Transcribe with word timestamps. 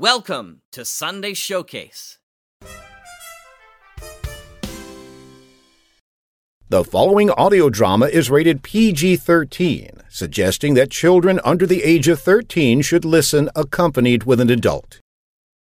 Welcome 0.00 0.62
to 0.72 0.82
Sunday 0.86 1.34
Showcase. 1.34 2.16
The 6.70 6.84
following 6.84 7.28
audio 7.32 7.68
drama 7.68 8.06
is 8.06 8.30
rated 8.30 8.62
PG 8.62 9.16
13, 9.16 10.00
suggesting 10.08 10.72
that 10.72 10.90
children 10.90 11.38
under 11.44 11.66
the 11.66 11.82
age 11.82 12.08
of 12.08 12.18
13 12.18 12.80
should 12.80 13.04
listen 13.04 13.50
accompanied 13.54 14.24
with 14.24 14.40
an 14.40 14.48
adult. 14.48 15.00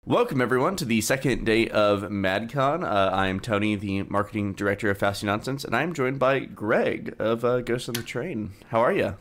Welcome, 0.05 0.39
everyone, 0.39 0.77
to 0.77 0.85
the 0.85 1.01
second 1.01 1.45
day 1.45 1.67
of 1.67 2.03
MadCon. 2.03 2.85
Uh, 2.85 3.09
I 3.13 3.27
am 3.27 3.41
Tony, 3.41 3.75
the 3.75 4.03
marketing 4.03 4.53
director 4.53 4.89
of 4.89 4.99
Fasty 4.99 5.25
Nonsense, 5.25 5.65
and 5.65 5.75
I'm 5.75 5.93
joined 5.93 6.19
by 6.19 6.39
Greg 6.39 7.13
of 7.19 7.43
uh, 7.43 7.59
Ghost 7.59 7.89
on 7.89 7.95
the 7.95 8.01
Train. 8.01 8.53
How 8.69 8.79
are 8.79 8.93
you? 8.93 9.17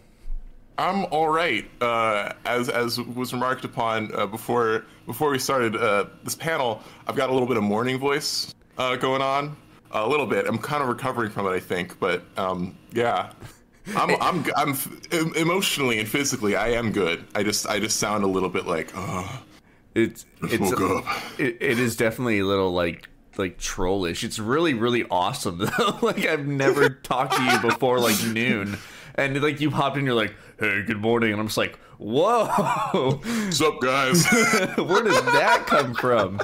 I'm 0.79 1.05
all 1.07 1.29
right. 1.29 1.69
Uh, 1.81 2.33
as 2.45 2.69
as 2.69 3.01
was 3.01 3.33
remarked 3.33 3.65
upon 3.65 4.15
uh, 4.15 4.27
before 4.27 4.85
before 5.07 5.31
we 5.31 5.39
started 5.39 5.77
uh, 5.77 6.07
this 6.25 6.35
panel, 6.35 6.83
I've 7.07 7.17
got 7.17 7.31
a 7.31 7.33
little 7.33 7.49
bit 7.49 7.57
of 7.57 7.63
morning 7.63 7.99
voice 7.99 8.55
uh, 8.79 8.97
going 8.97 9.23
on. 9.23 9.57
A 9.95 10.09
little 10.09 10.27
bit. 10.27 10.47
I'm 10.47 10.57
kind 10.57 10.83
of 10.83 10.89
recovering 10.89 11.31
from 11.31 11.47
it, 11.47 11.51
I 11.51 11.61
think. 11.61 12.01
But 12.01 12.23
um, 12.39 12.77
yeah, 12.93 13.33
I'm 13.97 14.11
I'm 14.23 14.45
I'm 14.57 15.35
emotionally 15.37 15.99
and 15.99 16.09
physically, 16.09 16.57
I 16.57 16.69
am 16.71 16.93
good. 16.93 17.25
I 17.35 17.43
just 17.43 17.67
I 17.67 17.79
just 17.79 17.99
sound 17.99 18.25
a 18.25 18.29
little 18.29 18.49
bit 18.49 18.67
like, 18.67 18.91
oh, 18.95 19.43
it's 19.95 20.25
it's 20.43 20.61
woke 20.61 21.07
up. 21.07 21.39
it, 21.39 21.59
it 21.61 21.79
is 21.79 21.97
definitely 21.97 22.39
a 22.39 22.47
little 22.47 22.73
like 22.73 23.09
like 23.37 23.59
trollish. 23.59 24.25
It's 24.25 24.39
really 24.39 24.75
really 24.75 25.05
awesome 25.11 25.59
though. 25.79 25.99
like 26.03 26.25
I've 26.25 26.47
never 26.47 26.89
talked 26.89 27.37
to 27.37 27.43
you 27.43 27.59
before 27.61 27.99
like 27.99 28.23
noon, 28.25 28.79
and 29.17 29.41
like 29.43 29.61
you 29.61 29.71
popped 29.71 29.97
in, 29.97 30.07
you're 30.07 30.15
like, 30.15 30.35
"Hey, 30.63 30.83
good 30.83 31.01
morning," 31.01 31.33
and 31.33 31.41
I'm 31.41 31.49
just 31.49 31.59
like, 31.59 31.77
"Whoa, 31.99 32.47
What's 33.25 33.61
up, 33.61 33.81
guys? 33.81 34.25
where 34.77 35.03
does 35.03 35.21
that 35.33 35.65
come 35.67 35.93
from?" 35.93 36.39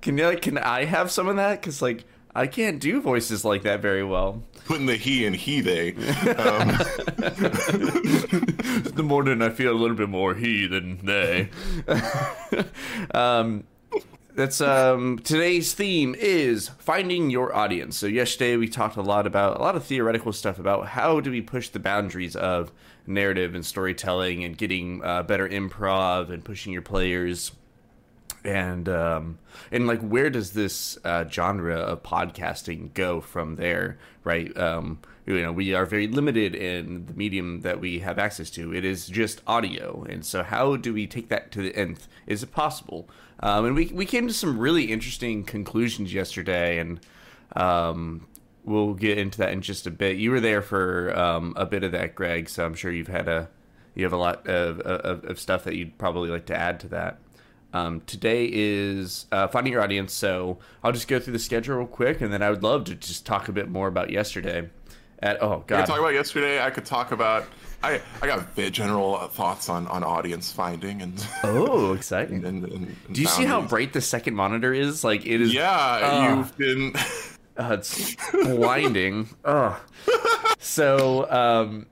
Can 0.00 0.16
you 0.16 0.36
can 0.40 0.58
I 0.58 0.84
have 0.84 1.10
some 1.10 1.26
of 1.26 1.34
that? 1.34 1.60
Because 1.60 1.82
like 1.82 2.04
I 2.36 2.46
can't 2.46 2.80
do 2.80 3.00
voices 3.00 3.44
like 3.44 3.64
that 3.64 3.82
very 3.82 4.04
well. 4.04 4.44
Putting 4.66 4.86
the 4.86 4.94
he 4.94 5.26
and 5.26 5.34
he 5.34 5.60
they. 5.60 5.88
Um, 5.88 5.96
the 8.94 9.02
morning 9.04 9.42
I 9.42 9.50
feel 9.50 9.72
a 9.72 9.74
little 9.74 9.96
bit 9.96 10.08
more 10.08 10.36
he 10.36 10.68
than 10.68 11.04
they. 11.04 11.48
um, 13.12 13.64
that's 14.36 14.60
um 14.60 15.18
today's 15.18 15.74
theme 15.74 16.14
is 16.16 16.68
finding 16.78 17.28
your 17.28 17.52
audience. 17.54 17.96
So 17.96 18.06
yesterday 18.06 18.56
we 18.56 18.68
talked 18.68 18.96
a 18.96 19.02
lot 19.02 19.26
about 19.26 19.58
a 19.58 19.62
lot 19.62 19.74
of 19.74 19.84
theoretical 19.84 20.32
stuff 20.32 20.60
about 20.60 20.86
how 20.88 21.18
do 21.18 21.32
we 21.32 21.40
push 21.40 21.68
the 21.70 21.80
boundaries 21.80 22.36
of 22.36 22.70
narrative 23.06 23.54
and 23.54 23.64
storytelling 23.64 24.44
and 24.44 24.56
getting 24.56 25.02
uh, 25.04 25.22
better 25.22 25.48
improv 25.48 26.30
and 26.30 26.44
pushing 26.44 26.72
your 26.72 26.82
players. 26.82 27.52
And 28.44 28.88
um 28.88 29.38
and 29.70 29.86
like 29.86 30.00
where 30.00 30.28
does 30.28 30.50
this 30.52 30.98
uh 31.04 31.24
genre 31.28 31.76
of 31.76 32.02
podcasting 32.02 32.92
go 32.92 33.20
from 33.20 33.54
there 33.54 33.98
right? 34.24 34.56
Um 34.58 34.98
you 35.26 35.40
know 35.40 35.52
we 35.52 35.74
are 35.74 35.86
very 35.86 36.08
limited 36.08 36.56
in 36.56 37.06
the 37.06 37.14
medium 37.14 37.60
that 37.60 37.78
we 37.78 38.00
have 38.00 38.18
access 38.18 38.50
to. 38.50 38.74
It 38.74 38.84
is 38.84 39.06
just 39.06 39.42
audio. 39.46 40.04
And 40.08 40.26
so 40.26 40.42
how 40.42 40.74
do 40.74 40.92
we 40.92 41.06
take 41.06 41.28
that 41.28 41.52
to 41.52 41.62
the 41.62 41.76
nth? 41.76 42.08
Is 42.26 42.42
it 42.42 42.50
possible? 42.50 43.08
Um 43.38 43.64
and 43.64 43.76
we 43.76 43.86
we 43.86 44.06
came 44.06 44.26
to 44.26 44.34
some 44.34 44.58
really 44.58 44.90
interesting 44.90 45.44
conclusions 45.44 46.12
yesterday. 46.12 46.78
And 46.78 46.98
um 47.54 48.26
we'll 48.64 48.94
get 48.94 49.18
into 49.18 49.38
that 49.38 49.52
in 49.52 49.60
just 49.60 49.86
a 49.86 49.90
bit 49.90 50.16
you 50.16 50.30
were 50.30 50.40
there 50.40 50.62
for 50.62 51.16
um 51.18 51.52
a 51.56 51.66
bit 51.66 51.82
of 51.82 51.92
that 51.92 52.14
greg 52.14 52.48
so 52.48 52.64
i'm 52.64 52.74
sure 52.74 52.92
you've 52.92 53.08
had 53.08 53.28
a 53.28 53.48
you 53.94 54.04
have 54.04 54.12
a 54.12 54.16
lot 54.16 54.46
of, 54.46 54.80
of, 54.80 55.24
of 55.24 55.38
stuff 55.38 55.64
that 55.64 55.74
you'd 55.76 55.98
probably 55.98 56.30
like 56.30 56.46
to 56.46 56.56
add 56.56 56.80
to 56.80 56.88
that 56.88 57.18
um, 57.74 58.02
today 58.06 58.48
is 58.52 59.24
uh, 59.32 59.48
finding 59.48 59.72
your 59.72 59.82
audience, 59.82 60.12
so 60.12 60.58
I'll 60.84 60.92
just 60.92 61.08
go 61.08 61.18
through 61.18 61.32
the 61.32 61.38
schedule 61.38 61.78
real 61.78 61.86
quick, 61.86 62.20
and 62.20 62.30
then 62.30 62.42
I 62.42 62.50
would 62.50 62.62
love 62.62 62.84
to 62.84 62.94
just 62.94 63.24
talk 63.24 63.48
a 63.48 63.52
bit 63.52 63.70
more 63.70 63.88
about 63.88 64.10
yesterday. 64.10 64.68
At 65.20 65.42
oh 65.42 65.52
I 65.52 65.56
could 65.56 65.66
god, 65.68 65.86
talk 65.86 65.98
about 65.98 66.12
yesterday. 66.12 66.60
I 66.62 66.68
could 66.68 66.84
talk 66.84 67.12
about. 67.12 67.46
I 67.82 68.02
I 68.20 68.26
got 68.26 68.54
general 68.72 69.16
uh, 69.16 69.28
thoughts 69.28 69.70
on 69.70 69.86
on 69.86 70.04
audience 70.04 70.52
finding 70.52 71.00
and. 71.00 71.26
oh 71.44 71.94
exciting! 71.94 72.44
and, 72.44 72.64
and, 72.64 72.72
and 72.72 72.96
Do 73.14 73.22
you 73.22 73.26
see 73.28 73.44
how 73.44 73.62
bright 73.62 73.92
the 73.94 74.00
second 74.02 74.34
monitor 74.34 74.74
is? 74.74 75.02
Like 75.02 75.24
it 75.24 75.40
is. 75.40 75.54
Yeah, 75.54 75.68
Ah. 75.70 76.36
you've 76.36 76.58
been. 76.58 76.94
Uh, 77.62 77.74
it's 77.74 78.16
blinding. 78.32 79.28
Ugh. 79.44 79.78
So 80.58 81.30
um, 81.30 81.86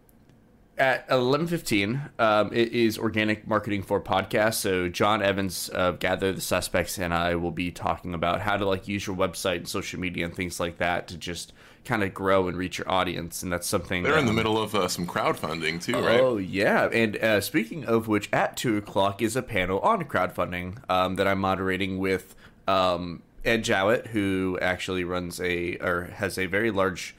at 0.78 1.06
eleven 1.10 1.46
fifteen, 1.46 2.00
um, 2.18 2.50
it 2.52 2.72
is 2.72 2.98
organic 2.98 3.46
marketing 3.46 3.82
for 3.82 4.00
podcasts. 4.00 4.54
So 4.54 4.88
John 4.88 5.22
Evans 5.22 5.68
of 5.68 5.98
Gather 5.98 6.32
the 6.32 6.40
Suspects 6.40 6.98
and 6.98 7.12
I 7.14 7.34
will 7.36 7.50
be 7.50 7.70
talking 7.70 8.14
about 8.14 8.40
how 8.40 8.56
to 8.56 8.66
like 8.66 8.88
use 8.88 9.06
your 9.06 9.16
website 9.16 9.56
and 9.56 9.68
social 9.68 10.00
media 10.00 10.24
and 10.24 10.34
things 10.34 10.58
like 10.58 10.78
that 10.78 11.08
to 11.08 11.16
just 11.16 11.52
kind 11.84 12.02
of 12.02 12.12
grow 12.12 12.48
and 12.48 12.56
reach 12.56 12.78
your 12.78 12.90
audience. 12.90 13.42
And 13.42 13.52
that's 13.52 13.66
something 13.66 14.02
They're 14.02 14.18
in 14.18 14.24
the 14.24 14.30
um, 14.30 14.36
middle 14.36 14.60
of 14.60 14.74
uh, 14.74 14.88
some 14.88 15.06
crowdfunding 15.06 15.82
too, 15.82 15.94
right? 15.94 16.20
Oh 16.20 16.36
yeah, 16.36 16.88
and 16.92 17.16
uh, 17.16 17.40
speaking 17.40 17.84
of 17.84 18.08
which, 18.08 18.28
at 18.32 18.56
two 18.56 18.76
o'clock 18.76 19.22
is 19.22 19.36
a 19.36 19.42
panel 19.42 19.80
on 19.80 20.04
crowdfunding 20.04 20.78
um, 20.90 21.16
that 21.16 21.26
I'm 21.26 21.40
moderating 21.40 21.98
with 21.98 22.34
um, 22.66 23.22
Ed 23.44 23.64
Jowett, 23.64 24.08
who 24.08 24.58
actually 24.60 25.04
runs 25.04 25.40
a 25.40 25.76
or 25.76 26.10
has 26.14 26.38
a 26.38 26.46
very 26.46 26.70
large 26.70 27.14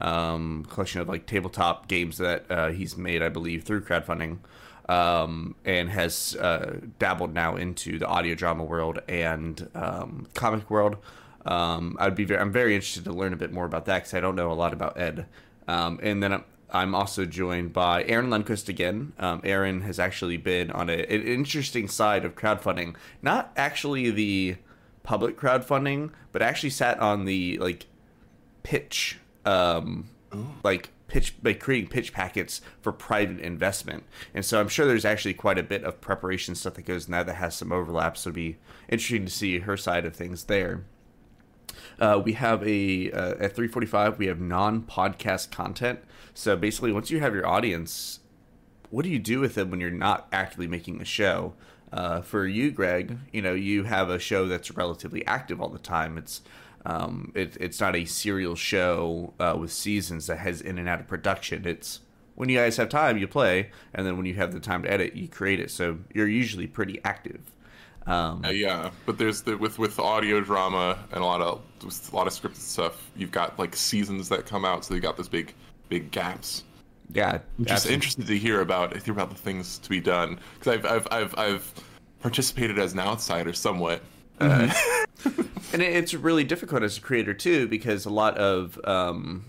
um, 0.00 0.66
collection 0.68 1.00
of 1.00 1.08
like 1.08 1.26
tabletop 1.26 1.88
games 1.88 2.18
that 2.18 2.44
uh, 2.50 2.70
he's 2.70 2.96
made, 2.96 3.22
I 3.22 3.28
believe, 3.28 3.64
through 3.64 3.82
crowdfunding, 3.82 4.38
um, 4.88 5.54
and 5.64 5.88
has 5.90 6.36
uh, 6.36 6.80
dabbled 6.98 7.32
now 7.32 7.56
into 7.56 7.98
the 7.98 8.06
audio 8.06 8.34
drama 8.34 8.64
world 8.64 9.00
and 9.08 9.68
um, 9.74 10.26
comic 10.34 10.68
world. 10.70 10.96
Um, 11.46 11.96
I'd 11.98 12.14
be 12.14 12.24
very, 12.24 12.40
I'm 12.40 12.52
very 12.52 12.74
interested 12.74 13.04
to 13.04 13.12
learn 13.12 13.32
a 13.32 13.36
bit 13.36 13.52
more 13.52 13.64
about 13.64 13.86
that 13.86 14.00
because 14.00 14.14
I 14.14 14.20
don't 14.20 14.36
know 14.36 14.52
a 14.52 14.54
lot 14.54 14.72
about 14.72 14.98
Ed. 14.98 15.26
Um, 15.66 15.98
and 16.02 16.22
then 16.22 16.32
I'm, 16.32 16.44
I'm 16.70 16.94
also 16.94 17.24
joined 17.24 17.72
by 17.72 18.04
Aaron 18.04 18.28
Lundquist 18.28 18.68
again. 18.68 19.12
Um, 19.18 19.40
Aaron 19.44 19.82
has 19.82 19.98
actually 19.98 20.36
been 20.36 20.70
on 20.70 20.88
a, 20.88 20.94
an 20.94 21.22
interesting 21.22 21.88
side 21.88 22.24
of 22.24 22.34
crowdfunding, 22.34 22.96
not 23.22 23.52
actually 23.56 24.10
the 24.10 24.56
public 25.02 25.36
crowdfunding, 25.36 26.10
but 26.32 26.42
actually 26.42 26.70
sat 26.70 26.98
on 26.98 27.24
the 27.24 27.58
like 27.58 27.86
pitch, 28.62 29.18
um, 29.44 30.08
like 30.62 30.90
pitch, 31.08 31.34
like 31.42 31.60
creating 31.60 31.90
pitch 31.90 32.12
packets 32.12 32.60
for 32.80 32.92
private 32.92 33.40
investment. 33.40 34.04
And 34.34 34.44
so 34.44 34.60
I'm 34.60 34.68
sure 34.68 34.86
there's 34.86 35.04
actually 35.04 35.34
quite 35.34 35.58
a 35.58 35.62
bit 35.62 35.84
of 35.84 36.00
preparation 36.00 36.54
stuff 36.54 36.74
that 36.74 36.86
goes 36.86 37.06
in 37.06 37.12
that 37.12 37.26
that 37.26 37.34
has 37.34 37.54
some 37.54 37.72
overlap. 37.72 38.16
So 38.16 38.28
it'd 38.28 38.34
be 38.34 38.56
interesting 38.88 39.24
to 39.26 39.30
see 39.30 39.60
her 39.60 39.76
side 39.76 40.04
of 40.06 40.16
things 40.16 40.44
there. 40.44 40.84
Uh, 41.98 42.20
we 42.22 42.32
have 42.34 42.66
a 42.66 43.10
uh, 43.12 43.30
at 43.32 43.54
345 43.54 44.18
we 44.18 44.26
have 44.26 44.40
non-podcast 44.40 45.50
content 45.50 46.00
so 46.34 46.56
basically 46.56 46.92
once 46.92 47.10
you 47.10 47.20
have 47.20 47.34
your 47.34 47.46
audience 47.46 48.20
what 48.90 49.04
do 49.04 49.08
you 49.08 49.18
do 49.18 49.40
with 49.40 49.54
them 49.54 49.70
when 49.70 49.80
you're 49.80 49.90
not 49.90 50.28
actively 50.32 50.66
making 50.66 51.00
a 51.00 51.04
show 51.04 51.54
uh, 51.92 52.20
for 52.20 52.46
you 52.46 52.70
greg 52.70 53.18
you 53.32 53.42
know 53.42 53.54
you 53.54 53.84
have 53.84 54.08
a 54.10 54.18
show 54.18 54.46
that's 54.46 54.70
relatively 54.72 55.24
active 55.26 55.60
all 55.60 55.68
the 55.68 55.78
time 55.78 56.18
it's 56.18 56.40
um, 56.84 57.30
it, 57.36 57.56
it's 57.60 57.80
not 57.80 57.94
a 57.94 58.04
serial 58.04 58.56
show 58.56 59.32
uh, 59.38 59.56
with 59.58 59.72
seasons 59.72 60.26
that 60.26 60.38
has 60.38 60.60
in 60.60 60.78
and 60.78 60.88
out 60.88 61.00
of 61.00 61.06
production 61.06 61.66
it's 61.66 62.00
when 62.34 62.48
you 62.48 62.58
guys 62.58 62.76
have 62.76 62.88
time 62.88 63.18
you 63.18 63.28
play 63.28 63.70
and 63.94 64.06
then 64.06 64.16
when 64.16 64.26
you 64.26 64.34
have 64.34 64.52
the 64.52 64.60
time 64.60 64.82
to 64.82 64.90
edit 64.90 65.14
you 65.14 65.28
create 65.28 65.60
it 65.60 65.70
so 65.70 65.98
you're 66.12 66.28
usually 66.28 66.66
pretty 66.66 66.98
active 67.04 67.40
um, 68.06 68.44
Uh, 68.44 68.50
yeah, 68.50 68.90
but 69.06 69.16
there's 69.18 69.42
the 69.42 69.56
with 69.56 69.78
with 69.78 69.98
audio 70.00 70.40
drama 70.40 70.98
and 71.12 71.22
a 71.22 71.24
lot 71.24 71.40
of 71.40 71.60
a 71.84 72.16
lot 72.16 72.26
of 72.26 72.32
scripted 72.32 72.56
stuff. 72.56 73.10
You've 73.16 73.30
got 73.30 73.58
like 73.58 73.76
seasons 73.76 74.28
that 74.30 74.44
come 74.44 74.64
out, 74.64 74.84
so 74.84 74.94
you 74.94 75.00
got 75.00 75.16
this 75.16 75.28
big 75.28 75.54
big 75.88 76.10
gaps. 76.10 76.64
Yeah 77.14 77.38
I'm 77.58 77.64
just 77.64 77.72
absolutely. 77.72 77.94
interested 77.94 78.26
to 78.26 78.38
hear 78.38 78.60
about 78.60 78.96
hear 79.02 79.12
about 79.12 79.30
the 79.30 79.36
things 79.36 79.78
to 79.78 79.88
be 79.88 80.00
done 80.00 80.38
because 80.58 80.74
I've, 80.74 80.86
I've 80.86 81.08
I've 81.10 81.38
I've 81.38 81.74
participated 82.20 82.78
as 82.78 82.92
an 82.92 83.00
outsider 83.00 83.52
somewhat. 83.52 84.00
Uh, 84.40 84.72
and 85.72 85.82
it's 85.82 86.14
really 86.14 86.44
difficult 86.44 86.82
as 86.82 86.96
a 86.96 87.00
creator 87.00 87.34
too 87.34 87.68
because 87.68 88.06
a 88.06 88.10
lot 88.10 88.36
of 88.38 88.80
um, 88.84 89.44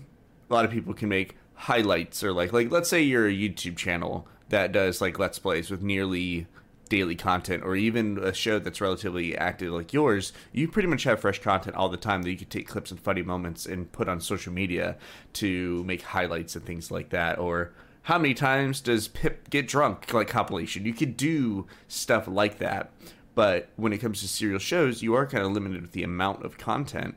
a 0.50 0.52
lot 0.52 0.64
of 0.64 0.70
people 0.70 0.92
can 0.92 1.08
make 1.08 1.36
highlights 1.54 2.22
or 2.22 2.32
like 2.32 2.52
like 2.52 2.70
let's 2.70 2.88
say 2.88 3.00
you're 3.00 3.28
a 3.28 3.32
YouTube 3.32 3.76
channel 3.76 4.26
that 4.50 4.72
does 4.72 5.00
like 5.00 5.18
let's 5.18 5.38
plays 5.38 5.70
with 5.70 5.82
nearly 5.82 6.46
daily 6.88 7.14
content 7.14 7.62
or 7.64 7.74
even 7.74 8.18
a 8.18 8.32
show 8.32 8.58
that's 8.58 8.80
relatively 8.80 9.36
active 9.36 9.72
like 9.72 9.92
yours 9.92 10.32
you 10.52 10.68
pretty 10.68 10.88
much 10.88 11.04
have 11.04 11.20
fresh 11.20 11.40
content 11.40 11.74
all 11.76 11.88
the 11.88 11.96
time 11.96 12.22
that 12.22 12.30
you 12.30 12.36
could 12.36 12.50
take 12.50 12.68
clips 12.68 12.90
and 12.90 13.00
funny 13.00 13.22
moments 13.22 13.66
and 13.66 13.90
put 13.92 14.08
on 14.08 14.20
social 14.20 14.52
media 14.52 14.96
to 15.32 15.82
make 15.84 16.02
highlights 16.02 16.54
and 16.54 16.64
things 16.64 16.90
like 16.90 17.10
that 17.10 17.38
or 17.38 17.72
how 18.02 18.18
many 18.18 18.34
times 18.34 18.80
does 18.80 19.08
pip 19.08 19.48
get 19.50 19.66
drunk 19.66 20.12
like 20.12 20.28
compilation 20.28 20.84
you 20.84 20.92
could 20.92 21.16
do 21.16 21.66
stuff 21.88 22.28
like 22.28 22.58
that 22.58 22.90
but 23.34 23.68
when 23.76 23.92
it 23.92 23.98
comes 23.98 24.20
to 24.20 24.28
serial 24.28 24.58
shows, 24.58 25.02
you 25.02 25.14
are 25.14 25.26
kind 25.26 25.44
of 25.44 25.52
limited 25.52 25.82
with 25.82 25.92
the 25.92 26.02
amount 26.02 26.44
of 26.44 26.58
content 26.58 27.16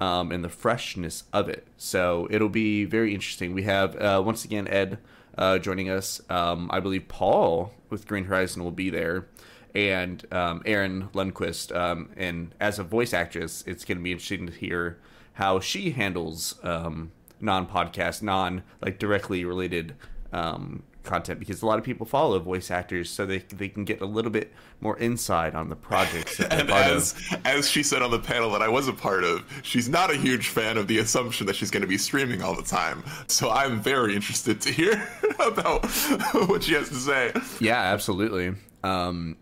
um, 0.00 0.32
and 0.32 0.42
the 0.42 0.48
freshness 0.48 1.24
of 1.32 1.48
it. 1.48 1.66
So 1.76 2.26
it'll 2.30 2.48
be 2.48 2.84
very 2.84 3.14
interesting. 3.14 3.52
We 3.52 3.64
have 3.64 3.96
uh, 3.96 4.22
once 4.24 4.44
again 4.44 4.66
Ed 4.68 4.98
uh, 5.38 5.58
joining 5.58 5.88
us. 5.88 6.20
Um, 6.28 6.68
I 6.72 6.80
believe 6.80 7.08
Paul 7.08 7.72
with 7.88 8.06
Green 8.06 8.24
Horizon 8.24 8.62
will 8.62 8.70
be 8.70 8.90
there, 8.90 9.26
and 9.74 10.26
um, 10.32 10.62
Erin 10.66 11.08
Lundquist. 11.14 11.74
Um, 11.74 12.10
and 12.16 12.54
as 12.60 12.78
a 12.78 12.84
voice 12.84 13.14
actress, 13.14 13.64
it's 13.66 13.84
going 13.84 13.98
to 13.98 14.04
be 14.04 14.12
interesting 14.12 14.46
to 14.46 14.52
hear 14.52 14.98
how 15.34 15.60
she 15.60 15.92
handles 15.92 16.58
um, 16.62 17.12
non-podcast, 17.40 18.22
non 18.22 18.64
like 18.82 18.98
directly 18.98 19.44
related 19.44 19.94
um, 20.32 20.82
content 21.08 21.40
because 21.40 21.62
a 21.62 21.66
lot 21.66 21.78
of 21.78 21.84
people 21.84 22.06
follow 22.06 22.38
voice 22.38 22.70
actors 22.70 23.10
so 23.10 23.26
they 23.26 23.38
they 23.38 23.68
can 23.68 23.84
get 23.84 24.00
a 24.00 24.06
little 24.06 24.30
bit 24.30 24.52
more 24.80 24.96
insight 24.98 25.54
on 25.54 25.68
the 25.68 25.74
projects 25.76 26.36
that 26.36 26.52
And 26.52 26.70
as 26.70 27.12
of. 27.32 27.46
as 27.46 27.68
she 27.68 27.82
said 27.82 28.02
on 28.02 28.10
the 28.10 28.18
panel 28.18 28.50
that 28.52 28.62
I 28.62 28.68
was 28.68 28.86
a 28.86 28.92
part 28.92 29.24
of, 29.24 29.42
she's 29.62 29.88
not 29.88 30.10
a 30.12 30.16
huge 30.16 30.48
fan 30.48 30.76
of 30.78 30.86
the 30.86 30.98
assumption 30.98 31.46
that 31.46 31.56
she's 31.56 31.70
going 31.70 31.80
to 31.82 31.88
be 31.88 31.98
streaming 31.98 32.42
all 32.42 32.54
the 32.54 32.62
time. 32.62 33.02
So 33.26 33.50
I'm 33.50 33.80
very 33.80 34.14
interested 34.14 34.60
to 34.60 34.70
hear 34.72 35.08
about 35.40 35.84
what 36.48 36.62
she 36.62 36.74
has 36.74 36.88
to 36.90 36.94
say. 36.94 37.32
Yeah, 37.60 37.80
absolutely. 37.80 38.54
Um, 38.84 39.36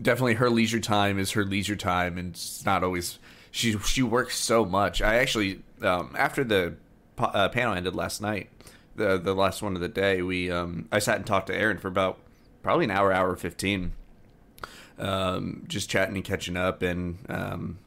definitely, 0.00 0.34
her 0.34 0.50
leisure 0.50 0.80
time 0.80 1.18
is 1.18 1.32
her 1.32 1.44
leisure 1.44 1.76
time, 1.76 2.18
and 2.18 2.30
it's 2.34 2.64
not 2.64 2.84
always. 2.84 3.18
She 3.50 3.78
she 3.78 4.02
works 4.02 4.38
so 4.38 4.64
much. 4.64 5.02
I 5.02 5.16
actually 5.16 5.62
um, 5.82 6.14
after 6.16 6.44
the 6.44 6.74
uh, 7.18 7.48
panel 7.48 7.74
ended 7.74 7.96
last 7.96 8.20
night, 8.20 8.50
the 8.98 9.18
the 9.18 9.34
last 9.34 9.62
one 9.62 9.74
of 9.74 9.80
the 9.80 9.88
day, 9.88 10.20
we 10.22 10.50
um, 10.50 10.88
I 10.92 10.98
sat 10.98 11.16
and 11.16 11.26
talked 11.26 11.46
to 11.46 11.54
Aaron 11.54 11.78
for 11.78 11.88
about 11.88 12.18
probably 12.62 12.84
an 12.84 12.90
hour, 12.90 13.12
hour 13.12 13.34
fifteen, 13.36 13.92
um, 14.98 15.64
just 15.66 15.88
chatting 15.88 16.16
and 16.16 16.24
catching 16.24 16.56
up, 16.56 16.82
and 16.82 17.18
um, 17.28 17.78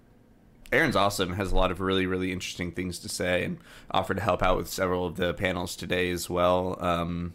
Aaron's 0.71 0.95
awesome. 0.95 1.33
Has 1.33 1.51
a 1.51 1.55
lot 1.55 1.71
of 1.71 1.79
really, 1.79 2.05
really 2.05 2.31
interesting 2.31 2.71
things 2.71 2.97
to 2.99 3.09
say, 3.09 3.43
and 3.43 3.57
offered 3.91 4.17
to 4.17 4.23
help 4.23 4.41
out 4.41 4.57
with 4.57 4.67
several 4.67 5.05
of 5.05 5.17
the 5.17 5.33
panels 5.33 5.75
today 5.75 6.09
as 6.09 6.29
well. 6.29 6.77
Um, 6.79 7.33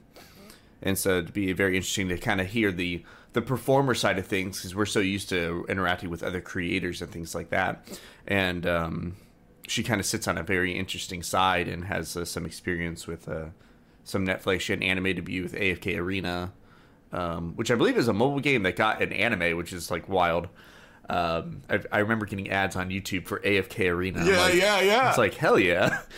and 0.83 0.99
so 0.99 1.19
it'd 1.19 1.33
be 1.33 1.53
very 1.53 1.77
interesting 1.77 2.09
to 2.09 2.19
kind 2.19 2.41
of 2.41 2.49
hear 2.49 2.73
the 2.73 3.05
the 3.33 3.43
performer 3.43 3.95
side 3.95 4.19
of 4.19 4.27
things 4.27 4.59
because 4.59 4.75
we're 4.75 4.87
so 4.87 5.01
used 5.01 5.29
to 5.29 5.67
interacting 5.69 6.09
with 6.09 6.23
other 6.23 6.41
creators 6.41 7.03
and 7.03 7.11
things 7.11 7.35
like 7.35 7.51
that. 7.51 7.87
And 8.27 8.67
um, 8.67 9.17
she 9.69 9.83
kind 9.83 10.01
of 10.01 10.07
sits 10.07 10.27
on 10.27 10.39
a 10.39 10.43
very 10.43 10.73
interesting 10.73 11.23
side 11.23 11.69
and 11.69 11.85
has 11.85 12.17
uh, 12.17 12.25
some 12.25 12.47
experience 12.47 13.07
with 13.07 13.29
uh, 13.29 13.47
some 14.07 14.27
Netflix. 14.27 14.73
An 14.73 14.83
anime 14.83 15.05
debut 15.15 15.43
with 15.43 15.53
AFK 15.53 15.99
Arena, 15.99 16.53
um, 17.13 17.53
which 17.57 17.71
I 17.71 17.75
believe 17.75 17.99
is 17.99 18.09
a 18.09 18.15
mobile 18.15 18.41
game 18.41 18.63
that 18.63 18.77
got 18.77 19.03
an 19.03 19.13
anime, 19.13 19.57
which 19.59 19.73
is 19.75 19.91
like 19.91 20.09
wild. 20.09 20.49
Um, 21.09 21.63
I, 21.71 21.81
I 21.93 21.99
remember 21.99 22.27
getting 22.27 22.51
ads 22.51 22.75
on 22.75 22.89
YouTube 22.91 23.27
for 23.27 23.39
AFK 23.41 23.91
Arena. 23.93 24.25
Yeah, 24.25 24.39
like- 24.41 24.55
yeah, 24.55 24.81
yeah. 24.81 25.09
It's 25.11 25.19
like 25.19 25.35
hell 25.35 25.59
yeah. 25.59 26.01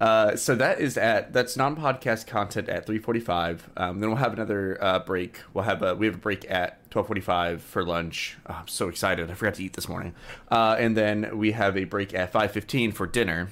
Uh, 0.00 0.36
so 0.36 0.54
that 0.54 0.78
is 0.78 0.98
at 0.98 1.32
that's 1.32 1.56
non-podcast 1.56 2.26
content 2.26 2.68
at 2.68 2.86
3:45. 2.86 3.60
Um, 3.76 3.98
then 3.98 4.10
we'll 4.10 4.18
have 4.18 4.34
another 4.34 4.76
uh, 4.80 4.98
break. 4.98 5.40
We'll 5.54 5.64
have 5.64 5.82
a 5.82 5.94
we 5.94 6.04
have 6.06 6.16
a 6.16 6.18
break 6.18 6.48
at 6.50 6.88
12:45 6.90 7.60
for 7.60 7.82
lunch. 7.82 8.36
Oh, 8.46 8.58
I'm 8.60 8.68
so 8.68 8.88
excited! 8.88 9.30
I 9.30 9.34
forgot 9.34 9.54
to 9.54 9.64
eat 9.64 9.72
this 9.72 9.88
morning. 9.88 10.14
Uh, 10.50 10.76
and 10.78 10.96
then 10.96 11.38
we 11.38 11.52
have 11.52 11.76
a 11.78 11.84
break 11.84 12.12
at 12.14 12.30
5:15 12.32 12.92
for 12.92 13.06
dinner. 13.06 13.48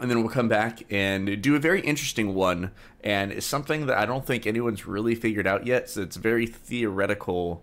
And 0.00 0.10
then 0.10 0.20
we'll 0.20 0.32
come 0.32 0.48
back 0.48 0.82
and 0.90 1.42
do 1.42 1.54
a 1.56 1.58
very 1.58 1.82
interesting 1.82 2.34
one, 2.34 2.70
and 3.04 3.30
it's 3.32 3.44
something 3.44 3.84
that 3.86 3.98
I 3.98 4.06
don't 4.06 4.24
think 4.24 4.46
anyone's 4.46 4.86
really 4.86 5.14
figured 5.14 5.46
out 5.46 5.66
yet. 5.66 5.90
So 5.90 6.00
it's 6.00 6.16
a 6.16 6.20
very 6.20 6.46
theoretical 6.46 7.62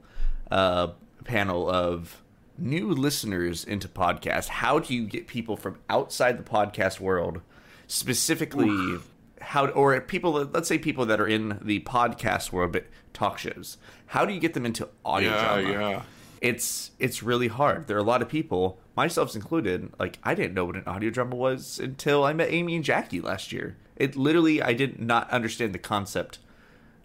uh, 0.51 0.89
panel 1.24 1.68
of 1.68 2.22
new 2.60 2.89
listeners 2.92 3.63
into 3.66 3.88
podcasts. 3.88 4.48
How 4.50 4.78
do 4.78 4.94
you 4.94 5.06
get 5.06 5.25
people 5.25 5.57
from 5.57 5.80
outside 5.89 6.38
the 6.38 6.44
podcast 6.44 7.00
world, 7.00 7.42
specifically 7.88 8.98
how, 9.42 9.68
or 9.69 10.00
people, 10.01 10.31
let's 10.31 10.68
say 10.68 10.78
people 10.78 11.06
that 11.07 11.19
are 11.19 11.28
in 11.28 11.57
the 11.62 11.80
podcast 11.81 12.51
world 12.51 12.72
but 12.72 12.86
talk 13.13 13.38
shows. 13.39 13.78
How 14.07 14.25
do 14.25 14.34
you 14.34 14.39
get 14.39 14.54
them 14.54 14.66
into 14.66 14.88
audio 15.04 15.31
Yeah, 15.31 15.62
drama? 15.62 15.69
yeah. 15.72 16.01
It's 16.42 16.92
it's 17.00 17.24
really 17.24 17.48
hard. 17.48 17.88
There 17.88 17.98
are 17.98 18.00
a 18.00 18.04
lot 18.04 18.22
of 18.22 18.30
people, 18.30 18.78
myself 18.95 19.36
included, 19.36 19.92
like 20.00 20.19
I 20.24 20.34
didn't 20.36 20.54
know 20.54 20.66
what 20.66 20.75
an 20.75 20.84
audio 20.86 21.10
drama 21.10 21.36
was 21.36 21.80
until 21.80 22.24
I 22.24 22.34
met 22.34 22.50
Amy 22.51 22.75
and 22.75 22.84
Jackie 22.86 23.22
last 23.22 23.51
year. 23.51 23.75
It 23.95 24.16
literally 24.16 24.62
I 24.62 24.74
did 24.74 25.00
not 25.00 25.30
understand 25.31 25.74
the 25.74 25.80
concept. 25.80 26.39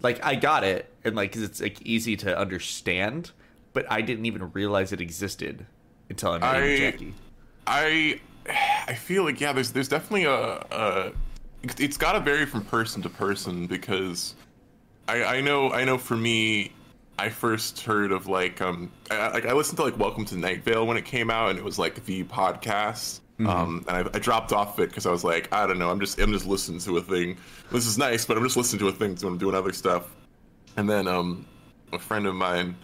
Like 0.00 0.24
I 0.24 0.34
got 0.34 0.64
it 0.64 0.92
and 1.04 1.14
like 1.16 1.32
'cause 1.32 1.42
it's 1.42 1.60
like 1.60 1.80
easy 1.82 2.16
to 2.18 2.36
understand, 2.38 3.30
but 3.72 3.86
I 3.90 4.00
didn't 4.02 4.26
even 4.26 4.50
realize 4.52 4.92
it 4.92 5.00
existed 5.00 5.66
until 6.10 6.32
I 6.32 6.38
met 6.38 6.54
Amy 6.56 6.70
and 6.72 6.78
Jackie. 6.92 7.14
I 7.66 8.20
I 8.88 8.94
feel 8.94 9.24
like 9.24 9.40
yeah, 9.40 9.52
there's 9.52 9.70
there's 9.72 9.88
definitely 9.88 10.24
a, 10.24 10.34
a 10.34 11.12
it's- 11.62 11.78
it's 11.80 11.96
got 11.96 12.12
to 12.12 12.20
vary 12.20 12.44
from 12.44 12.64
person 12.64 13.00
to 13.02 13.08
person 13.08 13.66
because 13.68 14.34
I 15.08 15.24
I 15.36 15.40
know 15.40 15.70
I 15.72 15.84
know 15.84 15.96
for 15.96 16.16
me 16.16 16.72
I 17.18 17.28
first 17.28 17.80
heard 17.80 18.12
of 18.12 18.26
like 18.26 18.60
um 18.60 18.90
I, 19.10 19.28
like 19.28 19.46
I 19.46 19.52
listened 19.52 19.78
to 19.78 19.84
like 19.84 19.98
Welcome 19.98 20.24
to 20.26 20.36
Night 20.36 20.64
Vale 20.64 20.86
when 20.86 20.96
it 20.96 21.04
came 21.04 21.30
out 21.30 21.50
and 21.50 21.58
it 21.58 21.64
was 21.64 21.78
like 21.78 22.04
the 22.04 22.24
podcast. 22.24 23.20
Um 23.40 23.84
and 23.88 24.08
I, 24.08 24.10
I 24.14 24.18
dropped 24.18 24.52
off 24.52 24.78
it 24.78 24.88
because 24.88 25.06
I 25.06 25.10
was 25.10 25.24
like 25.24 25.52
I 25.52 25.66
don't 25.66 25.78
know 25.78 25.90
I'm 25.90 26.00
just 26.00 26.18
I'm 26.20 26.32
just 26.32 26.46
listening 26.46 26.80
to 26.80 26.96
a 26.98 27.02
thing. 27.02 27.36
This 27.70 27.86
is 27.86 27.98
nice 27.98 28.24
but 28.24 28.36
I'm 28.36 28.42
just 28.44 28.56
listening 28.56 28.80
to 28.80 28.88
a 28.88 28.92
thing 28.92 29.16
when 29.16 29.32
I'm 29.32 29.38
doing 29.38 29.54
other 29.54 29.72
stuff. 29.72 30.14
And 30.76 30.88
then 30.88 31.06
um 31.08 31.46
a 31.92 31.98
friend 31.98 32.26
of 32.26 32.34
mine 32.34 32.76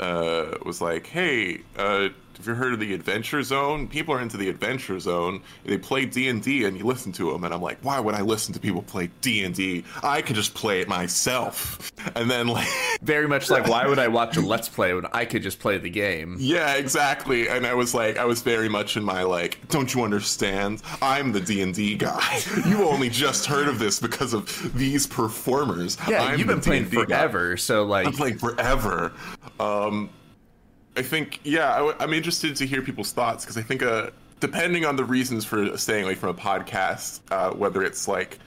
uh, 0.00 0.56
was 0.64 0.80
like, 0.80 1.06
"Hey, 1.06 1.60
uh, 1.76 2.08
have 2.36 2.46
you 2.46 2.54
heard 2.54 2.72
of 2.72 2.80
the 2.80 2.94
Adventure 2.94 3.42
Zone? 3.42 3.88
People 3.88 4.14
are 4.14 4.20
into 4.20 4.36
the 4.36 4.48
Adventure 4.48 4.98
Zone. 4.98 5.42
They 5.64 5.78
play 5.78 6.04
D 6.04 6.28
and 6.28 6.42
D, 6.42 6.64
and 6.64 6.76
you 6.76 6.84
listen 6.84 7.12
to 7.12 7.32
them." 7.32 7.44
And 7.44 7.52
I'm 7.54 7.62
like, 7.62 7.78
"Why 7.82 8.00
would 8.00 8.14
I 8.14 8.22
listen 8.22 8.52
to 8.54 8.60
people 8.60 8.82
play 8.82 9.10
D 9.20 9.44
and 9.44 9.54
D? 9.54 9.84
I 10.02 10.22
can 10.22 10.34
just 10.34 10.54
play 10.54 10.80
it 10.80 10.88
myself." 10.88 11.92
And 12.14 12.30
then 12.30 12.48
like, 12.48 12.68
Very 13.02 13.28
much 13.28 13.50
like 13.50 13.66
why 13.66 13.86
would 13.86 13.98
I 13.98 14.08
watch 14.08 14.36
a 14.36 14.40
let's 14.40 14.68
play 14.68 14.94
when 14.94 15.06
I 15.12 15.24
could 15.24 15.42
just 15.42 15.58
play 15.58 15.78
the 15.78 15.90
game? 15.90 16.36
yeah, 16.38 16.74
exactly. 16.74 17.48
And 17.48 17.66
I 17.66 17.74
was 17.74 17.94
like, 17.94 18.16
I 18.18 18.24
was 18.24 18.42
very 18.42 18.68
much 18.68 18.96
in 18.96 19.04
my 19.04 19.22
like, 19.22 19.58
"Don't 19.68 19.92
you 19.94 20.02
understand? 20.04 20.82
I'm 21.02 21.32
the 21.32 21.40
D 21.40 21.62
and 21.62 21.74
D 21.74 21.96
guy. 21.96 22.40
You 22.66 22.84
only 22.88 23.10
just 23.10 23.46
heard 23.46 23.68
of 23.68 23.78
this 23.78 24.00
because 24.00 24.32
of 24.32 24.72
these 24.74 25.06
performers. 25.06 25.96
Yeah, 26.08 26.22
I'm 26.22 26.38
you've 26.38 26.48
been 26.48 26.60
playing 26.60 26.84
D&D 26.84 26.96
guy." 26.96 27.04
forever, 27.04 27.56
so 27.56 27.84
like 27.84 28.06
I'm 28.06 28.12
playing 28.12 28.38
forever. 28.38 29.12
Um, 29.60 30.08
I 30.96 31.02
think, 31.02 31.40
yeah, 31.44 31.92
I, 31.98 32.04
am 32.04 32.12
interested 32.12 32.54
to 32.56 32.66
hear 32.66 32.82
people's 32.82 33.12
thoughts 33.12 33.44
because 33.44 33.56
I 33.56 33.62
think, 33.62 33.82
uh, 33.82 34.10
depending 34.40 34.84
on 34.84 34.96
the 34.96 35.04
reasons 35.04 35.44
for 35.44 35.76
staying 35.76 36.04
away 36.04 36.14
from 36.14 36.30
a 36.30 36.34
podcast, 36.34 37.20
uh, 37.30 37.50
whether 37.50 37.82
it's 37.82 38.06
like, 38.06 38.38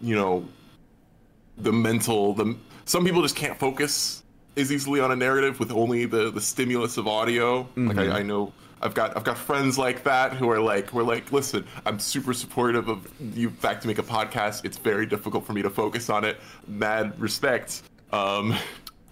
you 0.00 0.16
know, 0.16 0.48
the 1.58 1.72
mental, 1.72 2.34
the 2.34 2.56
some 2.84 3.04
people 3.04 3.22
just 3.22 3.36
can't 3.36 3.58
focus 3.58 4.22
as 4.56 4.72
easily 4.72 5.00
on 5.00 5.12
a 5.12 5.16
narrative 5.16 5.60
with 5.60 5.70
only 5.70 6.04
the 6.04 6.30
the 6.30 6.40
stimulus 6.40 6.96
of 6.96 7.06
audio. 7.06 7.68
Like 7.76 7.98
I, 7.98 8.18
I 8.18 8.22
know. 8.22 8.52
I've 8.82 8.94
got 8.94 9.16
I've 9.16 9.24
got 9.24 9.38
friends 9.38 9.78
like 9.78 10.02
that 10.04 10.32
who 10.32 10.50
are 10.50 10.58
like 10.58 10.92
we're 10.92 11.04
like 11.04 11.30
listen 11.30 11.64
I'm 11.86 12.00
super 12.00 12.34
supportive 12.34 12.88
of 12.88 13.08
you 13.36 13.50
back 13.50 13.80
to 13.82 13.86
make 13.86 13.98
a 13.98 14.02
podcast 14.02 14.64
it's 14.64 14.76
very 14.76 15.06
difficult 15.06 15.46
for 15.46 15.52
me 15.52 15.62
to 15.62 15.70
focus 15.70 16.10
on 16.10 16.24
it 16.24 16.40
mad 16.66 17.18
respect 17.20 17.82
um 18.12 18.56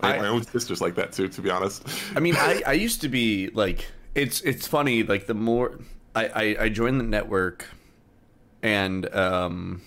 I, 0.02 0.18
my 0.18 0.28
own 0.28 0.42
sister's 0.44 0.80
like 0.80 0.94
that 0.96 1.12
too 1.12 1.28
to 1.28 1.42
be 1.42 1.50
honest 1.50 1.86
I 2.14 2.20
mean, 2.20 2.36
I, 2.36 2.62
I 2.66 2.72
used 2.72 3.00
to 3.02 3.08
be 3.08 3.48
like, 3.48 3.86
it's 4.14 4.40
it's 4.42 4.66
funny. 4.66 5.02
Like 5.02 5.26
the 5.26 5.34
more 5.34 5.78
I, 6.14 6.26
I, 6.26 6.56
I 6.64 6.68
joined 6.68 7.00
the 7.00 7.04
network, 7.04 7.66
and 8.62 9.12
um, 9.14 9.82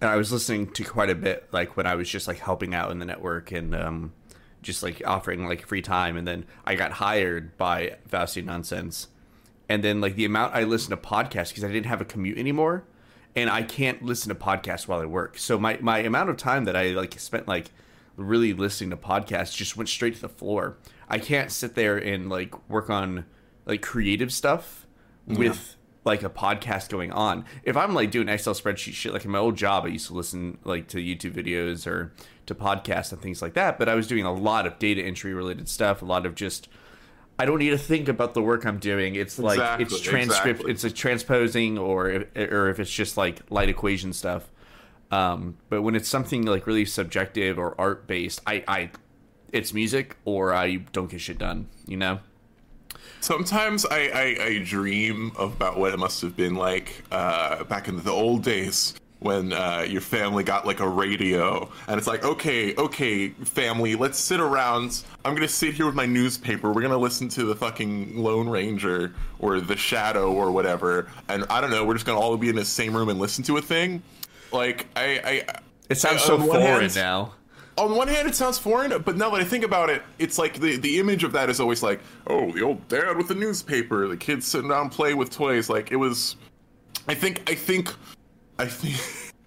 and 0.00 0.10
I 0.10 0.16
was 0.16 0.32
listening 0.32 0.70
to 0.72 0.84
quite 0.84 1.10
a 1.10 1.14
bit, 1.14 1.48
like 1.52 1.76
when 1.76 1.86
I 1.86 1.94
was 1.94 2.08
just 2.08 2.28
like 2.28 2.38
helping 2.38 2.74
out 2.74 2.90
in 2.90 2.98
the 2.98 3.04
network 3.04 3.52
and 3.52 3.74
um, 3.74 4.12
just 4.62 4.82
like 4.82 5.02
offering 5.04 5.46
like 5.46 5.66
free 5.66 5.82
time, 5.82 6.16
and 6.16 6.26
then 6.26 6.44
I 6.64 6.74
got 6.74 6.92
hired 6.92 7.56
by 7.56 7.96
Fausti 8.08 8.44
Nonsense, 8.44 9.08
and 9.68 9.82
then 9.82 10.00
like 10.00 10.14
the 10.14 10.24
amount 10.24 10.54
I 10.54 10.64
listened 10.64 11.00
to 11.00 11.08
podcasts 11.08 11.48
because 11.48 11.64
I 11.64 11.68
didn't 11.68 11.86
have 11.86 12.00
a 12.00 12.06
commute 12.06 12.38
anymore, 12.38 12.84
and 13.34 13.50
I 13.50 13.62
can't 13.62 14.02
listen 14.04 14.28
to 14.28 14.34
podcasts 14.36 14.86
while 14.86 15.00
I 15.00 15.06
work. 15.06 15.38
So 15.38 15.58
my 15.58 15.78
my 15.80 15.98
amount 15.98 16.30
of 16.30 16.36
time 16.36 16.64
that 16.66 16.76
I 16.76 16.90
like 16.90 17.18
spent 17.18 17.48
like 17.48 17.72
really 18.20 18.52
listening 18.52 18.90
to 18.90 18.96
podcasts 18.96 19.54
just 19.54 19.76
went 19.76 19.88
straight 19.88 20.14
to 20.14 20.20
the 20.20 20.28
floor. 20.28 20.76
I 21.08 21.18
can't 21.18 21.50
sit 21.50 21.74
there 21.74 21.96
and 21.96 22.28
like 22.28 22.68
work 22.68 22.90
on 22.90 23.24
like 23.66 23.82
creative 23.82 24.32
stuff 24.32 24.86
with 25.26 25.76
like 26.04 26.22
a 26.22 26.30
podcast 26.30 26.88
going 26.88 27.12
on. 27.12 27.44
If 27.62 27.76
I'm 27.76 27.94
like 27.94 28.10
doing 28.10 28.28
Excel 28.28 28.54
spreadsheet 28.54 28.94
shit, 28.94 29.12
like 29.12 29.24
in 29.24 29.30
my 29.30 29.38
old 29.38 29.56
job, 29.56 29.84
I 29.84 29.88
used 29.88 30.06
to 30.08 30.14
listen 30.14 30.58
like 30.64 30.88
to 30.88 30.98
YouTube 30.98 31.32
videos 31.34 31.86
or 31.86 32.12
to 32.46 32.54
podcasts 32.54 33.12
and 33.12 33.20
things 33.20 33.42
like 33.42 33.54
that. 33.54 33.78
But 33.78 33.88
I 33.88 33.94
was 33.94 34.06
doing 34.06 34.24
a 34.24 34.32
lot 34.32 34.66
of 34.66 34.78
data 34.78 35.02
entry 35.02 35.34
related 35.34 35.68
stuff, 35.68 36.02
a 36.02 36.04
lot 36.04 36.26
of 36.26 36.34
just 36.34 36.68
I 37.38 37.46
don't 37.46 37.58
need 37.58 37.70
to 37.70 37.78
think 37.78 38.08
about 38.08 38.34
the 38.34 38.42
work 38.42 38.66
I'm 38.66 38.78
doing. 38.78 39.14
It's 39.14 39.38
like 39.38 39.58
it's 39.80 39.92
Exactly, 39.94 40.10
transcript, 40.10 40.60
exactly. 40.60 40.72
it's 40.72 40.84
a 40.84 40.90
transposing, 40.90 41.78
or 41.78 42.24
or 42.36 42.68
if 42.68 42.78
it's 42.78 42.90
just 42.90 43.16
like 43.16 43.40
light 43.50 43.68
equation 43.68 44.12
stuff. 44.12 44.50
Um, 45.10 45.56
but 45.68 45.82
when 45.82 45.94
it's 45.96 46.08
something 46.08 46.44
like 46.44 46.66
really 46.66 46.84
subjective 46.84 47.58
or 47.58 47.74
art 47.80 48.06
based, 48.06 48.40
I, 48.46 48.64
I, 48.68 48.90
it's 49.52 49.74
music 49.74 50.16
or 50.24 50.54
I 50.54 50.76
don't 50.92 51.10
get 51.10 51.20
shit 51.20 51.38
done. 51.38 51.68
You 51.86 51.96
know? 51.96 52.20
Sometimes 53.20 53.84
I, 53.84 53.98
I, 53.98 54.44
I 54.44 54.62
dream 54.64 55.32
about 55.38 55.78
what 55.78 55.92
it 55.92 55.98
must 55.98 56.22
have 56.22 56.36
been 56.36 56.54
like 56.54 57.04
uh, 57.10 57.64
back 57.64 57.88
in 57.88 58.02
the 58.02 58.10
old 58.10 58.42
days 58.42 58.94
when 59.20 59.52
uh, 59.52 59.84
your 59.86 60.00
family 60.00 60.42
got 60.42 60.66
like 60.66 60.80
a 60.80 60.88
radio 60.88 61.70
and 61.88 61.98
it's 61.98 62.06
like 62.06 62.24
okay 62.24 62.74
okay 62.76 63.28
family 63.28 63.94
let's 63.94 64.18
sit 64.18 64.40
around 64.40 65.04
i'm 65.24 65.34
gonna 65.34 65.46
sit 65.46 65.74
here 65.74 65.86
with 65.86 65.94
my 65.94 66.06
newspaper 66.06 66.72
we're 66.72 66.80
gonna 66.80 66.96
listen 66.96 67.28
to 67.28 67.44
the 67.44 67.54
fucking 67.54 68.16
lone 68.16 68.48
ranger 68.48 69.14
or 69.38 69.60
the 69.60 69.76
shadow 69.76 70.32
or 70.32 70.50
whatever 70.50 71.06
and 71.28 71.44
i 71.50 71.60
don't 71.60 71.70
know 71.70 71.84
we're 71.84 71.94
just 71.94 72.06
gonna 72.06 72.18
all 72.18 72.34
be 72.36 72.48
in 72.48 72.56
the 72.56 72.64
same 72.64 72.96
room 72.96 73.10
and 73.10 73.20
listen 73.20 73.44
to 73.44 73.58
a 73.58 73.62
thing 73.62 74.02
like 74.52 74.86
i 74.96 75.20
i 75.24 75.54
It 75.88 75.96
sounds 75.98 76.22
I- 76.22 76.26
so 76.26 76.38
foreign 76.38 76.62
hand- 76.62 76.96
now. 76.96 77.32
on 77.78 77.94
one 77.96 78.08
hand 78.08 78.28
it 78.28 78.34
sounds 78.34 78.58
foreign 78.58 78.90
but 79.02 79.16
now 79.16 79.30
that 79.30 79.40
i 79.40 79.44
think 79.44 79.64
about 79.64 79.88
it 79.90 80.02
it's 80.18 80.38
like 80.38 80.58
the, 80.60 80.76
the 80.76 80.98
image 80.98 81.24
of 81.24 81.32
that 81.32 81.48
is 81.50 81.60
always 81.60 81.82
like 81.82 82.00
oh 82.26 82.50
the 82.52 82.62
old 82.62 82.86
dad 82.88 83.16
with 83.16 83.28
the 83.28 83.34
newspaper 83.34 84.06
the 84.08 84.16
kids 84.16 84.46
sitting 84.46 84.68
down 84.68 84.90
play 84.90 85.14
with 85.14 85.30
toys. 85.30 85.68
Like 85.70 85.90
it 85.92 85.96
was 85.96 86.36
i 87.08 87.14
think 87.14 87.48
i 87.50 87.54
think 87.54 87.94
i 88.58 88.66
think 88.66 88.96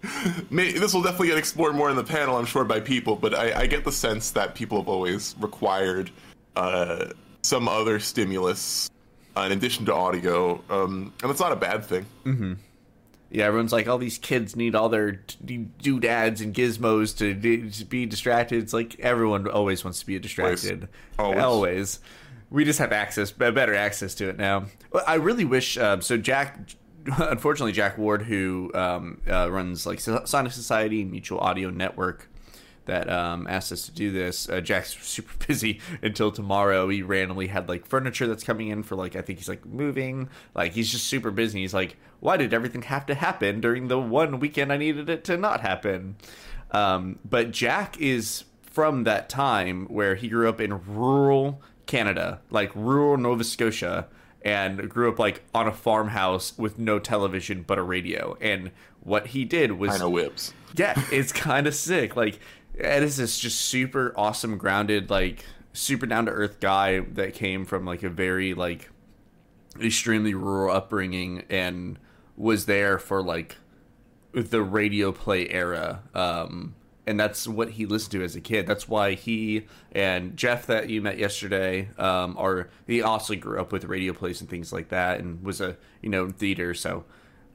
may, 0.50 0.72
this 0.72 0.92
will 0.92 1.02
definitely 1.02 1.28
get 1.28 1.38
explored 1.38 1.74
more 1.74 1.88
in 1.90 1.96
the 1.96 2.04
panel 2.04 2.36
i'm 2.36 2.44
sure 2.46 2.64
by 2.64 2.80
people 2.80 3.16
but 3.16 3.34
i, 3.34 3.60
I 3.62 3.66
get 3.66 3.84
the 3.84 3.92
sense 3.92 4.30
that 4.32 4.54
people 4.54 4.78
have 4.78 4.88
always 4.88 5.34
required 5.40 6.10
uh, 6.56 7.06
some 7.42 7.68
other 7.68 7.98
stimulus 7.98 8.90
uh, 9.36 9.42
in 9.42 9.52
addition 9.52 9.84
to 9.86 9.94
audio 9.94 10.62
um, 10.70 11.12
and 11.22 11.30
it's 11.30 11.40
not 11.40 11.52
a 11.52 11.56
bad 11.56 11.84
thing 11.84 12.04
Yeah, 13.34 13.46
everyone's 13.46 13.72
like, 13.72 13.88
all 13.88 13.98
these 13.98 14.16
kids 14.16 14.54
need 14.54 14.76
all 14.76 14.88
their 14.88 15.24
doodads 15.82 16.40
and 16.40 16.54
gizmos 16.54 17.18
to, 17.18 17.34
d- 17.34 17.68
to 17.68 17.84
be 17.84 18.06
distracted. 18.06 18.62
It's 18.62 18.72
like 18.72 19.00
everyone 19.00 19.48
always 19.48 19.82
wants 19.82 19.98
to 19.98 20.06
be 20.06 20.16
distracted. 20.20 20.88
Always. 21.18 21.42
Always. 21.42 22.00
We 22.50 22.64
just 22.64 22.78
have 22.78 22.92
access, 22.92 23.32
better 23.32 23.74
access 23.74 24.14
to 24.16 24.28
it 24.28 24.38
now. 24.38 24.66
I 25.04 25.14
really 25.14 25.44
wish. 25.44 25.76
Um, 25.76 26.00
so 26.00 26.16
Jack, 26.16 26.60
unfortunately, 27.06 27.72
Jack 27.72 27.98
Ward, 27.98 28.22
who 28.22 28.70
um, 28.72 29.20
uh, 29.28 29.50
runs 29.50 29.84
like 29.84 29.98
Sonic 29.98 30.52
Society 30.52 31.02
Mutual 31.02 31.40
Audio 31.40 31.70
Network, 31.70 32.30
that 32.86 33.10
um, 33.10 33.46
asked 33.48 33.72
us 33.72 33.86
to 33.86 33.92
do 33.92 34.10
this. 34.10 34.48
Uh, 34.48 34.60
Jack's 34.60 34.96
super 35.06 35.32
busy 35.46 35.80
until 36.02 36.30
tomorrow. 36.30 36.88
He 36.88 37.02
randomly 37.02 37.46
had 37.46 37.68
like 37.68 37.86
furniture 37.86 38.26
that's 38.26 38.44
coming 38.44 38.68
in 38.68 38.82
for 38.82 38.96
like 38.96 39.16
I 39.16 39.22
think 39.22 39.38
he's 39.38 39.48
like 39.48 39.64
moving. 39.64 40.28
Like 40.54 40.72
he's 40.72 40.90
just 40.90 41.06
super 41.06 41.30
busy. 41.30 41.60
He's 41.60 41.74
like, 41.74 41.96
why 42.20 42.36
did 42.36 42.54
everything 42.54 42.82
have 42.82 43.06
to 43.06 43.14
happen 43.14 43.60
during 43.60 43.88
the 43.88 43.98
one 43.98 44.40
weekend 44.40 44.72
I 44.72 44.76
needed 44.76 45.08
it 45.08 45.24
to 45.24 45.36
not 45.36 45.60
happen? 45.60 46.16
Um, 46.70 47.18
but 47.24 47.50
Jack 47.50 48.00
is 48.00 48.44
from 48.62 49.04
that 49.04 49.28
time 49.28 49.86
where 49.86 50.16
he 50.16 50.28
grew 50.28 50.48
up 50.48 50.60
in 50.60 50.80
rural 50.86 51.62
Canada, 51.86 52.40
like 52.50 52.74
rural 52.74 53.16
Nova 53.16 53.44
Scotia, 53.44 54.08
and 54.42 54.88
grew 54.88 55.10
up 55.10 55.18
like 55.18 55.42
on 55.54 55.68
a 55.68 55.72
farmhouse 55.72 56.56
with 56.58 56.78
no 56.78 56.98
television 56.98 57.62
but 57.66 57.78
a 57.78 57.82
radio. 57.82 58.36
And 58.40 58.72
what 59.00 59.28
he 59.28 59.44
did 59.44 59.72
was 59.72 59.94
i 59.94 59.98
know 59.98 60.08
whips 60.08 60.54
yeah, 60.76 61.00
it's 61.12 61.32
kind 61.32 61.66
of 61.66 61.74
sick. 61.74 62.16
Like, 62.16 62.40
Ed 62.78 63.02
is 63.02 63.16
this 63.16 63.38
just 63.38 63.60
super 63.60 64.12
awesome, 64.16 64.58
grounded, 64.58 65.10
like 65.10 65.44
super 65.72 66.06
down 66.06 66.26
to 66.26 66.32
earth 66.32 66.60
guy 66.60 67.00
that 67.00 67.34
came 67.34 67.64
from 67.64 67.84
like 67.84 68.02
a 68.02 68.08
very 68.08 68.54
like 68.54 68.90
extremely 69.80 70.34
rural 70.34 70.74
upbringing 70.74 71.44
and 71.50 71.98
was 72.36 72.66
there 72.66 72.98
for 72.98 73.22
like 73.22 73.56
the 74.32 74.62
radio 74.62 75.12
play 75.12 75.48
era. 75.48 76.02
Um, 76.14 76.74
and 77.06 77.20
that's 77.20 77.46
what 77.46 77.70
he 77.70 77.86
listened 77.86 78.12
to 78.12 78.24
as 78.24 78.34
a 78.34 78.40
kid. 78.40 78.66
That's 78.66 78.88
why 78.88 79.14
he 79.14 79.66
and 79.92 80.36
Jeff 80.36 80.66
that 80.66 80.88
you 80.88 81.02
met 81.02 81.18
yesterday 81.18 81.90
um, 81.98 82.34
are 82.38 82.70
he 82.86 83.02
also 83.02 83.34
grew 83.34 83.60
up 83.60 83.72
with 83.72 83.84
radio 83.84 84.12
plays 84.12 84.40
and 84.40 84.48
things 84.48 84.72
like 84.72 84.88
that, 84.88 85.20
and 85.20 85.42
was 85.42 85.60
a 85.60 85.76
you 86.00 86.08
know 86.08 86.30
theater. 86.30 86.72
So 86.72 87.04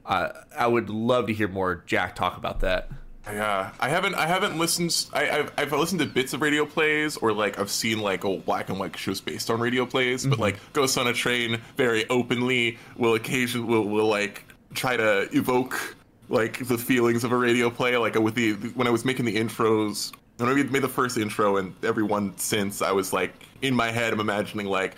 uh, 0.06 0.28
I 0.56 0.66
would 0.66 0.88
love 0.88 1.26
to 1.26 1.34
hear 1.34 1.48
more 1.48 1.82
Jack 1.86 2.14
talk 2.14 2.36
about 2.36 2.60
that. 2.60 2.90
Yeah, 3.26 3.72
I 3.78 3.88
haven't. 3.88 4.14
I 4.14 4.26
haven't 4.26 4.58
listened. 4.58 5.06
I, 5.12 5.30
I've, 5.30 5.52
I've 5.58 5.72
listened 5.72 6.00
to 6.00 6.06
bits 6.06 6.32
of 6.32 6.40
radio 6.40 6.64
plays, 6.64 7.16
or 7.18 7.32
like 7.32 7.58
I've 7.58 7.70
seen 7.70 8.00
like 8.00 8.24
old 8.24 8.44
black 8.44 8.70
and 8.70 8.78
white 8.78 8.96
shows 8.96 9.20
based 9.20 9.50
on 9.50 9.60
radio 9.60 9.84
plays. 9.86 10.24
But 10.24 10.34
mm-hmm. 10.34 10.42
like 10.42 10.72
Ghost 10.72 10.96
on 10.98 11.06
a 11.06 11.12
Train, 11.12 11.60
very 11.76 12.08
openly 12.08 12.78
will 12.96 13.14
occasion 13.14 13.66
will 13.66 13.84
will 13.84 14.08
like 14.08 14.44
try 14.74 14.96
to 14.96 15.28
evoke 15.32 15.96
like 16.28 16.66
the 16.66 16.78
feelings 16.78 17.24
of 17.24 17.32
a 17.32 17.36
radio 17.36 17.68
play. 17.70 17.96
Like 17.96 18.14
with 18.18 18.34
the 18.34 18.54
when 18.74 18.86
I 18.86 18.90
was 18.90 19.04
making 19.04 19.26
the 19.26 19.36
intros, 19.36 20.12
when 20.38 20.48
I 20.48 20.54
made 20.54 20.82
the 20.82 20.88
first 20.88 21.18
intro 21.18 21.58
and 21.58 21.74
every 21.84 22.04
one 22.04 22.36
since, 22.38 22.80
I 22.80 22.92
was 22.92 23.12
like 23.12 23.34
in 23.62 23.74
my 23.74 23.90
head, 23.90 24.12
I'm 24.12 24.20
imagining 24.20 24.66
like 24.66 24.96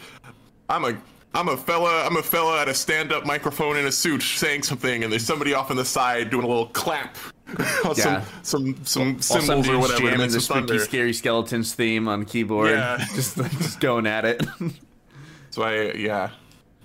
I'm 0.68 0.84
a 0.84 0.96
I'm 1.34 1.48
a 1.48 1.56
fella 1.56 2.04
I'm 2.04 2.16
a 2.16 2.22
fella 2.22 2.60
at 2.60 2.68
a 2.68 2.74
stand 2.74 3.12
up 3.12 3.26
microphone 3.26 3.76
in 3.76 3.86
a 3.86 3.92
suit 3.92 4.22
saying 4.22 4.62
something, 4.62 5.02
and 5.02 5.12
there's 5.12 5.26
somebody 5.26 5.54
off 5.54 5.70
on 5.70 5.76
the 5.76 5.84
side 5.84 6.30
doing 6.30 6.44
a 6.44 6.48
little 6.48 6.66
clap. 6.66 7.16
Yeah. 7.96 8.24
Some 8.42 8.84
some 8.84 9.20
some 9.20 9.42
cymbals 9.42 9.68
or 9.68 9.78
whatever. 9.78 10.10
jamming 10.10 10.30
the 10.30 10.40
spooky, 10.40 10.78
scary 10.78 11.12
skeletons 11.12 11.74
theme 11.74 12.08
on 12.08 12.24
keyboard. 12.24 12.70
Yeah. 12.70 13.04
just 13.14 13.36
like, 13.36 13.50
just 13.52 13.80
going 13.80 14.06
at 14.06 14.24
it. 14.24 14.42
So 15.50 15.62
I 15.62 15.92
yeah, 15.92 16.30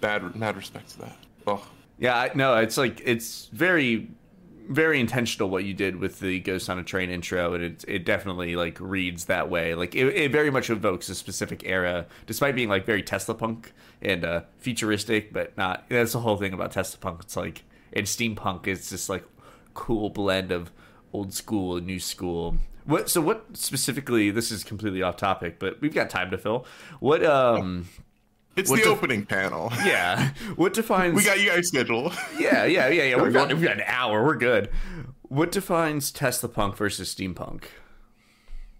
bad 0.01 0.35
mad 0.35 0.57
respect 0.57 0.89
to 0.89 0.99
that. 0.99 1.17
Oh, 1.47 1.65
yeah, 1.97 2.17
I- 2.17 2.31
no, 2.35 2.57
it's 2.57 2.75
like 2.77 3.01
it's 3.05 3.45
very, 3.53 4.09
very 4.67 4.99
intentional 4.99 5.49
what 5.49 5.63
you 5.63 5.73
did 5.73 5.95
with 5.95 6.19
the 6.19 6.41
Ghost 6.41 6.69
on 6.69 6.77
a 6.77 6.83
Train 6.83 7.09
intro, 7.09 7.53
and 7.53 7.63
it 7.63 7.85
it 7.87 8.03
definitely 8.03 8.57
like 8.57 8.77
reads 8.81 9.23
that 9.25 9.49
way. 9.49 9.73
Like 9.73 9.95
it, 9.95 10.07
it 10.07 10.33
very 10.33 10.51
much 10.51 10.69
evokes 10.69 11.07
a 11.07 11.15
specific 11.15 11.63
era, 11.65 12.07
despite 12.25 12.55
being 12.55 12.67
like 12.67 12.85
very 12.85 13.01
Tesla 13.01 13.35
punk 13.35 13.71
and 14.01 14.25
uh, 14.25 14.41
futuristic, 14.57 15.31
but 15.31 15.55
not. 15.57 15.85
That's 15.87 16.11
the 16.11 16.19
whole 16.19 16.35
thing 16.35 16.51
about 16.51 16.71
Tesla 16.73 16.99
punk. 16.99 17.21
It's 17.21 17.37
like 17.37 17.63
and 17.93 18.05
steampunk 18.05 18.67
is 18.67 18.89
just 18.89 19.07
like 19.09 19.23
cool 19.77 20.09
blend 20.09 20.51
of 20.51 20.71
old 21.13 21.33
school 21.33 21.77
and 21.77 21.85
new 21.87 21.99
school. 21.99 22.57
What 22.85 23.09
so 23.09 23.21
what 23.21 23.45
specifically? 23.55 24.31
This 24.31 24.51
is 24.51 24.63
completely 24.63 25.01
off 25.01 25.15
topic, 25.17 25.59
but 25.59 25.79
we've 25.79 25.93
got 25.93 26.09
time 26.09 26.31
to 26.31 26.37
fill. 26.37 26.65
What 26.99 27.23
um 27.23 27.87
it's 28.57 28.69
What 28.71 28.77
the 28.79 28.85
the- 28.85 28.91
opening 28.91 29.25
panel. 29.25 29.71
yeah? 29.85 30.31
What 30.55 30.73
defines 30.73 31.15
We 31.15 31.23
got 31.23 31.39
you 31.39 31.49
guys 31.49 31.67
scheduled. 31.67 32.13
yeah, 32.39 32.65
yeah, 32.65 32.87
yeah, 32.87 33.03
yeah. 33.03 33.21
We've 33.21 33.31
got, 33.31 33.49
we've 33.53 33.61
got 33.61 33.73
an 33.77 33.83
hour. 33.85 34.25
We're 34.25 34.35
good. 34.35 34.69
What 35.29 35.51
defines 35.51 36.11
Tesla 36.11 36.49
punk 36.49 36.75
versus 36.75 37.13
steampunk? 37.13 37.65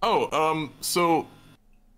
Oh, 0.02 0.30
um, 0.32 0.74
so, 0.82 1.28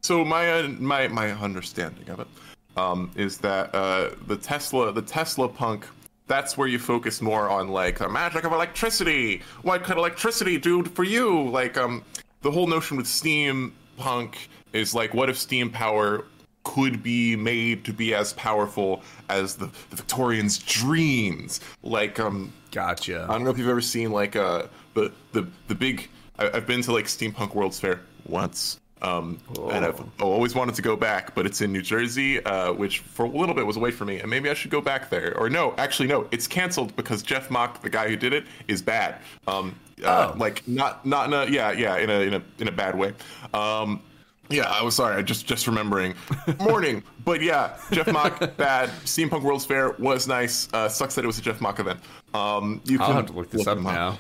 so 0.02 0.26
my 0.26 0.52
uh, 0.52 0.68
my 0.68 1.08
my 1.10 1.32
understanding 1.32 2.10
of 2.10 2.20
it, 2.22 2.28
um, 2.76 3.12
is 3.16 3.38
that 3.40 3.74
uh, 3.76 4.10
the 4.28 4.36
Tesla 4.38 4.92
the 4.92 5.02
Tesla 5.02 5.48
punk. 5.48 5.86
That's 6.30 6.58
where 6.58 6.68
you 6.68 6.80
focus 6.80 7.22
more 7.22 7.50
on 7.50 7.68
like 7.68 7.98
the 7.98 8.08
magic 8.08 8.46
of 8.46 8.54
electricity. 8.54 9.42
What 9.64 9.84
could 9.84 9.98
electricity 9.98 10.58
do 10.58 10.86
for 10.86 11.04
you? 11.04 11.50
Like, 11.50 11.78
um, 11.78 12.06
the 12.42 12.52
whole 12.52 12.68
notion 12.68 12.96
with 12.96 13.08
steampunk 13.08 14.36
is 14.72 14.96
like, 14.96 15.14
what 15.14 15.30
if 15.30 15.38
steam 15.38 15.70
power 15.70 16.24
could 16.64 17.04
be 17.04 17.36
made 17.36 17.84
to 17.86 17.92
be 17.92 18.14
as 18.14 18.32
powerful 18.34 19.02
as 19.28 19.56
the, 19.56 19.66
the 19.90 19.98
Victorians' 19.98 20.60
dreams? 20.60 21.60
Like, 21.84 22.20
um, 22.20 22.54
Gotcha. 22.72 23.26
I 23.28 23.34
don't 23.34 23.44
know 23.44 23.50
if 23.50 23.58
you've 23.58 23.68
ever 23.68 23.82
seen 23.82 24.12
like 24.12 24.36
uh 24.36 24.68
the 24.94 25.12
the 25.32 25.48
the 25.68 25.76
big. 25.76 26.08
I, 26.38 26.50
I've 26.52 26.68
been 26.68 26.82
to 26.84 26.94
like 26.94 27.06
Steampunk 27.06 27.56
World's 27.56 27.80
Fair 27.80 28.02
once, 28.26 28.80
um, 29.02 29.38
and 29.72 29.86
I've 29.86 30.02
always 30.22 30.56
wanted 30.56 30.76
to 30.76 30.82
go 30.82 30.96
back, 30.96 31.34
but 31.36 31.46
it's 31.46 31.62
in 31.62 31.72
New 31.72 31.82
Jersey, 31.82 32.44
uh, 32.44 32.74
which 32.74 33.00
for 33.00 33.26
a 33.26 33.30
little 33.30 33.56
bit 33.56 33.66
was 33.66 33.78
away 33.78 33.92
from 33.92 34.08
me, 34.08 34.20
and 34.20 34.30
maybe 34.30 34.50
I 34.50 34.54
should 34.54 34.72
go 34.72 34.82
back 34.82 35.10
there. 35.10 35.38
Or 35.38 35.50
no, 35.50 35.74
actually 35.78 36.08
no, 36.10 36.28
it's 36.32 36.48
canceled 36.48 36.96
because 36.96 37.24
Jeff 37.24 37.50
Mach, 37.50 37.82
the 37.82 37.90
guy 37.90 38.10
who 38.10 38.16
did 38.16 38.34
it, 38.34 38.46
is 38.68 38.82
bad. 38.82 39.16
Um, 39.48 39.76
uh, 40.04 40.32
Oh. 40.34 40.38
like 40.38 40.66
not 40.68 41.06
not 41.06 41.28
in 41.28 41.34
a 41.34 41.46
yeah 41.52 41.72
yeah 41.72 41.98
in 41.98 42.10
a 42.10 42.20
in 42.22 42.34
a 42.36 42.42
in 42.60 42.68
a 42.68 42.72
bad 42.72 42.98
way. 42.98 43.14
Um, 43.54 44.02
yeah, 44.50 44.64
I 44.68 44.82
was 44.82 44.96
sorry. 44.96 45.16
I 45.16 45.22
just 45.22 45.46
just 45.46 45.68
remembering 45.68 46.16
morning, 46.60 47.04
but 47.24 47.42
yeah, 47.42 47.78
Jeff 47.92 48.08
Mach 48.12 48.40
bad. 48.58 48.90
Steampunk 49.06 49.44
World's 49.44 49.66
Fair 49.66 49.92
was 50.00 50.28
nice. 50.28 50.68
Uh, 50.74 50.90
sucks 50.90 51.16
that 51.16 51.24
it 51.24 51.28
was 51.28 51.38
a 51.38 51.42
Jeff 51.42 51.62
Mach 51.62 51.80
event. 51.80 52.00
Um, 52.34 52.82
you 52.86 53.00
I'll 53.02 53.14
have 53.14 53.28
to 53.28 53.34
look 53.34 53.50
this 53.52 53.68
up 53.68 53.78
him 53.78 53.84
now. 53.84 54.18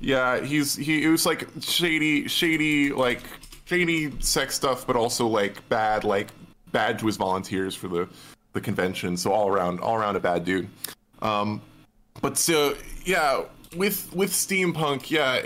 Yeah, 0.00 0.40
he's 0.40 0.76
he. 0.76 1.02
It 1.04 1.08
was 1.08 1.24
like 1.26 1.48
shady, 1.60 2.28
shady, 2.28 2.92
like 2.92 3.22
shady 3.72 4.12
sex 4.20 4.54
stuff, 4.54 4.86
but 4.86 4.96
also 4.96 5.26
like 5.26 5.66
bad, 5.70 6.04
like 6.04 6.28
bad 6.72 6.98
to 6.98 7.06
his 7.06 7.16
volunteers 7.16 7.74
for 7.74 7.88
the 7.88 8.08
the 8.52 8.60
convention. 8.60 9.16
So 9.16 9.32
all 9.32 9.48
around, 9.48 9.80
all 9.80 9.96
around 9.96 10.16
a 10.16 10.20
bad 10.20 10.44
dude. 10.44 10.68
Um, 11.22 11.62
but 12.20 12.36
so 12.36 12.76
yeah, 13.04 13.44
with 13.76 14.14
with 14.14 14.30
steampunk, 14.30 15.10
yeah, 15.10 15.40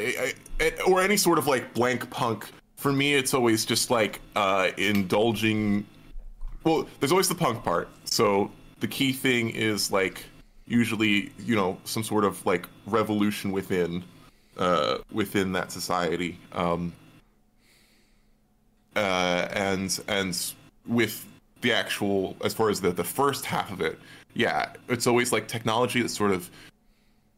or 0.87 1.00
any 1.00 1.16
sort 1.16 1.38
of 1.38 1.47
like 1.47 1.73
blank 1.73 2.11
punk. 2.11 2.50
For 2.76 2.92
me, 2.92 3.14
it's 3.14 3.33
always 3.33 3.64
just 3.64 3.90
like 3.90 4.21
uh, 4.35 4.71
indulging. 4.76 5.87
Well, 6.64 6.87
there's 6.99 7.12
always 7.12 7.28
the 7.28 7.35
punk 7.35 7.62
part. 7.62 7.88
So 8.04 8.50
the 8.80 8.88
key 8.88 9.12
thing 9.12 9.50
is 9.50 9.92
like 9.92 10.25
usually 10.66 11.33
you 11.38 11.54
know 11.54 11.78
some 11.85 12.02
sort 12.02 12.25
of 12.25 12.45
like 12.45 12.66
revolution 12.87 13.52
within 13.52 14.02
uh, 14.56 14.99
within 15.12 15.52
that 15.52 15.71
society. 15.71 16.38
Um, 16.52 16.92
uh, 18.96 19.48
and 19.52 20.00
and 20.08 20.52
with 20.86 21.26
the 21.60 21.72
actual 21.72 22.36
as 22.44 22.54
far 22.54 22.70
as 22.70 22.80
the 22.80 22.90
the 22.90 23.04
first 23.04 23.44
half 23.44 23.70
of 23.70 23.80
it, 23.80 23.98
yeah, 24.34 24.72
it's 24.88 25.06
always 25.06 25.32
like 25.32 25.46
technology 25.48 26.02
that 26.02 26.08
sort 26.08 26.32
of 26.32 26.50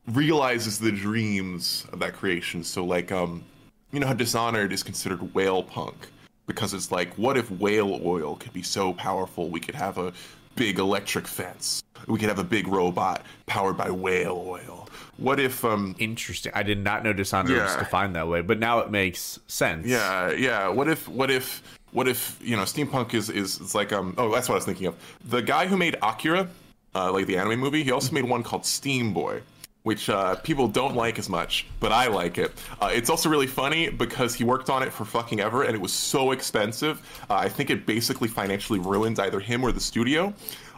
realizes 0.08 0.78
the 0.78 0.92
dreams 0.92 1.86
of 1.92 1.98
that 1.98 2.14
creation. 2.14 2.64
So 2.64 2.84
like 2.84 3.12
um, 3.12 3.44
you 3.92 4.00
know 4.00 4.06
how 4.06 4.14
Dishonored 4.14 4.72
is 4.72 4.82
considered 4.82 5.34
whale 5.34 5.62
punk 5.62 6.08
because 6.48 6.74
it's 6.74 6.90
like, 6.90 7.14
what 7.14 7.36
if 7.36 7.50
whale 7.52 8.00
oil 8.04 8.34
could 8.36 8.52
be 8.52 8.62
so 8.62 8.92
powerful 8.94 9.48
we 9.50 9.60
could 9.60 9.74
have 9.74 9.98
a 9.98 10.12
big 10.56 10.78
electric 10.80 11.28
fence? 11.28 11.84
We 12.06 12.18
could 12.18 12.28
have 12.28 12.38
a 12.38 12.44
big 12.44 12.68
robot 12.68 13.24
powered 13.46 13.76
by 13.76 13.90
whale 13.90 14.44
oil. 14.46 14.88
What 15.16 15.40
if 15.40 15.64
um 15.64 15.96
Interesting. 15.98 16.52
I 16.54 16.62
did 16.62 16.82
not 16.82 17.02
know 17.04 17.12
Dishonored 17.12 17.60
was 17.60 17.76
defined 17.76 18.14
that 18.14 18.28
way, 18.28 18.40
but 18.40 18.58
now 18.58 18.78
it 18.80 18.90
makes 18.90 19.40
sense. 19.46 19.86
Yeah, 19.86 20.30
yeah. 20.30 20.68
What 20.68 20.88
if, 20.88 21.08
what 21.08 21.30
if, 21.30 21.62
what 21.92 22.06
if 22.06 22.38
you 22.40 22.56
know, 22.56 22.62
steampunk 22.62 23.14
is 23.14 23.28
is 23.28 23.60
it's 23.60 23.74
like 23.74 23.92
um. 23.92 24.14
Oh, 24.16 24.30
that's 24.30 24.48
what 24.48 24.54
I 24.54 24.58
was 24.58 24.64
thinking 24.64 24.86
of. 24.86 24.94
The 25.24 25.42
guy 25.42 25.66
who 25.66 25.76
made 25.76 25.96
Akira, 26.02 26.48
uh, 26.94 27.12
like 27.12 27.26
the 27.26 27.36
anime 27.36 27.58
movie, 27.58 27.82
he 27.82 27.90
also 27.90 28.12
made 28.12 28.24
one 28.24 28.42
called 28.42 28.64
Steam 28.64 29.12
Boy, 29.12 29.42
which 29.82 30.08
uh, 30.08 30.36
people 30.36 30.68
don't 30.68 30.94
like 30.94 31.18
as 31.18 31.28
much, 31.28 31.66
but 31.80 31.92
I 31.92 32.08
like 32.08 32.38
it. 32.38 32.52
Uh, 32.80 32.90
it's 32.92 33.10
also 33.10 33.28
really 33.28 33.46
funny 33.46 33.88
because 33.88 34.34
he 34.34 34.44
worked 34.44 34.70
on 34.70 34.82
it 34.82 34.92
for 34.92 35.04
fucking 35.04 35.40
ever, 35.40 35.64
and 35.64 35.74
it 35.74 35.80
was 35.80 35.92
so 35.92 36.32
expensive. 36.32 37.00
Uh, 37.28 37.34
I 37.34 37.48
think 37.48 37.70
it 37.70 37.86
basically 37.86 38.28
financially 38.28 38.78
ruined 38.78 39.18
either 39.18 39.40
him 39.40 39.64
or 39.64 39.72
the 39.72 39.80
studio. 39.80 40.32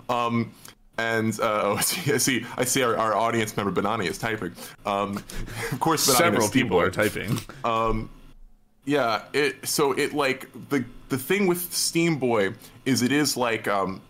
Um, 0.09 0.53
and 1.01 1.41
uh, 1.41 1.63
oh, 1.65 1.77
I 1.77 1.81
see, 1.81 2.13
I 2.13 2.17
see, 2.19 2.47
I 2.57 2.65
see 2.65 2.83
our, 2.83 2.97
our 2.97 3.15
audience 3.15 3.57
member 3.57 3.73
Banani 3.73 4.09
is 4.09 4.19
typing. 4.19 4.53
Um, 4.87 5.17
of 5.73 5.81
course, 5.81 6.07
Banani 6.07 6.19
Several 6.19 6.49
people 6.49 6.81
are 6.81 6.91
typing. 6.91 7.39
Yeah, 8.87 9.23
it 9.33 9.69
so 9.69 9.93
it 9.93 10.15
like 10.15 10.49
the 10.71 10.85
the 11.11 11.19
thing 11.19 11.47
with 11.47 11.73
Steam 11.73 12.17
Boy 12.17 12.55
is 12.87 13.03
it 13.03 13.13
is 13.13 13.37
like 13.37 13.69
um 13.69 14.01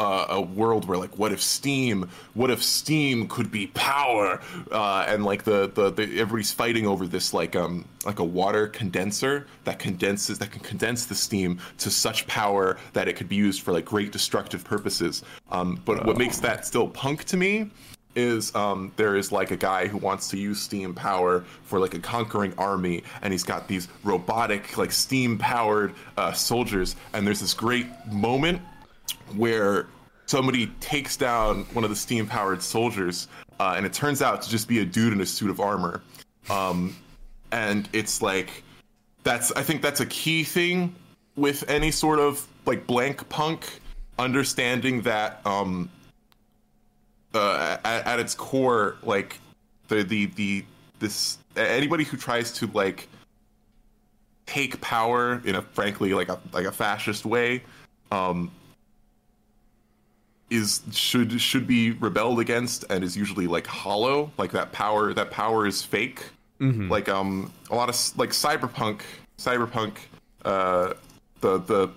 uh, 0.00 0.26
a 0.30 0.40
world 0.40 0.86
where 0.86 0.96
like 0.96 1.18
what 1.18 1.30
if 1.30 1.42
Steam 1.42 2.08
what 2.32 2.50
if 2.50 2.62
Steam 2.62 3.28
could 3.28 3.52
be 3.52 3.66
power 3.68 4.40
uh, 4.72 5.04
and 5.06 5.24
like 5.24 5.44
the, 5.44 5.70
the 5.74 5.90
the 5.90 6.02
everybody's 6.18 6.52
fighting 6.52 6.86
over 6.86 7.06
this 7.06 7.34
like 7.34 7.54
um 7.54 7.84
like 8.06 8.18
a 8.18 8.24
water 8.24 8.66
condenser 8.66 9.46
that 9.64 9.78
condenses 9.78 10.38
that 10.38 10.50
can 10.50 10.62
condense 10.62 11.04
the 11.04 11.14
steam 11.14 11.60
to 11.76 11.90
such 11.90 12.26
power 12.26 12.78
that 12.94 13.08
it 13.08 13.16
could 13.16 13.28
be 13.28 13.36
used 13.36 13.60
for 13.60 13.72
like 13.72 13.84
great 13.84 14.10
destructive 14.10 14.64
purposes 14.64 15.22
um 15.50 15.78
but 15.84 16.06
what 16.06 16.16
makes 16.16 16.38
that 16.38 16.64
still 16.64 16.88
punk 16.88 17.24
to 17.24 17.36
me 17.36 17.70
is 18.16 18.52
um, 18.56 18.90
there 18.96 19.16
is 19.16 19.30
like 19.30 19.50
a 19.50 19.56
guy 19.56 19.86
who 19.86 19.96
wants 19.98 20.28
to 20.28 20.36
use 20.36 20.60
steam 20.60 20.94
power 20.94 21.44
for 21.62 21.78
like 21.78 21.94
a 21.94 21.98
conquering 22.00 22.52
army, 22.58 23.04
and 23.22 23.32
he's 23.32 23.44
got 23.44 23.68
these 23.68 23.86
robotic, 24.02 24.76
like 24.76 24.90
steam 24.90 25.38
powered 25.38 25.94
uh, 26.16 26.32
soldiers. 26.32 26.96
And 27.12 27.24
there's 27.24 27.38
this 27.38 27.54
great 27.54 27.86
moment 28.10 28.60
where 29.36 29.88
somebody 30.26 30.68
takes 30.80 31.16
down 31.16 31.64
one 31.72 31.84
of 31.84 31.90
the 31.90 31.96
steam 31.96 32.26
powered 32.26 32.62
soldiers, 32.62 33.28
uh, 33.58 33.74
and 33.76 33.84
it 33.84 33.92
turns 33.92 34.22
out 34.22 34.42
to 34.42 34.50
just 34.50 34.68
be 34.68 34.80
a 34.80 34.84
dude 34.84 35.12
in 35.12 35.20
a 35.20 35.26
suit 35.26 35.50
of 35.50 35.60
armor. 35.60 36.02
Um, 36.48 36.96
and 37.52 37.88
it's 37.92 38.22
like, 38.22 38.62
that's, 39.22 39.52
I 39.52 39.62
think 39.62 39.82
that's 39.82 40.00
a 40.00 40.06
key 40.06 40.44
thing 40.44 40.94
with 41.36 41.68
any 41.68 41.90
sort 41.90 42.18
of 42.18 42.46
like 42.66 42.86
blank 42.86 43.28
punk, 43.28 43.80
understanding 44.18 45.02
that. 45.02 45.44
Um, 45.46 45.90
uh, 47.34 47.78
at, 47.84 48.06
at 48.06 48.20
its 48.20 48.34
core, 48.34 48.96
like 49.02 49.38
the 49.88 50.02
the 50.02 50.26
the 50.26 50.64
this 50.98 51.38
anybody 51.56 52.04
who 52.04 52.16
tries 52.16 52.52
to 52.52 52.66
like 52.68 53.08
take 54.46 54.80
power 54.80 55.40
in 55.44 55.54
a 55.54 55.62
frankly 55.62 56.12
like 56.12 56.28
a 56.28 56.40
like 56.52 56.66
a 56.66 56.72
fascist 56.72 57.24
way, 57.24 57.62
um, 58.10 58.50
is 60.50 60.82
should 60.92 61.40
should 61.40 61.66
be 61.66 61.92
rebelled 61.92 62.40
against 62.40 62.84
and 62.90 63.02
is 63.04 63.16
usually 63.16 63.46
like 63.46 63.66
hollow. 63.66 64.30
Like 64.36 64.52
that 64.52 64.72
power 64.72 65.14
that 65.14 65.30
power 65.30 65.66
is 65.66 65.82
fake. 65.82 66.24
Like 66.90 67.08
um 67.08 67.52
a 67.70 67.74
lot 67.74 67.88
of 67.88 68.18
like 68.18 68.30
cyberpunk 68.30 69.00
cyberpunk 69.38 69.96
uh 70.44 70.94
the 71.40 71.58
the 71.58 71.90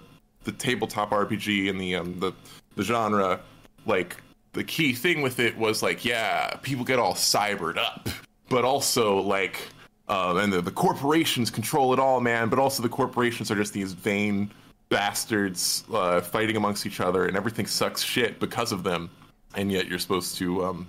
the 0.44 0.52
tabletop 0.52 1.10
RPG 1.12 1.70
and 1.70 1.80
the 1.80 1.96
um 1.96 2.20
the 2.20 2.32
the 2.76 2.84
genre 2.84 3.40
like 3.86 4.18
the 4.54 4.64
key 4.64 4.94
thing 4.94 5.22
with 5.22 5.40
it 5.40 5.58
was 5.58 5.82
like 5.84 6.06
yeah 6.06 6.56
people 6.62 6.86
get 6.86 7.00
all 7.00 7.14
cybered 7.14 7.78
up 7.78 8.08
but 8.50 8.64
also 8.64 9.20
like 9.20 9.60
um 10.08 10.38
and 10.38 10.54
the, 10.54 10.62
the 10.62 10.72
corporations 10.72 11.50
control 11.50 11.92
it 11.94 12.00
all 12.00 12.22
man 12.22 12.50
but 12.50 12.60
also 12.60 12.84
the 12.84 12.90
corporations 12.90 13.50
are 13.52 13.56
just 13.56 13.74
these 13.74 13.94
vain 13.94 14.50
bastards 14.94 15.84
uh, 15.94 16.22
fighting 16.22 16.56
amongst 16.56 16.86
each 16.86 17.00
other 17.00 17.26
and 17.26 17.36
everything 17.36 17.66
sucks 17.66 18.02
shit 18.04 18.40
because 18.40 18.72
of 18.72 18.84
them 18.84 19.10
and 19.56 19.72
yet 19.72 19.88
you're 19.88 20.00
supposed 20.00 20.38
to 20.38 20.64
um 20.64 20.88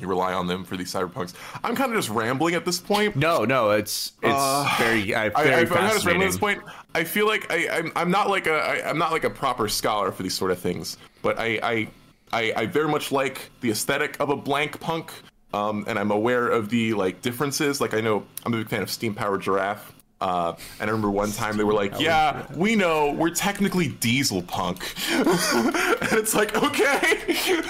you 0.00 0.08
rely 0.08 0.32
on 0.32 0.46
them 0.48 0.64
for 0.64 0.76
these 0.76 0.92
cyberpunks 0.92 1.34
i'm 1.62 1.76
kind 1.76 1.92
of 1.92 1.96
just 1.96 2.08
rambling 2.08 2.54
at 2.56 2.64
this 2.64 2.80
point 2.80 3.14
No, 3.14 3.44
no, 3.44 3.70
it's 3.70 4.12
it's 4.22 4.78
very, 4.78 5.14
I, 5.14 5.28
Uh, 5.28 5.42
very 5.44 5.54
I, 5.54 5.60
I'm 5.60 5.68
not 5.68 5.92
just 5.92 6.04
rambling 6.04 6.04
fascinating. 6.04 6.22
at 6.22 6.26
this 6.26 6.36
point. 6.38 6.62
I 6.96 7.04
feel 7.04 7.26
like 7.28 7.46
I, 7.52 7.68
I'm, 7.78 7.92
I'm 7.94 8.10
not 8.10 8.28
like 8.28 8.46
a 8.48 8.54
I, 8.54 8.88
I'm 8.90 8.98
not 8.98 9.12
like 9.12 9.24
a 9.24 9.30
proper 9.30 9.68
scholar 9.68 10.10
for 10.10 10.22
these 10.24 10.34
sort 10.34 10.50
of 10.50 10.58
things, 10.58 10.96
but 11.22 11.38
I 11.38 11.60
I, 11.62 11.88
I, 12.32 12.52
I 12.56 12.66
very 12.66 12.88
much 12.88 13.12
like 13.12 13.50
the 13.60 13.70
aesthetic 13.70 14.16
of 14.18 14.30
a 14.30 14.36
blank 14.36 14.80
punk, 14.80 15.12
um, 15.52 15.84
and 15.86 15.96
I'm 15.98 16.10
aware 16.10 16.48
of 16.48 16.68
the 16.70 16.92
like 16.94 17.22
differences. 17.22 17.80
Like 17.80 17.94
I 17.94 18.00
know 18.00 18.26
I'm 18.44 18.52
a 18.52 18.56
big 18.58 18.68
fan 18.68 18.82
of 18.82 18.90
Steam 18.90 19.14
Powered 19.14 19.42
Giraffe. 19.42 19.93
Uh, 20.24 20.56
and 20.80 20.88
I 20.88 20.90
remember 20.90 21.10
one 21.10 21.32
time 21.32 21.58
they 21.58 21.64
were 21.64 21.74
like, 21.74 22.00
"Yeah, 22.00 22.46
we 22.56 22.76
know 22.76 23.12
we're 23.12 23.28
technically 23.28 23.88
diesel 23.88 24.40
punk," 24.40 24.82
and 25.10 26.12
it's 26.12 26.34
like, 26.34 26.56
okay, 26.56 27.60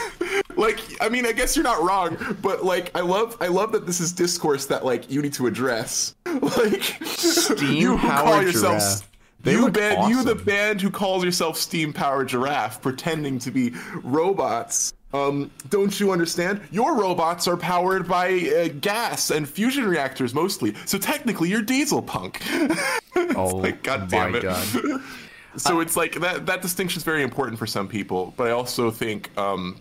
like 0.56 0.78
I 1.00 1.08
mean, 1.08 1.26
I 1.26 1.32
guess 1.32 1.56
you're 1.56 1.64
not 1.64 1.82
wrong, 1.82 2.16
but 2.40 2.64
like 2.64 2.92
I 2.96 3.00
love 3.00 3.36
I 3.40 3.48
love 3.48 3.72
that 3.72 3.86
this 3.86 3.98
is 3.98 4.12
discourse 4.12 4.66
that 4.66 4.84
like 4.84 5.10
you 5.10 5.20
need 5.20 5.32
to 5.34 5.48
address. 5.48 6.14
Like 6.56 7.00
you 7.60 7.96
who 7.96 8.08
call 8.08 8.42
yourself. 8.42 9.08
They 9.40 9.52
you 9.52 9.70
band 9.70 10.10
you 10.10 10.24
the 10.24 10.34
band 10.34 10.80
who 10.80 10.90
calls 10.90 11.24
yourself 11.24 11.56
Steam 11.56 11.92
Powered 11.92 12.28
Giraffe 12.28 12.80
pretending 12.80 13.38
to 13.40 13.50
be 13.50 13.72
robots. 14.02 14.92
Um, 15.14 15.50
don't 15.70 15.98
you 15.98 16.10
understand? 16.10 16.60
Your 16.72 16.96
robots 16.96 17.46
are 17.46 17.56
powered 17.56 18.06
by 18.08 18.32
uh, 18.32 18.68
gas 18.80 19.30
and 19.30 19.48
fusion 19.48 19.86
reactors 19.86 20.34
mostly. 20.34 20.74
So 20.86 20.98
technically, 20.98 21.48
you're 21.48 21.62
diesel 21.62 22.02
punk. 22.02 22.42
Oh 23.36 23.56
like, 23.56 23.82
God 23.84 24.00
my 24.00 24.06
damn 24.06 24.34
it. 24.34 24.42
god! 24.42 25.00
so 25.56 25.80
it's 25.80 25.96
like 25.96 26.14
that 26.20 26.46
that 26.46 26.62
distinction 26.62 26.98
is 26.98 27.04
very 27.04 27.22
important 27.22 27.58
for 27.58 27.66
some 27.66 27.86
people 27.86 28.34
but 28.36 28.48
i 28.48 28.50
also 28.50 28.90
think 28.90 29.30
um 29.38 29.80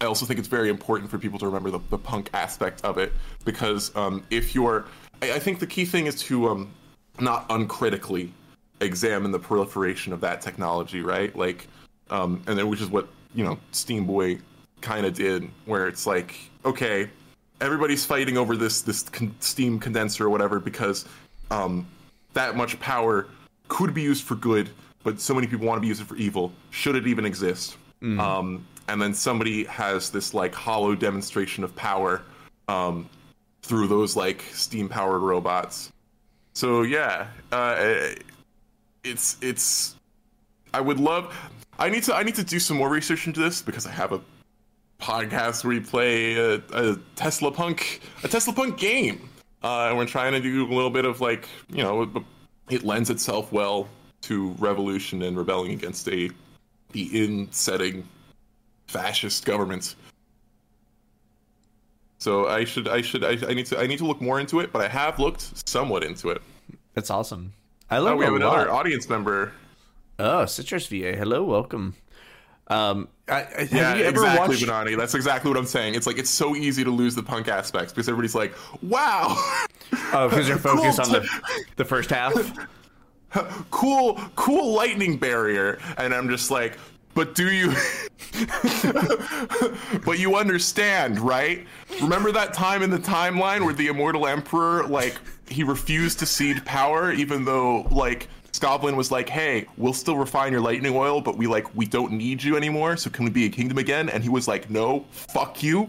i 0.00 0.04
also 0.04 0.24
think 0.24 0.38
it's 0.38 0.48
very 0.48 0.68
important 0.68 1.10
for 1.10 1.18
people 1.18 1.38
to 1.38 1.46
remember 1.46 1.70
the, 1.70 1.80
the 1.90 1.98
punk 1.98 2.30
aspect 2.34 2.84
of 2.84 2.98
it 2.98 3.12
because 3.44 3.94
um 3.96 4.22
if 4.30 4.54
you're 4.54 4.84
I, 5.22 5.32
I 5.32 5.38
think 5.38 5.58
the 5.58 5.66
key 5.66 5.84
thing 5.84 6.06
is 6.06 6.20
to 6.22 6.48
um 6.48 6.70
not 7.20 7.46
uncritically 7.50 8.32
examine 8.80 9.32
the 9.32 9.40
proliferation 9.40 10.12
of 10.12 10.20
that 10.20 10.40
technology 10.40 11.00
right 11.00 11.34
like 11.36 11.66
um 12.10 12.42
and 12.46 12.56
then 12.56 12.68
which 12.68 12.80
is 12.80 12.88
what 12.88 13.08
you 13.34 13.44
know 13.44 13.58
steam 13.72 14.06
boy 14.06 14.38
kind 14.80 15.04
of 15.04 15.14
did 15.14 15.48
where 15.66 15.88
it's 15.88 16.06
like 16.06 16.36
okay 16.64 17.08
everybody's 17.60 18.04
fighting 18.04 18.36
over 18.36 18.56
this 18.56 18.82
this 18.82 19.02
con- 19.02 19.34
steam 19.40 19.78
condenser 19.78 20.26
or 20.26 20.30
whatever 20.30 20.60
because 20.60 21.04
um 21.50 21.86
that 22.34 22.56
much 22.56 22.78
power 22.80 23.26
could 23.68 23.94
be 23.94 24.02
used 24.02 24.24
for 24.24 24.34
good, 24.34 24.70
but 25.02 25.20
so 25.20 25.34
many 25.34 25.46
people 25.46 25.66
want 25.66 25.76
to 25.76 25.80
be 25.80 25.88
used 25.88 26.02
for 26.02 26.16
evil. 26.16 26.52
Should 26.70 26.96
it 26.96 27.06
even 27.06 27.24
exist? 27.24 27.76
Um, 28.20 28.66
and 28.88 29.00
then 29.00 29.12
somebody 29.14 29.64
has 29.64 30.10
this 30.10 30.34
like 30.34 30.54
hollow 30.54 30.94
demonstration 30.94 31.64
of 31.64 31.74
power 31.76 32.22
um, 32.68 33.08
through 33.62 33.88
those 33.88 34.16
like 34.16 34.42
steam 34.52 34.88
powered 34.88 35.22
robots. 35.22 35.92
So 36.54 36.82
yeah, 36.82 37.28
uh, 37.52 38.10
it's 39.04 39.36
it's. 39.40 39.94
I 40.74 40.80
would 40.80 41.00
love. 41.00 41.34
I 41.78 41.88
need 41.88 42.02
to 42.04 42.14
I 42.14 42.22
need 42.22 42.34
to 42.36 42.44
do 42.44 42.58
some 42.58 42.76
more 42.76 42.88
research 42.88 43.26
into 43.26 43.40
this 43.40 43.62
because 43.62 43.86
I 43.86 43.90
have 43.90 44.12
a 44.12 44.20
podcast 45.00 45.64
where 45.64 45.74
we 45.74 45.80
play 45.80 46.34
a, 46.34 46.54
a 46.72 46.96
Tesla 47.16 47.50
Punk 47.52 48.00
a 48.24 48.28
Tesla 48.28 48.52
Punk 48.52 48.78
game, 48.78 49.28
uh, 49.62 49.86
and 49.88 49.96
we're 49.96 50.06
trying 50.06 50.32
to 50.32 50.40
do 50.40 50.66
a 50.66 50.72
little 50.74 50.90
bit 50.90 51.04
of 51.04 51.20
like 51.20 51.48
you 51.70 51.82
know 51.82 52.02
it, 52.02 52.08
it 52.70 52.84
lends 52.84 53.10
itself 53.10 53.52
well 53.52 53.88
to 54.22 54.50
revolution 54.58 55.22
and 55.22 55.36
rebelling 55.36 55.72
against 55.72 56.08
a 56.08 56.30
the 56.92 57.24
in 57.24 57.50
setting 57.52 58.06
fascist 58.88 59.44
government. 59.44 59.94
So 62.18 62.48
I 62.48 62.64
should 62.64 62.88
I 62.88 63.00
should 63.00 63.22
I, 63.24 63.38
I 63.48 63.54
need 63.54 63.66
to 63.66 63.78
I 63.78 63.86
need 63.86 63.98
to 63.98 64.06
look 64.06 64.20
more 64.20 64.40
into 64.40 64.58
it, 64.60 64.72
but 64.72 64.82
I 64.82 64.88
have 64.88 65.18
looked 65.18 65.68
somewhat 65.68 66.02
into 66.02 66.30
it. 66.30 66.42
That's 66.94 67.10
awesome. 67.10 67.52
I 67.90 67.98
Oh, 67.98 68.02
love 68.04 68.18
we 68.18 68.24
have 68.24 68.34
a 68.34 68.36
another 68.36 68.70
audience 68.70 69.08
member. 69.08 69.52
Oh, 70.18 70.44
Citrus 70.46 70.88
VA. 70.88 71.14
Hello, 71.16 71.44
welcome. 71.44 71.94
Um, 72.68 73.08
I, 73.28 73.42
I, 73.42 73.68
Yeah, 73.70 73.94
exactly, 73.96 74.56
watched? 74.56 74.62
Banani. 74.62 74.96
That's 74.96 75.14
exactly 75.14 75.50
what 75.50 75.56
I'm 75.58 75.66
saying. 75.66 75.94
It's 75.94 76.06
like 76.06 76.18
it's 76.18 76.30
so 76.30 76.54
easy 76.54 76.84
to 76.84 76.90
lose 76.90 77.14
the 77.14 77.22
punk 77.22 77.48
aspects 77.48 77.92
because 77.92 78.08
everybody's 78.08 78.34
like, 78.34 78.54
"Wow, 78.82 79.34
Oh, 80.12 80.28
because 80.28 80.48
you're 80.48 80.58
focused 80.72 80.98
Cool. 81.02 81.16
on 81.16 81.22
the 81.22 81.28
the 81.76 81.84
first 81.84 82.10
half. 82.10 82.32
cool, 83.70 84.20
cool 84.36 84.72
lightning 84.74 85.16
barrier," 85.18 85.78
and 85.98 86.14
I'm 86.14 86.28
just 86.28 86.50
like, 86.50 86.78
but 87.14 87.34
do 87.34 87.50
you? 87.50 87.72
but 90.04 90.18
you 90.18 90.36
understand, 90.36 91.18
right? 91.20 91.66
Remember 92.00 92.32
that 92.32 92.54
time 92.54 92.82
in 92.82 92.90
the 92.90 92.98
timeline 92.98 93.64
where 93.64 93.74
the 93.74 93.88
immortal 93.88 94.26
emperor, 94.26 94.86
like, 94.86 95.18
he 95.48 95.64
refused 95.64 96.18
to 96.20 96.26
cede 96.26 96.64
power, 96.64 97.10
even 97.12 97.44
though, 97.44 97.82
like, 97.90 98.28
Scoblin 98.52 98.96
was 98.96 99.10
like, 99.10 99.28
"Hey, 99.28 99.66
we'll 99.76 99.92
still 99.92 100.16
refine 100.16 100.52
your 100.52 100.60
lightning 100.60 100.94
oil, 100.96 101.20
but 101.20 101.36
we 101.36 101.46
like 101.46 101.74
we 101.76 101.86
don't 101.86 102.12
need 102.12 102.42
you 102.42 102.56
anymore. 102.56 102.96
So 102.96 103.10
can 103.10 103.24
we 103.24 103.30
be 103.30 103.44
a 103.46 103.50
kingdom 103.50 103.78
again?" 103.78 104.08
And 104.08 104.22
he 104.22 104.28
was 104.28 104.48
like, 104.48 104.70
"No, 104.70 105.04
fuck 105.10 105.62
you." 105.62 105.88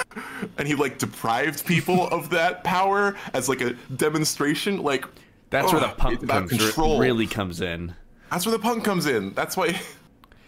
and 0.58 0.68
he 0.68 0.74
like 0.74 0.98
deprived 0.98 1.64
people 1.66 2.06
of 2.12 2.30
that 2.30 2.62
power 2.64 3.16
as 3.32 3.48
like 3.48 3.60
a 3.60 3.72
demonstration. 3.96 4.82
Like 4.82 5.06
That's 5.50 5.72
where 5.72 5.80
the 5.80 5.88
punk 5.88 6.22
about 6.22 6.48
comes, 6.48 6.50
control. 6.62 6.98
really 7.00 7.26
comes 7.26 7.60
in. 7.60 7.94
That's 8.30 8.46
where 8.46 8.52
the 8.56 8.62
punk 8.62 8.84
comes 8.84 9.06
in. 9.06 9.32
That's 9.34 9.56
why. 9.56 9.80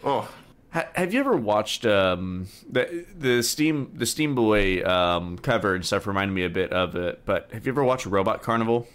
Oh, 0.05 0.29
Ha- 0.71 0.87
Have 0.95 1.12
you 1.14 1.19
ever 1.21 1.35
watched 1.37 1.85
um, 1.85 2.47
the 2.71 3.05
the 3.19 3.42
Steam 3.42 3.90
the 3.95 4.07
Steam 4.07 4.35
Boy 4.37 4.85
um, 4.85 5.37
cover 5.38 5.75
and 5.75 5.85
stuff? 5.85 6.07
Reminded 6.07 6.33
me 6.35 6.45
a 6.45 6.51
bit 6.51 6.73
of 6.73 6.95
it. 6.95 7.23
But 7.25 7.49
have 7.53 7.66
you 7.66 7.73
ever 7.73 7.83
watched 7.83 8.07
Robot 8.07 8.42
Carnival? 8.42 8.87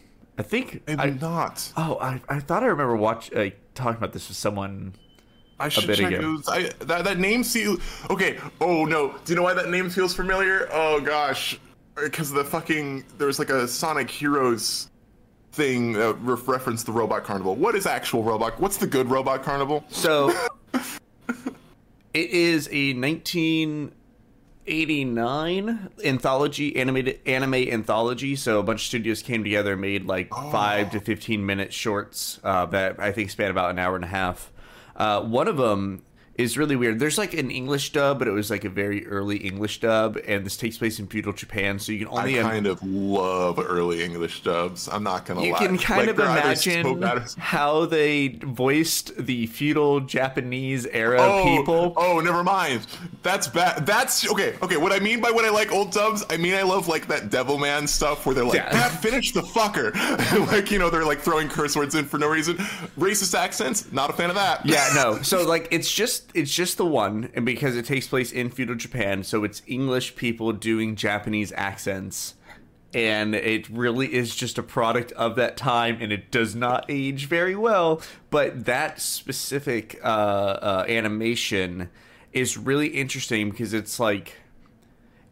I 0.41 0.43
think 0.43 0.81
I'm 0.87 0.99
I 0.99 1.09
not. 1.11 1.71
oh 1.77 1.99
I, 2.01 2.19
I 2.27 2.39
thought 2.39 2.63
I 2.63 2.65
remember 2.65 2.95
watch 2.95 3.31
uh, 3.31 3.51
talking 3.75 3.97
about 3.97 4.11
this 4.11 4.27
with 4.27 4.37
someone. 4.37 4.95
I 5.59 5.69
should 5.69 5.85
bit 5.85 5.99
check. 5.99 6.13
ago. 6.13 6.39
It 6.47 6.49
I, 6.49 6.85
that 6.85 7.03
that 7.03 7.19
name 7.19 7.43
feels 7.43 7.79
okay. 8.09 8.39
Oh 8.59 8.85
no! 8.85 9.15
Do 9.23 9.33
you 9.33 9.35
know 9.35 9.43
why 9.43 9.53
that 9.53 9.69
name 9.69 9.87
feels 9.91 10.15
familiar? 10.15 10.67
Oh 10.71 10.99
gosh, 10.99 11.59
because 11.93 12.31
the 12.31 12.43
fucking 12.43 13.05
there's 13.19 13.37
like 13.37 13.51
a 13.51 13.67
Sonic 13.67 14.09
Heroes 14.09 14.89
thing 15.51 15.93
that 15.93 16.15
re- 16.21 16.41
referenced 16.47 16.87
the 16.87 16.91
Robot 16.91 17.23
Carnival. 17.23 17.55
What 17.55 17.75
is 17.75 17.85
actual 17.85 18.23
Robot? 18.23 18.59
What's 18.59 18.77
the 18.77 18.87
good 18.87 19.11
Robot 19.11 19.43
Carnival? 19.43 19.83
So 19.89 20.33
it 22.15 22.29
is 22.31 22.67
a 22.71 22.93
1989 24.67 25.89
anthology 26.05 26.75
animated 26.75 27.19
anime 27.25 27.55
anthology. 27.55 28.35
So 28.35 28.59
a 28.59 28.63
bunch 28.63 28.81
of 28.81 28.85
studios 28.85 29.23
came 29.23 29.43
together 29.43 29.71
and 29.71 29.81
made 29.81 30.05
like 30.05 30.29
five 30.29 30.91
to 30.91 30.99
15 30.99 31.43
minute 31.43 31.73
shorts 31.73 32.39
uh, 32.43 32.67
that 32.67 32.99
I 32.99 33.11
think 33.11 33.31
span 33.31 33.49
about 33.49 33.71
an 33.71 33.79
hour 33.79 33.95
and 33.95 34.05
a 34.05 34.09
half. 34.09 34.51
Uh, 34.95 35.21
one 35.21 35.47
of 35.47 35.57
them 35.57 36.03
is 36.41 36.57
really 36.57 36.75
weird. 36.75 36.99
There's 36.99 37.17
like 37.17 37.33
an 37.33 37.49
English 37.51 37.91
dub, 37.93 38.19
but 38.19 38.27
it 38.27 38.31
was 38.31 38.49
like 38.49 38.65
a 38.65 38.69
very 38.69 39.05
early 39.07 39.37
English 39.37 39.79
dub, 39.79 40.17
and 40.27 40.45
this 40.45 40.57
takes 40.57 40.77
place 40.77 40.99
in 40.99 41.07
feudal 41.07 41.33
Japan. 41.33 41.79
So 41.79 41.91
you 41.91 41.99
can 41.99 42.07
only. 42.09 42.39
I 42.39 42.43
kind 42.43 42.67
of 42.67 42.81
love 42.83 43.59
early 43.59 44.03
English 44.03 44.43
dubs. 44.43 44.87
I'm 44.87 45.03
not 45.03 45.25
gonna 45.25 45.43
you 45.43 45.53
lie. 45.53 45.59
can 45.59 45.77
kind 45.77 46.01
Like, 46.01 46.09
of 46.11 46.17
they're 46.17 46.55
so 46.55 46.71
imagine 46.91 47.39
how 47.39 47.85
they 47.85 48.39
voiced 48.43 49.15
the 49.17 49.47
feudal 49.47 49.99
Japanese 50.01 50.85
era 50.87 51.17
Oh, 51.21 51.43
people. 51.57 51.93
oh, 51.97 52.19
never 52.19 52.43
mind. 52.43 52.85
That's 53.23 53.47
bad. 53.47 53.85
That's 53.85 54.29
okay. 54.31 54.55
Okay, 54.61 54.77
what 54.77 54.91
I 54.91 54.99
mean 54.99 55.21
by 55.21 55.31
what 55.31 55.45
I 55.45 55.49
like 55.49 55.71
old 55.71 55.91
dubs, 55.91 56.25
I 56.29 56.37
mean 56.37 56.53
I 56.53 56.63
love 56.63 56.87
like 56.87 57.07
that 57.07 57.29
Devilman 57.29 57.87
stuff 57.87 58.25
where 58.25 58.35
they're 58.35 58.43
like, 58.45 58.55
Yeah. 58.55 58.71
"That 58.71 58.91
finish 59.01 59.31
the 59.31 59.41
fucker," 59.41 59.93
like 60.51 60.71
you 60.71 60.79
know 60.79 60.89
they're 60.89 61.05
like 61.05 61.19
throwing 61.19 61.49
curse 61.49 61.75
words 61.75 61.95
in 61.95 62.05
for 62.05 62.17
no 62.17 62.27
reason. 62.27 62.57
Racist 62.97 63.37
accents, 63.37 63.91
not 63.91 64.09
a 64.09 64.13
fan 64.13 64.29
of 64.29 64.35
that. 64.35 64.65
Yeah, 64.65 64.89
no. 64.95 65.19
So 65.31 65.47
like 65.47 65.67
it's 65.71 65.91
just 65.91 66.30
it's 66.33 66.53
just 66.53 66.77
the 66.77 66.85
one 66.85 67.29
and 67.33 67.45
because 67.45 67.75
it 67.75 67.85
takes 67.85 68.07
place 68.07 68.31
in 68.31 68.49
feudal 68.49 68.75
Japan, 68.75 69.23
so 69.23 69.43
it's 69.43 69.61
English 69.67 70.15
people 70.15 70.51
doing 70.53 70.95
Japanese 70.95 71.51
accents. 71.55 72.35
And 72.93 73.33
it 73.33 73.69
really 73.69 74.13
is 74.13 74.35
just 74.35 74.57
a 74.57 74.63
product 74.63 75.13
of 75.13 75.37
that 75.37 75.55
time, 75.55 75.97
and 76.01 76.11
it 76.11 76.29
does 76.29 76.55
not 76.55 76.85
age 76.89 77.25
very 77.25 77.55
well. 77.55 78.01
But 78.29 78.65
that 78.65 78.99
specific 78.99 79.97
uh, 80.03 80.07
uh, 80.07 80.85
animation 80.89 81.89
is 82.33 82.57
really 82.57 82.87
interesting 82.87 83.49
because 83.49 83.73
it's 83.73 83.97
like 83.97 84.35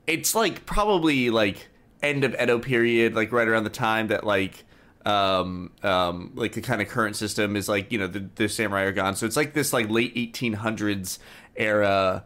it's 0.07 0.33
like 0.33 0.65
probably 0.65 1.29
like 1.29 1.67
end 2.01 2.23
of 2.23 2.33
Edo 2.41 2.59
period, 2.59 3.13
like 3.13 3.33
right 3.33 3.47
around 3.47 3.65
the 3.65 3.69
time 3.69 4.07
that 4.07 4.23
like 4.23 4.63
um 5.05 5.71
um 5.83 6.31
like 6.35 6.53
the 6.53 6.62
kind 6.62 6.81
of 6.81 6.88
current 6.88 7.15
system 7.15 7.55
is 7.55 7.69
like 7.69 7.91
you 7.91 7.97
know 7.97 8.07
the, 8.07 8.27
the 8.35 8.49
samurai 8.49 8.83
are 8.83 8.91
gone 8.91 9.15
so 9.15 9.25
it's 9.25 9.38
like 9.38 9.53
this 9.53 9.71
like 9.71 9.89
late 9.89 10.13
1800s 10.15 11.19
era 11.55 12.23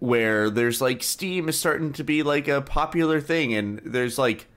where 0.00 0.50
there's 0.50 0.80
like 0.80 1.02
steam 1.02 1.48
is 1.48 1.56
starting 1.56 1.92
to 1.92 2.02
be 2.02 2.22
like 2.22 2.48
a 2.48 2.60
popular 2.60 3.20
thing 3.20 3.54
and 3.54 3.80
there's 3.84 4.18
like 4.18 4.48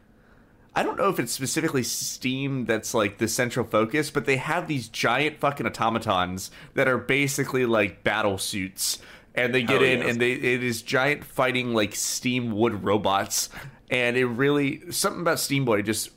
I 0.75 0.83
don't 0.83 0.97
know 0.97 1.07
if 1.07 1.19
it's 1.19 1.31
specifically 1.31 1.83
Steam 1.83 2.65
that's 2.65 2.93
like 2.93 3.17
the 3.17 3.29
central 3.29 3.65
focus, 3.65 4.11
but 4.11 4.25
they 4.25 4.35
have 4.35 4.67
these 4.67 4.89
giant 4.89 5.39
fucking 5.39 5.65
automatons 5.65 6.51
that 6.73 6.89
are 6.89 6.97
basically 6.97 7.65
like 7.65 8.03
battle 8.03 8.37
suits. 8.37 8.99
And 9.33 9.55
they 9.55 9.63
get 9.63 9.81
in 9.81 9.99
yes. 9.99 10.09
and 10.09 10.21
they 10.21 10.33
it 10.33 10.63
is 10.63 10.81
giant 10.81 11.23
fighting 11.23 11.73
like 11.73 11.95
Steam 11.95 12.51
wood 12.51 12.83
robots. 12.83 13.49
And 13.89 14.17
it 14.17 14.25
really 14.25 14.91
something 14.91 15.21
about 15.21 15.39
Steam 15.39 15.63
Boy 15.63 15.81
just 15.81 16.09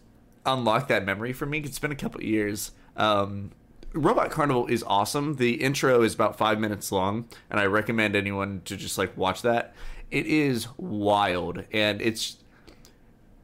unlocked 0.52 0.88
that 0.88 1.04
memory 1.04 1.32
for 1.32 1.46
me. 1.46 1.58
It's 1.58 1.78
been 1.78 1.92
a 1.92 1.96
couple 1.96 2.22
years. 2.22 2.72
Um 2.96 3.52
Robot 3.94 4.30
Carnival 4.30 4.66
is 4.66 4.82
awesome. 4.86 5.36
The 5.36 5.54
intro 5.54 6.02
is 6.02 6.14
about 6.14 6.36
five 6.36 6.60
minutes 6.60 6.92
long, 6.92 7.26
and 7.50 7.58
I 7.58 7.64
recommend 7.64 8.14
anyone 8.14 8.60
to 8.66 8.76
just 8.76 8.98
like 8.98 9.16
watch 9.16 9.42
that. 9.42 9.74
It 10.10 10.26
is 10.26 10.68
wild, 10.76 11.64
and 11.72 12.02
it's 12.02 12.36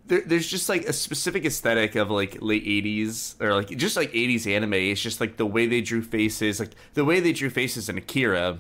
there, 0.07 0.23
there's 0.25 0.47
just 0.47 0.69
like 0.69 0.85
a 0.85 0.93
specific 0.93 1.45
aesthetic 1.45 1.95
of 1.97 2.11
like 2.11 2.38
late 2.43 2.64
80s 2.64 3.40
or 3.40 3.55
like 3.55 3.69
just 3.71 3.97
like 3.97 4.12
80s 4.12 4.47
anime 4.47 4.75
it's 4.75 5.01
just 5.01 5.21
like 5.21 5.37
the 5.37 5.47
way 5.47 5.67
they 5.67 5.81
drew 5.81 6.03
faces 6.03 6.61
like 6.61 6.73
the 6.93 7.05
way 7.05 7.21
they 7.21 7.33
drew 7.33 7.51
faces 7.51 7.88
in 7.88 7.97
akira 7.97 8.59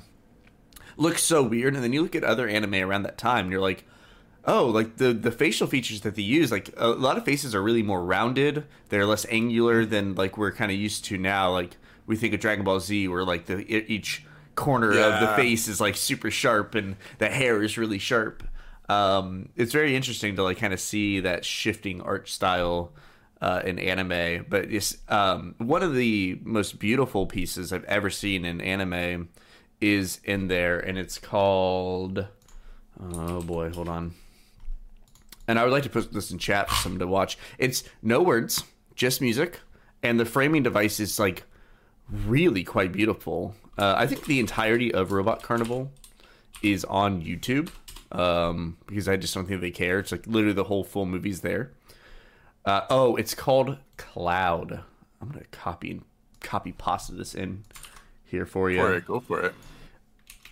looks 0.96 1.22
so 1.22 1.42
weird 1.42 1.74
and 1.74 1.84
then 1.84 1.92
you 1.92 2.02
look 2.02 2.14
at 2.14 2.24
other 2.24 2.48
anime 2.48 2.76
around 2.76 3.02
that 3.02 3.18
time 3.18 3.44
and 3.44 3.52
you're 3.52 3.60
like 3.60 3.84
oh 4.46 4.66
like 4.66 4.96
the 4.96 5.12
the 5.12 5.30
facial 5.30 5.66
features 5.66 6.02
that 6.02 6.14
they 6.14 6.22
use 6.22 6.50
like 6.50 6.70
a 6.76 6.88
lot 6.88 7.16
of 7.16 7.24
faces 7.24 7.54
are 7.54 7.62
really 7.62 7.82
more 7.82 8.04
rounded. 8.04 8.64
They're 8.88 9.06
less 9.06 9.26
angular 9.30 9.84
than 9.84 10.14
like 10.14 10.36
we're 10.36 10.52
kind 10.52 10.70
of 10.70 10.78
used 10.78 11.04
to 11.06 11.18
now. 11.18 11.50
Like 11.50 11.76
we 12.06 12.16
think 12.16 12.34
of 12.34 12.40
dragon 12.40 12.64
ball 12.64 12.80
z 12.80 13.08
where 13.08 13.24
like 13.24 13.46
the 13.46 13.58
each 13.92 14.24
corner 14.54 14.90
of 14.90 15.20
the 15.20 15.34
face 15.34 15.66
is 15.66 15.80
like 15.80 15.96
super 15.96 16.30
sharp 16.30 16.74
and 16.74 16.96
the 17.18 17.28
hair 17.28 17.62
is 17.62 17.78
really 17.78 17.98
sharp. 17.98 18.42
Um 18.88 19.48
it's 19.56 19.72
very 19.72 19.96
interesting 19.96 20.36
to 20.36 20.42
like 20.42 20.58
kind 20.58 20.72
of 20.72 20.80
see 20.80 21.20
that 21.20 21.44
shifting 21.44 22.00
art 22.02 22.28
style 22.28 22.92
uh, 23.40 23.62
in 23.64 23.78
anime. 23.78 24.46
But 24.48 24.66
it's 24.66 24.98
um 25.08 25.54
one 25.58 25.82
of 25.82 25.94
the 25.94 26.38
most 26.42 26.78
beautiful 26.78 27.26
pieces 27.26 27.72
i've 27.72 27.84
ever 27.84 28.10
seen 28.10 28.44
in 28.44 28.60
anime 28.60 29.28
is 29.80 30.20
in 30.24 30.48
there 30.48 30.78
and 30.78 30.96
it's 30.96 31.18
called 31.18 32.26
oh 33.00 33.42
boy 33.42 33.70
hold 33.70 33.88
on 33.88 34.14
and 35.46 35.58
I 35.58 35.64
would 35.64 35.72
like 35.72 35.82
to 35.84 35.90
put 35.90 36.12
this 36.12 36.30
in 36.30 36.38
chat 36.38 36.68
for 36.68 36.74
someone 36.76 37.00
to 37.00 37.06
watch. 37.06 37.38
It's 37.58 37.84
no 38.02 38.22
words, 38.22 38.64
just 38.94 39.20
music, 39.20 39.60
and 40.02 40.18
the 40.18 40.24
framing 40.24 40.62
device 40.62 41.00
is 41.00 41.18
like 41.18 41.44
really 42.10 42.64
quite 42.64 42.92
beautiful. 42.92 43.54
Uh, 43.76 43.94
I 43.96 44.06
think 44.06 44.26
the 44.26 44.38
entirety 44.40 44.92
of 44.92 45.12
Robot 45.12 45.42
Carnival 45.42 45.90
is 46.62 46.84
on 46.84 47.22
YouTube 47.22 47.70
um, 48.12 48.76
because 48.86 49.08
I 49.08 49.16
just 49.16 49.34
don't 49.34 49.46
think 49.46 49.60
they 49.60 49.70
care. 49.70 49.98
It's 49.98 50.12
like 50.12 50.26
literally 50.26 50.54
the 50.54 50.64
whole 50.64 50.84
full 50.84 51.06
movie's 51.06 51.40
there. 51.40 51.72
Uh, 52.64 52.82
oh, 52.88 53.16
it's 53.16 53.34
called 53.34 53.76
Cloud. 53.96 54.80
I'm 55.20 55.28
gonna 55.28 55.44
copy 55.50 55.90
and 55.90 56.02
copy 56.40 56.72
pasta 56.72 57.12
this 57.12 57.34
in 57.34 57.64
here 58.24 58.46
for 58.46 58.70
you 58.70 58.78
For 58.78 58.94
it, 58.94 59.06
go 59.06 59.20
for 59.20 59.40
it. 59.40 59.54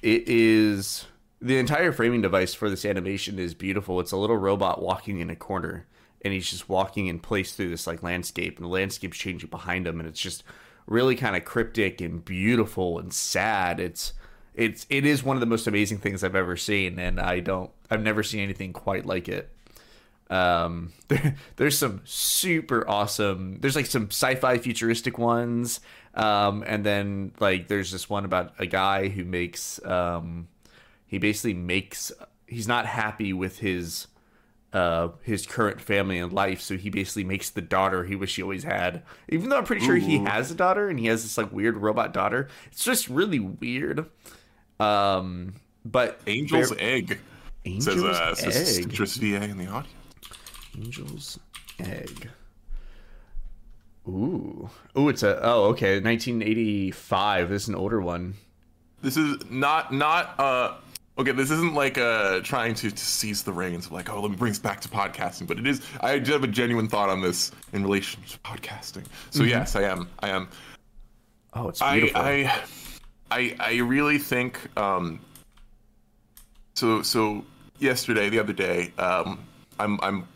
it 0.02 0.24
is 0.26 1.06
the 1.42 1.58
entire 1.58 1.92
framing 1.92 2.22
device 2.22 2.54
for 2.54 2.70
this 2.70 2.84
animation 2.84 3.38
is 3.38 3.52
beautiful. 3.52 3.98
It's 3.98 4.12
a 4.12 4.16
little 4.16 4.36
robot 4.36 4.80
walking 4.80 5.18
in 5.18 5.28
a 5.28 5.36
corner, 5.36 5.86
and 6.24 6.32
he's 6.32 6.48
just 6.48 6.68
walking 6.68 7.08
in 7.08 7.18
place 7.18 7.52
through 7.52 7.70
this 7.70 7.86
like 7.86 8.02
landscape, 8.02 8.56
and 8.56 8.64
the 8.64 8.70
landscape's 8.70 9.18
changing 9.18 9.50
behind 9.50 9.86
him, 9.86 9.98
and 9.98 10.08
it's 10.08 10.20
just 10.20 10.44
really 10.86 11.16
kind 11.16 11.34
of 11.36 11.44
cryptic 11.44 12.00
and 12.00 12.24
beautiful 12.24 12.98
and 12.98 13.12
sad. 13.12 13.80
It's 13.80 14.12
it's 14.54 14.86
it 14.88 15.04
is 15.04 15.24
one 15.24 15.36
of 15.36 15.40
the 15.40 15.46
most 15.46 15.66
amazing 15.66 15.98
things 15.98 16.22
I've 16.22 16.36
ever 16.36 16.56
seen, 16.56 16.98
and 17.00 17.18
I 17.18 17.40
don't 17.40 17.70
I've 17.90 18.02
never 18.02 18.22
seen 18.22 18.40
anything 18.40 18.72
quite 18.72 19.04
like 19.04 19.28
it. 19.28 19.50
Um, 20.30 20.92
there, 21.08 21.34
there's 21.56 21.76
some 21.76 22.02
super 22.04 22.88
awesome. 22.88 23.58
There's 23.60 23.76
like 23.76 23.86
some 23.86 24.06
sci-fi 24.06 24.58
futuristic 24.58 25.18
ones, 25.18 25.80
um, 26.14 26.62
and 26.68 26.86
then 26.86 27.32
like 27.40 27.66
there's 27.66 27.90
this 27.90 28.08
one 28.08 28.24
about 28.24 28.54
a 28.60 28.66
guy 28.66 29.08
who 29.08 29.24
makes. 29.24 29.84
Um, 29.84 30.46
he 31.12 31.18
basically 31.18 31.52
makes. 31.52 32.10
He's 32.46 32.66
not 32.66 32.86
happy 32.86 33.34
with 33.34 33.58
his 33.58 34.06
uh, 34.72 35.08
his 35.20 35.44
current 35.44 35.78
family 35.78 36.18
and 36.18 36.32
life, 36.32 36.62
so 36.62 36.78
he 36.78 36.88
basically 36.88 37.22
makes 37.22 37.50
the 37.50 37.60
daughter 37.60 38.04
he 38.04 38.16
wish 38.16 38.34
he 38.34 38.42
always 38.42 38.64
had. 38.64 39.02
Even 39.28 39.50
though 39.50 39.58
I'm 39.58 39.64
pretty 39.64 39.84
sure 39.84 39.96
he 39.96 40.16
has 40.20 40.50
a 40.50 40.54
daughter 40.54 40.88
and 40.88 40.98
he 40.98 41.08
has 41.08 41.22
this 41.22 41.36
like 41.36 41.52
weird 41.52 41.76
robot 41.76 42.14
daughter. 42.14 42.48
It's 42.68 42.82
just 42.82 43.10
really 43.10 43.40
weird. 43.40 44.06
Um, 44.80 45.56
but 45.84 46.18
Angel's 46.26 46.70
Ver- 46.70 46.76
egg. 46.78 47.18
Angel's 47.66 48.00
says 48.00 48.04
uh, 48.04 48.34
says 48.34 48.78
egg. 48.78 48.84
Citrus 48.84 49.16
VA 49.16 49.44
in 49.44 49.58
the 49.58 49.66
audience. 49.66 49.94
Angel's 50.74 51.38
Egg. 51.78 52.30
Ooh. 54.08 54.70
Ooh, 54.96 55.10
it's 55.10 55.22
a 55.22 55.38
oh, 55.42 55.64
okay, 55.64 56.00
1985. 56.00 57.50
This 57.50 57.64
is 57.64 57.68
an 57.68 57.74
older 57.74 58.00
one. 58.00 58.32
this 59.02 59.18
is 59.18 59.36
not 59.50 59.92
not 59.92 60.40
uh 60.40 60.74
okay 61.18 61.32
this 61.32 61.50
isn't 61.50 61.74
like 61.74 61.98
uh 61.98 62.40
trying 62.40 62.74
to, 62.74 62.90
to 62.90 63.04
seize 63.04 63.42
the 63.42 63.52
reins 63.52 63.86
of 63.86 63.92
like 63.92 64.10
oh 64.10 64.20
let 64.20 64.30
me 64.30 64.36
bring 64.36 64.50
us 64.50 64.58
back 64.58 64.80
to 64.80 64.88
podcasting 64.88 65.46
but 65.46 65.58
it 65.58 65.66
is 65.66 65.82
i 66.00 66.18
do 66.18 66.32
have 66.32 66.44
a 66.44 66.48
genuine 66.48 66.88
thought 66.88 67.08
on 67.08 67.20
this 67.20 67.52
in 67.72 67.82
relation 67.82 68.22
to 68.22 68.38
podcasting. 68.38 69.04
So 69.30 69.42
yes 69.42 69.76
i 69.76 69.82
am 69.82 70.08
i 70.20 70.28
am. 70.28 70.48
Oh, 71.54 71.68
it's 71.68 71.82
I, 71.82 72.00
beautiful. 72.00 72.20
I 72.22 72.60
i 73.30 73.56
i 73.60 73.76
really 73.78 74.18
think 74.18 74.58
um 74.78 75.20
so 76.74 77.02
so 77.02 77.44
yesterday 77.78 78.30
the 78.30 78.38
other 78.38 78.52
day 78.54 78.92
um 78.98 79.38
i'm 79.78 79.98
i'm 80.02 80.26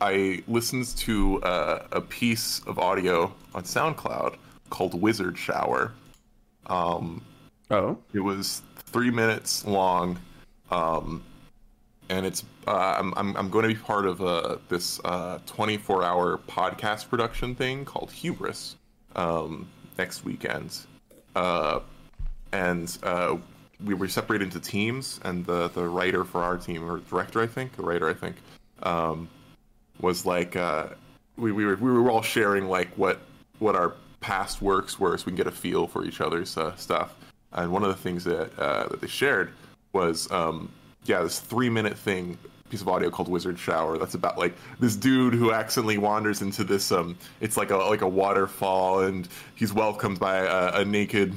i 0.00 0.42
listened 0.48 0.86
to 0.96 1.42
uh, 1.42 1.86
a 1.92 2.00
piece 2.00 2.60
of 2.66 2.78
audio 2.78 3.32
on 3.54 3.62
soundcloud 3.62 4.36
called 4.70 5.00
wizard 5.00 5.38
shower. 5.38 5.92
Um 6.66 7.22
oh, 7.70 7.98
it 8.12 8.20
was 8.20 8.62
three 8.78 9.10
minutes 9.10 9.64
long, 9.66 10.18
um, 10.70 11.22
and 12.08 12.24
it's 12.24 12.44
uh, 12.66 12.96
I'm, 12.98 13.12
I'm 13.16 13.36
I'm 13.36 13.50
going 13.50 13.68
to 13.68 13.74
be 13.74 13.80
part 13.80 14.06
of 14.06 14.22
uh, 14.22 14.56
this 14.68 15.00
uh, 15.04 15.38
24 15.46 16.04
hour 16.04 16.38
podcast 16.48 17.08
production 17.08 17.54
thing 17.54 17.84
called 17.84 18.10
Hubris 18.12 18.76
um, 19.14 19.68
next 19.98 20.24
weekend, 20.24 20.76
uh, 21.34 21.80
and 22.52 22.96
uh, 23.02 23.36
we 23.84 23.94
were 23.94 24.08
separated 24.08 24.44
into 24.44 24.60
teams, 24.60 25.20
and 25.24 25.44
the 25.46 25.68
the 25.68 25.86
writer 25.86 26.24
for 26.24 26.42
our 26.42 26.56
team 26.56 26.88
or 26.88 26.98
director 26.98 27.40
I 27.40 27.46
think 27.46 27.76
the 27.76 27.82
writer 27.82 28.08
I 28.08 28.14
think 28.14 28.36
um, 28.82 29.28
was 30.00 30.26
like 30.26 30.56
uh, 30.56 30.88
we 31.36 31.52
we 31.52 31.64
were 31.64 31.76
we 31.76 31.90
were 31.90 32.10
all 32.10 32.22
sharing 32.22 32.66
like 32.66 32.88
what 32.96 33.20
what 33.58 33.74
our 33.74 33.94
past 34.20 34.60
works 34.60 34.98
were 34.98 35.16
so 35.16 35.24
we 35.26 35.30
can 35.30 35.36
get 35.36 35.46
a 35.46 35.52
feel 35.52 35.86
for 35.86 36.04
each 36.04 36.20
other's 36.20 36.56
uh, 36.56 36.74
stuff. 36.76 37.14
And 37.52 37.72
one 37.72 37.82
of 37.82 37.88
the 37.88 37.94
things 37.94 38.24
that 38.24 38.58
uh, 38.58 38.88
that 38.88 39.00
they 39.00 39.06
shared 39.06 39.52
was 39.96 40.30
um, 40.30 40.70
yeah 41.06 41.22
this 41.22 41.40
three 41.40 41.70
minute 41.70 41.96
thing 41.98 42.38
piece 42.70 42.80
of 42.80 42.88
audio 42.88 43.10
called 43.10 43.28
wizard 43.28 43.58
shower. 43.58 43.98
That's 43.98 44.14
about 44.14 44.38
like 44.38 44.54
this 44.80 44.96
dude 44.96 45.34
who 45.34 45.52
accidentally 45.52 45.98
wanders 45.98 46.42
into 46.42 46.64
this 46.64 46.92
um 46.92 47.16
it's 47.40 47.56
like 47.56 47.70
a 47.70 47.76
like 47.76 48.02
a 48.02 48.08
waterfall 48.08 49.00
and 49.00 49.28
he's 49.54 49.72
welcomed 49.72 50.18
by 50.18 50.38
a, 50.38 50.80
a 50.80 50.84
naked 50.84 51.34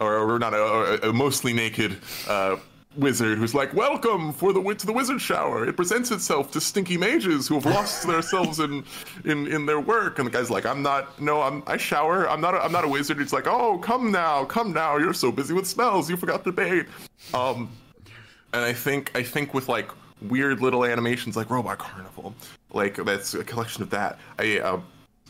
or, 0.00 0.16
or 0.16 0.38
not 0.38 0.54
a, 0.54 1.08
a 1.08 1.12
mostly 1.12 1.52
naked 1.52 1.96
uh 2.28 2.56
wizard 2.96 3.38
who's 3.38 3.54
like 3.54 3.72
welcome 3.72 4.32
for 4.34 4.52
the 4.52 4.60
to 4.74 4.86
the 4.86 4.92
wizard 4.92 5.20
shower. 5.20 5.66
It 5.66 5.76
presents 5.76 6.10
itself 6.10 6.50
to 6.52 6.60
stinky 6.60 6.96
mages 6.96 7.48
who 7.48 7.54
have 7.54 7.64
lost 7.64 8.06
themselves 8.06 8.60
in 8.60 8.84
in 9.24 9.46
in 9.46 9.66
their 9.66 9.80
work. 9.80 10.18
And 10.18 10.26
the 10.26 10.30
guy's 10.30 10.50
like 10.50 10.66
i'm 10.66 10.82
not 10.82 11.20
no 11.20 11.42
i'm 11.42 11.62
i 11.66 11.76
shower. 11.76 12.28
I'm 12.28 12.40
not 12.40 12.54
a, 12.54 12.58
i'm 12.62 12.72
not 12.72 12.84
a 12.84 12.88
wizard. 12.88 13.20
It's 13.20 13.32
like 13.32 13.46
oh 13.46 13.78
come 13.78 14.10
now 14.10 14.44
come 14.44 14.72
now. 14.72 14.96
You're 14.96 15.14
so 15.14 15.30
busy 15.32 15.54
with 15.54 15.66
spells. 15.66 16.10
You 16.10 16.16
forgot 16.16 16.44
to 16.44 16.52
bathe. 16.52 16.88
Um 17.32 17.70
and 18.52 18.64
i 18.64 18.72
think 18.72 19.10
i 19.14 19.22
think 19.22 19.54
with 19.54 19.68
like 19.68 19.90
weird 20.28 20.60
little 20.60 20.84
animations 20.84 21.36
like 21.36 21.50
robot 21.50 21.78
carnival 21.78 22.34
like 22.72 22.96
that's 23.04 23.34
a 23.34 23.44
collection 23.44 23.82
of 23.82 23.90
that 23.90 24.18
i 24.38 24.58
uh, 24.58 24.80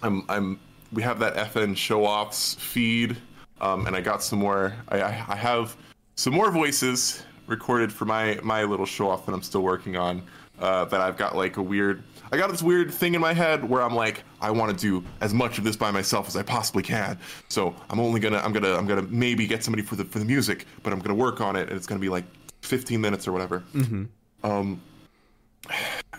i'm 0.03 0.25
i'm 0.29 0.61
we 0.93 1.03
have 1.03 1.19
that 1.19 1.35
fn 1.53 1.77
show 1.77 2.05
offs 2.05 2.55
feed 2.55 3.17
um 3.61 3.87
and 3.87 3.97
i 3.97 4.01
got 4.01 4.23
some 4.23 4.39
more 4.39 4.75
i 4.89 5.03
i, 5.03 5.37
have 5.37 5.77
some 6.15 6.35
more 6.35 6.51
voices 6.51 7.25
recorded 7.47 7.93
for 7.93 8.05
my 8.05 8.39
my 8.43 8.65
little 8.65 8.87
show 8.87 9.09
off 9.09 9.27
that 9.27 9.33
I'm 9.33 9.43
still 9.43 9.63
working 9.63 9.97
on. 9.97 10.23
Uh, 10.61 10.85
that 10.85 11.01
I've 11.01 11.17
got 11.17 11.35
like 11.35 11.57
a 11.57 11.63
weird. 11.63 12.05
I 12.31 12.37
got 12.37 12.49
this 12.49 12.63
weird 12.63 12.93
thing 12.93 13.15
in 13.15 13.21
my 13.21 13.33
head 13.33 13.69
where 13.69 13.83
I'm 13.83 13.97
like, 13.97 14.23
I 14.41 14.51
want 14.53 14.71
to 14.71 14.81
do 14.81 15.05
as 15.21 15.35
much 15.35 15.59
of 15.59 15.65
this 15.65 15.75
by 15.75 15.91
myself 15.91 16.29
as 16.29 16.37
I 16.37 16.45
possibly 16.45 16.85
can. 16.85 17.19
So 17.49 17.75
I'm 17.91 17.99
only 17.99 18.21
gonna, 18.21 18.39
I'm 18.39 18.53
gonna, 18.53 18.77
I'm 18.77 18.87
gonna 18.87 19.03
maybe 19.03 19.47
get 19.47 19.65
somebody 19.65 19.83
for 19.83 19.97
the 19.97 20.05
for 20.05 20.21
the 20.21 20.25
music, 20.25 20.67
but 20.85 20.93
I'm 20.93 21.01
gonna 21.01 21.17
work 21.17 21.41
on 21.41 21.57
it, 21.57 21.69
and 21.69 21.73
it's 21.73 21.87
gonna 21.87 22.01
be 22.01 22.09
like 22.09 22.25
15 22.62 23.01
minutes 23.01 23.29
or 23.29 23.33
whatever. 23.33 23.62
Mm-hmm. 23.75 24.05
Um, 24.44 24.81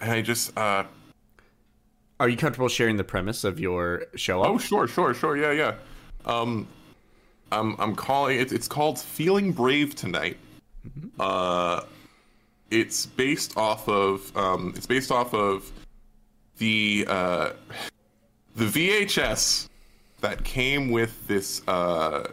and 0.02 0.12
I 0.12 0.22
just, 0.22 0.58
uh, 0.58 0.84
are 2.20 2.30
you 2.30 2.38
comfortable 2.38 2.70
sharing 2.70 2.98
the 2.98 3.04
premise 3.04 3.44
of 3.44 3.60
your 3.60 4.06
show? 4.16 4.44
oh 4.44 4.58
sure, 4.58 4.88
sure, 4.88 5.14
sure, 5.14 5.36
yeah, 5.36 5.52
yeah. 5.52 5.76
Um, 6.26 6.68
I'm 7.52 7.76
I'm 7.80 7.96
calling 7.96 8.40
it. 8.40 8.52
It's 8.52 8.68
called 8.68 9.00
Feeling 9.00 9.52
Brave 9.52 9.96
Tonight. 9.96 10.38
Uh, 11.20 11.82
it's 12.72 13.06
based 13.06 13.58
off 13.58 13.88
of 13.88 14.36
um, 14.36 14.74
it's 14.76 14.88
based 14.88 15.12
off 15.12 15.34
of 15.34 15.72
the 16.58 17.06
uh, 17.08 17.50
the 18.56 18.66
VHS 18.66 19.70
that 20.22 20.44
came 20.44 20.92
with 20.92 21.28
this 21.28 21.62
uh, 21.68 22.32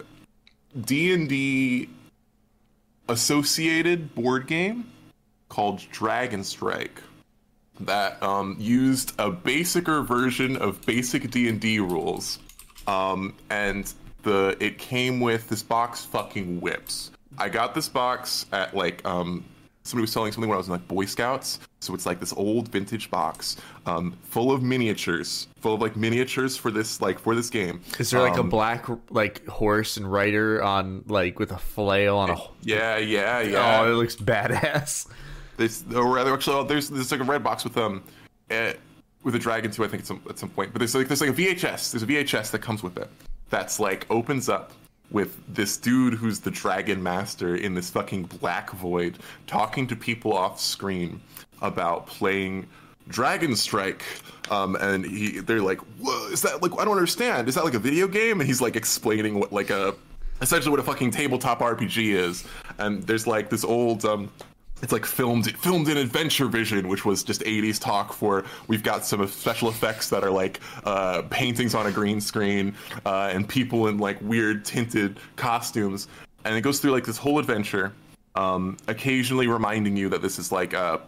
D 0.83 1.13
and 1.13 1.29
D 1.29 1.89
associated 3.11 4.15
board 4.15 4.47
game 4.47 4.91
called 5.49 5.85
Dragon 5.91 6.45
Strike 6.45 7.03
that 7.81 8.23
um, 8.23 8.57
used 8.59 9.13
a 9.19 9.31
basicer 9.31 10.07
version 10.07 10.57
of 10.57 10.85
basic 10.87 11.31
D 11.31 11.49
and 11.49 11.61
D 11.61 11.81
rules, 11.81 12.39
um, 12.87 13.35
and 13.51 13.93
the 14.23 14.57
it 14.61 14.79
came 14.79 15.21
with 15.21 15.49
this 15.49 15.63
box 15.63 16.05
fucking 16.05 16.61
whips. 16.61 17.11
I 17.39 17.49
got 17.49 17.75
this 17.75 17.89
box 17.89 18.47
at 18.53 18.75
like 18.77 19.05
um, 19.05 19.45
somebody 19.91 20.03
was 20.03 20.13
selling 20.13 20.33
something 20.33 20.49
when 20.49 20.55
I 20.57 20.59
was 20.59 20.69
in 20.69 20.73
like 20.73 20.87
Boy 20.89 21.05
Scouts, 21.05 21.59
so 21.81 21.95
it's 21.95 22.07
like 22.07 22.21
this 22.21 22.33
old 22.33 22.69
vintage 22.69 23.11
box 23.11 23.57
um, 23.87 24.17
full 24.23 24.53
of 24.53 24.63
miniatures, 24.63 25.49
full 25.61 25.75
of 25.75 25.81
like 25.81 25.97
miniatures 25.97 26.57
for 26.57 26.71
this 26.71 27.01
like 27.01 27.19
for 27.19 27.35
this 27.35 27.51
game. 27.51 27.81
Is 27.99 28.11
there 28.11 28.21
like 28.21 28.37
a 28.37 28.41
Um, 28.41 28.49
black 28.49 28.87
like 29.11 29.47
horse 29.47 29.97
and 29.97 30.11
rider 30.11 30.63
on 30.63 31.05
like 31.09 31.39
with 31.39 31.53
a 31.53 31.59
flail 31.59 32.17
on 32.17 32.31
a? 32.31 32.37
Yeah, 32.63 32.97
yeah, 32.99 33.41
yeah. 33.41 33.81
Oh, 33.81 33.93
it 33.93 33.95
looks 33.97 34.17
badass. 34.17 35.07
This, 35.57 35.85
or 35.95 36.07
rather, 36.15 36.33
actually, 36.33 36.57
oh, 36.57 36.65
there's 36.65 36.89
there's 36.89 37.13
like 37.13 37.21
a 37.21 37.25
red 37.25 37.45
box 37.45 37.65
with 37.65 37.77
um, 37.77 38.03
uh, 38.51 38.73
with 39.25 39.35
a 39.35 39.39
dragon 39.39 39.71
too. 39.71 39.85
I 39.85 39.89
think 39.89 40.01
at 40.01 40.07
some 40.07 40.23
at 40.31 40.39
some 40.39 40.49
point. 40.49 40.73
But 40.73 40.79
there's 40.79 40.95
like 40.95 41.07
there's 41.07 41.21
like 41.21 41.29
a 41.29 41.35
VHS. 41.35 41.91
There's 41.93 42.03
a 42.03 42.07
VHS 42.07 42.51
that 42.53 42.61
comes 42.61 42.83
with 42.83 42.97
it. 42.97 43.11
That's 43.51 43.79
like 43.79 44.07
opens 44.09 44.49
up 44.49 44.73
with 45.11 45.41
this 45.53 45.77
dude 45.77 46.15
who's 46.15 46.41
the 46.41 46.51
dragon 46.51 47.03
master 47.03 47.57
in 47.57 47.75
this 47.75 47.91
fucking 47.91 48.25
black 48.25 48.71
void 48.71 49.19
talking 49.47 49.87
to 49.89 49.97
people 49.97 50.33
off 50.33 50.61
screen 50.61 51.21
about 51.63 52.07
playing 52.07 52.67
Dragon 53.09 53.57
Strike. 53.57 54.05
Um, 54.51 54.77
and 54.77 55.05
he 55.05 55.41
they're 55.41 55.63
like, 55.63 55.81
Whoa, 56.01 56.29
is 56.29 56.43
that 56.43 56.63
like 56.63 56.73
I 56.79 56.85
don't 56.85 56.97
understand. 56.97 57.49
Is 57.49 57.57
that 57.57 57.65
like 57.65 57.75
a 57.75 57.79
video 57.79 58.09
game? 58.09 58.41
And 58.41 58.49
he's 58.49 58.61
like 58.61 58.77
explaining 58.77 59.39
what 59.39 59.53
like 59.53 59.71
a 59.71 59.95
essentially 60.41 60.71
what 60.71 60.81
a 60.81 60.85
fucking 60.85 61.11
tabletop 61.11 61.61
RPG 61.61 62.15
is. 62.15 62.45
And 62.79 63.03
there's 63.03 63.27
like 63.27 63.51
this 63.51 63.65
old 63.65 64.05
um 64.05 64.31
it's 64.83 64.93
like 64.93 65.05
filmed 65.05 65.57
filmed 65.59 65.89
in 65.89 65.97
adventure 65.97 66.47
vision 66.47 66.89
which 66.89 67.05
was 67.05 67.23
just 67.23 67.43
80s 67.43 67.81
talk 67.81 68.13
for 68.13 68.45
we've 68.69 68.83
got 68.83 69.05
some 69.05 69.27
special 69.27 69.69
effects 69.69 70.09
that 70.11 70.25
are 70.25 70.31
like 70.31 70.61
uh, 70.85 71.23
paintings 71.31 71.75
on 71.75 71.87
a 71.87 71.93
green 71.93 72.21
screen 72.21 72.75
uh, 73.05 73.31
and 73.33 73.49
people 73.49 73.89
in 73.89 73.99
like 73.99 74.19
weird 74.21 74.65
tinted 74.65 75.19
costumes. 75.37 76.09
And 76.45 76.57
it 76.57 76.63
goes 76.63 76.81
through 76.81 76.93
like 76.93 77.05
this 77.05 77.19
whole 77.19 77.39
adventure 77.39 77.93
um, 78.35 78.77
occasionally 78.89 79.47
reminding 79.47 79.97
you 79.97 80.09
that 80.09 80.23
this 80.23 80.39
is 80.39 80.53
like 80.53 80.75
uh 80.75 80.99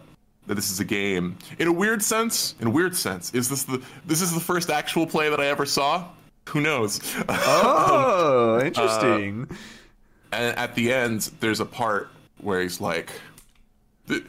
that 0.45 0.55
this 0.55 0.69
is 0.69 0.81
a 0.81 0.85
game. 0.85 1.37
In 1.57 1.69
a 1.69 1.71
weird 1.71 2.03
sense 2.03 2.55
in 2.59 2.67
a 2.67 2.69
weird 2.69 2.95
sense 2.95 3.33
is 3.33 3.49
this 3.49 3.63
the 3.63 3.81
this 4.05 4.21
is 4.21 4.33
the 4.33 4.39
first 4.39 4.69
actual 4.69 5.07
play 5.07 5.29
that 5.29 5.39
i 5.39 5.45
ever 5.47 5.65
saw? 5.65 6.07
Who 6.49 6.59
knows? 6.59 6.99
Oh, 7.29 8.61
interesting. 8.65 9.47
and 10.33 10.57
at 10.57 10.75
the 10.75 10.91
end 10.91 11.31
there's 11.39 11.61
a 11.61 11.65
part 11.65 12.09
where 12.39 12.61
he's 12.61 12.81
like 12.81 13.09
the, 14.07 14.23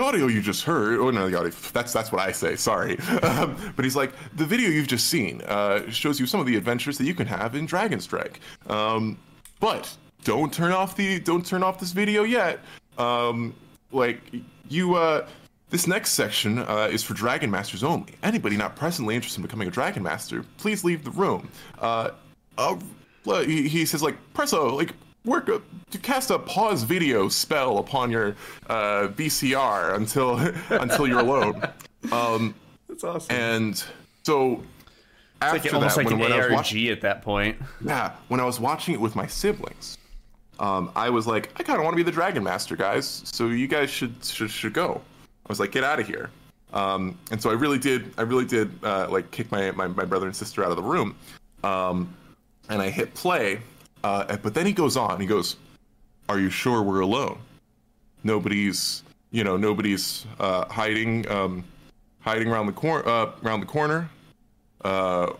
audio 0.00 0.26
you 0.26 0.40
just 0.40 0.64
heard 0.64 0.98
oh 1.00 1.10
no 1.10 1.28
the 1.28 1.38
audio 1.38 1.50
that's 1.72 1.92
that's 1.92 2.10
what 2.10 2.22
i 2.22 2.32
say 2.32 2.56
sorry 2.56 2.98
um, 3.22 3.54
but 3.76 3.84
he's 3.84 3.94
like 3.94 4.12
the 4.36 4.44
video 4.44 4.70
you've 4.70 4.86
just 4.86 5.08
seen 5.08 5.42
uh, 5.42 5.88
shows 5.90 6.18
you 6.18 6.24
some 6.26 6.40
of 6.40 6.46
the 6.46 6.56
adventures 6.56 6.96
that 6.96 7.04
you 7.04 7.14
can 7.14 7.26
have 7.26 7.54
in 7.54 7.66
dragon 7.66 8.00
strike 8.00 8.40
um, 8.68 9.18
but 9.60 9.94
don't 10.24 10.52
turn 10.52 10.72
off 10.72 10.96
the 10.96 11.20
don't 11.20 11.44
turn 11.44 11.62
off 11.62 11.78
this 11.78 11.92
video 11.92 12.22
yet 12.22 12.60
um, 12.96 13.54
like 13.90 14.20
you 14.68 14.94
uh 14.94 15.26
this 15.72 15.86
next 15.86 16.12
section 16.12 16.58
uh, 16.58 16.88
is 16.92 17.02
for 17.02 17.14
Dragon 17.14 17.50
Masters 17.50 17.82
only. 17.82 18.12
Anybody 18.22 18.58
not 18.58 18.76
presently 18.76 19.14
interested 19.14 19.38
in 19.38 19.42
becoming 19.46 19.68
a 19.68 19.70
Dragon 19.70 20.02
Master, 20.02 20.44
please 20.58 20.84
leave 20.84 21.02
the 21.02 21.10
room. 21.12 21.48
Uh, 21.78 22.10
uh, 22.58 22.76
he, 23.24 23.68
he 23.68 23.86
says 23.86 24.02
like 24.02 24.16
presso 24.34 24.76
like 24.76 24.92
work 25.24 25.48
a, 25.48 25.60
to 25.90 25.98
cast 25.98 26.30
a 26.30 26.38
pause 26.38 26.82
video 26.82 27.28
spell 27.28 27.78
upon 27.78 28.10
your 28.10 28.36
uh, 28.68 29.08
VCR 29.08 29.94
until 29.94 30.38
until 30.70 31.06
you're 31.06 31.20
alone. 31.20 31.62
Um, 32.10 32.54
That's 32.88 33.04
awesome. 33.04 33.36
and 33.36 33.84
so 34.24 34.62
after 35.40 35.58
like, 35.58 35.74
almost 35.74 35.96
that, 35.96 36.04
like 36.04 36.06
when, 36.06 36.14
an 36.14 36.20
when 36.20 36.32
I 36.32 36.36
was 36.36 36.44
ARG 36.46 36.52
watching, 36.52 36.88
at 36.88 37.00
that 37.02 37.22
point. 37.22 37.56
yeah, 37.84 38.12
when 38.28 38.40
I 38.40 38.44
was 38.44 38.60
watching 38.60 38.94
it 38.94 39.00
with 39.00 39.16
my 39.16 39.26
siblings, 39.26 39.98
um, 40.58 40.90
I 40.94 41.10
was 41.10 41.26
like, 41.26 41.50
I 41.58 41.62
kind 41.62 41.78
of 41.78 41.84
want 41.84 41.94
to 41.94 41.96
be 41.96 42.02
the 42.02 42.12
Dragon 42.12 42.42
Master, 42.42 42.76
guys. 42.76 43.22
So 43.24 43.48
you 43.48 43.66
guys 43.66 43.90
should 43.90 44.14
should, 44.24 44.50
should 44.50 44.72
go. 44.72 45.00
I 45.46 45.48
was 45.48 45.60
like, 45.60 45.72
get 45.72 45.84
out 45.84 45.98
of 45.98 46.06
here. 46.06 46.30
Um, 46.72 47.18
and 47.30 47.42
so 47.42 47.50
I 47.50 47.54
really 47.54 47.78
did. 47.78 48.12
I 48.16 48.22
really 48.22 48.46
did 48.46 48.72
uh, 48.82 49.08
like 49.10 49.30
kick 49.30 49.50
my, 49.50 49.70
my 49.72 49.86
my 49.88 50.04
brother 50.04 50.26
and 50.26 50.34
sister 50.34 50.64
out 50.64 50.70
of 50.70 50.76
the 50.76 50.82
room. 50.82 51.16
Um, 51.64 52.14
and 52.68 52.80
I 52.80 52.90
hit 52.90 53.12
play. 53.14 53.60
Uh, 54.04 54.36
but 54.36 54.54
then 54.54 54.66
he 54.66 54.72
goes 54.72 54.96
on. 54.96 55.20
He 55.20 55.26
goes, 55.26 55.56
are 56.28 56.38
you 56.38 56.50
sure 56.50 56.82
we're 56.82 57.00
alone? 57.00 57.38
Nobody's, 58.24 59.02
you 59.30 59.44
know, 59.44 59.56
nobody's 59.56 60.26
uh, 60.40 60.66
hiding, 60.66 61.28
um, 61.30 61.64
hiding 62.20 62.48
around 62.48 62.66
the 62.66 62.72
corner, 62.72 63.08
uh, 63.08 63.32
around 63.44 63.60
the 63.60 63.66
corner, 63.66 64.08
uh, 64.84 65.32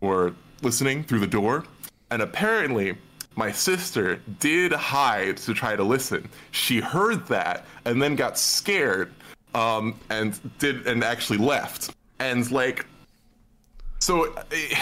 or 0.00 0.34
listening 0.62 1.04
through 1.04 1.20
the 1.20 1.26
door. 1.26 1.64
And 2.10 2.22
apparently, 2.22 2.96
my 3.36 3.52
sister 3.52 4.20
did 4.38 4.72
hide 4.72 5.36
to 5.38 5.54
try 5.54 5.76
to 5.76 5.82
listen. 5.82 6.28
She 6.50 6.80
heard 6.80 7.26
that 7.28 7.64
and 7.84 8.00
then 8.02 8.16
got 8.16 8.38
scared, 8.38 9.12
um, 9.54 9.98
and 10.10 10.38
did 10.58 10.86
and 10.86 11.04
actually 11.04 11.38
left. 11.38 11.94
And 12.18 12.50
like, 12.50 12.86
so. 13.98 14.34
eh, 14.52 14.76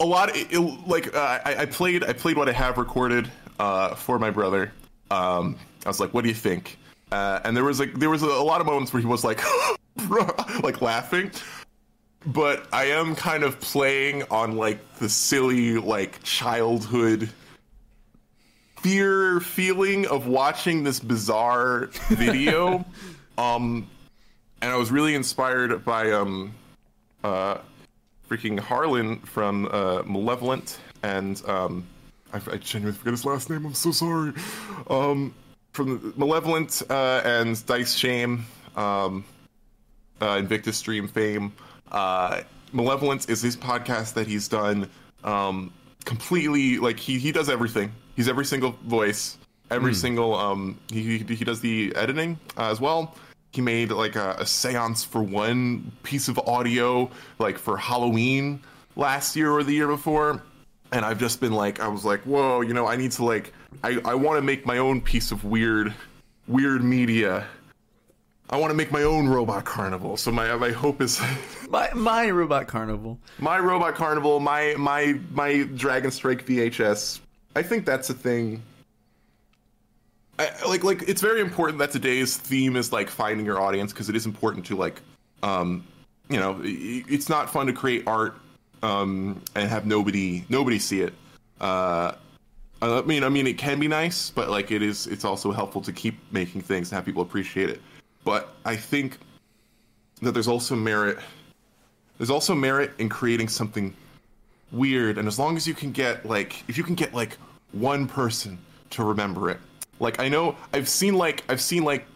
a 0.00 0.04
lot 0.04 0.30
of, 0.30 0.36
it, 0.36 0.58
like 0.86 1.14
uh, 1.14 1.40
I, 1.44 1.54
I 1.62 1.66
played 1.66 2.02
i 2.04 2.12
played 2.12 2.36
what 2.36 2.48
i 2.48 2.52
have 2.52 2.78
recorded 2.78 3.30
uh, 3.58 3.94
for 3.94 4.18
my 4.18 4.30
brother. 4.30 4.72
Um, 5.10 5.56
i 5.84 5.88
was 5.88 6.00
like 6.00 6.12
what 6.14 6.22
do 6.22 6.28
you 6.28 6.34
think? 6.34 6.78
Uh, 7.12 7.40
and 7.44 7.56
there 7.56 7.64
was 7.64 7.78
like 7.78 7.94
there 7.94 8.10
was 8.10 8.22
a, 8.22 8.26
a 8.26 8.44
lot 8.44 8.60
of 8.60 8.66
moments 8.66 8.92
where 8.92 9.00
he 9.00 9.06
was 9.06 9.24
like 9.24 9.40
like 10.62 10.80
laughing. 10.80 11.30
But 12.26 12.66
i 12.72 12.84
am 12.84 13.14
kind 13.14 13.44
of 13.44 13.60
playing 13.60 14.24
on 14.30 14.56
like 14.56 14.94
the 14.96 15.08
silly 15.08 15.78
like 15.78 16.22
childhood 16.22 17.30
fear 18.78 19.40
feeling 19.40 20.06
of 20.06 20.26
watching 20.26 20.84
this 20.84 21.00
bizarre 21.00 21.90
video. 22.08 22.84
Um 23.38 23.88
and 24.60 24.70
i 24.70 24.76
was 24.76 24.90
really 24.90 25.14
inspired 25.14 25.82
by 25.82 26.12
um 26.12 26.52
uh 27.24 27.58
freaking 28.30 28.58
Harlan 28.58 29.18
from 29.20 29.68
uh, 29.72 30.02
Malevolent, 30.06 30.78
and 31.02 31.42
um, 31.48 31.86
I, 32.32 32.36
I 32.36 32.56
genuinely 32.58 32.96
forget 32.96 33.12
his 33.12 33.24
last 33.24 33.50
name. 33.50 33.66
I'm 33.66 33.74
so 33.74 33.90
sorry. 33.90 34.32
Um, 34.88 35.34
from 35.72 36.14
Malevolent 36.16 36.82
uh, 36.88 37.22
and 37.24 37.64
Dice 37.66 37.94
Shame, 37.94 38.46
um, 38.76 39.24
uh, 40.22 40.36
Invictus 40.38 40.76
Stream 40.76 41.08
fame. 41.08 41.52
Uh, 41.90 42.42
Malevolent 42.72 43.28
is 43.28 43.42
his 43.42 43.56
podcast 43.56 44.14
that 44.14 44.28
he's 44.28 44.46
done 44.46 44.88
um, 45.24 45.72
completely. 46.04 46.78
Like 46.78 47.00
he 47.00 47.18
he 47.18 47.32
does 47.32 47.50
everything. 47.50 47.92
He's 48.14 48.28
every 48.28 48.44
single 48.44 48.76
voice, 48.84 49.38
every 49.72 49.94
single. 49.94 50.36
Um, 50.36 50.78
he 50.92 51.18
he 51.18 51.34
he 51.34 51.44
does 51.44 51.60
the 51.60 51.92
editing 51.96 52.38
uh, 52.56 52.70
as 52.70 52.80
well 52.80 53.16
he 53.52 53.60
made 53.60 53.90
like 53.90 54.16
a, 54.16 54.36
a 54.38 54.46
seance 54.46 55.02
for 55.04 55.22
one 55.22 55.90
piece 56.02 56.28
of 56.28 56.38
audio 56.40 57.10
like 57.38 57.58
for 57.58 57.76
halloween 57.76 58.60
last 58.96 59.34
year 59.36 59.50
or 59.50 59.62
the 59.62 59.72
year 59.72 59.88
before. 59.88 60.42
And 60.92 61.04
i've 61.04 61.18
just 61.20 61.40
been 61.40 61.52
like 61.52 61.80
i 61.80 61.88
was 61.88 62.04
like 62.04 62.20
whoa 62.22 62.60
you 62.62 62.74
know 62.74 62.86
i 62.86 62.96
need 62.96 63.12
to 63.12 63.24
like 63.24 63.52
i, 63.84 63.98
I 64.04 64.14
want 64.14 64.38
to 64.38 64.42
make 64.42 64.66
my 64.66 64.78
own 64.78 65.00
piece 65.00 65.30
of 65.32 65.44
weird 65.44 65.94
weird 66.48 66.82
media. 66.82 67.46
I 68.52 68.56
want 68.56 68.72
to 68.72 68.74
make 68.74 68.90
my 68.90 69.04
own 69.04 69.28
robot 69.28 69.64
carnival. 69.64 70.16
So 70.16 70.32
my 70.32 70.56
my 70.56 70.70
hope 70.70 71.00
is 71.00 71.20
My 71.70 71.88
my 71.94 72.28
robot 72.30 72.66
carnival. 72.66 73.16
my 73.38 73.60
robot 73.60 73.94
carnival 73.94 74.40
my 74.40 74.74
my 74.76 75.14
my 75.30 75.62
dragon 75.76 76.10
strike 76.10 76.44
vhs 76.44 77.20
i 77.54 77.62
think 77.62 77.86
that's 77.86 78.10
a 78.10 78.14
thing 78.14 78.60
Like 80.66 80.84
like 80.84 81.02
it's 81.02 81.20
very 81.20 81.40
important 81.40 81.78
that 81.80 81.90
today's 81.90 82.36
theme 82.36 82.76
is 82.76 82.92
like 82.92 83.10
finding 83.10 83.44
your 83.44 83.60
audience 83.60 83.92
because 83.92 84.08
it 84.08 84.16
is 84.16 84.24
important 84.24 84.64
to 84.66 84.76
like 84.76 85.00
um 85.42 85.84
you 86.28 86.38
know 86.38 86.60
it's 86.64 87.28
not 87.28 87.50
fun 87.50 87.66
to 87.66 87.72
create 87.72 88.04
art 88.06 88.36
um 88.82 89.42
and 89.54 89.68
have 89.68 89.84
nobody 89.84 90.44
nobody 90.48 90.78
see 90.78 91.02
it. 91.02 91.12
Uh 91.60 92.12
I 92.80 93.02
mean 93.02 93.22
I 93.22 93.28
mean 93.28 93.46
it 93.46 93.58
can 93.58 93.78
be 93.78 93.88
nice 93.88 94.30
but 94.30 94.48
like 94.48 94.70
it 94.70 94.82
is 94.82 95.06
it's 95.06 95.24
also 95.26 95.52
helpful 95.52 95.82
to 95.82 95.92
keep 95.92 96.16
making 96.32 96.62
things 96.62 96.90
and 96.90 96.96
have 96.96 97.04
people 97.04 97.22
appreciate 97.22 97.68
it. 97.68 97.82
But 98.24 98.54
I 98.64 98.76
think 98.76 99.18
that 100.22 100.32
there's 100.32 100.48
also 100.48 100.74
merit 100.74 101.18
there's 102.16 102.30
also 102.30 102.54
merit 102.54 102.92
in 102.98 103.10
creating 103.10 103.48
something 103.48 103.94
weird 104.72 105.18
and 105.18 105.28
as 105.28 105.38
long 105.38 105.56
as 105.56 105.66
you 105.66 105.74
can 105.74 105.92
get 105.92 106.24
like 106.24 106.62
if 106.68 106.78
you 106.78 106.84
can 106.84 106.94
get 106.94 107.12
like 107.12 107.36
one 107.72 108.06
person 108.08 108.56
to 108.90 109.04
remember 109.04 109.50
it 109.50 109.60
like 110.00 110.18
i 110.18 110.28
know 110.28 110.56
i've 110.72 110.88
seen 110.88 111.14
like 111.14 111.44
i've 111.48 111.60
seen 111.60 111.84
like 111.84 112.06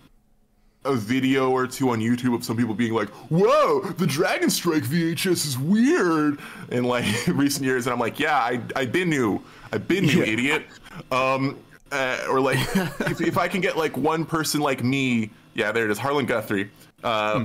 a 0.87 0.95
video 0.95 1.51
or 1.51 1.67
two 1.67 1.91
on 1.91 2.01
youtube 2.01 2.35
of 2.35 2.45
some 2.45 2.57
people 2.57 2.75
being 2.75 2.93
like 2.93 3.09
whoa 3.31 3.81
the 3.93 4.07
dragon 4.07 4.51
strike 4.51 4.83
vhs 4.83 5.47
is 5.47 5.59
weird 5.59 6.39
in 6.71 6.85
like 6.85 7.07
recent 7.29 7.65
years 7.65 7.87
and 7.87 7.93
i'm 7.93 8.01
like 8.01 8.19
yeah 8.19 8.39
i 8.39 8.61
i 8.77 8.85
been 8.85 9.09
new 9.09 9.41
i've 9.73 9.87
been 9.89 10.05
new 10.05 10.23
idiot. 10.23 10.65
Um 11.11 11.59
uh, 11.93 12.27
or 12.29 12.41
like 12.41 12.59
if, 13.01 13.21
if 13.21 13.39
i 13.39 13.47
can 13.47 13.61
get 13.61 13.77
like 13.77 13.97
one 13.97 14.25
person 14.25 14.61
like 14.61 14.83
me 14.83 15.31
yeah 15.55 15.71
there 15.71 15.85
it 15.85 15.91
is 15.91 15.99
harlan 15.99 16.27
guthrie 16.27 16.71
uh, 17.05 17.45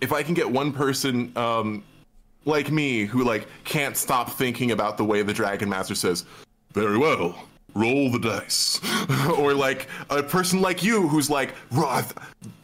if 0.00 0.12
i 0.12 0.22
can 0.22 0.34
get 0.34 0.50
one 0.50 0.72
person 0.72 1.30
um 1.36 1.84
like 2.44 2.70
me 2.70 3.04
who 3.04 3.22
like 3.22 3.46
can't 3.64 3.96
stop 3.96 4.30
thinking 4.30 4.70
about 4.70 4.96
the 4.96 5.04
way 5.04 5.22
the 5.22 5.32
dragon 5.32 5.68
master 5.68 5.94
says 5.94 6.24
very 6.72 6.98
well 6.98 7.46
roll 7.74 8.10
the 8.10 8.18
dice 8.18 8.80
or 9.38 9.54
like 9.54 9.88
a 10.10 10.22
person 10.22 10.60
like 10.60 10.82
you 10.82 11.08
who's 11.08 11.30
like 11.30 11.54
Roth, 11.70 12.14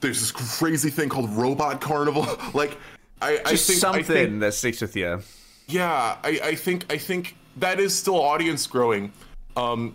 there's 0.01 0.21
this 0.21 0.31
crazy 0.31 0.90
thing 0.90 1.09
called 1.09 1.31
robot 1.31 1.81
carnival 1.81 2.27
like 2.55 2.77
i 3.21 3.38
i 3.44 3.57
think 3.57 3.59
something 3.79 4.01
I 4.01 4.07
think, 4.07 4.40
that 4.40 4.55
sticks 4.55 4.81
with 4.81 4.94
you. 4.97 5.23
yeah 5.66 6.16
I, 6.23 6.40
I 6.42 6.55
think 6.55 6.92
i 6.92 6.99
think 6.99 7.37
that 7.57 7.81
is 7.81 7.94
still 7.97 8.21
audience 8.21 8.66
growing 8.66 9.12
um 9.57 9.94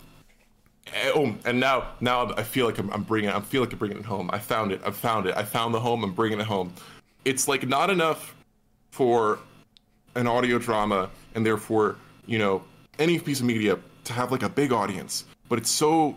eh, 0.93 1.11
Oh, 1.15 1.35
and 1.45 1.59
now, 1.59 1.87
now 2.01 2.33
I 2.35 2.43
feel 2.43 2.65
like 2.65 2.77
I'm, 2.77 2.91
I'm 2.91 3.03
bringing, 3.03 3.29
I 3.29 3.39
feel 3.39 3.61
like 3.61 3.71
I'm 3.71 3.79
bringing 3.79 3.99
it 3.99 4.05
home. 4.05 4.29
I 4.33 4.39
found 4.39 4.73
it. 4.73 4.81
I 4.85 4.91
found 4.91 5.27
it. 5.27 5.35
I 5.37 5.43
found 5.43 5.73
the 5.73 5.79
home. 5.79 6.03
I'm 6.03 6.11
bringing 6.11 6.41
it 6.41 6.45
home. 6.45 6.73
It's 7.23 7.47
like 7.47 7.65
not 7.65 7.89
enough 7.89 8.35
for 8.91 9.39
an 10.15 10.27
audio 10.27 10.59
drama 10.59 11.09
and 11.35 11.45
therefore 11.45 11.95
you 12.25 12.37
know 12.37 12.63
any 12.99 13.19
piece 13.19 13.39
of 13.39 13.45
media 13.45 13.77
to 14.03 14.13
have 14.13 14.31
like 14.31 14.43
a 14.43 14.49
big 14.49 14.71
audience 14.71 15.25
but 15.49 15.57
it's 15.59 15.69
so 15.69 16.15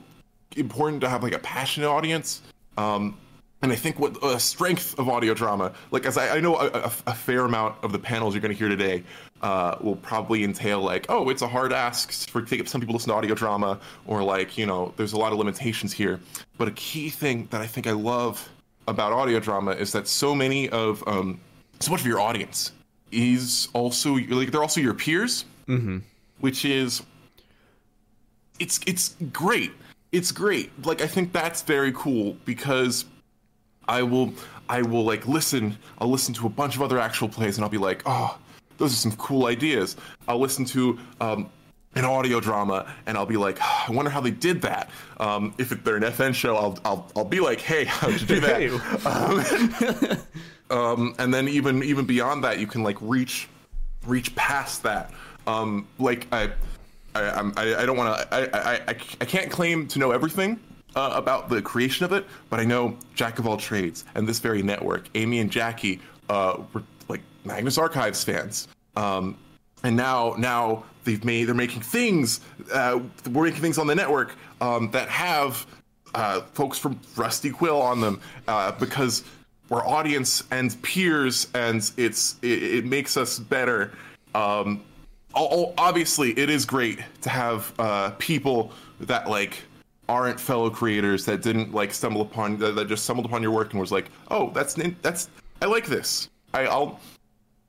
important 0.56 1.00
to 1.00 1.08
have 1.08 1.22
like 1.22 1.34
a 1.34 1.38
passionate 1.38 1.88
audience 1.88 2.42
um 2.78 3.16
and 3.62 3.72
i 3.72 3.74
think 3.74 3.98
what 3.98 4.16
a 4.22 4.38
strength 4.38 4.98
of 4.98 5.08
audio 5.08 5.34
drama 5.34 5.72
like 5.90 6.06
as 6.06 6.16
i, 6.16 6.36
I 6.36 6.40
know 6.40 6.56
a, 6.56 6.66
a, 6.66 6.92
a 7.06 7.14
fair 7.14 7.44
amount 7.44 7.76
of 7.82 7.92
the 7.92 7.98
panels 7.98 8.34
you're 8.34 8.40
going 8.40 8.52
to 8.54 8.58
hear 8.58 8.68
today 8.68 9.02
uh, 9.42 9.76
will 9.82 9.96
probably 9.96 10.44
entail 10.44 10.80
like 10.80 11.06
oh 11.10 11.28
it's 11.28 11.42
a 11.42 11.48
hard 11.48 11.72
ask 11.72 12.28
for 12.30 12.44
some 12.46 12.80
people 12.80 12.94
listen 12.94 13.10
to 13.10 13.14
audio 13.14 13.34
drama 13.34 13.78
or 14.06 14.22
like 14.22 14.56
you 14.56 14.64
know 14.64 14.94
there's 14.96 15.12
a 15.12 15.18
lot 15.18 15.32
of 15.32 15.38
limitations 15.38 15.92
here 15.92 16.18
but 16.56 16.68
a 16.68 16.72
key 16.72 17.10
thing 17.10 17.46
that 17.50 17.60
i 17.60 17.66
think 17.66 17.86
i 17.86 17.92
love 17.92 18.48
about 18.88 19.12
audio 19.12 19.38
drama 19.38 19.72
is 19.72 19.92
that 19.92 20.08
so 20.08 20.34
many 20.34 20.70
of 20.70 21.06
um 21.06 21.38
so 21.80 21.90
much 21.90 22.00
of 22.00 22.06
your 22.06 22.20
audience 22.20 22.72
is 23.12 23.68
also 23.72 24.14
like 24.14 24.50
they're 24.50 24.62
also 24.62 24.80
your 24.80 24.94
peers, 24.94 25.44
mm-hmm. 25.68 25.98
which 26.40 26.64
is 26.64 27.02
it's 28.58 28.80
it's 28.86 29.16
great. 29.32 29.72
It's 30.12 30.32
great. 30.32 30.70
Like 30.86 31.00
I 31.00 31.06
think 31.06 31.32
that's 31.32 31.62
very 31.62 31.92
cool 31.92 32.36
because 32.44 33.04
I 33.88 34.02
will 34.02 34.32
I 34.68 34.82
will 34.82 35.04
like 35.04 35.26
listen. 35.26 35.76
I'll 35.98 36.10
listen 36.10 36.34
to 36.34 36.46
a 36.46 36.50
bunch 36.50 36.76
of 36.76 36.82
other 36.82 36.98
actual 36.98 37.28
plays 37.28 37.56
and 37.56 37.64
I'll 37.64 37.70
be 37.70 37.78
like, 37.78 38.02
oh, 38.06 38.38
those 38.78 38.92
are 38.92 38.96
some 38.96 39.12
cool 39.12 39.46
ideas. 39.46 39.96
I'll 40.28 40.38
listen 40.38 40.64
to 40.66 40.98
um, 41.20 41.50
an 41.94 42.04
audio 42.04 42.40
drama 42.40 42.92
and 43.06 43.16
I'll 43.16 43.26
be 43.26 43.36
like, 43.36 43.60
I 43.60 43.90
wonder 43.90 44.10
how 44.10 44.20
they 44.20 44.30
did 44.30 44.60
that. 44.62 44.90
Um, 45.18 45.54
if 45.58 45.72
it, 45.72 45.84
they're 45.84 45.96
an 45.96 46.02
FN 46.02 46.34
show, 46.34 46.56
I'll 46.56 46.78
I'll 46.84 47.10
I'll 47.16 47.24
be 47.24 47.40
like, 47.40 47.60
hey, 47.60 47.84
how'd 47.86 48.20
you 48.20 48.26
do 48.26 48.40
that? 48.40 50.20
Um, 50.70 50.78
um, 50.78 51.14
and 51.18 51.32
then 51.32 51.48
even 51.48 51.82
even 51.82 52.04
beyond 52.04 52.44
that, 52.44 52.58
you 52.58 52.66
can 52.66 52.82
like 52.82 52.96
reach 53.00 53.48
reach 54.06 54.34
past 54.36 54.82
that. 54.82 55.10
Um, 55.46 55.86
like 55.98 56.26
I, 56.32 56.50
I, 57.24 57.52
I, 57.56 57.82
I 57.82 57.86
don't 57.86 57.96
want 57.96 58.18
to. 58.18 58.34
I, 58.34 58.74
I, 58.74 58.80
I, 58.88 59.24
can't 59.24 59.50
claim 59.50 59.86
to 59.88 59.98
know 59.98 60.10
everything 60.10 60.60
uh, 60.94 61.12
about 61.14 61.48
the 61.48 61.62
creation 61.62 62.04
of 62.04 62.12
it, 62.12 62.24
but 62.50 62.58
I 62.60 62.64
know 62.64 62.96
jack 63.14 63.38
of 63.38 63.46
all 63.46 63.56
trades 63.56 64.04
and 64.14 64.28
this 64.28 64.38
very 64.38 64.62
network. 64.62 65.08
Amy 65.14 65.40
and 65.40 65.50
Jackie 65.50 66.00
uh, 66.28 66.62
were 66.72 66.82
like 67.08 67.20
Magnus 67.44 67.78
Archives 67.78 68.24
fans. 68.24 68.68
Um, 68.96 69.36
and 69.82 69.94
now 69.94 70.34
now 70.38 70.84
they've 71.04 71.24
made 71.24 71.44
they're 71.44 71.54
making 71.54 71.82
things 71.82 72.40
uh, 72.72 73.00
we're 73.30 73.44
making 73.44 73.60
things 73.60 73.78
on 73.78 73.86
the 73.86 73.94
network 73.94 74.34
um, 74.60 74.90
that 74.90 75.08
have 75.08 75.66
uh, 76.14 76.40
folks 76.54 76.78
from 76.78 76.98
Rusty 77.14 77.50
Quill 77.50 77.80
on 77.80 78.00
them 78.00 78.20
uh, 78.48 78.72
because 78.72 79.22
we're 79.68 79.86
audience 79.86 80.44
and 80.50 80.80
peers 80.82 81.48
and 81.54 81.90
it's 81.96 82.36
it, 82.42 82.62
it 82.62 82.84
makes 82.84 83.16
us 83.16 83.38
better. 83.38 83.92
Um, 84.34 84.82
obviously, 85.36 86.36
it 86.38 86.50
is 86.50 86.64
great 86.64 87.00
to 87.22 87.28
have 87.28 87.72
uh, 87.78 88.10
people 88.18 88.72
that 89.00 89.28
like 89.28 89.62
aren't 90.08 90.40
fellow 90.40 90.70
creators 90.70 91.24
that 91.24 91.42
didn't 91.42 91.74
like 91.74 91.92
stumble 91.92 92.22
upon 92.22 92.56
that, 92.58 92.74
that 92.76 92.88
just 92.88 93.04
stumbled 93.04 93.26
upon 93.26 93.42
your 93.42 93.50
work 93.50 93.72
and 93.72 93.80
was 93.80 93.92
like, 93.92 94.10
oh, 94.30 94.50
that's 94.50 94.74
that's 95.02 95.28
I 95.60 95.66
like 95.66 95.86
this. 95.86 96.30
I, 96.54 96.66
I'll 96.66 97.00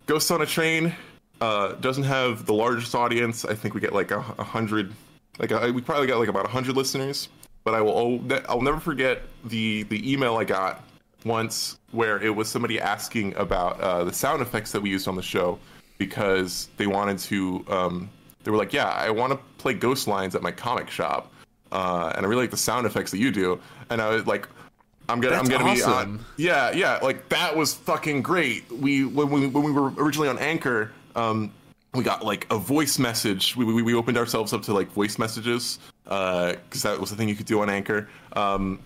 Ghost 0.06 0.32
on 0.32 0.42
a 0.42 0.46
Train 0.46 0.96
uh, 1.42 1.74
doesn't 1.74 2.04
have 2.04 2.46
the 2.46 2.54
largest 2.54 2.96
audience. 2.96 3.44
I 3.44 3.54
think 3.54 3.74
we 3.74 3.82
get 3.82 3.94
like 3.94 4.12
a, 4.12 4.20
a 4.40 4.44
hundred, 4.44 4.94
like 5.40 5.52
a, 5.52 5.72
we 5.72 5.82
probably 5.82 6.08
got 6.08 6.20
like 6.20 6.30
about 6.30 6.46
a 6.46 6.50
hundred 6.50 6.78
listeners. 6.78 7.28
but 7.68 7.74
I 7.76 7.82
will. 7.82 8.22
I'll 8.48 8.62
never 8.62 8.80
forget 8.80 9.24
the 9.44 9.84
the 9.84 10.00
email 10.10 10.38
I 10.38 10.46
got 10.46 10.86
once 11.26 11.78
where 11.92 12.18
it 12.24 12.34
was 12.34 12.48
somebody 12.48 12.80
asking 12.80 13.36
about 13.36 13.78
uh, 13.82 14.06
the 14.06 14.14
sound 14.14 14.42
effects 14.42 14.72
that 14.72 14.80
we 14.80 14.90
used 14.90 15.06
on 15.06 15.18
the 15.18 15.22
show 15.22 15.60
because 15.98 16.70
they 16.78 16.88
wanted 16.88 17.20
to. 17.20 17.66
Um, 17.70 18.10
they 18.44 18.52
were 18.52 18.58
like, 18.58 18.74
"Yeah, 18.74 18.88
I 18.88 19.10
want 19.10 19.34
to 19.34 19.40
play 19.58 19.74
ghost 19.74 20.08
lines 20.08 20.36
at 20.36 20.42
my 20.42 20.52
comic 20.52 20.90
shop, 20.90 21.32
uh, 21.72 22.14
and 22.16 22.26
I 22.26 22.30
really 22.30 22.44
like 22.44 22.52
the 22.52 22.58
sound 22.58 22.86
effects 22.86 23.12
that 23.12 23.20
you 23.20 23.32
do." 23.32 23.60
And 23.90 24.02
I 24.02 24.10
was 24.10 24.26
like, 24.26 24.48
"I'm 25.10 25.20
gonna, 25.20 25.36
That's 25.36 25.50
I'm 25.50 25.58
gonna 25.58 25.72
awesome. 25.72 26.18
be 26.18 26.24
on." 26.24 26.26
Yeah, 26.38 26.72
yeah, 26.72 27.00
like 27.02 27.28
that 27.30 27.56
was 27.56 27.74
fucking 27.74 28.22
great. 28.22 28.72
We 28.72 29.06
when 29.06 29.30
we 29.30 29.48
when 29.48 29.64
we 29.64 29.72
were 29.72 29.92
originally 29.98 30.30
on 30.30 30.38
Anchor. 30.40 30.92
Um, 31.16 31.52
we 31.94 32.04
got 32.04 32.24
like 32.24 32.46
a 32.52 32.58
voice 32.58 33.00
message. 33.00 33.56
We, 33.56 33.66
we, 33.66 33.82
we 33.82 33.96
opened 33.96 34.18
ourselves 34.18 34.54
up 34.54 34.62
to 34.64 34.74
like 34.74 34.92
voice 34.92 35.18
messages 35.18 35.80
because 36.04 36.84
that 36.84 37.00
was 37.00 37.10
the 37.10 37.16
thing 37.16 37.28
you 37.28 37.36
could 37.36 37.48
do 37.48 37.62
on 37.62 37.70
Anchor. 37.70 38.08
Um, 38.34 38.80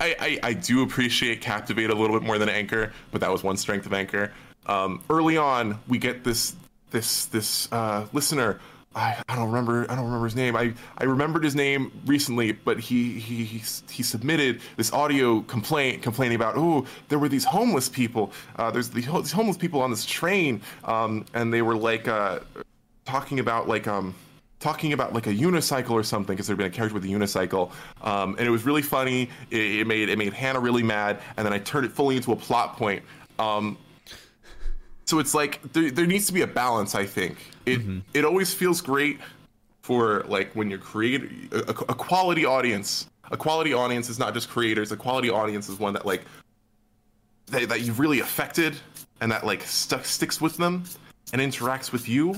I, 0.00 0.16
I, 0.18 0.48
I 0.48 0.52
do 0.54 0.82
appreciate 0.82 1.40
Captivate 1.40 1.90
a 1.90 1.94
little 1.94 2.18
bit 2.18 2.26
more 2.26 2.38
than 2.38 2.48
Anchor, 2.48 2.92
but 3.12 3.20
that 3.20 3.30
was 3.30 3.42
one 3.42 3.56
strength 3.56 3.86
of 3.86 3.92
Anchor. 3.92 4.32
Um, 4.70 5.02
early 5.10 5.36
on, 5.36 5.80
we 5.88 5.98
get 5.98 6.22
this 6.22 6.54
this 6.92 7.26
this 7.26 7.70
uh, 7.72 8.06
listener. 8.12 8.60
I, 8.94 9.20
I 9.28 9.36
don't 9.36 9.46
remember 9.46 9.84
I 9.90 9.96
don't 9.96 10.04
remember 10.04 10.26
his 10.26 10.36
name. 10.36 10.54
I, 10.54 10.74
I 10.96 11.04
remembered 11.04 11.42
his 11.42 11.56
name 11.56 11.90
recently, 12.06 12.52
but 12.52 12.78
he 12.78 13.18
he 13.18 13.44
he, 13.44 13.62
he 13.90 14.02
submitted 14.04 14.60
this 14.76 14.92
audio 14.92 15.40
complaint 15.40 16.02
complaining 16.02 16.36
about 16.36 16.54
oh 16.56 16.86
there 17.08 17.18
were 17.18 17.28
these 17.28 17.44
homeless 17.44 17.88
people. 17.88 18.32
Uh, 18.56 18.70
there's 18.70 18.90
these, 18.90 19.06
these 19.06 19.32
homeless 19.32 19.56
people 19.56 19.82
on 19.82 19.90
this 19.90 20.06
train, 20.06 20.60
um, 20.84 21.24
and 21.34 21.52
they 21.52 21.62
were 21.62 21.76
like 21.76 22.06
uh, 22.06 22.38
talking 23.04 23.40
about 23.40 23.66
like 23.66 23.88
um 23.88 24.14
talking 24.60 24.92
about 24.92 25.12
like 25.12 25.26
a 25.26 25.34
unicycle 25.34 25.92
or 25.92 26.04
something 26.04 26.36
because 26.36 26.46
there'd 26.46 26.58
been 26.58 26.68
a 26.68 26.70
character 26.70 26.94
with 26.94 27.04
a 27.04 27.08
unicycle 27.08 27.72
um, 28.02 28.36
and 28.38 28.46
it 28.46 28.50
was 28.50 28.64
really 28.64 28.82
funny 28.82 29.30
it, 29.50 29.80
it 29.80 29.86
made 29.86 30.10
it 30.10 30.18
made 30.18 30.34
hannah 30.34 30.60
really 30.60 30.82
mad 30.82 31.18
and 31.38 31.46
then 31.46 31.52
i 31.54 31.58
turned 31.58 31.86
it 31.86 31.90
fully 31.90 32.14
into 32.14 32.30
a 32.32 32.36
plot 32.36 32.76
point 32.76 33.02
um, 33.38 33.78
so 35.10 35.18
it's 35.18 35.34
like 35.34 35.60
there, 35.72 35.90
there 35.90 36.06
needs 36.06 36.26
to 36.28 36.32
be 36.32 36.42
a 36.42 36.46
balance 36.46 36.94
i 36.94 37.04
think. 37.04 37.36
It 37.66 37.80
mm-hmm. 37.80 37.98
it 38.14 38.24
always 38.24 38.54
feels 38.54 38.80
great 38.80 39.18
for 39.82 40.24
like 40.28 40.52
when 40.54 40.70
you're 40.70 40.78
creating 40.78 41.48
a, 41.50 41.70
a 41.70 41.94
quality 41.94 42.44
audience. 42.44 43.08
A 43.32 43.36
quality 43.36 43.72
audience 43.72 44.08
is 44.08 44.20
not 44.20 44.34
just 44.34 44.48
creators. 44.48 44.92
A 44.92 44.96
quality 44.96 45.28
audience 45.28 45.68
is 45.68 45.80
one 45.80 45.92
that 45.94 46.06
like 46.06 46.22
that, 47.46 47.68
that 47.68 47.80
you've 47.80 47.98
really 47.98 48.20
affected 48.20 48.76
and 49.20 49.32
that 49.32 49.44
like 49.44 49.62
stuck 49.62 50.04
sticks 50.04 50.40
with 50.40 50.56
them 50.56 50.84
and 51.32 51.42
interacts 51.42 51.90
with 51.90 52.08
you. 52.08 52.36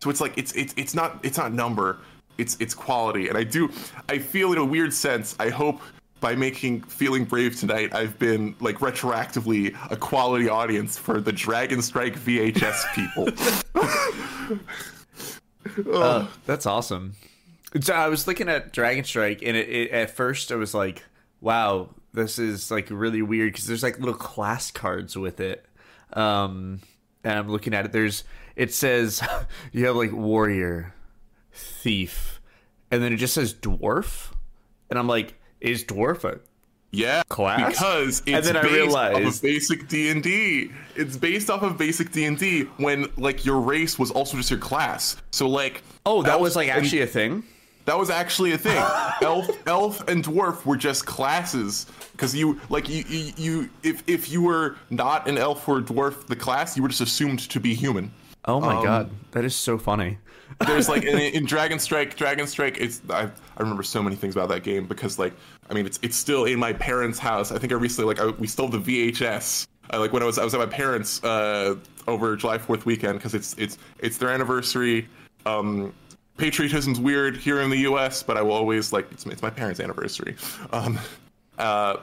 So 0.00 0.08
it's 0.08 0.22
like 0.22 0.36
it's 0.38 0.52
it's 0.52 0.72
it's 0.78 0.94
not 0.94 1.20
it's 1.22 1.36
not 1.36 1.52
number. 1.52 1.98
It's 2.38 2.56
it's 2.58 2.74
quality. 2.74 3.28
And 3.28 3.36
i 3.36 3.44
do 3.44 3.70
i 4.08 4.16
feel 4.18 4.50
in 4.52 4.58
a 4.58 4.64
weird 4.64 4.94
sense 4.94 5.36
i 5.38 5.50
hope 5.50 5.82
by 6.24 6.34
making 6.34 6.80
feeling 6.84 7.22
brave 7.22 7.54
tonight 7.60 7.94
i've 7.94 8.18
been 8.18 8.56
like 8.58 8.78
retroactively 8.78 9.76
a 9.90 9.96
quality 9.96 10.48
audience 10.48 10.96
for 10.96 11.20
the 11.20 11.30
dragon 11.30 11.82
strike 11.82 12.18
vhs 12.18 12.82
people 12.94 13.28
Uh, 15.92 16.26
that's 16.46 16.66
awesome. 16.66 17.14
So 17.80 17.92
I 17.92 18.08
was 18.08 18.26
looking 18.26 18.48
at 18.48 18.72
Dragon 18.72 19.04
Strike, 19.04 19.42
and 19.42 19.56
it, 19.56 19.68
it, 19.68 19.90
at 19.90 20.10
first 20.10 20.52
I 20.52 20.56
was 20.56 20.74
like, 20.74 21.02
"Wow, 21.40 21.90
this 22.12 22.38
is 22.38 22.70
like 22.70 22.88
really 22.90 23.22
weird," 23.22 23.52
because 23.52 23.66
there's 23.66 23.82
like 23.82 23.98
little 23.98 24.14
class 24.14 24.70
cards 24.70 25.16
with 25.16 25.40
it. 25.40 25.66
Um, 26.12 26.80
and 27.24 27.38
I'm 27.38 27.48
looking 27.50 27.74
at 27.74 27.86
it. 27.86 27.92
There's 27.92 28.24
it 28.56 28.72
says 28.72 29.22
you 29.72 29.86
have 29.86 29.96
like 29.96 30.12
warrior, 30.12 30.94
thief, 31.52 32.40
and 32.90 33.02
then 33.02 33.12
it 33.12 33.16
just 33.16 33.34
says 33.34 33.54
dwarf, 33.54 34.32
and 34.90 34.98
I'm 34.98 35.08
like, 35.08 35.34
"Is 35.64 35.84
dwarf 35.84 36.24
a 36.24 36.38
yeah 36.92 37.22
Class? 37.28 37.70
because 37.72 38.22
And 38.26 38.36
it's 38.36 38.46
then 38.46 38.56
I 38.56 38.62
based 38.62 38.94
off 38.94 39.10
realized- 39.12 39.36
of 39.38 39.42
basic 39.42 39.88
d&d 39.88 40.70
it's 40.94 41.16
based 41.16 41.50
off 41.50 41.62
of 41.62 41.76
basic 41.76 42.12
d&d 42.12 42.62
when 42.76 43.08
like 43.16 43.44
your 43.44 43.58
race 43.60 43.98
was 43.98 44.12
also 44.12 44.36
just 44.36 44.50
your 44.50 44.60
class 44.60 45.16
so 45.32 45.48
like 45.48 45.82
Oh, 46.06 46.22
that 46.22 46.32
elf 46.32 46.40
was 46.40 46.54
like 46.54 46.68
and- 46.68 46.78
actually 46.84 47.00
a 47.02 47.06
thing. 47.06 47.42
That 47.86 47.98
was 47.98 48.08
actually 48.08 48.52
a 48.52 48.58
thing. 48.58 48.82
elf, 49.22 49.46
elf, 49.66 50.08
and 50.08 50.24
dwarf 50.24 50.64
were 50.64 50.76
just 50.76 51.04
classes 51.04 51.84
because 52.12 52.34
you 52.34 52.58
like 52.70 52.88
you, 52.88 53.04
you 53.08 53.32
you 53.36 53.70
if 53.82 54.02
if 54.06 54.30
you 54.30 54.40
were 54.40 54.76
not 54.88 55.28
an 55.28 55.36
elf 55.36 55.68
or 55.68 55.80
dwarf, 55.82 56.26
the 56.26 56.36
class 56.36 56.76
you 56.78 56.82
were 56.82 56.88
just 56.88 57.02
assumed 57.02 57.40
to 57.40 57.60
be 57.60 57.74
human. 57.74 58.10
Oh 58.46 58.58
my 58.60 58.76
um, 58.76 58.82
god, 58.84 59.10
that 59.32 59.44
is 59.44 59.54
so 59.54 59.76
funny. 59.76 60.16
There's 60.66 60.88
like 60.88 61.04
in, 61.04 61.18
in 61.18 61.44
Dragon 61.46 61.78
Strike, 61.78 62.16
Dragon 62.16 62.46
Strike. 62.46 62.78
It's 62.78 63.02
I, 63.10 63.22
I 63.24 63.30
remember 63.60 63.82
so 63.82 64.02
many 64.02 64.16
things 64.16 64.34
about 64.34 64.48
that 64.50 64.62
game 64.62 64.86
because 64.86 65.18
like 65.18 65.34
I 65.70 65.74
mean 65.74 65.86
it's 65.86 65.98
it's 66.02 66.16
still 66.16 66.44
in 66.44 66.58
my 66.58 66.72
parents' 66.72 67.18
house. 67.18 67.52
I 67.52 67.58
think 67.58 67.72
I 67.72 67.76
recently 67.76 68.14
like 68.14 68.20
I, 68.20 68.30
we 68.38 68.46
stole 68.46 68.68
the 68.68 68.78
VHS. 68.78 69.66
I, 69.90 69.98
like 69.98 70.12
when 70.12 70.22
I 70.22 70.26
was 70.26 70.38
I 70.38 70.44
was 70.44 70.54
at 70.54 70.60
my 70.60 70.66
parents' 70.66 71.22
uh, 71.24 71.76
over 72.06 72.36
July 72.36 72.58
Fourth 72.58 72.86
weekend 72.86 73.18
because 73.18 73.34
it's 73.34 73.54
it's 73.58 73.78
it's 73.98 74.16
their 74.16 74.30
anniversary. 74.30 75.08
Um, 75.46 75.92
patriotism's 76.36 76.98
weird 76.98 77.36
here 77.36 77.60
in 77.60 77.70
the 77.70 77.78
U.S., 77.78 78.22
but 78.22 78.36
I 78.36 78.42
will 78.42 78.52
always 78.52 78.92
like 78.92 79.10
it's, 79.12 79.26
it's 79.26 79.42
my 79.42 79.50
parents' 79.50 79.80
anniversary. 79.80 80.36
Um, 80.72 80.98
uh, 81.58 81.96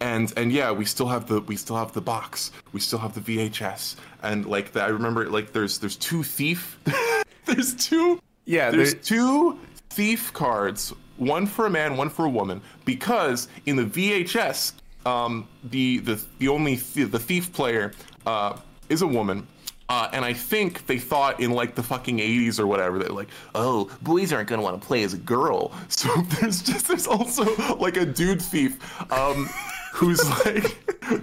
and 0.00 0.32
and 0.36 0.50
yeah, 0.52 0.72
we 0.72 0.84
still 0.84 1.08
have 1.08 1.26
the 1.26 1.40
we 1.42 1.56
still 1.56 1.76
have 1.76 1.92
the 1.92 2.00
box. 2.00 2.52
We 2.72 2.80
still 2.80 2.98
have 2.98 3.14
the 3.14 3.20
VHS, 3.20 3.96
and 4.22 4.46
like. 4.46 4.76
I 4.76 4.88
remember 4.88 5.28
like 5.28 5.52
there's 5.52 5.78
there's 5.78 5.96
two 5.96 6.22
thief. 6.22 6.78
there's 7.46 7.74
two. 7.74 8.20
Yeah, 8.46 8.70
There's 8.70 8.94
there- 8.94 9.02
two 9.02 9.58
thief 9.90 10.32
cards, 10.32 10.92
one 11.18 11.46
for 11.46 11.66
a 11.66 11.70
man, 11.70 11.96
one 11.96 12.08
for 12.10 12.24
a 12.24 12.28
woman, 12.30 12.60
because 12.84 13.48
in 13.66 13.76
the 13.76 13.84
VHS, 13.84 14.72
um, 15.06 15.46
the 15.64 15.98
the 15.98 16.20
the 16.38 16.48
only 16.48 16.76
th- 16.76 17.10
the 17.10 17.18
thief 17.18 17.52
player 17.52 17.92
uh, 18.26 18.56
is 18.88 19.02
a 19.02 19.06
woman. 19.06 19.46
Uh, 19.88 20.08
and 20.12 20.24
I 20.24 20.32
think 20.32 20.86
they 20.86 20.98
thought 21.00 21.40
in 21.40 21.50
like 21.50 21.74
the 21.74 21.82
fucking 21.82 22.18
80s 22.18 22.60
or 22.60 22.68
whatever 22.68 22.96
that 23.00 23.12
like, 23.12 23.26
oh, 23.56 23.90
boys 24.02 24.32
aren't 24.32 24.48
gonna 24.48 24.62
want 24.62 24.80
to 24.80 24.86
play 24.86 25.02
as 25.02 25.14
a 25.14 25.18
girl. 25.18 25.72
So 25.88 26.08
there's 26.40 26.62
just 26.62 26.86
there's 26.86 27.08
also 27.08 27.44
like 27.76 27.96
a 27.96 28.06
dude 28.06 28.40
thief, 28.40 28.78
um, 29.12 29.48
who's 29.92 30.20
like 30.46 30.64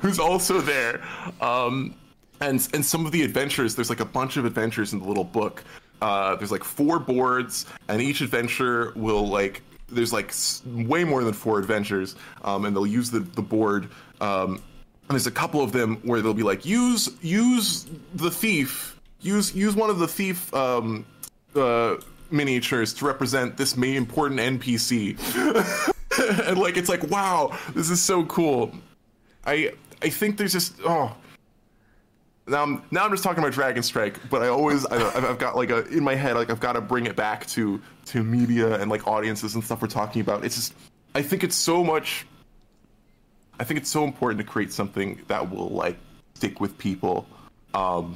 who's 0.01 0.19
also 0.19 0.59
there. 0.59 1.01
Um, 1.39 1.95
and 2.41 2.67
and 2.73 2.85
some 2.85 3.05
of 3.05 3.11
the 3.13 3.23
adventures 3.23 3.73
there's 3.75 3.89
like 3.89 4.01
a 4.01 4.05
bunch 4.05 4.35
of 4.37 4.43
adventures 4.45 4.91
in 4.93 4.99
the 4.99 5.05
little 5.07 5.23
book 5.23 5.63
uh, 6.01 6.35
there's 6.35 6.51
like 6.51 6.63
four 6.63 6.99
boards 6.99 7.65
and 7.87 8.01
each 8.01 8.21
adventure 8.21 8.93
will 8.95 9.27
like 9.27 9.61
there's 9.89 10.11
like 10.11 10.33
way 10.65 11.03
more 11.03 11.23
than 11.23 11.33
four 11.33 11.59
adventures 11.59 12.15
um, 12.43 12.65
and 12.65 12.75
they'll 12.75 12.85
use 12.85 13.09
the, 13.09 13.19
the 13.19 13.41
board 13.41 13.89
um, 14.21 14.61
and 15.09 15.15
there's 15.15 15.27
a 15.27 15.31
couple 15.31 15.61
of 15.61 15.71
them 15.71 15.97
where 16.03 16.21
they'll 16.21 16.33
be 16.33 16.43
like 16.43 16.65
use 16.65 17.09
use 17.21 17.87
the 18.15 18.29
thief. 18.29 18.99
Use 19.21 19.55
use 19.55 19.75
one 19.75 19.89
of 19.89 19.99
the 19.99 20.07
thief 20.07 20.53
um, 20.53 21.05
uh, 21.55 21.95
miniatures 22.29 22.93
to 22.95 23.05
represent 23.05 23.55
this 23.55 23.77
main 23.77 23.95
important 23.95 24.39
npc 24.39 25.17
and 26.47 26.57
like 26.57 26.75
it's 26.75 26.89
like 26.89 27.03
wow 27.09 27.57
this 27.73 27.89
is 27.89 28.01
so 28.01 28.25
cool. 28.25 28.71
I 29.45 29.71
i 30.01 30.09
think 30.09 30.37
there's 30.37 30.51
just 30.51 30.75
oh 30.85 31.15
now 32.47 32.63
I'm 32.63 32.83
now 32.91 33.05
I'm 33.05 33.11
just 33.11 33.23
talking 33.23 33.39
about 33.43 33.53
Dragon 33.53 33.83
Strike, 33.83 34.29
but 34.29 34.41
I 34.41 34.47
always 34.47 34.85
I, 34.85 34.95
I've 34.95 35.25
I've 35.25 35.37
got 35.37 35.55
like 35.55 35.69
a 35.69 35.85
in 35.87 36.03
my 36.03 36.15
head 36.15 36.35
like 36.35 36.49
I've 36.49 36.59
got 36.59 36.73
to 36.73 36.81
bring 36.81 37.05
it 37.05 37.15
back 37.15 37.45
to 37.47 37.81
to 38.05 38.23
media 38.23 38.79
and 38.79 38.89
like 38.89 39.07
audiences 39.07 39.55
and 39.55 39.63
stuff 39.63 39.81
we're 39.81 39.87
talking 39.87 40.21
about. 40.21 40.45
It's 40.45 40.55
just 40.55 40.73
I 41.15 41.21
think 41.21 41.43
it's 41.43 41.55
so 41.55 41.83
much. 41.83 42.25
I 43.59 43.63
think 43.63 43.79
it's 43.79 43.89
so 43.89 44.03
important 44.03 44.39
to 44.39 44.45
create 44.45 44.71
something 44.71 45.21
that 45.27 45.49
will 45.49 45.69
like 45.69 45.97
stick 46.35 46.59
with 46.61 46.77
people, 46.77 47.27
um, 47.73 48.15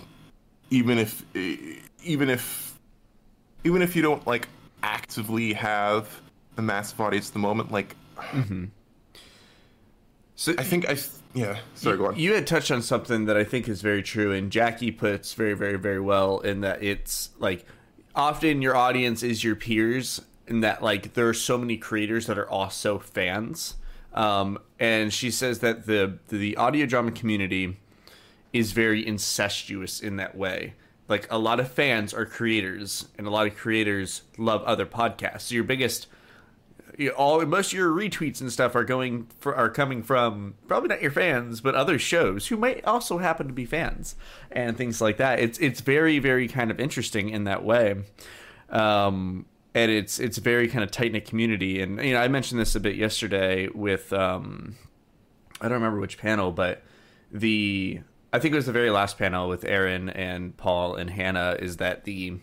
even 0.69 0.97
if 0.97 1.23
even 2.03 2.29
if 2.29 2.79
even 3.63 3.81
if 3.81 3.95
you 3.95 4.01
don't 4.01 4.25
like 4.25 4.47
actively 4.83 5.53
have 5.53 6.21
a 6.57 6.61
massive 6.61 6.99
audience 7.01 7.29
at 7.29 7.33
the 7.33 7.39
moment. 7.39 7.71
Like 7.71 7.95
So 10.35 10.55
I 10.57 10.63
think 10.63 10.89
I 10.89 10.97
yeah. 11.33 11.59
Sorry, 11.75 11.97
go 11.97 12.07
on. 12.07 12.17
You 12.17 12.33
had 12.33 12.47
touched 12.47 12.71
on 12.71 12.81
something 12.81 13.25
that 13.25 13.37
I 13.37 13.43
think 13.43 13.67
is 13.69 13.81
very 13.81 14.03
true, 14.03 14.31
and 14.31 14.51
Jackie 14.51 14.91
puts 14.91 15.33
very, 15.33 15.53
very, 15.53 15.77
very 15.77 15.99
well 15.99 16.39
in 16.39 16.61
that 16.61 16.83
it's 16.83 17.29
like 17.39 17.65
often 18.15 18.61
your 18.61 18.75
audience 18.75 19.23
is 19.23 19.43
your 19.43 19.55
peers, 19.55 20.21
and 20.47 20.63
that 20.63 20.83
like 20.83 21.13
there 21.13 21.27
are 21.27 21.33
so 21.33 21.57
many 21.57 21.77
creators 21.77 22.27
that 22.27 22.37
are 22.37 22.49
also 22.49 22.99
fans. 22.99 23.75
Um, 24.13 24.59
and 24.79 25.13
she 25.13 25.31
says 25.31 25.59
that 25.59 25.85
the 25.85 26.19
the 26.29 26.57
audio 26.57 26.85
drama 26.85 27.11
community 27.11 27.77
is 28.51 28.73
very 28.73 29.05
incestuous 29.05 30.01
in 30.01 30.17
that 30.17 30.35
way. 30.35 30.73
Like 31.07 31.27
a 31.31 31.37
lot 31.37 31.59
of 31.59 31.71
fans 31.71 32.13
are 32.13 32.25
creators, 32.25 33.07
and 33.17 33.25
a 33.25 33.29
lot 33.29 33.47
of 33.47 33.55
creators 33.55 34.23
love 34.37 34.63
other 34.63 34.85
podcasts. 34.85 35.41
So 35.41 35.55
your 35.55 35.63
biggest 35.63 36.07
all 37.15 37.45
most 37.45 37.71
of 37.71 37.77
your 37.77 37.91
retweets 37.91 38.41
and 38.41 38.51
stuff 38.51 38.75
are 38.75 38.83
going 38.83 39.27
for, 39.39 39.55
are 39.55 39.69
coming 39.69 40.03
from 40.03 40.55
probably 40.67 40.89
not 40.89 41.01
your 41.01 41.11
fans, 41.11 41.61
but 41.61 41.75
other 41.75 41.97
shows 41.99 42.47
who 42.47 42.57
might 42.57 42.83
also 42.85 43.19
happen 43.19 43.47
to 43.47 43.53
be 43.53 43.65
fans 43.65 44.15
and 44.51 44.77
things 44.77 45.01
like 45.01 45.17
that. 45.17 45.39
It's 45.39 45.57
it's 45.59 45.81
very 45.81 46.19
very 46.19 46.47
kind 46.47 46.71
of 46.71 46.79
interesting 46.79 47.29
in 47.29 47.45
that 47.45 47.63
way. 47.63 48.03
Um, 48.69 49.45
and 49.73 49.91
it's 49.91 50.19
it's 50.19 50.37
very 50.37 50.67
kind 50.67 50.83
of 50.83 50.91
tight 50.91 51.11
knit 51.11 51.25
community. 51.25 51.81
And 51.81 52.03
you 52.03 52.13
know, 52.13 52.19
I 52.19 52.27
mentioned 52.27 52.59
this 52.59 52.75
a 52.75 52.79
bit 52.79 52.95
yesterday 52.95 53.67
with 53.67 54.11
um, 54.13 54.75
I 55.59 55.65
don't 55.65 55.75
remember 55.75 55.99
which 55.99 56.17
panel, 56.17 56.51
but 56.51 56.83
the 57.31 58.01
I 58.33 58.39
think 58.39 58.53
it 58.53 58.57
was 58.57 58.65
the 58.65 58.71
very 58.71 58.89
last 58.89 59.17
panel 59.17 59.47
with 59.49 59.65
Aaron 59.65 60.09
and 60.09 60.55
Paul 60.57 60.95
and 60.95 61.09
Hannah 61.09 61.57
is 61.59 61.77
that 61.77 62.03
the 62.03 62.39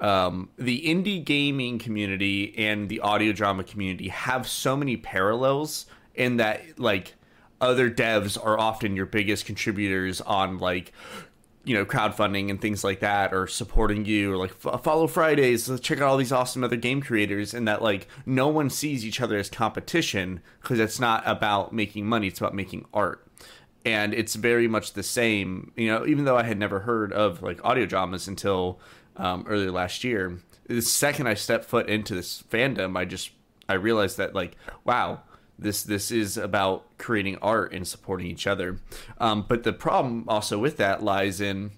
um, 0.00 0.48
the 0.56 0.82
indie 0.82 1.24
gaming 1.24 1.78
community 1.78 2.54
and 2.58 2.88
the 2.88 3.00
audio 3.00 3.32
drama 3.32 3.64
community 3.64 4.08
have 4.08 4.46
so 4.46 4.76
many 4.76 4.96
parallels 4.96 5.86
in 6.14 6.36
that 6.36 6.78
like 6.78 7.14
other 7.60 7.90
devs 7.90 8.42
are 8.42 8.58
often 8.58 8.96
your 8.96 9.06
biggest 9.06 9.46
contributors 9.46 10.20
on 10.20 10.58
like 10.58 10.92
you 11.64 11.74
know 11.74 11.84
crowdfunding 11.84 12.50
and 12.50 12.60
things 12.60 12.84
like 12.84 13.00
that 13.00 13.32
or 13.32 13.46
supporting 13.46 14.04
you 14.04 14.32
or 14.32 14.36
like 14.36 14.52
follow 14.82 15.06
fridays 15.06 15.80
check 15.80 15.98
out 15.98 16.08
all 16.08 16.16
these 16.16 16.32
awesome 16.32 16.62
other 16.62 16.76
game 16.76 17.00
creators 17.00 17.54
and 17.54 17.66
that 17.66 17.80
like 17.80 18.06
no 18.26 18.48
one 18.48 18.68
sees 18.68 19.04
each 19.04 19.20
other 19.20 19.38
as 19.38 19.48
competition 19.48 20.40
because 20.60 20.78
it's 20.78 21.00
not 21.00 21.22
about 21.26 21.72
making 21.72 22.04
money 22.04 22.26
it's 22.26 22.40
about 22.40 22.54
making 22.54 22.84
art. 22.92 23.20
And 23.86 24.14
it's 24.14 24.34
very 24.34 24.66
much 24.66 24.94
the 24.94 25.02
same 25.02 25.72
you 25.76 25.88
know 25.88 26.06
even 26.06 26.24
though 26.24 26.36
i 26.38 26.42
had 26.42 26.58
never 26.58 26.80
heard 26.80 27.12
of 27.12 27.42
like 27.42 27.62
audio 27.64 27.86
dramas 27.86 28.26
until 28.28 28.80
um, 29.16 29.44
earlier 29.48 29.70
last 29.70 30.04
year 30.04 30.38
the 30.66 30.80
second 30.80 31.26
i 31.26 31.34
stepped 31.34 31.64
foot 31.64 31.88
into 31.88 32.14
this 32.14 32.42
fandom 32.50 32.96
i 32.96 33.04
just 33.04 33.30
i 33.68 33.74
realized 33.74 34.16
that 34.16 34.34
like 34.34 34.56
wow 34.84 35.20
this 35.58 35.82
this 35.84 36.10
is 36.10 36.36
about 36.36 36.84
creating 36.98 37.38
art 37.40 37.72
and 37.72 37.86
supporting 37.86 38.26
each 38.26 38.46
other. 38.46 38.78
Um, 39.18 39.44
but 39.48 39.62
the 39.62 39.72
problem 39.72 40.24
also 40.28 40.58
with 40.58 40.76
that 40.78 41.02
lies 41.02 41.40
in 41.40 41.72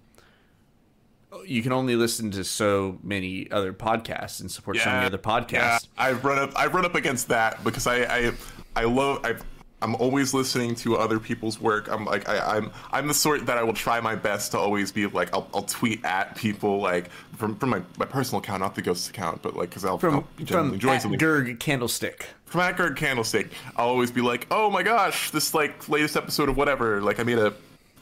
you 1.45 1.63
can 1.63 1.73
only 1.73 1.97
listen 1.97 2.31
to 2.31 2.45
so 2.45 2.99
many 3.03 3.51
other 3.51 3.73
podcasts 3.73 4.41
and 4.41 4.51
support 4.51 4.77
yeah, 4.77 4.85
so 4.85 4.91
many 4.91 5.07
other 5.07 5.19
podcasts. 5.19 5.51
Yeah, 5.51 5.79
I've 5.99 6.25
run 6.25 6.39
up 6.39 6.53
I've 6.57 6.75
run 6.75 6.85
up 6.85 6.95
against 6.95 7.29
that 7.29 7.63
because 7.65 7.87
I 7.87 8.05
I, 8.05 8.33
I 8.75 8.85
love 8.85 9.21
I've 9.25 9.45
I'm 9.83 9.95
always 9.97 10.33
listening 10.33 10.75
to 10.77 10.97
other 10.97 11.21
people's 11.21 11.61
work. 11.61 11.89
I'm 11.91 12.05
like 12.07 12.29
I, 12.29 12.57
am 12.57 12.65
I'm, 12.65 12.73
I'm 12.93 13.09
the 13.09 13.15
sort 13.15 13.47
that 13.47 13.59
I 13.59 13.63
will 13.63 13.75
try 13.75 14.01
my 14.01 14.15
best 14.15 14.53
to 14.53 14.59
always 14.59 14.91
be 14.91 15.07
like 15.07 15.33
I'll, 15.35 15.49
I'll 15.53 15.63
tweet 15.63 16.05
at 16.05 16.35
people 16.35 16.81
like 16.81 17.11
from 17.37 17.57
from 17.57 17.71
my, 17.71 17.83
my 17.99 18.07
personal 18.07 18.41
account, 18.41 18.61
not 18.61 18.75
the 18.75 18.83
ghost 18.83 19.11
account, 19.11 19.43
but 19.43 19.55
like 19.55 19.69
because 19.69 19.85
I'll, 19.85 19.99
from, 19.99 20.15
I'll 20.15 20.47
from 20.47 20.75
enjoy 20.75 20.99
something. 20.99 21.21
Gerg 21.21 21.59
Candlestick. 21.59 22.27
From 22.47 22.63
at 22.63 22.77
Gerg 22.77 22.97
Candlestick, 22.97 23.51
I'll 23.77 23.89
always 23.89 24.11
be 24.11 24.23
like, 24.23 24.47
oh 24.51 24.71
my 24.71 24.83
gosh, 24.83 25.31
this 25.31 25.53
like 25.53 25.89
latest 25.89 26.17
episode 26.17 26.49
of 26.49 26.57
whatever. 26.57 27.03
Like 27.03 27.21
I 27.21 27.23
made 27.23 27.39
a 27.39 27.53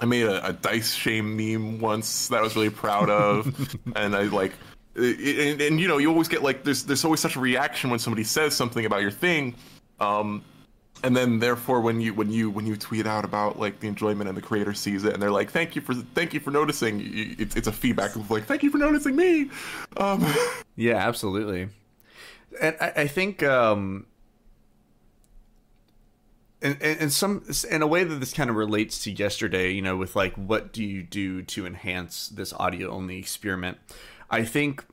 I 0.01 0.07
made 0.07 0.27
a, 0.27 0.47
a 0.47 0.53
dice 0.53 0.95
shame 0.95 1.37
meme 1.37 1.81
once 1.81 2.29
that 2.29 2.39
I 2.39 2.43
was 2.43 2.55
really 2.55 2.71
proud 2.71 3.11
of, 3.11 3.77
and 3.97 4.15
I 4.15 4.25
like. 4.25 4.53
and, 4.97 5.61
and, 5.61 5.81
you 5.81 5.89
know 5.89 5.99
you 5.99 6.09
always 6.09 6.29
get 6.29 6.45
like 6.45 6.63
there's 6.63 6.85
there's 6.85 7.05
always 7.05 7.19
such 7.19 7.35
a 7.35 7.41
reaction 7.41 7.91
when 7.91 7.99
somebody 7.99 8.23
says 8.23 8.55
something 8.55 8.87
about 8.87 9.03
your 9.03 9.11
thing 9.11 9.57
um, 9.99 10.45
and 11.03 11.17
then 11.17 11.39
therefore 11.39 11.81
when 11.81 12.01
you 12.01 12.15
when 12.15 12.31
you 12.31 12.51
when 12.51 12.67
you 12.67 12.77
tweet 12.77 13.07
out 13.07 13.25
about 13.25 13.59
like 13.59 13.81
the 13.81 13.89
enjoyment 13.89 14.29
and 14.29 14.37
the 14.37 14.43
creator 14.43 14.73
sees 14.73 15.05
it 15.05 15.13
and 15.13 15.23
they're 15.23 15.31
like 15.31 15.51
thank 15.51 15.75
you 15.75 15.83
for 15.83 15.95
thank 15.95 16.33
you 16.33 16.41
for 16.41 16.51
noticing 16.51 17.03
it's, 17.39 17.57
it's 17.57 17.69
a 17.69 17.73
feedback 17.73 18.15
of 18.17 18.31
like 18.31 18.45
thank 18.45 18.63
you 18.63 18.71
for 18.71 18.79
noticing 18.79 19.17
me. 19.17 19.51
Um 19.97 20.25
yeah 20.77 20.97
absolutely. 20.97 21.69
And 22.61 22.77
i, 22.81 22.93
I 22.97 23.07
think 23.07 23.43
um 23.43 24.07
and, 26.63 26.81
and 26.81 27.13
some 27.13 27.45
in 27.71 27.83
a 27.83 27.87
way 27.87 28.05
that 28.05 28.15
this 28.21 28.33
kind 28.33 28.49
of 28.49 28.57
relates 28.57 29.03
to 29.05 29.11
yesterday 29.11 29.71
you 29.71 29.83
know 29.83 29.97
with 29.97 30.17
like 30.17 30.35
what 30.37 30.73
do 30.73 30.83
you 30.83 31.03
do 31.03 31.43
to 31.43 31.67
enhance 31.67 32.29
this 32.29 32.53
audio 32.55 32.91
only 32.91 33.19
experiment? 33.19 33.79
I 34.31 34.45
think 34.45 34.85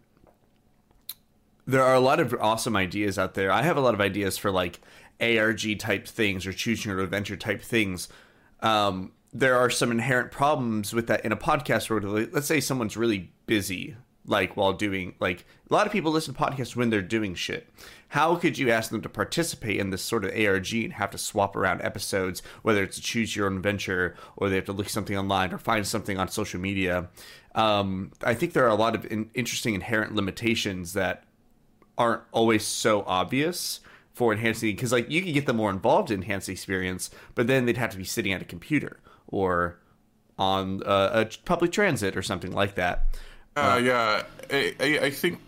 there 1.65 1.83
are 1.83 1.95
a 1.95 1.99
lot 1.99 2.19
of 2.19 2.35
awesome 2.39 2.75
ideas 2.75 3.17
out 3.17 3.33
there. 3.33 3.51
I 3.51 3.61
have 3.61 3.77
a 3.77 3.81
lot 3.81 3.93
of 3.93 4.01
ideas 4.01 4.37
for 4.37 4.51
like 4.51 4.81
ARG 5.21 5.79
type 5.79 6.07
things 6.07 6.45
or 6.45 6.53
choose 6.53 6.83
your 6.85 6.99
adventure 6.99 7.37
type 7.37 7.61
things, 7.61 8.09
um, 8.61 9.11
there 9.33 9.55
are 9.55 9.69
some 9.69 9.91
inherent 9.91 10.31
problems 10.31 10.93
with 10.93 11.07
that 11.07 11.23
in 11.23 11.31
a 11.31 11.37
podcast 11.37 11.89
where 11.89 12.01
let's 12.01 12.47
say 12.47 12.59
someone's 12.59 12.97
really 12.97 13.31
busy 13.45 13.95
like 14.25 14.55
while 14.55 14.73
doing 14.73 15.15
like 15.19 15.45
a 15.69 15.73
lot 15.73 15.87
of 15.87 15.91
people 15.91 16.11
listen 16.11 16.33
to 16.33 16.39
podcasts 16.39 16.75
when 16.75 16.89
they're 16.89 17.01
doing 17.01 17.33
shit. 17.33 17.69
How 18.09 18.35
could 18.35 18.57
you 18.57 18.69
ask 18.69 18.91
them 18.91 19.01
to 19.01 19.09
participate 19.09 19.79
in 19.79 19.89
this 19.89 20.01
sort 20.01 20.25
of 20.25 20.31
arg 20.31 20.73
and 20.73 20.93
have 20.93 21.11
to 21.11 21.17
swap 21.17 21.55
around 21.55 21.81
episodes 21.81 22.41
whether 22.61 22.83
it's 22.83 22.99
choose 22.99 23.35
your 23.35 23.47
own 23.47 23.57
adventure 23.57 24.15
or 24.35 24.49
they 24.49 24.55
have 24.55 24.65
to 24.65 24.73
look 24.73 24.89
something 24.89 25.17
online 25.17 25.53
or 25.53 25.57
find 25.57 25.87
something 25.87 26.17
on 26.17 26.27
social 26.27 26.59
media? 26.59 27.09
Um, 27.55 28.11
i 28.23 28.33
think 28.33 28.53
there 28.53 28.65
are 28.65 28.69
a 28.69 28.75
lot 28.75 28.95
of 28.95 29.05
in- 29.11 29.29
interesting 29.33 29.75
inherent 29.75 30.15
limitations 30.15 30.93
that 30.93 31.25
aren't 31.97 32.21
always 32.31 32.65
so 32.65 33.03
obvious 33.05 33.81
for 34.21 34.31
enhancing 34.31 34.75
because 34.75 34.91
like 34.91 35.09
you 35.09 35.19
could 35.23 35.33
get 35.33 35.47
them 35.47 35.55
more 35.55 35.71
involved 35.71 36.11
in 36.11 36.21
enhance 36.21 36.47
experience, 36.47 37.09
but 37.33 37.47
then 37.47 37.65
they'd 37.65 37.75
have 37.75 37.89
to 37.89 37.97
be 37.97 38.03
sitting 38.03 38.31
at 38.31 38.39
a 38.39 38.45
computer 38.45 38.99
or 39.25 39.79
on 40.37 40.83
uh, 40.83 41.25
a 41.25 41.37
public 41.45 41.71
transit 41.71 42.15
or 42.15 42.21
something 42.21 42.51
like 42.51 42.75
that. 42.75 43.17
Uh, 43.57 43.59
uh, 43.59 43.77
yeah, 43.77 44.23
I, 44.51 44.75
I, 44.79 44.99
I, 45.05 45.09
think 45.09 45.39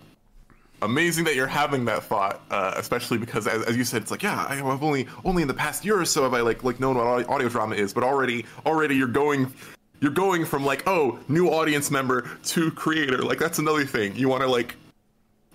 amazing 0.81 1.23
that 1.25 1.35
you're 1.35 1.45
having 1.45 1.85
that 1.85 2.01
thought, 2.01 2.41
uh, 2.49 2.73
especially 2.75 3.19
because 3.19 3.45
as, 3.45 3.63
as, 3.65 3.77
you 3.77 3.83
said, 3.83 4.01
it's 4.01 4.09
like 4.09 4.23
yeah, 4.23 4.43
I 4.49 4.55
have 4.55 4.81
only 4.81 5.05
only 5.23 5.43
in 5.43 5.47
the 5.47 5.53
past 5.53 5.85
year 5.85 6.01
or 6.01 6.05
so 6.05 6.23
have 6.23 6.33
I 6.33 6.41
like 6.41 6.63
like 6.63 6.79
known 6.79 6.95
what 6.97 7.29
audio 7.29 7.49
drama 7.49 7.75
is, 7.75 7.93
but 7.93 8.03
already 8.03 8.43
already 8.65 8.95
you're 8.95 9.07
going 9.07 9.53
you're 10.01 10.09
going 10.09 10.45
from 10.45 10.65
like 10.65 10.81
oh 10.87 11.19
new 11.27 11.47
audience 11.49 11.91
member 11.91 12.27
to 12.45 12.71
creator 12.71 13.19
like 13.19 13.37
that's 13.37 13.59
another 13.59 13.85
thing 13.85 14.15
you 14.15 14.27
want 14.27 14.41
to 14.41 14.47
like 14.47 14.75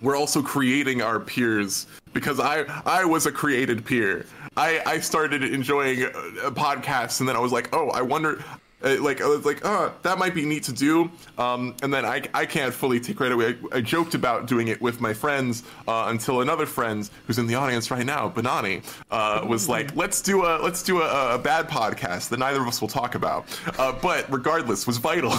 we're 0.01 0.17
also 0.17 0.41
creating 0.41 1.01
our 1.01 1.19
peers 1.19 1.87
because 2.13 2.39
I 2.39 2.63
I 2.85 3.05
was 3.05 3.25
a 3.25 3.31
created 3.31 3.85
peer. 3.85 4.25
I 4.57 4.81
I 4.85 4.99
started 4.99 5.43
enjoying 5.43 6.03
uh, 6.03 6.09
podcasts 6.51 7.19
and 7.19 7.29
then 7.29 7.35
I 7.35 7.39
was 7.39 7.51
like, 7.51 7.69
oh, 7.73 7.89
I 7.89 8.01
wonder. 8.01 8.43
Uh, 8.83 9.01
like 9.01 9.21
I 9.21 9.27
was 9.27 9.45
like, 9.45 9.61
oh, 9.63 9.93
that 10.03 10.17
might 10.17 10.33
be 10.33 10.45
neat 10.45 10.63
to 10.63 10.73
do. 10.73 11.11
Um, 11.37 11.75
and 11.83 11.93
then 11.93 12.05
I, 12.05 12.23
I 12.33 12.45
can't 12.45 12.73
fully 12.73 12.99
take 12.99 13.17
credit. 13.17 13.59
I, 13.73 13.77
I 13.77 13.81
joked 13.81 14.15
about 14.15 14.47
doing 14.47 14.69
it 14.69 14.81
with 14.81 15.01
my 15.01 15.13
friends 15.13 15.63
uh, 15.87 16.05
until 16.07 16.41
another 16.41 16.65
friend 16.65 17.09
who's 17.27 17.39
in 17.39 17.47
the 17.47 17.55
audience 17.55 17.91
right 17.91 18.05
now, 18.05 18.29
Banani, 18.29 18.83
uh, 19.11 19.45
was 19.45 19.67
like, 19.67 19.95
let's 19.95 20.21
do 20.21 20.45
a 20.45 20.59
let's 20.61 20.83
do 20.83 21.01
a, 21.01 21.35
a, 21.35 21.39
bad 21.39 21.67
podcast 21.67 22.29
that 22.29 22.39
neither 22.39 22.61
of 22.61 22.67
us 22.67 22.81
will 22.81 22.87
talk 22.87 23.15
about. 23.15 23.45
Uh, 23.77 23.91
but 24.01 24.31
regardless, 24.31 24.87
was 24.87 24.97
vital. 24.97 25.33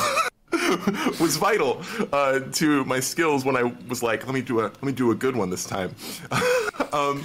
was 1.21 1.37
vital 1.37 1.83
uh, 2.13 2.41
to 2.53 2.85
my 2.85 3.01
skills 3.01 3.45
when 3.45 3.57
I 3.57 3.73
was 3.89 4.03
like, 4.03 4.27
let 4.27 4.35
me 4.35 4.43
do 4.43 4.61
a 4.61 4.63
let 4.63 4.83
me 4.83 4.93
do 4.93 5.11
a 5.11 5.15
good 5.15 5.37
one 5.37 5.51
this 5.51 5.65
time. 5.65 5.95
um, 6.93 7.25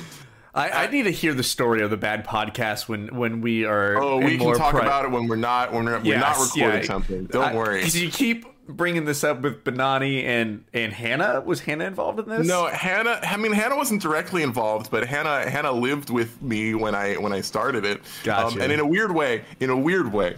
I, 0.55 0.85
I, 0.85 0.87
need 0.87 1.03
to 1.03 1.11
hear 1.11 1.33
the 1.33 1.43
story 1.43 1.81
of 1.81 1.89
the 1.89 1.97
bad 1.97 2.25
podcast 2.25 2.87
when 2.87 3.13
when 3.15 3.41
we 3.41 3.65
are. 3.65 4.01
Oh, 4.01 4.17
we 4.17 4.37
can 4.37 4.55
talk 4.55 4.71
pri- 4.71 4.83
about 4.83 5.03
it 5.03 5.11
when 5.11 5.27
we're 5.27 5.35
not 5.35 5.73
when 5.73 5.83
we're, 5.83 6.01
yes, 6.01 6.05
we're 6.05 6.17
not 6.17 6.39
recording 6.39 6.81
yeah. 6.81 6.87
something. 6.87 7.25
Don't 7.25 7.43
I, 7.43 7.55
worry. 7.55 7.85
You 7.85 8.09
keep 8.09 8.45
bringing 8.67 9.03
this 9.03 9.23
up 9.25 9.41
with 9.41 9.65
Banani 9.65 10.23
and 10.23 10.63
and 10.73 10.93
Hannah. 10.93 11.41
Was 11.41 11.59
Hannah 11.59 11.83
involved 11.83 12.19
in 12.19 12.29
this? 12.29 12.47
No, 12.47 12.67
Hannah. 12.67 13.19
I 13.21 13.35
mean, 13.35 13.51
Hannah 13.51 13.75
wasn't 13.75 14.01
directly 14.01 14.43
involved, 14.43 14.89
but 14.91 15.05
Hannah 15.05 15.49
Hannah 15.49 15.73
lived 15.73 16.09
with 16.09 16.41
me 16.41 16.73
when 16.73 16.95
I 16.95 17.15
when 17.15 17.33
I 17.33 17.41
started 17.41 17.83
it. 17.83 18.01
Gotcha. 18.23 18.55
Um, 18.55 18.61
and 18.61 18.71
in 18.71 18.79
a 18.79 18.87
weird 18.87 19.13
way, 19.13 19.43
in 19.59 19.69
a 19.69 19.77
weird 19.77 20.13
way, 20.13 20.37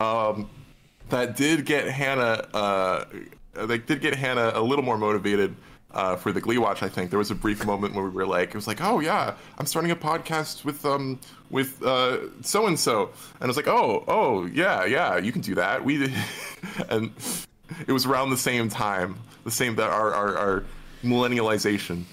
um, 0.00 0.48
that 1.10 1.36
did 1.36 1.66
get 1.66 1.86
Hannah. 1.88 2.48
Uh, 2.54 3.04
they 3.66 3.78
did 3.78 4.00
get 4.00 4.14
Hannah 4.14 4.52
a 4.54 4.62
little 4.62 4.84
more 4.84 4.96
motivated 4.96 5.54
uh, 5.92 6.16
for 6.16 6.32
the 6.32 6.40
Glee 6.40 6.58
watch. 6.58 6.82
I 6.82 6.88
think 6.88 7.10
there 7.10 7.18
was 7.18 7.30
a 7.30 7.34
brief 7.34 7.64
moment 7.64 7.94
where 7.94 8.04
we 8.04 8.10
were 8.10 8.26
like, 8.26 8.50
it 8.50 8.54
was 8.54 8.66
like, 8.66 8.80
oh 8.82 9.00
yeah, 9.00 9.34
I'm 9.58 9.66
starting 9.66 9.90
a 9.90 9.96
podcast 9.96 10.64
with 10.64 10.84
um 10.84 11.18
with 11.50 11.82
uh 11.82 12.18
so 12.42 12.66
and 12.66 12.78
so, 12.78 13.10
and 13.34 13.44
I 13.44 13.46
was 13.46 13.56
like, 13.56 13.68
oh 13.68 14.04
oh 14.08 14.46
yeah 14.46 14.84
yeah, 14.84 15.18
you 15.18 15.32
can 15.32 15.40
do 15.40 15.54
that. 15.56 15.84
We 15.84 16.12
and 16.88 17.12
it 17.86 17.92
was 17.92 18.06
around 18.06 18.30
the 18.30 18.36
same 18.36 18.68
time, 18.68 19.18
the 19.44 19.50
same 19.50 19.76
that 19.76 19.90
our 19.90 20.12
our, 20.12 20.36
our 20.36 20.64
millennialization. 21.02 22.04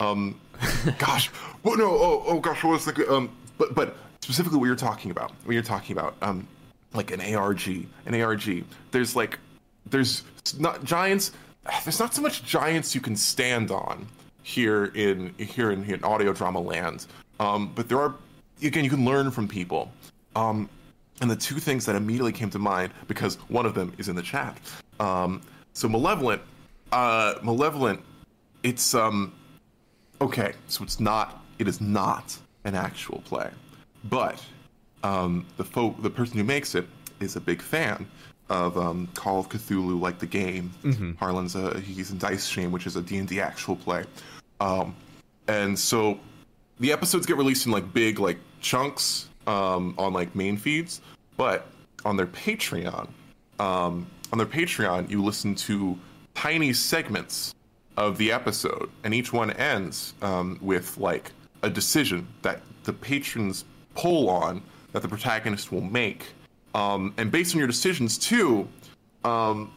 Um, 0.00 0.40
gosh, 0.98 1.28
what 1.62 1.78
no 1.78 1.90
oh 1.90 2.22
oh 2.26 2.40
gosh, 2.40 2.62
what 2.64 2.72
was 2.72 2.84
the 2.84 3.12
um 3.12 3.30
but 3.58 3.74
but 3.74 3.96
specifically 4.20 4.58
what 4.58 4.66
you're 4.66 4.76
talking 4.76 5.10
about, 5.10 5.32
what 5.44 5.54
you're 5.54 5.62
talking 5.62 5.96
about 5.96 6.16
um 6.22 6.46
like 6.94 7.10
an 7.10 7.34
ARG, 7.34 7.86
an 8.06 8.20
ARG. 8.20 8.64
There's 8.90 9.16
like, 9.16 9.38
there's 9.86 10.22
not 10.58 10.84
giants. 10.84 11.32
There's 11.84 11.98
not 11.98 12.14
so 12.14 12.22
much 12.22 12.44
giants 12.44 12.94
you 12.94 13.00
can 13.00 13.16
stand 13.16 13.70
on 13.70 14.06
here 14.42 14.86
in 14.86 15.34
here 15.38 15.70
in, 15.70 15.84
in 15.84 16.02
audio 16.04 16.32
drama 16.32 16.60
land. 16.60 17.06
Um, 17.38 17.72
but 17.74 17.88
there 17.88 17.98
are 17.98 18.14
again, 18.62 18.84
you 18.84 18.90
can 18.90 19.04
learn 19.04 19.30
from 19.30 19.48
people. 19.48 19.90
Um, 20.36 20.68
and 21.20 21.30
the 21.30 21.36
two 21.36 21.56
things 21.56 21.86
that 21.86 21.94
immediately 21.94 22.32
came 22.32 22.50
to 22.50 22.58
mind 22.58 22.92
because 23.06 23.36
one 23.48 23.66
of 23.66 23.74
them 23.74 23.92
is 23.98 24.08
in 24.08 24.16
the 24.16 24.22
chat. 24.22 24.58
Um, 24.98 25.42
so 25.72 25.88
malevolent, 25.88 26.42
uh, 26.90 27.34
malevolent. 27.42 28.00
It's 28.62 28.94
um, 28.94 29.32
okay. 30.20 30.54
So 30.68 30.84
it's 30.84 31.00
not. 31.00 31.44
It 31.58 31.68
is 31.68 31.80
not 31.80 32.36
an 32.64 32.74
actual 32.74 33.20
play, 33.24 33.50
but 34.04 34.42
um, 35.04 35.46
the 35.56 35.64
folk, 35.64 36.02
the 36.02 36.10
person 36.10 36.38
who 36.38 36.44
makes 36.44 36.74
it 36.74 36.86
is 37.20 37.36
a 37.36 37.40
big 37.40 37.62
fan 37.62 38.06
of 38.52 38.76
um, 38.76 39.08
Call 39.14 39.40
of 39.40 39.48
Cthulhu, 39.48 40.00
like 40.00 40.18
the 40.18 40.26
game. 40.26 40.72
Mm-hmm. 40.84 41.12
Harlan's 41.14 41.56
a, 41.56 41.80
he's 41.80 42.10
in 42.10 42.18
Dice 42.18 42.46
Shame, 42.46 42.70
which 42.70 42.86
is 42.86 42.96
a 42.96 43.02
D&D 43.02 43.40
actual 43.40 43.76
play. 43.76 44.04
Um, 44.60 44.94
and 45.48 45.78
so 45.78 46.20
the 46.78 46.92
episodes 46.92 47.26
get 47.26 47.36
released 47.36 47.66
in 47.66 47.72
like 47.72 47.92
big 47.92 48.18
like 48.18 48.38
chunks 48.60 49.28
um, 49.46 49.94
on 49.98 50.12
like 50.12 50.34
main 50.36 50.56
feeds, 50.56 51.00
but 51.36 51.66
on 52.04 52.16
their 52.16 52.26
Patreon, 52.26 53.08
um, 53.58 54.06
on 54.32 54.38
their 54.38 54.46
Patreon, 54.46 55.08
you 55.10 55.22
listen 55.22 55.54
to 55.54 55.98
tiny 56.34 56.72
segments 56.72 57.54
of 57.96 58.18
the 58.18 58.32
episode, 58.32 58.90
and 59.04 59.14
each 59.14 59.32
one 59.32 59.50
ends 59.52 60.14
um, 60.22 60.58
with 60.60 60.98
like 60.98 61.32
a 61.62 61.70
decision 61.70 62.26
that 62.42 62.60
the 62.84 62.92
patrons 62.92 63.64
pull 63.94 64.28
on 64.28 64.62
that 64.92 65.02
the 65.02 65.08
protagonist 65.08 65.72
will 65.72 65.80
make. 65.80 66.28
Um, 66.74 67.14
and 67.16 67.30
based 67.30 67.54
on 67.54 67.58
your 67.58 67.68
decisions 67.68 68.18
too, 68.18 68.68
um, 69.24 69.72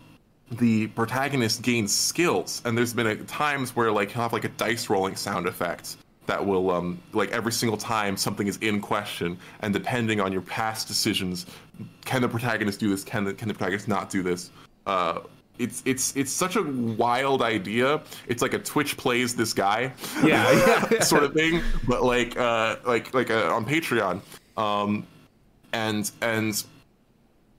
the 0.52 0.88
protagonist 0.88 1.62
gains 1.62 1.94
skills. 1.94 2.62
And 2.66 2.78
there's 2.78 2.94
been 2.94 3.08
a, 3.08 3.16
times 3.16 3.76
where 3.76 3.92
like 3.92 4.12
he'll 4.12 4.22
have 4.22 4.34
like 4.34 4.44
a 4.44 4.50
dice 4.50 4.90
rolling 4.90 5.16
sound 5.16 5.48
effect 5.48 5.98
that 6.28 6.44
will 6.44 6.72
um, 6.72 7.02
like 7.14 7.32
every 7.32 7.52
single 7.52 7.78
time 7.78 8.18
something 8.18 8.48
is 8.48 8.58
in 8.58 8.82
question, 8.82 9.38
and 9.62 9.74
depending 9.74 10.20
on 10.20 10.32
your 10.32 10.42
past 10.42 10.88
decisions, 10.88 11.46
can 12.04 12.22
the 12.22 12.28
protagonist 12.28 12.80
do 12.80 12.90
this? 12.90 13.04
Can 13.04 13.24
the 13.24 13.34
can 13.34 13.48
the 13.48 13.54
protagonist 13.54 13.88
not 13.88 14.10
do 14.10 14.24
this? 14.24 14.50
Uh, 14.86 15.20
it's 15.58 15.82
it's 15.86 16.16
it's 16.16 16.32
such 16.32 16.56
a 16.56 16.64
wild 16.64 17.42
idea. 17.42 18.02
It's 18.28 18.42
like 18.42 18.54
a 18.54 18.60
Twitch 18.60 18.98
plays 18.98 19.36
this 19.36 19.54
guy, 19.54 19.94
Yeah, 20.24 20.52
yeah. 20.92 21.00
sort 21.02 21.24
of 21.24 21.34
thing, 21.34 21.62
but 21.88 22.04
like 22.04 22.38
uh, 22.38 22.78
like 22.86 23.14
like 23.14 23.30
uh, 23.30 23.54
on 23.54 23.66
Patreon, 23.66 24.22
um, 24.58 25.06
and 25.74 26.12
and 26.22 26.64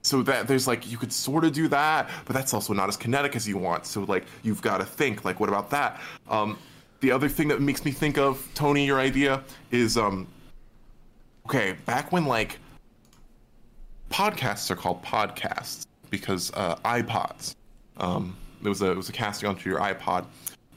so 0.06 0.22
that 0.22 0.46
there's 0.46 0.66
like 0.68 0.88
you 0.88 0.96
could 0.96 1.12
sort 1.12 1.44
of 1.44 1.52
do 1.52 1.66
that, 1.68 2.08
but 2.24 2.34
that's 2.34 2.54
also 2.54 2.72
not 2.72 2.88
as 2.88 2.96
kinetic 2.96 3.34
as 3.34 3.46
you 3.48 3.58
want. 3.58 3.86
So 3.86 4.04
like 4.04 4.24
you've 4.44 4.62
got 4.62 4.78
to 4.78 4.84
think 4.84 5.24
like 5.24 5.40
what 5.40 5.48
about 5.48 5.68
that? 5.70 6.00
Um, 6.28 6.58
the 7.00 7.10
other 7.10 7.28
thing 7.28 7.48
that 7.48 7.60
makes 7.60 7.84
me 7.84 7.90
think 7.90 8.16
of 8.16 8.48
Tony, 8.54 8.86
your 8.86 9.00
idea 9.00 9.42
is 9.72 9.96
um, 9.96 10.28
okay 11.46 11.72
back 11.86 12.12
when 12.12 12.24
like 12.24 12.58
podcasts 14.10 14.70
are 14.70 14.76
called 14.76 15.02
podcasts 15.02 15.86
because 16.10 16.52
uh, 16.54 16.76
iPods. 16.84 17.56
Um, 17.96 18.36
there 18.62 18.70
was 18.70 18.82
a 18.82 18.92
it 18.92 18.96
was 18.96 19.08
a 19.08 19.12
casting 19.12 19.48
onto 19.48 19.68
your 19.68 19.80
iPod. 19.80 20.24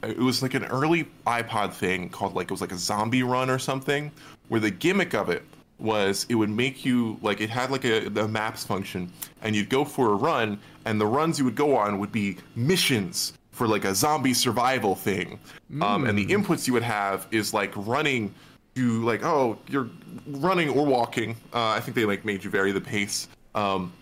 It 0.02 0.18
was 0.18 0.42
like 0.42 0.54
an 0.54 0.64
early 0.64 1.08
iPod 1.26 1.72
thing 1.72 2.08
called 2.08 2.34
like 2.34 2.46
it 2.46 2.50
was 2.50 2.60
like 2.60 2.72
a 2.72 2.78
zombie 2.78 3.22
run 3.22 3.48
or 3.48 3.60
something, 3.60 4.10
where 4.48 4.60
the 4.60 4.70
gimmick 4.72 5.14
of 5.14 5.28
it 5.28 5.44
was 5.80 6.26
it 6.28 6.34
would 6.34 6.50
make 6.50 6.84
you 6.84 7.18
like 7.22 7.40
it 7.40 7.50
had 7.50 7.70
like 7.70 7.84
a 7.84 8.08
the 8.08 8.26
maps 8.28 8.64
function, 8.64 9.12
and 9.42 9.54
you'd 9.54 9.68
go 9.68 9.84
for 9.84 10.12
a 10.12 10.14
run, 10.14 10.58
and 10.84 11.00
the 11.00 11.06
runs 11.06 11.38
you 11.38 11.44
would 11.44 11.56
go 11.56 11.76
on 11.76 11.98
would 11.98 12.12
be 12.12 12.36
missions 12.56 13.32
for 13.52 13.66
like 13.66 13.84
a 13.84 13.94
zombie 13.94 14.34
survival 14.34 14.94
thing, 14.94 15.38
um, 15.80 16.06
and 16.06 16.16
the 16.16 16.26
inputs 16.26 16.66
you 16.66 16.72
would 16.72 16.82
have 16.82 17.26
is 17.30 17.52
like 17.52 17.72
running 17.76 18.34
you 18.74 19.04
like 19.04 19.24
oh 19.24 19.58
you're 19.68 19.88
running 20.26 20.68
or 20.70 20.86
walking. 20.86 21.32
Uh, 21.52 21.68
i 21.68 21.80
think 21.80 21.94
they 21.94 22.04
like 22.04 22.24
made 22.24 22.44
you 22.44 22.50
vary 22.50 22.72
the 22.72 22.80
pace. 22.80 23.28
Um, 23.54 23.92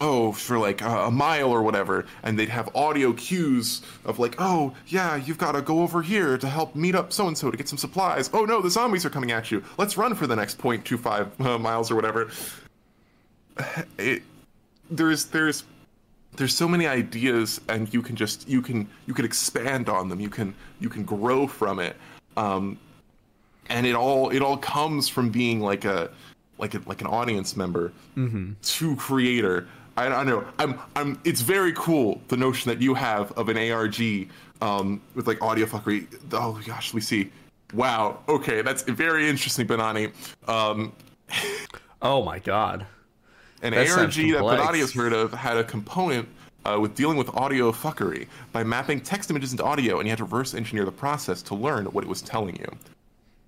oh 0.00 0.32
for 0.32 0.58
like 0.58 0.80
a, 0.82 1.06
a 1.06 1.10
mile 1.10 1.50
or 1.50 1.62
whatever 1.62 2.06
and 2.22 2.38
they'd 2.38 2.48
have 2.48 2.74
audio 2.74 3.12
cues 3.12 3.82
of 4.04 4.18
like 4.18 4.34
oh 4.38 4.74
yeah 4.86 5.16
you've 5.16 5.38
got 5.38 5.52
to 5.52 5.62
go 5.62 5.80
over 5.82 6.02
here 6.02 6.38
to 6.38 6.48
help 6.48 6.74
meet 6.74 6.94
up 6.94 7.12
so 7.12 7.26
and 7.26 7.36
so 7.36 7.50
to 7.50 7.56
get 7.56 7.68
some 7.68 7.78
supplies. 7.78 8.30
Oh 8.32 8.44
no 8.44 8.60
the 8.60 8.70
zombies 8.70 9.04
are 9.04 9.10
coming 9.10 9.32
at 9.32 9.50
you. 9.50 9.62
Let's 9.76 9.96
run 9.96 10.14
for 10.14 10.26
the 10.26 10.36
next 10.36 10.58
0.25 10.58 11.40
uh, 11.44 11.58
miles 11.58 11.90
or 11.90 11.96
whatever. 11.96 12.30
It, 13.98 14.22
there's 14.88 15.26
there's 15.26 15.64
there's 16.36 16.54
so 16.54 16.68
many 16.68 16.86
ideas 16.86 17.60
and 17.68 17.92
you 17.92 18.00
can 18.00 18.14
just 18.14 18.48
you 18.48 18.62
can 18.62 18.88
you 19.06 19.14
can 19.14 19.24
expand 19.24 19.88
on 19.88 20.08
them. 20.08 20.20
You 20.20 20.30
can 20.30 20.54
you 20.80 20.88
can 20.88 21.02
grow 21.02 21.46
from 21.48 21.80
it. 21.80 21.96
Um, 22.36 22.78
and 23.68 23.86
it 23.86 23.94
all 23.94 24.30
it 24.30 24.40
all 24.40 24.56
comes 24.56 25.08
from 25.08 25.30
being 25.30 25.60
like 25.60 25.84
a 25.84 26.10
like 26.58 26.74
a, 26.74 26.82
like 26.86 27.00
an 27.00 27.06
audience 27.06 27.56
member 27.56 27.92
to 28.62 28.96
creator. 28.96 29.68
I, 29.98 30.20
I 30.20 30.24
know. 30.24 30.44
I'm 30.58 30.78
I'm. 30.96 31.20
It's 31.24 31.40
very 31.40 31.72
cool 31.72 32.20
the 32.28 32.36
notion 32.36 32.70
that 32.70 32.80
you 32.80 32.94
have 32.94 33.32
of 33.32 33.48
an 33.48 33.58
ARG 33.70 34.28
um, 34.60 35.00
with 35.14 35.26
like 35.26 35.42
audio 35.42 35.66
fuckery. 35.66 36.06
Oh 36.32 36.60
gosh, 36.66 36.94
we 36.94 37.00
see. 37.00 37.30
Wow. 37.74 38.20
Okay, 38.28 38.62
that's 38.62 38.82
very 38.82 39.28
interesting, 39.28 39.66
Benani. 39.66 40.12
Um, 40.48 40.92
Oh 42.02 42.22
my 42.22 42.38
god. 42.38 42.86
an 43.62 43.72
That 43.72 43.90
ARG 43.90 44.12
that. 44.12 44.42
Benani 44.42 44.78
has 44.78 44.92
heard 44.92 45.12
of 45.12 45.32
had 45.32 45.56
a 45.56 45.64
component 45.64 46.28
uh, 46.64 46.78
with 46.80 46.94
dealing 46.94 47.16
with 47.16 47.28
audio 47.30 47.72
fuckery 47.72 48.28
by 48.52 48.62
mapping 48.62 49.00
text 49.00 49.30
images 49.30 49.52
into 49.52 49.64
audio, 49.64 49.98
and 49.98 50.06
you 50.06 50.10
had 50.10 50.18
to 50.18 50.24
reverse 50.24 50.54
engineer 50.54 50.84
the 50.84 50.92
process 50.92 51.42
to 51.42 51.54
learn 51.54 51.86
what 51.86 52.04
it 52.04 52.08
was 52.08 52.22
telling 52.22 52.56
you. 52.56 52.66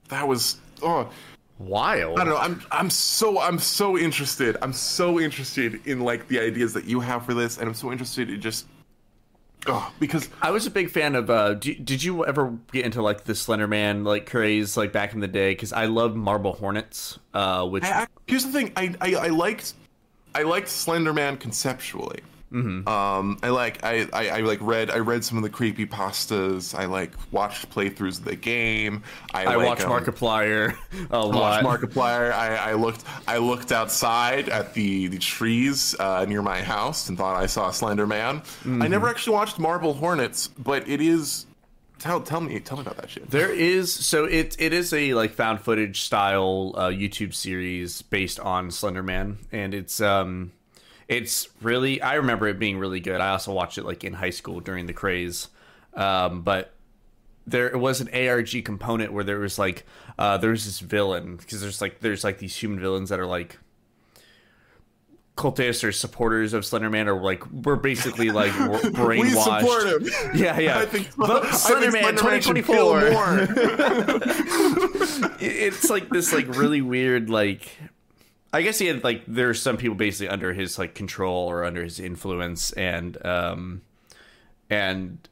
That 0.09 0.26
was 0.26 0.59
oh, 0.82 1.09
Wild. 1.61 2.18
I 2.18 2.24
don't 2.24 2.32
know. 2.32 2.40
I'm 2.40 2.62
I'm 2.72 2.88
so 2.88 3.38
I'm 3.38 3.58
so 3.58 3.98
interested. 3.98 4.56
I'm 4.62 4.72
so 4.72 5.20
interested 5.20 5.86
in 5.86 6.00
like 6.00 6.26
the 6.26 6.40
ideas 6.40 6.72
that 6.72 6.86
you 6.86 7.00
have 7.00 7.26
for 7.26 7.34
this, 7.34 7.58
and 7.58 7.68
I'm 7.68 7.74
so 7.74 7.92
interested 7.92 8.30
in 8.30 8.40
just 8.40 8.66
oh 9.66 9.92
because 10.00 10.30
I 10.40 10.52
was 10.52 10.66
a 10.66 10.70
big 10.70 10.88
fan 10.88 11.14
of. 11.14 11.28
Uh, 11.28 11.52
do, 11.52 11.74
did 11.74 12.02
you 12.02 12.24
ever 12.24 12.56
get 12.72 12.86
into 12.86 13.02
like 13.02 13.24
the 13.24 13.34
Slender 13.34 13.68
Man 13.68 14.04
like 14.04 14.24
craze 14.24 14.78
like 14.78 14.90
back 14.90 15.12
in 15.12 15.20
the 15.20 15.28
day? 15.28 15.50
Because 15.50 15.74
I 15.74 15.84
love 15.84 16.16
Marble 16.16 16.54
Hornets, 16.54 17.18
uh, 17.34 17.68
which 17.68 17.84
I, 17.84 18.02
I, 18.02 18.06
here's 18.26 18.46
the 18.46 18.52
thing. 18.52 18.72
I, 18.74 18.94
I 18.98 19.14
I 19.16 19.28
liked 19.28 19.74
I 20.34 20.44
liked 20.44 20.68
Slender 20.68 21.12
Man 21.12 21.36
conceptually. 21.36 22.20
Mm-hmm. 22.53 22.88
Um, 22.88 23.38
I 23.44 23.51
like 23.51 23.84
I, 23.84 24.09
I 24.12 24.28
I 24.28 24.40
like 24.40 24.59
read 24.61 24.90
I 24.90 24.98
read 24.98 25.24
some 25.24 25.38
of 25.38 25.44
the 25.44 25.51
creepy 25.51 25.86
pastas. 25.86 26.76
I 26.76 26.86
like 26.86 27.12
watched 27.30 27.70
playthroughs 27.70 28.18
of 28.18 28.24
the 28.24 28.34
game. 28.34 29.05
I, 29.32 29.44
I 29.44 29.55
like, 29.55 29.66
watched 29.66 29.82
um, 29.82 29.92
Markiplier 29.92 30.76
a 31.11 31.14
I 31.14 31.18
lot. 31.18 31.62
watched 31.62 31.82
Markiplier. 31.82 32.32
I, 32.32 32.57
I 32.57 32.72
looked. 32.72 33.05
I 33.28 33.38
looked 33.38 33.70
outside 33.70 34.48
at 34.48 34.74
the 34.74 35.07
the 35.07 35.18
trees 35.18 35.94
uh, 36.01 36.24
near 36.24 36.42
my 36.42 36.61
house 36.61 37.09
and 37.09 37.16
thought 37.16 37.36
I 37.36 37.46
saw 37.46 37.68
a 37.68 37.72
Slender 37.72 38.07
Man. 38.07 38.42
I 38.64 38.88
never 38.88 39.09
actually 39.09 39.34
watched 39.34 39.59
Marble 39.61 39.94
Hornets, 39.94 40.48
but 40.48 40.88
it 40.88 41.01
is. 41.01 41.46
Tell 42.01 42.20
tell 42.20 42.40
me 42.40 42.59
tell 42.61 42.78
me 42.78 42.82
about 42.82 42.96
that 42.96 43.11
shit. 43.11 43.30
There 43.30 43.53
is 43.53 43.92
so 43.92 44.24
it 44.24 44.57
it 44.59 44.72
is 44.72 44.92
a 44.92 45.14
like 45.14 45.34
found 45.34 45.61
footage 45.61 46.01
style 46.01 46.72
uh, 46.74 46.88
YouTube 46.88 47.34
series 47.34 48.03
based 48.03 48.40
on 48.40 48.70
Slender 48.70 49.03
Man, 49.03 49.38
and 49.53 49.74
it's 49.74 50.01
um 50.01 50.51
it's 51.11 51.48
really 51.61 52.00
I 52.00 52.14
remember 52.14 52.46
it 52.46 52.58
being 52.58 52.78
really 52.78 53.00
good. 53.00 53.20
I 53.20 53.30
also 53.30 53.52
watched 53.52 53.76
it 53.78 53.84
like 53.84 54.04
in 54.04 54.12
high 54.12 54.30
school 54.30 54.61
during 54.61 54.86
the 54.86 54.92
craze, 54.92 55.48
um, 55.94 56.42
but 56.42 56.72
there 57.46 57.68
it 57.68 57.78
was 57.78 58.00
an 58.00 58.08
ARG 58.14 58.64
component 58.64 59.12
where 59.12 59.24
there 59.24 59.40
was 59.40 59.58
like 59.58 59.84
uh, 60.18 60.38
was 60.38 60.64
this 60.64 60.78
villain 60.78 61.36
because 61.36 61.61
there's 61.61 61.80
like 61.80 61.98
there's 61.98 62.22
like 62.22 62.38
these 62.38 62.54
human 62.54 62.78
villains 62.78 63.08
that 63.08 63.18
are 63.18 63.26
like 63.26 63.58
cultists 65.36 65.82
or 65.82 65.90
supporters 65.90 66.52
of 66.52 66.62
Slenderman 66.62 67.08
or 67.08 67.20
like 67.20 67.44
we're 67.50 67.74
basically 67.74 68.30
like 68.30 68.52
brainwashed. 68.52 69.20
We 69.20 69.30
support 69.30 69.86
him. 69.88 70.08
Yeah, 70.32 70.61
yeah. 70.61 70.78
I 70.78 70.86
think 70.86 71.08
Vote 71.14 71.42
Slenderman 71.44 72.02
Slenderman 72.02 72.18
2024. 72.18 73.11
more. 73.11 73.48
it's 75.40 75.90
like 75.90 76.08
this 76.11 76.32
like 76.32 76.46
really 76.56 76.82
weird 76.82 77.30
like 77.30 77.76
I 78.53 78.62
guess 78.62 78.78
he 78.78 78.86
had 78.86 79.05
like 79.05 79.22
there's 79.26 79.62
some 79.62 79.76
people 79.76 79.94
basically 79.94 80.28
under 80.28 80.53
his 80.53 80.78
like 80.78 80.94
control 80.94 81.48
or 81.48 81.64
under 81.64 81.84
his 81.84 82.01
influence 82.01 82.72
and 82.72 83.24
um 83.24 83.82
and 84.68 85.28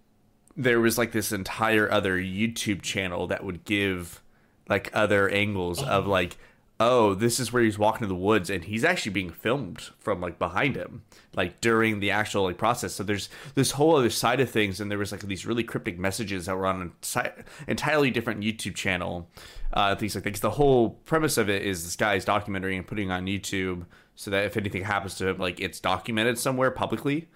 there 0.56 0.80
was 0.80 0.98
like 0.98 1.12
this 1.12 1.32
entire 1.32 1.90
other 1.90 2.18
YouTube 2.18 2.82
channel 2.82 3.28
that 3.28 3.44
would 3.44 3.64
give 3.64 4.20
like 4.68 4.90
other 4.92 5.28
angles 5.28 5.82
of 5.82 6.06
like 6.06 6.36
oh 6.80 7.14
this 7.14 7.40
is 7.40 7.52
where 7.52 7.62
he's 7.62 7.78
walking 7.78 8.04
in 8.04 8.08
the 8.08 8.14
woods 8.14 8.48
and 8.50 8.64
he's 8.64 8.84
actually 8.84 9.10
being 9.10 9.30
filmed 9.30 9.90
from 9.98 10.20
like 10.20 10.38
behind 10.38 10.76
him 10.76 11.02
like 11.34 11.60
during 11.60 11.98
the 12.00 12.10
actual 12.10 12.44
like 12.44 12.56
process 12.56 12.94
so 12.94 13.02
there's 13.02 13.28
this 13.54 13.72
whole 13.72 13.96
other 13.96 14.10
side 14.10 14.38
of 14.40 14.48
things 14.48 14.80
and 14.80 14.90
there 14.90 14.98
was 14.98 15.10
like 15.10 15.20
these 15.22 15.44
really 15.44 15.64
cryptic 15.64 15.98
messages 15.98 16.46
that 16.46 16.56
were 16.56 16.66
on 16.66 16.80
an 17.14 17.32
entirely 17.66 18.10
different 18.10 18.40
youtube 18.40 18.74
channel 18.74 19.28
uh 19.72 19.94
things 19.96 20.14
like 20.14 20.24
that 20.24 20.30
'Cause 20.30 20.40
the 20.40 20.50
whole 20.50 20.90
premise 21.04 21.36
of 21.36 21.50
it 21.50 21.62
is 21.62 21.84
this 21.84 21.96
guy's 21.96 22.24
documentary 22.24 22.76
and 22.76 22.86
putting 22.86 23.10
on 23.10 23.26
youtube 23.26 23.84
so 24.14 24.30
that 24.30 24.44
if 24.44 24.56
anything 24.56 24.84
happens 24.84 25.16
to 25.16 25.28
him 25.28 25.38
like 25.38 25.60
it's 25.60 25.80
documented 25.80 26.38
somewhere 26.38 26.70
publicly 26.70 27.28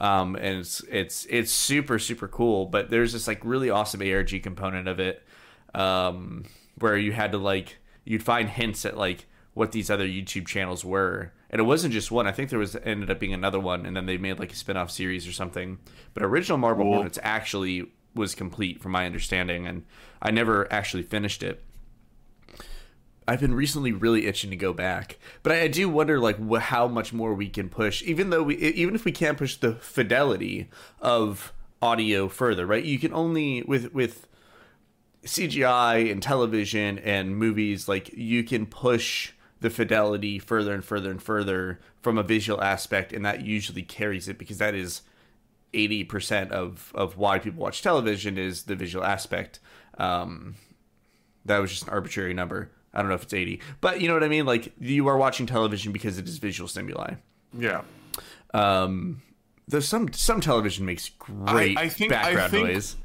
um, 0.00 0.36
and 0.36 0.60
it's 0.60 0.80
it's 0.88 1.26
it's 1.28 1.50
super 1.50 1.98
super 1.98 2.28
cool. 2.28 2.66
But 2.66 2.88
there's 2.90 3.12
this 3.12 3.26
like 3.26 3.40
really 3.44 3.70
awesome 3.70 4.00
ARG 4.00 4.42
component 4.42 4.86
of 4.86 5.00
it, 5.00 5.24
um, 5.74 6.44
where 6.78 6.96
you 6.96 7.10
had 7.12 7.32
to 7.32 7.38
like 7.38 7.78
you'd 8.08 8.22
find 8.22 8.48
hints 8.48 8.86
at 8.86 8.96
like 8.96 9.26
what 9.52 9.72
these 9.72 9.90
other 9.90 10.06
YouTube 10.06 10.46
channels 10.46 10.84
were, 10.84 11.32
and 11.50 11.60
it 11.60 11.64
wasn't 11.64 11.92
just 11.92 12.10
one. 12.10 12.26
I 12.26 12.32
think 12.32 12.48
there 12.48 12.58
was 12.58 12.74
ended 12.76 13.10
up 13.10 13.20
being 13.20 13.34
another 13.34 13.60
one, 13.60 13.84
and 13.84 13.94
then 13.96 14.06
they 14.06 14.16
made 14.16 14.38
like 14.38 14.52
a 14.52 14.56
spin 14.56 14.76
off 14.76 14.90
series 14.90 15.28
or 15.28 15.32
something. 15.32 15.78
But 16.14 16.22
original 16.22 16.58
Marble 16.58 16.84
Cool. 16.84 16.94
Hornets 16.94 17.18
actually 17.22 17.92
was 18.14 18.34
complete, 18.34 18.80
from 18.80 18.92
my 18.92 19.04
understanding, 19.04 19.66
and 19.66 19.84
I 20.22 20.30
never 20.30 20.72
actually 20.72 21.02
finished 21.02 21.42
it. 21.42 21.62
I've 23.26 23.40
been 23.40 23.54
recently 23.54 23.92
really 23.92 24.26
itching 24.26 24.48
to 24.50 24.56
go 24.56 24.72
back, 24.72 25.18
but 25.42 25.52
I, 25.52 25.62
I 25.62 25.68
do 25.68 25.90
wonder 25.90 26.18
like 26.18 26.38
wh- 26.38 26.62
how 26.62 26.88
much 26.88 27.12
more 27.12 27.34
we 27.34 27.50
can 27.50 27.68
push, 27.68 28.02
even 28.04 28.30
though 28.30 28.42
we, 28.42 28.56
even 28.56 28.94
if 28.94 29.04
we 29.04 29.12
can't 29.12 29.36
push 29.36 29.56
the 29.56 29.74
fidelity 29.74 30.70
of 31.02 31.52
audio 31.82 32.28
further, 32.28 32.64
right? 32.64 32.82
You 32.82 32.98
can 32.98 33.12
only 33.12 33.62
with 33.64 33.92
with 33.92 34.26
CGI 35.24 36.10
and 36.10 36.22
television 36.22 36.98
and 36.98 37.36
movies, 37.36 37.88
like 37.88 38.10
you 38.12 38.44
can 38.44 38.66
push 38.66 39.32
the 39.60 39.70
fidelity 39.70 40.38
further 40.38 40.72
and 40.72 40.84
further 40.84 41.10
and 41.10 41.22
further 41.22 41.80
from 42.00 42.16
a 42.18 42.22
visual 42.22 42.62
aspect, 42.62 43.12
and 43.12 43.24
that 43.24 43.44
usually 43.44 43.82
carries 43.82 44.28
it 44.28 44.38
because 44.38 44.58
that 44.58 44.74
is 44.74 45.02
eighty 45.74 46.04
percent 46.04 46.52
of 46.52 46.92
of 46.94 47.16
why 47.16 47.38
people 47.38 47.62
watch 47.62 47.82
television 47.82 48.38
is 48.38 48.64
the 48.64 48.76
visual 48.76 49.04
aspect. 49.04 49.58
Um, 49.98 50.54
that 51.44 51.58
was 51.58 51.70
just 51.70 51.82
an 51.84 51.90
arbitrary 51.90 52.34
number. 52.34 52.70
I 52.94 53.00
don't 53.00 53.08
know 53.08 53.14
if 53.16 53.24
it's 53.24 53.34
eighty, 53.34 53.60
but 53.80 54.00
you 54.00 54.08
know 54.08 54.14
what 54.14 54.24
I 54.24 54.28
mean. 54.28 54.46
Like 54.46 54.72
you 54.78 55.08
are 55.08 55.16
watching 55.16 55.46
television 55.46 55.92
because 55.92 56.18
it 56.18 56.28
is 56.28 56.38
visual 56.38 56.68
stimuli. 56.68 57.14
Yeah. 57.52 57.82
Um, 58.54 59.22
there's 59.66 59.88
some 59.88 60.12
some 60.12 60.40
television 60.40 60.86
makes 60.86 61.08
great 61.10 61.76
I 61.76 61.88
think- 61.88 62.12
I 62.12 62.16
background 62.22 62.50
think- 62.52 62.68
noise. 62.68 62.96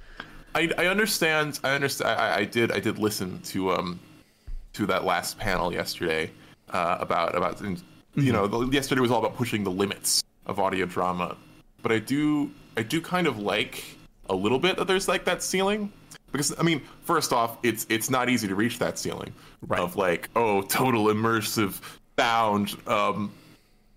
I, 0.55 0.69
I 0.77 0.85
understand. 0.87 1.59
I 1.63 1.71
understand. 1.71 2.19
I, 2.19 2.37
I 2.39 2.45
did. 2.45 2.71
I 2.71 2.79
did 2.79 2.99
listen 2.99 3.39
to 3.43 3.71
um 3.71 3.99
to 4.73 4.85
that 4.87 5.05
last 5.05 5.37
panel 5.37 5.71
yesterday 5.71 6.31
uh, 6.69 6.97
about 6.99 7.35
about 7.35 7.61
you 7.61 7.77
Mm-hmm. 8.15 8.31
know 8.31 8.45
the, 8.47 8.67
yesterday 8.71 9.01
was 9.01 9.09
all 9.09 9.17
about 9.19 9.35
pushing 9.35 9.63
the 9.63 9.71
limits 9.71 10.23
of 10.45 10.59
audio 10.59 10.85
drama, 10.85 11.35
but 11.81 11.91
I 11.91 11.97
do 11.99 12.51
I 12.77 12.83
do 12.83 13.01
kind 13.01 13.25
of 13.25 13.39
like 13.39 13.83
a 14.29 14.35
little 14.35 14.59
bit 14.59 14.77
that 14.77 14.85
there's 14.85 15.07
like 15.07 15.25
that 15.25 15.41
ceiling 15.41 15.91
because 16.31 16.53
I 16.59 16.61
mean 16.63 16.81
first 17.03 17.33
off 17.33 17.57
it's 17.63 17.87
it's 17.89 18.09
not 18.11 18.29
easy 18.29 18.47
to 18.47 18.55
reach 18.55 18.77
that 18.79 18.99
ceiling 18.99 19.33
Right. 19.67 19.79
of 19.79 19.95
like 19.95 20.29
oh 20.35 20.61
total 20.61 21.05
immersive 21.05 21.81
sound 22.19 22.75
um 22.87 23.31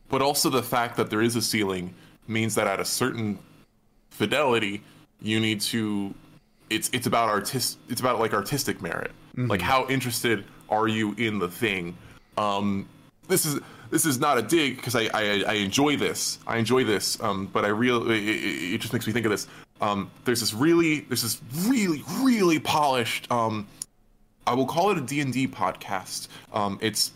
but 0.09 0.23
also 0.23 0.49
the 0.51 0.63
fact 0.63 0.97
that 0.97 1.11
there 1.11 1.21
is 1.21 1.37
a 1.37 1.43
ceiling 1.43 1.95
means 2.27 2.55
that 2.55 2.67
at 2.67 2.81
a 2.81 2.85
certain 2.85 3.39
fidelity 4.11 4.83
you 5.21 5.41
need 5.41 5.61
to 5.61 6.15
it's 6.71 6.91
it's 6.93 7.07
about 7.07 7.29
artist 7.29 7.79
it's 7.89 8.01
about 8.01 8.19
like 8.21 8.35
artistic 8.35 8.81
merit. 8.83 9.13
Like 9.37 9.61
how 9.61 9.87
interested 9.89 10.45
are 10.71 10.89
you 10.89 11.15
in 11.19 11.39
the 11.39 11.49
thing? 11.49 11.97
Um 12.39 12.89
this 13.29 13.45
is 13.45 13.61
this 13.91 14.05
is 14.05 14.19
not 14.19 14.39
a 14.39 14.43
dig 14.43 14.77
because 14.77 14.97
I, 14.97 15.09
I 15.15 15.45
I 15.47 15.53
enjoy 15.55 15.97
this. 15.97 16.39
I 16.47 16.57
enjoy 16.59 16.85
this 16.85 17.21
um 17.21 17.47
but 17.53 17.65
I 17.65 17.69
really 17.69 18.19
it, 18.19 18.45
it 18.45 18.75
it 18.75 18.81
just 18.81 18.93
makes 18.93 19.07
me 19.07 19.13
think 19.13 19.27
of 19.27 19.31
this. 19.31 19.47
Um 19.81 20.11
there's 20.25 20.41
this 20.41 20.55
really 20.55 21.01
there's 21.01 21.23
this 21.23 21.41
really 21.69 22.03
really 22.23 22.59
polished 22.59 23.31
um 23.31 23.67
I 24.47 24.55
will 24.55 24.67
call 24.67 24.91
it 24.91 24.99
a 24.99 25.01
D&D 25.01 25.49
podcast. 25.49 26.29
Um 26.53 26.79
it's 26.81 27.13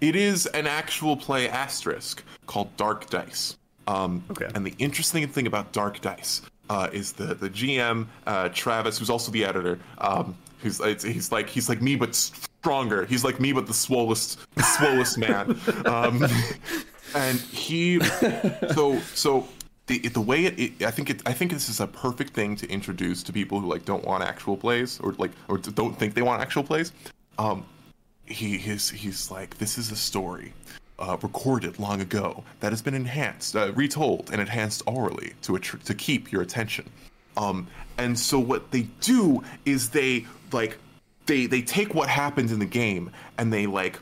it 0.00 0.14
is 0.14 0.46
an 0.46 0.66
actual 0.66 1.16
play 1.16 1.48
asterisk 1.48 2.22
called 2.46 2.74
Dark 2.76 3.10
Dice. 3.10 3.56
Um, 3.88 4.22
Okay. 4.30 4.46
And 4.54 4.64
the 4.64 4.74
interesting 4.78 5.26
thing 5.26 5.46
about 5.46 5.72
Dark 5.72 6.00
Dice 6.00 6.42
uh, 6.68 6.88
is 6.92 7.12
the 7.12 7.34
the 7.34 7.50
GM 7.50 8.06
uh, 8.26 8.48
Travis, 8.50 8.98
who's 8.98 9.10
also 9.10 9.30
the 9.30 9.44
editor, 9.44 9.78
um, 9.98 10.36
who's 10.60 10.82
he's 11.02 11.32
like 11.32 11.48
he's 11.48 11.68
like 11.68 11.82
me 11.82 11.96
but 11.96 12.14
stronger. 12.14 13.04
He's 13.06 13.24
like 13.24 13.40
me 13.40 13.52
but 13.52 13.66
the 13.66 13.72
swollest 13.72 14.38
the 14.54 14.62
swollest 14.62 15.18
man. 15.18 15.58
Um, 15.86 16.26
and 17.14 17.40
he 17.40 18.00
so 18.00 18.98
so 19.14 19.48
the 19.86 19.98
the 20.08 20.20
way 20.20 20.44
it, 20.44 20.58
it 20.58 20.82
I 20.82 20.90
think 20.90 21.10
it 21.10 21.22
I 21.26 21.32
think 21.32 21.52
this 21.52 21.68
is 21.68 21.80
a 21.80 21.86
perfect 21.86 22.34
thing 22.34 22.56
to 22.56 22.68
introduce 22.68 23.22
to 23.24 23.32
people 23.32 23.60
who 23.60 23.68
like 23.68 23.84
don't 23.84 24.04
want 24.04 24.22
actual 24.22 24.56
plays 24.56 25.00
or 25.00 25.12
like 25.14 25.30
or 25.48 25.58
don't 25.58 25.98
think 25.98 26.14
they 26.14 26.22
want 26.22 26.42
actual 26.42 26.62
plays. 26.62 26.92
Um, 27.38 27.64
he 28.26 28.58
he's 28.58 28.90
he's 28.90 29.30
like 29.30 29.56
this 29.58 29.78
is 29.78 29.90
a 29.90 29.96
story 29.96 30.52
uh, 30.98 31.16
recorded 31.22 31.78
long 31.78 32.00
ago 32.00 32.42
that 32.60 32.72
has 32.72 32.82
been 32.82 32.94
enhanced, 32.94 33.56
uh, 33.56 33.72
retold, 33.74 34.30
and 34.32 34.40
enhanced 34.40 34.82
orally 34.86 35.32
to 35.42 35.58
to 35.58 35.94
keep 35.94 36.32
your 36.32 36.42
attention. 36.42 36.88
Um, 37.36 37.68
and 37.98 38.18
so 38.18 38.38
what 38.38 38.70
they 38.70 38.82
do 39.00 39.42
is 39.64 39.90
they 39.90 40.26
like 40.52 40.76
they 41.26 41.46
they 41.46 41.62
take 41.62 41.94
what 41.94 42.08
happened 42.08 42.50
in 42.50 42.58
the 42.58 42.66
game 42.66 43.10
and 43.38 43.52
they 43.52 43.66
like 43.66 43.98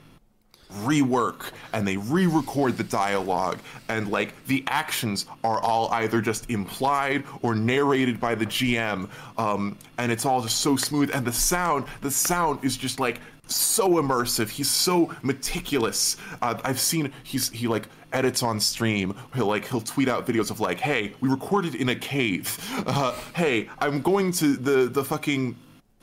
rework 0.81 1.53
and 1.73 1.87
they 1.87 1.97
re-record 1.97 2.77
the 2.77 2.85
dialogue 2.85 3.59
and 3.89 4.11
like 4.11 4.35
the 4.47 4.65
actions 4.67 5.27
are 5.45 5.61
all 5.61 5.89
either 5.93 6.21
just 6.21 6.51
implied 6.51 7.23
or 7.43 7.55
narrated 7.55 8.19
by 8.19 8.35
the 8.35 8.45
GM 8.45 9.09
um, 9.39 9.79
and 9.99 10.11
it's 10.11 10.27
all 10.27 10.43
just 10.43 10.59
so 10.59 10.77
smooth 10.77 11.11
and 11.15 11.25
the 11.25 11.33
sound 11.33 11.85
the 12.01 12.11
sound 12.11 12.65
is 12.65 12.77
just 12.77 12.99
like 12.99 13.21
so 13.47 13.91
immersive. 13.91 14.49
He's 14.49 14.71
so 14.71 15.15
meticulous. 15.23 16.17
Uh, 16.43 16.59
I've 16.65 16.81
seen 16.81 17.13
he's 17.23 17.49
he 17.51 17.67
like 17.69 17.89
edits 18.13 18.43
on 18.43 18.59
stream. 18.61 19.15
He'll 19.35 19.47
like 19.47 19.67
he'll 19.67 19.81
tweet 19.81 20.09
out 20.09 20.27
videos 20.27 20.51
of 20.51 20.61
like 20.61 20.81
hey 20.81 21.13
we 21.21 21.29
recorded 21.29 21.75
in 21.75 21.89
a 21.91 21.95
cave. 21.95 22.59
Uh, 22.87 23.13
hey 23.35 23.69
I'm 23.81 24.01
going 24.01 24.33
to 24.33 24.57
the 24.57 24.89
the 24.89 25.05
fucking 25.05 25.57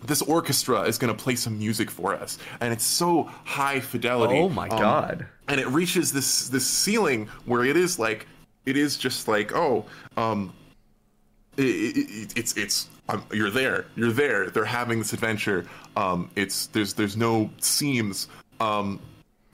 this 0.06 0.22
orchestra 0.22 0.82
is 0.82 0.98
going 0.98 1.16
to 1.16 1.24
play 1.24 1.36
some 1.36 1.58
music 1.58 1.90
for 1.90 2.14
us. 2.14 2.38
And 2.60 2.74
it's 2.74 2.84
so 2.84 3.24
high 3.46 3.80
fidelity. 3.80 4.36
Oh 4.36 4.50
my 4.50 4.68
um, 4.68 4.78
God. 4.80 5.26
and 5.48 5.60
it 5.62 5.68
reaches 5.68 6.12
this 6.12 6.50
this 6.50 6.66
ceiling 6.68 7.28
where 7.46 7.64
it 7.64 7.78
is 7.78 8.00
like 8.00 8.28
it 8.66 8.76
is 8.78 8.98
just 8.98 9.28
like 9.28 9.54
oh 9.56 9.86
um 10.18 10.54
it, 11.58 11.64
it, 11.66 11.98
it- 11.98 12.34
it's 12.38 12.54
it's 12.58 12.90
um, 13.14 13.26
you're 13.32 13.50
there. 13.50 13.86
You're 13.96 14.12
there. 14.12 14.50
They're 14.50 14.66
having 14.66 15.00
this 15.00 15.14
adventure. 15.14 15.66
Um 15.96 16.30
it's 16.36 16.68
there's 16.68 16.94
there's 16.94 17.18
no 17.18 17.50
seams. 17.60 18.28
Um 18.60 19.00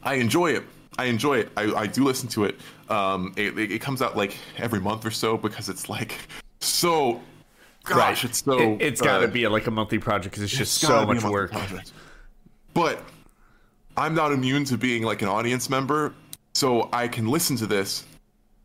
i 0.03 0.16
enjoy 0.16 0.51
it. 0.51 0.64
I 0.97 1.05
enjoy 1.05 1.39
it. 1.39 1.51
I, 1.55 1.74
I 1.74 1.88
do 1.88 2.03
listen 2.03 2.30
to 2.30 2.45
it. 2.45 2.60
Um 2.89 3.34
it, 3.38 3.57
it, 3.57 3.82
comes 3.82 4.01
out 4.01 4.18
like 4.18 4.38
every 4.57 4.80
month 4.80 5.05
or 5.05 5.12
so 5.12 5.38
because 5.38 5.70
it's 5.70 5.89
like 5.89 6.18
so 6.60 7.22
gosh 7.84 8.24
it's 8.26 8.43
so 8.43 8.78
It, 8.80 8.82
has 8.82 9.01
got 9.01 9.20
to 9.20 9.26
uh, 9.26 9.32
be 9.32 9.47
like 9.47 9.68
a 9.68 9.72
monthly 9.72 9.99
project 9.99 10.34
because 10.36 10.43
it's 10.43 10.57
just 10.57 10.76
so 10.76 11.05
much 11.05 11.24
work. 11.24 11.51
project. 11.51 11.91
But 12.74 13.03
I'm 13.97 14.16
not 14.16 14.32
immune 14.32 14.64
to 14.66 14.78
being 14.78 15.03
like 15.03 15.22
an 15.22 15.28
audience 15.28 15.70
member, 15.70 16.14
so 16.53 16.89
I 16.93 17.07
can 17.07 17.28
listen 17.28 17.57
to 17.57 17.68
this, 17.68 18.05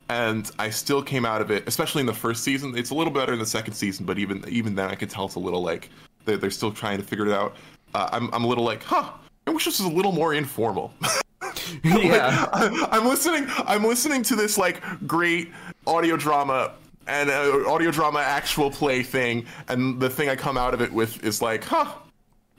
and 0.09 0.51
I 0.59 0.71
still 0.71 1.03
came 1.03 1.25
out 1.25 1.41
of 1.41 1.51
it. 1.51 1.65
Especially 1.67 2.01
in 2.01 2.07
the 2.07 2.15
first 2.15 2.45
season, 2.45 2.77
it's 2.77 2.91
a 2.91 2.95
little 2.95 3.13
better 3.13 3.33
in 3.33 3.39
the 3.39 3.47
second 3.47 3.75
season, 3.75 4.07
but 4.07 4.19
even 4.19 4.45
even 4.49 4.75
then, 4.75 4.91
I 4.91 4.95
could 4.95 5.11
tell 5.11 5.27
it's 5.27 5.35
a 5.35 5.41
little 5.41 5.63
like 5.63 5.91
they're, 6.25 6.37
they're 6.37 6.51
still 6.51 6.73
trying 6.73 6.99
to 6.99 7.05
figure 7.05 7.27
it 7.27 7.33
out. 7.33 7.57
Uh, 7.95 8.09
I'm 8.13 8.33
I'm 8.33 8.45
a 8.45 8.47
little 8.47 8.65
like, 8.65 8.83
huh. 8.83 9.11
I 9.47 9.51
wish 9.51 9.67
this 9.67 9.79
was 9.79 9.93
a 9.93 9.95
little 9.95 10.13
more 10.13 10.33
informal. 10.35 10.95
Yeah. 11.85 12.49
I, 12.53 12.89
I'm 12.91 13.07
listening. 13.07 13.47
I'm 13.67 13.85
listening 13.85 14.23
to 14.25 14.37
this 14.37 14.59
like 14.59 14.81
great 15.07 15.53
audio 15.87 16.17
drama 16.17 16.73
and 17.07 17.31
uh, 17.31 17.71
audio 17.71 17.91
drama 17.91 18.21
actual 18.21 18.71
play 18.71 19.03
thing, 19.03 19.47
and 19.69 20.01
the 20.01 20.09
thing 20.09 20.29
I 20.29 20.37
come 20.37 20.57
out 20.57 20.75
of 20.75 20.81
it 20.81 20.93
with 20.93 21.23
is 21.25 21.43
like, 21.43 21.65
huh. 21.65 21.93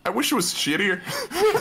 I 0.06 0.10
wish 0.10 0.32
it 0.32 0.36
was 0.36 0.54
shittier. 0.54 1.02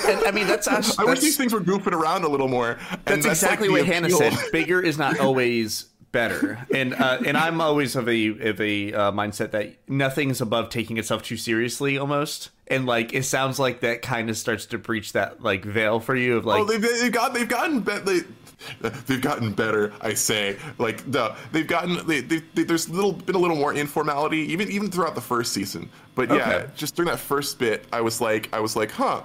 And, 0.06 0.24
I 0.26 0.30
mean, 0.32 0.46
that's 0.46 0.68
us. 0.68 0.98
I 0.98 1.04
wish 1.04 1.20
these 1.20 1.36
things 1.36 1.52
were 1.52 1.60
goofing 1.60 1.92
around 1.92 2.24
a 2.24 2.28
little 2.28 2.48
more. 2.48 2.78
And 3.06 3.22
That's, 3.22 3.26
exactly 3.26 3.68
like, 3.68 3.82
what 3.82 3.86
Hannah 3.86 4.06
appeal. 4.08 4.18
said. 4.18 4.52
Bigger 4.52 4.80
is 4.82 4.98
not 4.98 5.18
always 5.26 5.86
better, 6.12 6.64
and 6.72 6.94
uh, 6.94 7.18
and 7.26 7.36
I'm 7.36 7.60
always 7.60 7.96
of 7.96 8.08
a 8.08 8.26
of 8.28 8.60
a 8.60 8.92
uh, 8.92 9.12
mindset 9.12 9.52
that 9.52 9.74
nothing's 9.88 10.40
above 10.42 10.68
taking 10.68 10.98
itself 10.98 11.22
too 11.22 11.38
seriously, 11.38 11.96
almost. 11.96 12.50
And 12.66 12.86
like, 12.86 13.14
it 13.14 13.24
sounds 13.24 13.58
like 13.58 13.80
that 13.80 14.02
kind 14.02 14.28
of 14.30 14.36
starts 14.36 14.66
to 14.66 14.78
breach 14.78 15.12
that 15.14 15.42
like 15.42 15.64
veil 15.64 15.98
for 16.00 16.14
you 16.14 16.36
of 16.36 16.44
like, 16.44 16.60
Oh, 16.60 16.64
they've, 16.64 16.80
they've 16.82 17.12
got 17.12 17.32
they've 17.34 17.48
gotten 17.48 17.80
better. 17.80 18.00
They, 18.00 18.20
they've 19.06 19.20
gotten 19.20 19.52
better. 19.52 19.92
I 20.00 20.14
say, 20.14 20.56
like 20.78 21.10
the 21.10 21.34
they've 21.52 21.66
gotten 21.66 22.06
they, 22.06 22.20
they, 22.20 22.42
they, 22.54 22.64
there's 22.64 22.88
little 22.88 23.12
been 23.12 23.34
a 23.34 23.38
little 23.38 23.56
more 23.56 23.74
informality 23.74 24.38
even 24.52 24.70
even 24.70 24.90
throughout 24.90 25.14
the 25.14 25.20
first 25.20 25.52
season. 25.52 25.88
But 26.14 26.28
yeah, 26.30 26.34
Okay. 26.48 26.70
just 26.76 26.94
during 26.96 27.10
that 27.10 27.18
first 27.20 27.58
bit, 27.58 27.84
I 27.92 28.00
was 28.00 28.20
like 28.20 28.48
I 28.52 28.60
was 28.60 28.76
like, 28.76 28.90
huh. 28.90 29.22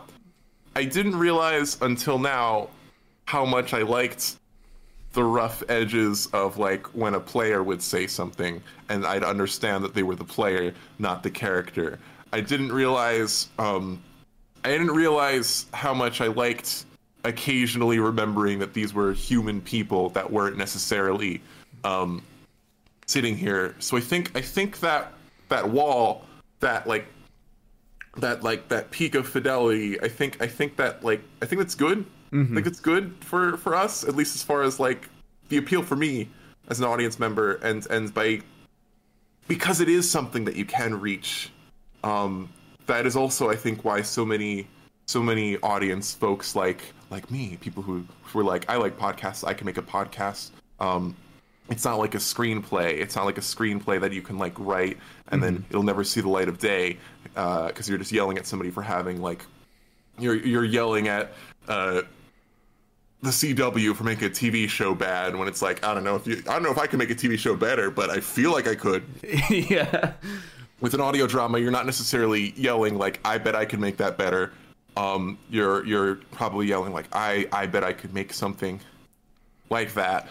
I 0.75 0.85
didn't 0.85 1.17
realize 1.17 1.77
until 1.81 2.19
now 2.19 2.69
how 3.25 3.43
much 3.45 3.73
I 3.73 3.81
liked 3.81 4.35
the 5.13 5.23
rough 5.23 5.63
edges 5.69 6.27
of 6.33 6.57
like 6.57 6.85
when 6.95 7.15
a 7.15 7.19
player 7.19 7.63
would 7.63 7.81
say 7.81 8.05
something 8.07 8.61
and 8.89 9.05
I'd 9.05 9.23
understand 9.23 9.83
that 9.83 9.93
they 9.95 10.03
were 10.03 10.15
the 10.15 10.23
player, 10.23 10.73
not 10.99 11.23
the 11.23 11.31
character. 11.31 11.97
I 12.31 12.41
didn't 12.41 12.71
realize 12.71 13.49
um 13.57 14.01
I 14.63 14.69
didn't 14.69 14.91
realize 14.91 15.65
how 15.73 15.93
much 15.93 16.21
I 16.21 16.27
liked 16.27 16.85
occasionally 17.23 17.99
remembering 17.99 18.59
that 18.59 18.73
these 18.73 18.93
were 18.93 19.13
human 19.13 19.61
people 19.61 20.09
that 20.09 20.31
weren't 20.31 20.57
necessarily 20.57 21.41
um 21.83 22.21
sitting 23.05 23.35
here. 23.35 23.75
So 23.79 23.97
I 23.97 24.01
think 24.01 24.31
I 24.35 24.41
think 24.41 24.79
that 24.81 25.13
that 25.49 25.69
wall, 25.69 26.25
that 26.59 26.87
like 26.87 27.07
that 28.17 28.43
like 28.43 28.69
that 28.69 28.91
peak 28.91 29.15
of 29.15 29.27
fidelity, 29.27 29.99
I 30.01 30.07
think 30.07 30.41
I 30.41 30.47
think 30.47 30.75
that 30.77 31.03
like 31.03 31.21
I 31.41 31.45
think 31.45 31.59
that's 31.59 31.75
good. 31.75 32.05
I 32.51 32.55
think 32.55 32.67
it's 32.67 32.79
good 32.79 33.15
for 33.21 33.57
for 33.57 33.75
us, 33.75 34.03
at 34.03 34.15
least 34.15 34.35
as 34.35 34.43
far 34.43 34.61
as 34.61 34.79
like 34.79 35.09
the 35.49 35.57
appeal 35.57 35.81
for 35.81 35.95
me 35.95 36.29
as 36.69 36.79
an 36.79 36.85
audience 36.85 37.19
member, 37.19 37.55
and 37.55 37.85
and 37.89 38.13
by 38.13 38.41
because 39.47 39.81
it 39.81 39.89
is 39.89 40.09
something 40.09 40.45
that 40.45 40.55
you 40.55 40.65
can 40.65 40.99
reach. 40.99 41.51
Um, 42.03 42.49
that 42.85 43.05
is 43.05 43.15
also, 43.15 43.49
I 43.49 43.55
think, 43.55 43.83
why 43.83 44.03
so 44.03 44.23
many 44.25 44.67
so 45.09 45.23
many 45.23 45.57
audience 45.61 46.13
folks 46.13 46.55
like 46.55 46.93
like 47.09 47.31
me, 47.31 47.57
people 47.61 47.81
who 47.81 48.05
were 48.35 48.43
like, 48.43 48.69
I 48.69 48.75
like 48.75 48.95
podcasts, 48.95 49.43
I 49.43 49.55
can 49.55 49.65
make 49.65 49.79
a 49.79 49.81
podcast. 49.81 50.51
Um, 50.79 51.15
it's 51.67 51.83
not 51.83 51.97
like 51.97 52.13
a 52.13 52.19
screenplay. 52.19 52.99
It's 52.99 53.15
not 53.15 53.25
like 53.25 53.39
a 53.39 53.41
screenplay 53.41 53.99
that 54.01 54.13
you 54.13 54.21
can 54.21 54.37
like 54.37 54.53
write 54.59 54.99
and 55.29 55.41
then 55.41 55.65
it'll 55.71 55.81
never 55.81 56.03
see 56.03 56.21
the 56.21 56.29
light 56.29 56.47
of 56.47 56.59
day 56.59 56.99
because 57.33 57.89
you're 57.89 57.97
just 57.97 58.11
yelling 58.11 58.37
at 58.37 58.45
somebody 58.45 58.69
for 58.69 58.83
having 58.83 59.19
like 59.19 59.43
you're 60.19 60.35
you're 60.35 60.63
yelling 60.63 61.07
at 61.07 61.33
uh, 61.67 62.03
the 63.23 63.31
CW 63.31 63.95
for 63.95 64.03
making 64.03 64.27
a 64.27 64.31
TV 64.31 64.69
show 64.69 64.93
bad 64.93 65.35
when 65.35 65.47
it's 65.47 65.63
like 65.63 65.83
I 65.83 65.95
don't 65.95 66.03
know 66.03 66.17
if 66.17 66.27
you 66.27 66.43
I 66.47 66.53
don't 66.53 66.61
know 66.61 66.71
if 66.71 66.77
I 66.77 66.85
can 66.85 66.99
make 66.99 67.09
a 67.09 67.15
TV 67.15 67.35
show 67.35 67.55
better, 67.55 67.89
but 67.89 68.11
I 68.11 68.19
feel 68.19 68.51
like 68.51 68.67
I 68.67 68.75
could. 68.75 69.03
yeah. 69.49 70.13
With 70.81 70.93
an 70.93 71.01
audio 71.01 71.25
drama, 71.25 71.57
you're 71.57 71.71
not 71.71 71.87
necessarily 71.87 72.53
yelling 72.55 72.95
like 72.95 73.19
I 73.25 73.39
bet 73.39 73.55
I 73.55 73.65
could 73.65 73.79
make 73.79 73.97
that 73.97 74.15
better. 74.15 74.53
Um, 74.99 75.37
you're 75.49 75.85
you're 75.85 76.15
probably 76.31 76.67
yelling 76.67 76.91
like 76.91 77.05
I 77.13 77.47
I 77.53 77.67
bet 77.67 77.85
I 77.85 77.93
could 77.93 78.13
make 78.13 78.33
something 78.33 78.81
like 79.69 79.93
that. 79.93 80.27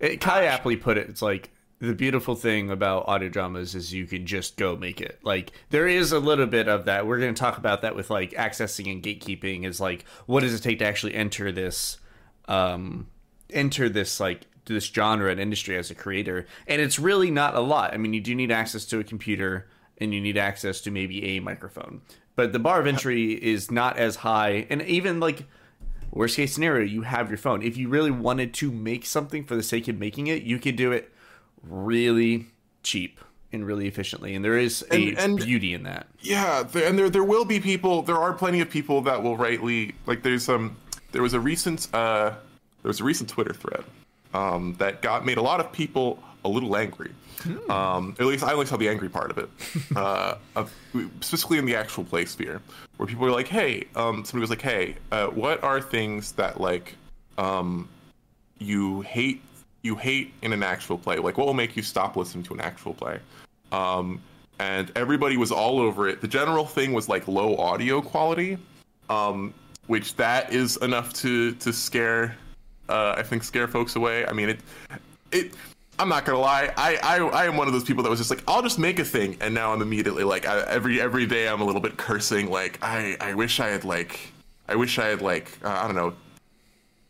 It, 0.00 0.20
Kai 0.20 0.46
aptly 0.46 0.74
put 0.76 0.98
it. 0.98 1.08
It's 1.08 1.22
like 1.22 1.50
the 1.78 1.94
beautiful 1.94 2.34
thing 2.34 2.70
about 2.72 3.06
audio 3.06 3.28
dramas 3.28 3.76
is 3.76 3.92
you 3.92 4.04
can 4.06 4.26
just 4.26 4.56
go 4.56 4.74
make 4.74 5.00
it. 5.00 5.20
Like 5.22 5.52
there 5.70 5.86
is 5.86 6.10
a 6.10 6.18
little 6.18 6.46
bit 6.46 6.66
of 6.66 6.86
that. 6.86 7.06
We're 7.06 7.20
going 7.20 7.32
to 7.32 7.38
talk 7.38 7.56
about 7.56 7.82
that 7.82 7.94
with 7.94 8.10
like 8.10 8.32
accessing 8.32 8.90
and 8.90 9.00
gatekeeping. 9.00 9.64
Is 9.64 9.80
like 9.80 10.04
what 10.26 10.40
does 10.40 10.54
it 10.54 10.62
take 10.62 10.80
to 10.80 10.84
actually 10.84 11.14
enter 11.14 11.52
this, 11.52 11.98
um, 12.48 13.06
enter 13.50 13.88
this 13.88 14.18
like 14.18 14.48
this 14.64 14.86
genre 14.86 15.30
and 15.30 15.38
industry 15.38 15.76
as 15.76 15.92
a 15.92 15.94
creator? 15.94 16.46
And 16.66 16.80
it's 16.80 16.98
really 16.98 17.30
not 17.30 17.54
a 17.54 17.60
lot. 17.60 17.94
I 17.94 17.96
mean, 17.96 18.12
you 18.12 18.20
do 18.20 18.34
need 18.34 18.50
access 18.50 18.84
to 18.86 18.98
a 18.98 19.04
computer 19.04 19.68
and 19.98 20.12
you 20.12 20.20
need 20.20 20.36
access 20.36 20.80
to 20.80 20.90
maybe 20.90 21.24
a 21.24 21.40
microphone, 21.40 22.00
but 22.38 22.52
the 22.52 22.58
bar 22.60 22.78
of 22.78 22.86
entry 22.86 23.32
is 23.32 23.68
not 23.68 23.96
as 23.98 24.14
high. 24.14 24.64
And 24.70 24.80
even 24.82 25.18
like 25.18 25.42
worst 26.12 26.36
case 26.36 26.54
scenario, 26.54 26.84
you 26.86 27.02
have 27.02 27.28
your 27.28 27.36
phone. 27.36 27.62
If 27.62 27.76
you 27.76 27.88
really 27.88 28.12
wanted 28.12 28.54
to 28.54 28.70
make 28.70 29.04
something 29.06 29.42
for 29.42 29.56
the 29.56 29.62
sake 29.64 29.88
of 29.88 29.98
making 29.98 30.28
it, 30.28 30.44
you 30.44 30.60
could 30.60 30.76
do 30.76 30.92
it 30.92 31.12
really 31.64 32.46
cheap 32.84 33.18
and 33.52 33.66
really 33.66 33.88
efficiently. 33.88 34.36
And 34.36 34.44
there 34.44 34.56
is 34.56 34.84
a 34.92 35.08
And- 35.08 35.18
and- 35.18 35.36
beauty 35.38 35.74
in 35.74 35.82
that. 35.82 36.06
Yeah, 36.20 36.62
there, 36.62 36.88
and 36.88 36.96
there 36.96 37.10
there 37.10 37.24
will 37.24 37.44
be 37.44 37.58
people. 37.58 38.02
There 38.02 38.16
are 38.18 38.32
plenty 38.32 38.60
of 38.60 38.70
people 38.70 39.00
that 39.02 39.20
will 39.24 39.36
rightly 39.36 39.96
like. 40.06 40.22
There's 40.22 40.48
um 40.48 40.76
there 41.10 41.22
was 41.22 41.34
a 41.34 41.40
recent 41.40 41.88
uh 41.92 42.30
there 42.82 42.88
was 42.88 43.00
a 43.00 43.04
recent 43.04 43.28
Twitter 43.30 43.52
thread 43.52 43.82
um 44.38 44.74
that 44.78 45.02
got 45.02 45.26
made 45.26 45.38
a 45.38 45.42
lot 45.50 45.58
of 45.60 45.66
people 45.72 46.06
a 46.44 46.48
little 46.48 46.76
angry. 46.76 47.12
Um, 47.68 48.16
at 48.18 48.26
least 48.26 48.42
I 48.42 48.52
only 48.52 48.66
saw 48.66 48.76
the 48.76 48.88
angry 48.88 49.08
part 49.08 49.30
of 49.30 49.38
it. 49.38 49.48
Uh, 49.96 50.36
of, 50.54 50.72
specifically 51.20 51.58
in 51.58 51.64
the 51.64 51.74
actual 51.74 52.04
play 52.04 52.24
sphere, 52.24 52.60
where 52.96 53.06
people 53.06 53.24
were 53.24 53.32
like, 53.32 53.48
"Hey," 53.48 53.86
um, 53.96 54.24
somebody 54.24 54.40
was 54.40 54.50
like, 54.50 54.62
"Hey, 54.62 54.96
uh, 55.10 55.26
what 55.28 55.62
are 55.62 55.80
things 55.80 56.32
that 56.32 56.60
like 56.60 56.94
um 57.36 57.88
you 58.58 59.00
hate 59.02 59.40
you 59.82 59.96
hate 59.96 60.32
in 60.42 60.52
an 60.52 60.62
actual 60.62 60.98
play? 60.98 61.16
Like, 61.16 61.36
what 61.38 61.46
will 61.46 61.60
make 61.64 61.76
you 61.76 61.82
stop 61.82 62.16
listening 62.16 62.44
to 62.44 62.54
an 62.54 62.60
actual 62.60 62.94
play?" 62.94 63.18
Um, 63.72 64.20
and 64.58 64.92
everybody 64.94 65.36
was 65.36 65.50
all 65.52 65.80
over 65.80 66.08
it. 66.08 66.20
The 66.20 66.28
general 66.28 66.66
thing 66.66 66.92
was 66.92 67.08
like 67.08 67.26
low 67.26 67.56
audio 67.56 68.00
quality, 68.00 68.58
um, 69.08 69.54
which 69.86 70.14
that 70.16 70.52
is 70.52 70.76
enough 70.78 71.12
to 71.14 71.52
to 71.54 71.72
scare, 71.72 72.36
uh, 72.88 73.14
I 73.16 73.22
think, 73.22 73.44
scare 73.44 73.68
folks 73.68 73.96
away. 73.96 74.26
I 74.26 74.32
mean, 74.32 74.48
it 74.50 74.60
it. 75.32 75.52
I'm 76.00 76.08
not 76.08 76.24
gonna 76.24 76.38
lie. 76.38 76.72
I, 76.76 76.96
I 77.02 77.18
I 77.18 77.46
am 77.46 77.56
one 77.56 77.66
of 77.66 77.72
those 77.72 77.84
people 77.84 78.02
that 78.04 78.10
was 78.10 78.20
just 78.20 78.30
like, 78.30 78.42
I'll 78.46 78.62
just 78.62 78.78
make 78.78 78.98
a 78.98 79.04
thing, 79.04 79.36
and 79.40 79.52
now 79.52 79.72
I'm 79.72 79.82
immediately 79.82 80.22
like, 80.24 80.46
I, 80.46 80.60
every 80.68 81.00
every 81.00 81.26
day 81.26 81.48
I'm 81.48 81.60
a 81.60 81.64
little 81.64 81.80
bit 81.80 81.96
cursing. 81.96 82.50
Like, 82.50 82.78
I 82.82 83.16
I 83.20 83.34
wish 83.34 83.58
I 83.58 83.68
had 83.68 83.84
like, 83.84 84.32
I 84.68 84.76
wish 84.76 84.98
I 84.98 85.06
had 85.06 85.22
like, 85.22 85.50
uh, 85.64 85.68
I 85.70 85.86
don't 85.86 85.96
know, 85.96 86.14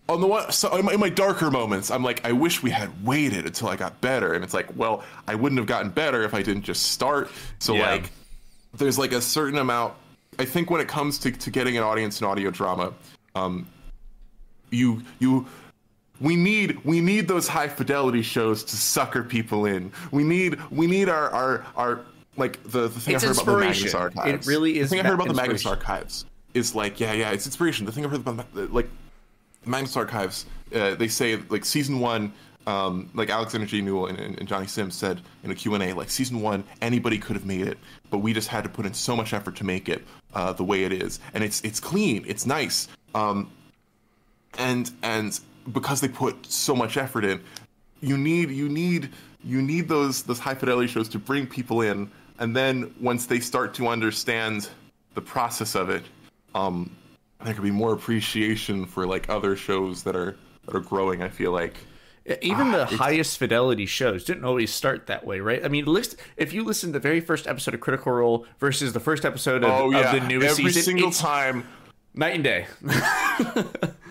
on 0.08 0.20
the 0.22 0.26
one 0.26 0.50
so 0.50 0.74
in 0.76 0.84
my, 0.86 0.94
in 0.94 1.00
my 1.00 1.10
darker 1.10 1.50
moments 1.50 1.90
i'm 1.90 2.02
like 2.02 2.24
i 2.26 2.32
wish 2.32 2.62
we 2.62 2.70
had 2.70 2.90
waited 3.04 3.44
until 3.44 3.68
i 3.68 3.76
got 3.76 4.00
better 4.00 4.32
and 4.32 4.42
it's 4.42 4.54
like 4.54 4.74
well 4.74 5.04
i 5.26 5.34
wouldn't 5.34 5.58
have 5.58 5.66
gotten 5.66 5.90
better 5.90 6.22
if 6.22 6.32
i 6.32 6.42
didn't 6.42 6.62
just 6.62 6.92
start 6.92 7.30
so 7.58 7.74
Yeah. 7.74 7.90
like 7.90 8.10
there's 8.72 8.98
like 8.98 9.12
a 9.12 9.20
certain 9.20 9.58
amount 9.58 9.92
i 10.38 10.46
think 10.46 10.70
when 10.70 10.80
it 10.80 10.88
comes 10.88 11.18
to, 11.18 11.30
to 11.30 11.50
getting 11.50 11.76
an 11.76 11.82
audience 11.82 12.22
in 12.22 12.26
audio 12.26 12.50
drama 12.50 12.94
um 13.34 13.66
you 14.70 15.02
you 15.18 15.46
we 16.20 16.36
need 16.36 16.84
we 16.84 17.00
need 17.00 17.28
those 17.28 17.48
high 17.48 17.68
fidelity 17.68 18.22
shows 18.22 18.64
to 18.64 18.76
sucker 18.76 19.22
people 19.22 19.66
in. 19.66 19.92
We 20.10 20.24
need 20.24 20.58
we 20.70 20.86
need 20.86 21.08
our 21.08 21.30
our 21.30 21.66
our 21.76 22.00
like 22.36 22.62
the, 22.64 22.82
the 22.82 23.00
thing 23.00 23.14
It's 23.14 23.24
i 23.24 23.28
heard 23.28 23.36
about 23.36 23.46
the 23.46 23.58
magnus 23.58 23.94
archives. 23.94 24.46
It 24.46 24.50
really 24.50 24.78
is 24.78 24.90
the 24.90 24.96
thing 24.96 25.04
i 25.04 25.08
heard 25.08 25.14
about 25.14 25.28
the 25.28 25.34
magnus 25.34 25.66
archives 25.66 26.24
is 26.54 26.74
like 26.74 27.00
yeah 27.00 27.12
yeah 27.12 27.30
it's 27.30 27.46
inspiration. 27.46 27.86
The 27.86 27.92
thing 27.92 28.04
i 28.04 28.08
heard 28.08 28.20
about 28.20 28.52
the- 28.54 28.66
like 28.66 28.88
Magnus 29.66 29.96
Archives, 29.96 30.46
uh, 30.74 30.94
they 30.94 31.08
say 31.08 31.36
like 31.50 31.64
season 31.64 32.00
one, 32.00 32.32
um, 32.66 33.10
like 33.14 33.28
Alexander 33.28 33.66
J. 33.66 33.80
Newall 33.80 34.06
and, 34.06 34.18
and, 34.18 34.38
and 34.38 34.48
Jonny 34.48 34.66
Sims 34.66 34.94
said 34.94 35.20
in 35.44 35.50
a 35.50 35.54
Q&A, 35.54 35.92
like 35.92 36.10
season 36.10 36.40
one, 36.40 36.64
anybody 36.80 37.18
could 37.18 37.36
have 37.36 37.44
made 37.44 37.66
it, 37.66 37.76
but 38.10 38.18
we 38.18 38.32
just 38.32 38.48
had 38.48 38.64
to 38.64 38.70
put 38.70 38.86
in 38.86 38.94
so 38.94 39.14
much 39.16 39.32
effort 39.32 39.56
to 39.56 39.64
make 39.64 39.88
it 39.88 40.02
uh, 40.34 40.52
the 40.52 40.64
way 40.64 40.84
it 40.84 40.92
is, 40.92 41.20
and 41.34 41.44
it's 41.44 41.60
it's 41.62 41.80
clean, 41.80 42.24
it's 42.26 42.46
nice, 42.46 42.88
um, 43.14 43.50
and 44.58 44.90
and 45.02 45.38
because 45.72 46.00
they 46.00 46.08
put 46.08 46.46
so 46.46 46.74
much 46.74 46.96
effort 46.96 47.24
in, 47.24 47.40
you 48.00 48.16
need 48.16 48.50
you 48.50 48.68
need 48.68 49.10
you 49.44 49.62
need 49.62 49.88
those 49.88 50.22
those 50.22 50.38
high 50.38 50.54
fidelity 50.54 50.88
shows 50.88 51.08
to 51.10 51.18
bring 51.18 51.46
people 51.46 51.82
in, 51.82 52.10
and 52.38 52.54
then 52.54 52.94
once 53.00 53.26
they 53.26 53.40
start 53.40 53.74
to 53.74 53.88
understand 53.88 54.68
the 55.14 55.20
process 55.20 55.74
of 55.74 55.90
it, 55.90 56.04
um, 56.54 56.94
there 57.44 57.54
could 57.54 57.62
be 57.62 57.70
more 57.70 57.92
appreciation 57.92 58.86
for 58.86 59.06
like 59.06 59.28
other 59.28 59.56
shows 59.56 60.02
that 60.02 60.16
are 60.16 60.36
that 60.66 60.74
are 60.74 60.80
growing. 60.80 61.22
I 61.22 61.28
feel 61.28 61.52
like 61.52 61.74
Even 62.42 62.72
the 62.72 62.84
highest 62.84 63.38
fidelity 63.38 63.86
shows 63.86 64.24
didn't 64.24 64.44
always 64.44 64.72
start 64.72 65.06
that 65.06 65.24
way, 65.24 65.40
right? 65.40 65.64
I 65.64 65.68
mean, 65.68 65.86
list 65.86 66.16
if 66.36 66.52
you 66.52 66.62
listen 66.62 66.90
to 66.90 66.98
the 66.98 67.02
very 67.02 67.20
first 67.20 67.46
episode 67.46 67.74
of 67.74 67.80
Critical 67.80 68.12
Role 68.12 68.46
versus 68.58 68.92
the 68.92 69.00
first 69.00 69.24
episode 69.24 69.64
of, 69.64 69.70
oh 69.70 69.90
yeah, 69.90 70.14
of 70.14 70.20
the 70.20 70.28
newest 70.28 70.58
every 70.58 70.72
season, 70.72 70.82
single 70.82 71.08
it's 71.08 71.20
time. 71.20 71.66
night 72.14 72.34
and 72.34 72.44
day. 72.44 72.66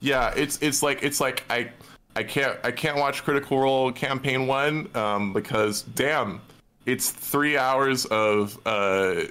Yeah, 0.00 0.32
it's 0.36 0.58
it's 0.62 0.82
like 0.82 1.02
it's 1.02 1.20
like 1.20 1.44
I 1.50 1.70
I 2.14 2.22
can't 2.22 2.58
I 2.64 2.70
can't 2.70 2.98
watch 2.98 3.24
Critical 3.24 3.58
Role 3.58 3.92
Campaign 3.92 4.46
One 4.46 4.88
um, 4.94 5.32
because 5.32 5.82
damn, 5.82 6.40
it's 6.84 7.10
three 7.10 7.56
hours 7.56 8.06
of 8.06 8.58
uh. 8.66 9.22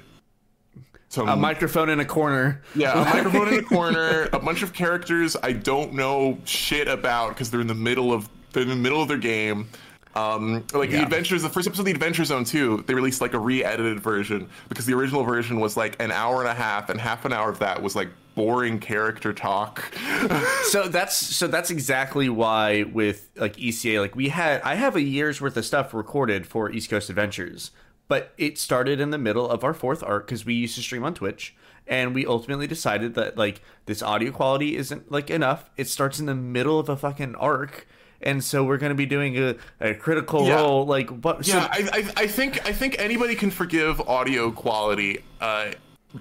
Some, 1.09 1.29
a 1.29 1.35
microphone 1.35 1.89
in 1.89 2.01
a 2.01 2.05
corner. 2.05 2.61
Yeah, 2.75 3.01
a 3.01 3.05
microphone 3.13 3.47
in 3.47 3.59
a 3.59 3.63
corner, 3.63 4.27
a 4.33 4.39
bunch 4.39 4.63
of 4.63 4.73
characters 4.73 5.37
I 5.41 5.53
don't 5.53 5.93
know 5.93 6.37
shit 6.43 6.89
about 6.89 7.29
because 7.29 7.49
they're 7.49 7.61
in 7.61 7.67
the 7.67 7.73
middle 7.73 8.11
of 8.11 8.27
they're 8.51 8.63
in 8.63 8.69
the 8.69 8.75
middle 8.75 9.01
of 9.01 9.07
their 9.07 9.17
game. 9.17 9.69
Um, 10.15 10.63
like 10.73 10.91
the 10.91 11.03
Adventures, 11.03 11.43
the 11.43 11.49
first 11.49 11.67
episode 11.67 11.81
of 11.81 11.85
the 11.85 11.91
Adventure 11.91 12.23
Zone 12.23 12.45
2, 12.45 12.85
they 12.87 12.93
released 12.93 13.19
like 13.19 13.33
a 13.33 13.39
re-edited 13.39 13.99
version 13.99 14.49
because 14.69 14.85
the 14.85 14.93
original 14.93 15.23
version 15.23 15.59
was 15.59 15.75
like 15.75 16.01
an 16.01 16.11
hour 16.11 16.39
and 16.39 16.47
a 16.47 16.53
half, 16.53 16.89
and 16.89 16.99
half 17.01 17.25
an 17.25 17.33
hour 17.33 17.49
of 17.49 17.59
that 17.59 17.81
was 17.83 17.95
like 17.97 18.07
boring 18.33 18.79
character 18.79 19.33
talk. 19.33 19.83
so 20.63 20.87
that's 20.87 21.15
so 21.15 21.47
that's 21.47 21.69
exactly 21.69 22.29
why 22.29 22.83
with 22.83 23.29
like 23.35 23.55
ECA 23.57 23.99
like 23.99 24.15
we 24.15 24.29
had 24.29 24.61
I 24.61 24.75
have 24.75 24.95
a 24.95 25.01
year's 25.01 25.41
worth 25.41 25.57
of 25.57 25.65
stuff 25.65 25.93
recorded 25.93 26.45
for 26.47 26.71
East 26.71 26.89
Coast 26.89 27.09
Adventures, 27.09 27.71
but 28.07 28.33
it 28.37 28.57
started 28.57 28.99
in 28.99 29.09
the 29.09 29.17
middle 29.17 29.49
of 29.49 29.63
our 29.63 29.73
fourth 29.73 30.03
arc 30.03 30.27
because 30.27 30.45
we 30.45 30.53
used 30.53 30.75
to 30.75 30.81
stream 30.81 31.03
on 31.03 31.13
Twitch, 31.13 31.55
and 31.87 32.13
we 32.13 32.25
ultimately 32.25 32.67
decided 32.67 33.15
that 33.15 33.37
like 33.37 33.61
this 33.85 34.01
audio 34.01 34.31
quality 34.31 34.77
isn't 34.77 35.11
like 35.11 35.29
enough. 35.29 35.69
It 35.75 35.87
starts 35.87 36.19
in 36.19 36.25
the 36.25 36.35
middle 36.35 36.79
of 36.79 36.89
a 36.89 36.95
fucking 36.95 37.35
arc. 37.35 37.87
And 38.25 38.43
so 38.43 38.63
we're 38.63 38.77
going 38.77 38.89
to 38.89 38.95
be 38.95 39.05
doing 39.05 39.37
a, 39.37 39.55
a 39.79 39.93
critical 39.93 40.47
Yeah. 40.47 40.55
role, 40.55 40.85
like 40.85 41.09
what? 41.23 41.45
so- 41.45 41.55
yeah, 41.57 41.67
I, 41.71 41.89
I, 41.93 42.23
I 42.23 42.27
think 42.27 42.65
I 42.67 42.73
think 42.73 42.95
anybody 42.99 43.35
can 43.35 43.51
forgive 43.51 44.01
audio 44.01 44.51
quality, 44.51 45.23
uh, 45.39 45.71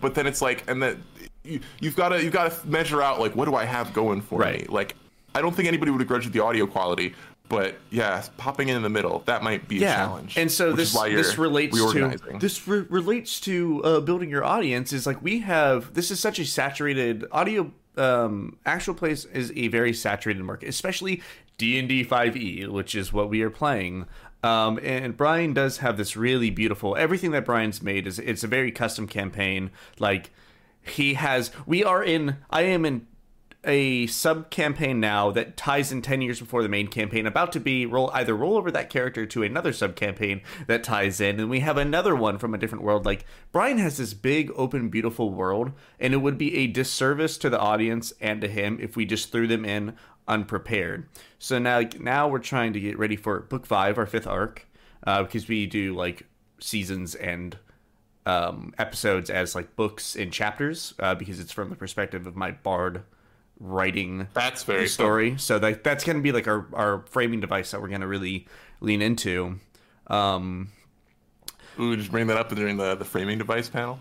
but 0.00 0.14
then 0.14 0.26
it's 0.26 0.42
like, 0.42 0.68
and 0.68 0.82
then 0.82 1.02
you, 1.44 1.60
you've 1.80 1.96
got 1.96 2.10
to 2.10 2.22
you've 2.22 2.32
got 2.32 2.52
to 2.52 2.68
measure 2.68 3.00
out 3.02 3.20
like 3.20 3.34
what 3.34 3.46
do 3.46 3.54
I 3.54 3.64
have 3.64 3.92
going 3.94 4.20
for 4.20 4.40
me? 4.40 4.66
Like, 4.68 4.94
I 5.34 5.40
don't 5.40 5.54
think 5.56 5.66
anybody 5.66 5.90
would 5.90 5.98
begrudge 5.98 6.30
the 6.30 6.40
audio 6.40 6.66
quality, 6.66 7.14
but 7.48 7.76
yeah, 7.90 8.22
popping 8.36 8.68
in 8.68 8.76
in 8.76 8.82
the 8.82 8.90
middle 8.90 9.22
that 9.26 9.42
might 9.42 9.66
be 9.66 9.78
a 9.78 9.80
challenge. 9.80 10.36
And 10.36 10.50
so 10.52 10.72
this 10.72 10.92
this 10.92 11.38
relates 11.38 11.76
to 11.92 12.16
this 12.38 12.68
re- 12.68 12.86
relates 12.90 13.40
to 13.40 13.82
uh, 13.84 14.00
building 14.00 14.28
your 14.28 14.44
audience. 14.44 14.92
Is 14.92 15.06
like 15.06 15.22
we 15.22 15.40
have 15.40 15.94
this 15.94 16.10
is 16.10 16.20
such 16.20 16.38
a 16.38 16.44
saturated 16.44 17.24
audio. 17.32 17.72
Um, 17.96 18.56
actual 18.66 18.94
plays 18.94 19.24
is 19.26 19.52
a 19.54 19.68
very 19.68 19.92
saturated 19.92 20.42
market, 20.42 20.68
especially 20.68 21.22
D 21.58 21.78
and 21.78 21.88
D 21.88 22.02
five 22.02 22.36
E, 22.36 22.66
which 22.66 22.94
is 22.94 23.12
what 23.12 23.28
we 23.28 23.42
are 23.42 23.50
playing. 23.50 24.06
Um, 24.42 24.78
and 24.82 25.16
Brian 25.16 25.54
does 25.54 25.78
have 25.78 25.96
this 25.96 26.16
really 26.16 26.50
beautiful. 26.50 26.96
Everything 26.96 27.30
that 27.30 27.46
Brian's 27.46 27.82
made 27.82 28.06
is 28.06 28.18
it's 28.18 28.44
a 28.44 28.48
very 28.48 28.70
custom 28.70 29.06
campaign. 29.06 29.70
Like 29.98 30.30
he 30.82 31.14
has, 31.14 31.50
we 31.66 31.82
are 31.82 32.04
in. 32.04 32.36
I 32.50 32.62
am 32.62 32.84
in 32.84 33.06
a 33.66 34.06
sub 34.06 34.50
campaign 34.50 35.00
now 35.00 35.30
that 35.30 35.56
ties 35.56 35.90
in 35.90 36.02
10 36.02 36.22
years 36.22 36.40
before 36.40 36.62
the 36.62 36.68
main 36.68 36.86
campaign 36.88 37.26
about 37.26 37.52
to 37.52 37.60
be 37.60 37.86
roll 37.86 38.10
either 38.12 38.34
roll 38.34 38.56
over 38.56 38.70
that 38.70 38.90
character 38.90 39.24
to 39.26 39.42
another 39.42 39.72
sub 39.72 39.96
campaign 39.96 40.42
that 40.66 40.84
ties 40.84 41.20
in 41.20 41.40
and 41.40 41.50
we 41.50 41.60
have 41.60 41.76
another 41.76 42.14
one 42.14 42.38
from 42.38 42.54
a 42.54 42.58
different 42.58 42.84
world 42.84 43.06
like 43.06 43.24
brian 43.52 43.78
has 43.78 43.96
this 43.96 44.14
big 44.14 44.50
open 44.54 44.88
beautiful 44.88 45.30
world 45.30 45.72
and 45.98 46.12
it 46.12 46.18
would 46.18 46.38
be 46.38 46.56
a 46.56 46.66
disservice 46.66 47.38
to 47.38 47.48
the 47.48 47.58
audience 47.58 48.12
and 48.20 48.40
to 48.40 48.48
him 48.48 48.78
if 48.80 48.96
we 48.96 49.04
just 49.04 49.32
threw 49.32 49.46
them 49.46 49.64
in 49.64 49.94
unprepared 50.26 51.06
so 51.38 51.58
now 51.58 51.82
now 52.00 52.26
we're 52.26 52.38
trying 52.38 52.72
to 52.72 52.80
get 52.80 52.98
ready 52.98 53.16
for 53.16 53.40
book 53.40 53.66
five 53.66 53.98
our 53.98 54.06
fifth 54.06 54.26
arc 54.26 54.66
uh, 55.06 55.22
because 55.22 55.48
we 55.48 55.66
do 55.66 55.94
like 55.94 56.26
seasons 56.58 57.14
and 57.14 57.58
um, 58.26 58.72
episodes 58.78 59.28
as 59.28 59.54
like 59.54 59.76
books 59.76 60.16
and 60.16 60.32
chapters 60.32 60.94
uh, 60.98 61.14
because 61.14 61.40
it's 61.40 61.52
from 61.52 61.68
the 61.68 61.76
perspective 61.76 62.26
of 62.26 62.36
my 62.36 62.50
bard 62.50 63.02
writing 63.60 64.28
That's 64.34 64.64
very 64.64 64.88
story. 64.88 65.36
So 65.38 65.58
that 65.58 65.84
that's 65.84 66.04
going 66.04 66.16
to 66.16 66.22
be 66.22 66.32
like 66.32 66.48
our 66.48 66.66
our 66.72 67.04
framing 67.08 67.40
device 67.40 67.70
that 67.70 67.80
we're 67.80 67.88
going 67.88 68.00
to 68.00 68.06
really 68.06 68.46
lean 68.80 69.02
into. 69.02 69.58
Um, 70.06 70.70
Ooh, 71.78 71.96
just 71.96 72.10
bring 72.10 72.28
that 72.28 72.36
up 72.36 72.54
during 72.54 72.76
the, 72.76 72.94
the 72.94 73.04
framing 73.04 73.38
device 73.38 73.68
panel. 73.68 73.98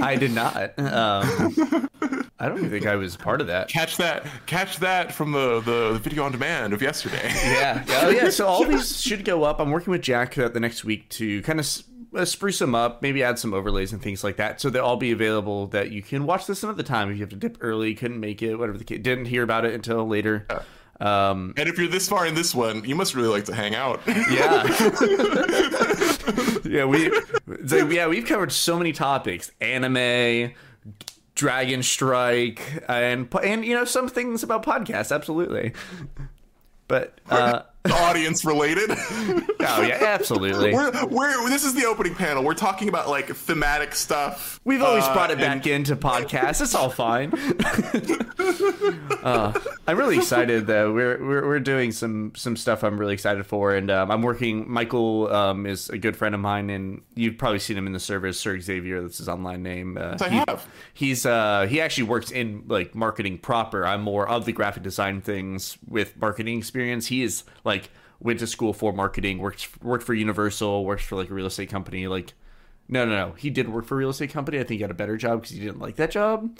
I 0.00 0.16
did 0.16 0.32
not. 0.32 0.74
Um, 0.78 2.29
I 2.40 2.48
don't 2.48 2.58
even 2.58 2.70
think 2.70 2.86
I 2.86 2.96
was 2.96 3.16
part 3.16 3.40
of 3.40 3.46
that. 3.48 3.68
catch 3.68 3.98
that 3.98 4.26
catch 4.46 4.78
that 4.78 5.12
from 5.12 5.32
the, 5.32 5.60
the, 5.60 5.92
the 5.92 5.98
video 5.98 6.24
on 6.24 6.32
demand 6.32 6.72
of 6.72 6.80
yesterday. 6.82 7.30
Yeah. 7.44 7.84
yeah. 7.86 8.00
Oh, 8.04 8.08
yeah. 8.10 8.30
So 8.30 8.46
all 8.46 8.64
these 8.64 9.00
should 9.00 9.24
go 9.24 9.44
up. 9.44 9.60
I'm 9.60 9.70
working 9.70 9.90
with 9.90 10.02
Jack 10.02 10.34
the 10.34 10.60
next 10.60 10.84
week 10.84 11.08
to 11.10 11.42
kind 11.42 11.60
of 11.60 11.66
uh, 12.14 12.24
spruce 12.24 12.58
them 12.58 12.74
up, 12.74 13.02
maybe 13.02 13.22
add 13.22 13.38
some 13.38 13.52
overlays 13.54 13.92
and 13.92 14.00
things 14.02 14.24
like 14.24 14.36
that, 14.36 14.60
so 14.60 14.70
they'll 14.70 14.84
all 14.84 14.96
be 14.96 15.12
available. 15.12 15.66
That 15.68 15.90
you 15.92 16.02
can 16.02 16.24
watch 16.26 16.46
this 16.46 16.62
another 16.62 16.82
time 16.82 17.10
if 17.10 17.16
you 17.16 17.20
have 17.20 17.30
to 17.30 17.36
dip 17.36 17.58
early, 17.60 17.94
couldn't 17.94 18.18
make 18.20 18.42
it, 18.42 18.56
whatever 18.56 18.78
the 18.78 18.84
kid 18.84 19.02
didn't 19.02 19.26
hear 19.26 19.42
about 19.42 19.64
it 19.64 19.74
until 19.74 20.06
later. 20.08 20.46
Um, 21.00 21.54
And 21.56 21.68
if 21.68 21.78
you're 21.78 21.88
this 21.88 22.08
far 22.08 22.26
in 22.26 22.34
this 22.34 22.54
one, 22.54 22.84
you 22.84 22.94
must 22.94 23.14
really 23.14 23.28
like 23.28 23.44
to 23.46 23.54
hang 23.54 23.74
out. 23.74 24.00
yeah. 24.06 24.66
yeah, 26.64 26.84
we 26.84 27.10
so, 27.66 27.88
yeah, 27.88 28.06
we've 28.06 28.26
covered 28.26 28.52
so 28.52 28.76
many 28.78 28.92
topics. 28.92 29.50
Anime, 29.60 30.52
Dragon 31.40 31.82
Strike, 31.82 32.84
and 32.86 33.34
and 33.42 33.64
you 33.64 33.74
know 33.74 33.86
some 33.86 34.10
things 34.10 34.42
about 34.42 34.62
podcasts, 34.62 35.10
absolutely. 35.10 35.72
But 36.86 37.18
uh 37.30 37.62
Audience 37.90 38.44
related. 38.44 38.90
oh 38.90 39.80
yeah, 39.82 39.98
absolutely. 40.02 40.74
we're, 40.74 41.06
we're 41.06 41.48
this 41.48 41.64
is 41.64 41.72
the 41.74 41.86
opening 41.86 42.14
panel. 42.14 42.44
We're 42.44 42.52
talking 42.52 42.88
about 42.90 43.08
like 43.08 43.28
thematic 43.34 43.94
stuff. 43.94 44.60
We've 44.64 44.82
always 44.82 45.04
Uh, 45.04 45.14
brought 45.14 45.30
it 45.30 45.40
and- 45.40 45.62
back 45.62 45.66
into 45.66 45.96
podcasts. 45.96 46.60
It's 46.60 46.74
all 46.74 46.90
fine. 46.90 47.32
uh, 49.22 49.58
I'm 49.86 49.96
really 49.96 50.16
excited 50.18 50.66
though. 50.66 50.92
We're, 50.92 51.18
we're 51.24 51.46
we're 51.46 51.60
doing 51.60 51.92
some 51.92 52.32
some 52.36 52.54
stuff 52.56 52.82
I'm 52.82 52.98
really 52.98 53.14
excited 53.14 53.46
for, 53.46 53.74
and 53.74 53.90
um, 53.90 54.10
I'm 54.10 54.20
working. 54.22 54.70
Michael 54.70 55.32
um, 55.32 55.64
is 55.66 55.88
a 55.88 55.96
good 55.96 56.16
friend 56.16 56.34
of 56.34 56.40
mine, 56.40 56.68
and 56.68 57.00
you've 57.14 57.38
probably 57.38 57.60
seen 57.60 57.78
him 57.78 57.86
in 57.86 57.94
the 57.94 58.00
service. 58.00 58.38
Sir 58.38 58.60
Xavier, 58.60 59.00
that's 59.00 59.18
his 59.18 59.28
online 59.28 59.62
name. 59.62 59.96
Uh, 59.96 60.18
I 60.20 60.28
he- 60.28 60.36
have. 60.46 60.68
He's 60.92 61.24
uh 61.24 61.66
he 61.66 61.80
actually 61.80 62.04
works 62.04 62.30
in 62.30 62.64
like 62.66 62.94
marketing 62.94 63.38
proper. 63.38 63.86
I'm 63.86 64.02
more 64.02 64.28
of 64.28 64.44
the 64.44 64.52
graphic 64.52 64.82
design 64.82 65.22
things 65.22 65.78
with 65.88 66.16
marketing 66.18 66.58
experience. 66.58 67.06
He 67.06 67.22
is 67.22 67.44
like 67.64 67.69
went 68.20 68.38
to 68.40 68.46
school 68.46 68.72
for 68.72 68.92
marketing, 68.92 69.38
worked 69.38 69.68
worked 69.82 70.04
for 70.04 70.14
Universal, 70.14 70.84
worked 70.84 71.02
for 71.02 71.16
like 71.16 71.30
a 71.30 71.34
real 71.34 71.46
estate 71.46 71.70
company. 71.70 72.06
Like 72.06 72.34
no, 72.88 73.04
no, 73.04 73.12
no. 73.12 73.32
He 73.32 73.50
did 73.50 73.68
work 73.68 73.86
for 73.86 73.94
a 73.94 73.98
real 73.98 74.10
estate 74.10 74.30
company. 74.30 74.58
I 74.58 74.62
think 74.62 74.72
he 74.72 74.78
got 74.78 74.90
a 74.90 74.94
better 74.94 75.16
job 75.16 75.40
because 75.40 75.54
he 75.54 75.60
didn't 75.60 75.78
like 75.78 75.96
that 75.96 76.10
job. 76.10 76.58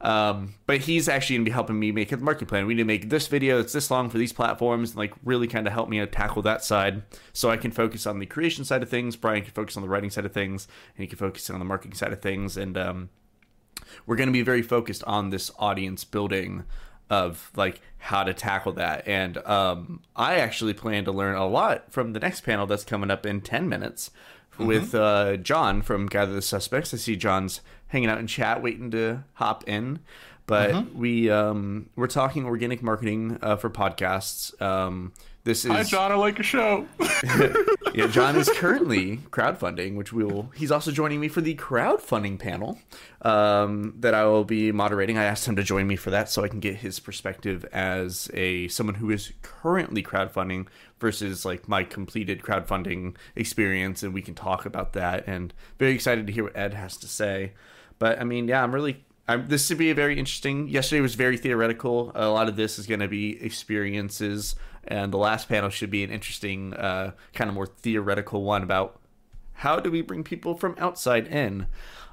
Um, 0.00 0.54
but 0.66 0.78
he's 0.78 1.08
actually 1.08 1.38
to 1.38 1.44
be 1.44 1.50
helping 1.50 1.78
me 1.78 1.92
make 1.92 2.10
a 2.10 2.16
marketing 2.16 2.48
plan. 2.48 2.66
We 2.66 2.74
need 2.74 2.82
to 2.82 2.86
make 2.86 3.10
this 3.10 3.26
video 3.28 3.58
that's 3.58 3.72
this 3.72 3.90
long 3.90 4.08
for 4.08 4.18
these 4.18 4.32
platforms 4.32 4.90
and 4.90 4.98
like 4.98 5.12
really 5.24 5.46
kind 5.46 5.66
of 5.66 5.72
help 5.72 5.88
me 5.88 6.04
tackle 6.06 6.42
that 6.42 6.64
side 6.64 7.02
so 7.32 7.50
I 7.50 7.56
can 7.56 7.70
focus 7.70 8.06
on 8.06 8.18
the 8.18 8.26
creation 8.26 8.64
side 8.64 8.82
of 8.82 8.88
things. 8.88 9.14
Brian 9.14 9.42
can 9.42 9.52
focus 9.52 9.76
on 9.76 9.82
the 9.82 9.88
writing 9.88 10.10
side 10.10 10.24
of 10.24 10.32
things 10.32 10.66
and 10.96 11.02
he 11.02 11.06
can 11.06 11.18
focus 11.18 11.50
on 11.50 11.58
the 11.58 11.64
marketing 11.64 11.94
side 11.94 12.12
of 12.12 12.22
things. 12.22 12.56
And, 12.56 12.78
um, 12.78 13.10
we're 14.06 14.16
to 14.16 14.32
be 14.32 14.42
very 14.42 14.62
focused 14.62 15.04
on 15.04 15.30
this 15.30 15.50
audience 15.58 16.04
building 16.04 16.64
of 17.10 17.50
like 17.56 17.80
how 17.98 18.24
to 18.24 18.32
tackle 18.32 18.72
that. 18.72 19.06
And 19.06 19.36
um, 19.38 20.00
i 20.16 20.36
actually 20.36 20.72
plan 20.72 21.04
to 21.04 21.12
learn 21.12 21.36
a 21.36 21.46
lot 21.46 21.92
from 21.92 22.12
the 22.14 22.20
next 22.20 22.42
panel 22.42 22.66
that's 22.66 22.84
coming 22.84 23.10
up 23.10 23.26
in 23.26 23.40
10 23.40 23.68
minutes 23.68 24.10
with 24.58 24.94
uh, 24.94 25.36
john 25.38 25.82
from 25.82 26.06
gather 26.06 26.32
the 26.32 26.42
suspects. 26.42 26.94
I 26.94 26.96
see 26.96 27.16
john's 27.16 27.60
hanging 27.88 28.08
out 28.08 28.18
in 28.18 28.26
chat 28.26 28.62
waiting 28.62 28.90
to 28.92 29.24
hop 29.34 29.68
in. 29.68 29.98
But 30.46 30.94
we 30.94 31.30
um, 31.30 31.90
we're 31.94 32.08
talking 32.08 32.44
organic 32.44 32.82
marketing 32.82 33.38
uh, 33.40 33.54
for 33.54 33.70
podcasts. 33.70 34.60
Um, 34.60 35.12
this 35.44 35.64
is 35.64 35.70
Hi, 35.70 35.82
John. 35.82 36.12
I 36.12 36.16
like 36.16 36.38
your 36.38 36.44
show. 36.44 36.86
yeah, 37.94 38.06
John 38.08 38.36
is 38.36 38.48
currently 38.54 39.18
crowdfunding, 39.30 39.96
which 39.96 40.12
we 40.12 40.24
will. 40.24 40.50
He's 40.54 40.70
also 40.70 40.90
joining 40.90 41.20
me 41.20 41.28
for 41.28 41.40
the 41.40 41.54
crowdfunding 41.54 42.38
panel 42.38 42.78
um, 43.22 43.94
that 44.00 44.12
I 44.12 44.24
will 44.26 44.44
be 44.44 44.72
moderating. 44.72 45.16
I 45.16 45.24
asked 45.24 45.46
him 45.46 45.56
to 45.56 45.62
join 45.62 45.86
me 45.86 45.96
for 45.96 46.10
that, 46.10 46.28
so 46.28 46.44
I 46.44 46.48
can 46.48 46.60
get 46.60 46.76
his 46.76 47.00
perspective 47.00 47.64
as 47.72 48.30
a 48.34 48.68
someone 48.68 48.96
who 48.96 49.10
is 49.10 49.32
currently 49.42 50.02
crowdfunding 50.02 50.66
versus 50.98 51.44
like 51.44 51.68
my 51.68 51.84
completed 51.84 52.42
crowdfunding 52.42 53.16
experience, 53.34 54.02
and 54.02 54.12
we 54.12 54.22
can 54.22 54.34
talk 54.34 54.66
about 54.66 54.92
that. 54.92 55.24
And 55.26 55.54
very 55.78 55.92
excited 55.92 56.26
to 56.26 56.32
hear 56.32 56.44
what 56.44 56.56
Ed 56.56 56.74
has 56.74 56.96
to 56.98 57.08
say. 57.08 57.52
But 57.98 58.20
I 58.20 58.24
mean, 58.24 58.48
yeah, 58.48 58.62
I'm 58.62 58.74
really 58.74 59.04
I'm, 59.30 59.46
this 59.46 59.68
should 59.68 59.78
be 59.78 59.90
a 59.90 59.94
very 59.94 60.18
interesting. 60.18 60.66
Yesterday 60.66 61.00
was 61.00 61.14
very 61.14 61.36
theoretical. 61.36 62.10
A 62.16 62.28
lot 62.28 62.48
of 62.48 62.56
this 62.56 62.80
is 62.80 62.88
going 62.88 62.98
to 62.98 63.06
be 63.06 63.40
experiences, 63.40 64.56
and 64.86 65.12
the 65.12 65.18
last 65.18 65.48
panel 65.48 65.70
should 65.70 65.90
be 65.90 66.04
an 66.04 66.10
interesting, 66.10 66.74
uh, 66.74 67.12
kind 67.34 67.48
of 67.48 67.54
more 67.54 67.66
theoretical 67.66 68.42
one 68.42 68.62
about 68.62 69.00
how 69.54 69.78
do 69.78 69.90
we 69.90 70.00
bring 70.02 70.24
people 70.24 70.54
from 70.54 70.74
outside 70.78 71.26
in. 71.26 71.66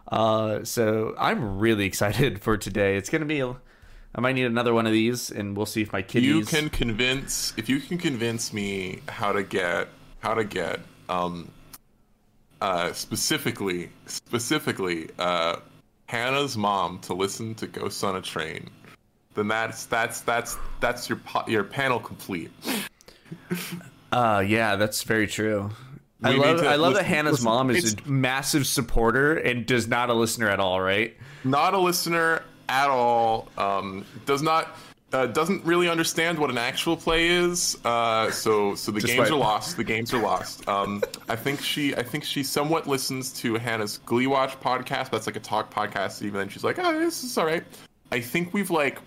Uh, 0.07 0.63
so 0.63 1.15
I'm 1.18 1.59
really 1.59 1.86
excited 1.86 2.41
for 2.41 2.57
today. 2.57 2.97
It's 2.97 3.09
going 3.09 3.22
to 3.22 3.26
be. 3.26 3.39
A, 3.39 3.55
I 4.15 4.22
might 4.22 4.34
need 4.34 4.45
another 4.45 4.74
one 4.74 4.88
of 4.88 4.93
these, 4.93 5.30
and 5.30 5.55
we'll 5.55 5.65
see 5.65 5.82
if 5.82 5.91
my 5.93 6.01
kiddies. 6.01 6.28
you 6.28 6.45
can 6.45 6.70
convince 6.70 7.53
if 7.57 7.70
you 7.70 7.80
can 7.80 7.97
convince 7.97 8.51
me 8.51 9.01
how 9.07 9.32
to 9.32 9.43
get 9.43 9.89
how 10.20 10.34
to 10.34 10.43
get 10.43 10.80
um 11.09 11.51
uh 12.61 12.91
specifically 12.93 13.91
specifically 14.07 15.09
uh 15.20 15.57
Hannah's 16.07 16.57
mom 16.57 16.99
to 16.99 17.13
listen 17.13 17.53
to 17.55 17.68
Ghosts 17.68 18.01
on 18.03 18.15
a 18.15 18.22
Train, 18.22 18.70
then 19.38 19.47
that's 19.47 19.85
that's 19.85 20.21
that's 20.21 20.57
that's 20.81 21.07
your 21.07 21.19
po- 21.19 21.47
your 21.47 21.63
panel 21.63 21.99
complete. 21.99 22.51
Uh, 24.11 24.43
yeah, 24.45 24.75
that's 24.75 25.03
very 25.03 25.27
true. 25.27 25.69
I 26.23 26.31
love 26.31 26.61
to 26.61 26.67
I 26.67 26.75
love 26.75 26.95
that 26.95 27.05
Hannah's 27.05 27.33
listen, 27.33 27.45
mom 27.45 27.69
is 27.69 27.93
a 27.93 28.09
massive 28.09 28.65
supporter 28.65 29.35
and 29.35 29.65
does 29.65 29.88
not 29.88 30.09
a 30.09 30.13
listener 30.13 30.49
at 30.49 30.59
all, 30.59 30.81
right? 30.81 31.15
Not 31.43 31.75
a 31.75 31.77
listener 31.77 32.41
at 32.67 32.89
all. 32.89 33.47
Um, 33.57 34.05
does 34.25 34.41
not 34.41 34.75
uh, 35.13 35.27
doesn't 35.27 35.63
really 35.63 35.88
understand 35.88 36.39
what 36.39 36.49
an 36.49 36.57
actual 36.57 36.97
play 36.97 37.27
is. 37.27 37.77
Uh, 37.85 38.31
so 38.31 38.73
so 38.75 38.91
the 38.91 38.99
games 38.99 39.11
Despite- 39.11 39.31
are 39.31 39.35
lost. 39.35 39.77
The 39.77 39.83
games 39.83 40.13
are 40.13 40.21
lost. 40.21 40.67
Um, 40.67 41.03
I 41.29 41.35
think 41.35 41.61
she 41.61 41.95
I 41.95 42.01
think 42.01 42.23
she 42.23 42.43
somewhat 42.43 42.88
listens 42.88 43.31
to 43.41 43.55
Hannah's 43.55 43.99
Glee 43.99 44.27
Watch 44.27 44.59
podcast. 44.59 45.11
That's 45.11 45.27
like 45.27 45.35
a 45.35 45.41
talk 45.41 45.71
podcast. 45.73 46.23
Even 46.23 46.39
then, 46.39 46.49
she's 46.49 46.63
like, 46.63 46.79
oh, 46.79 46.99
this 46.99 47.23
is 47.23 47.38
all 47.38 47.45
right. 47.45 47.63
I 48.11 48.21
think 48.21 48.53
we've 48.53 48.71
like. 48.71 48.99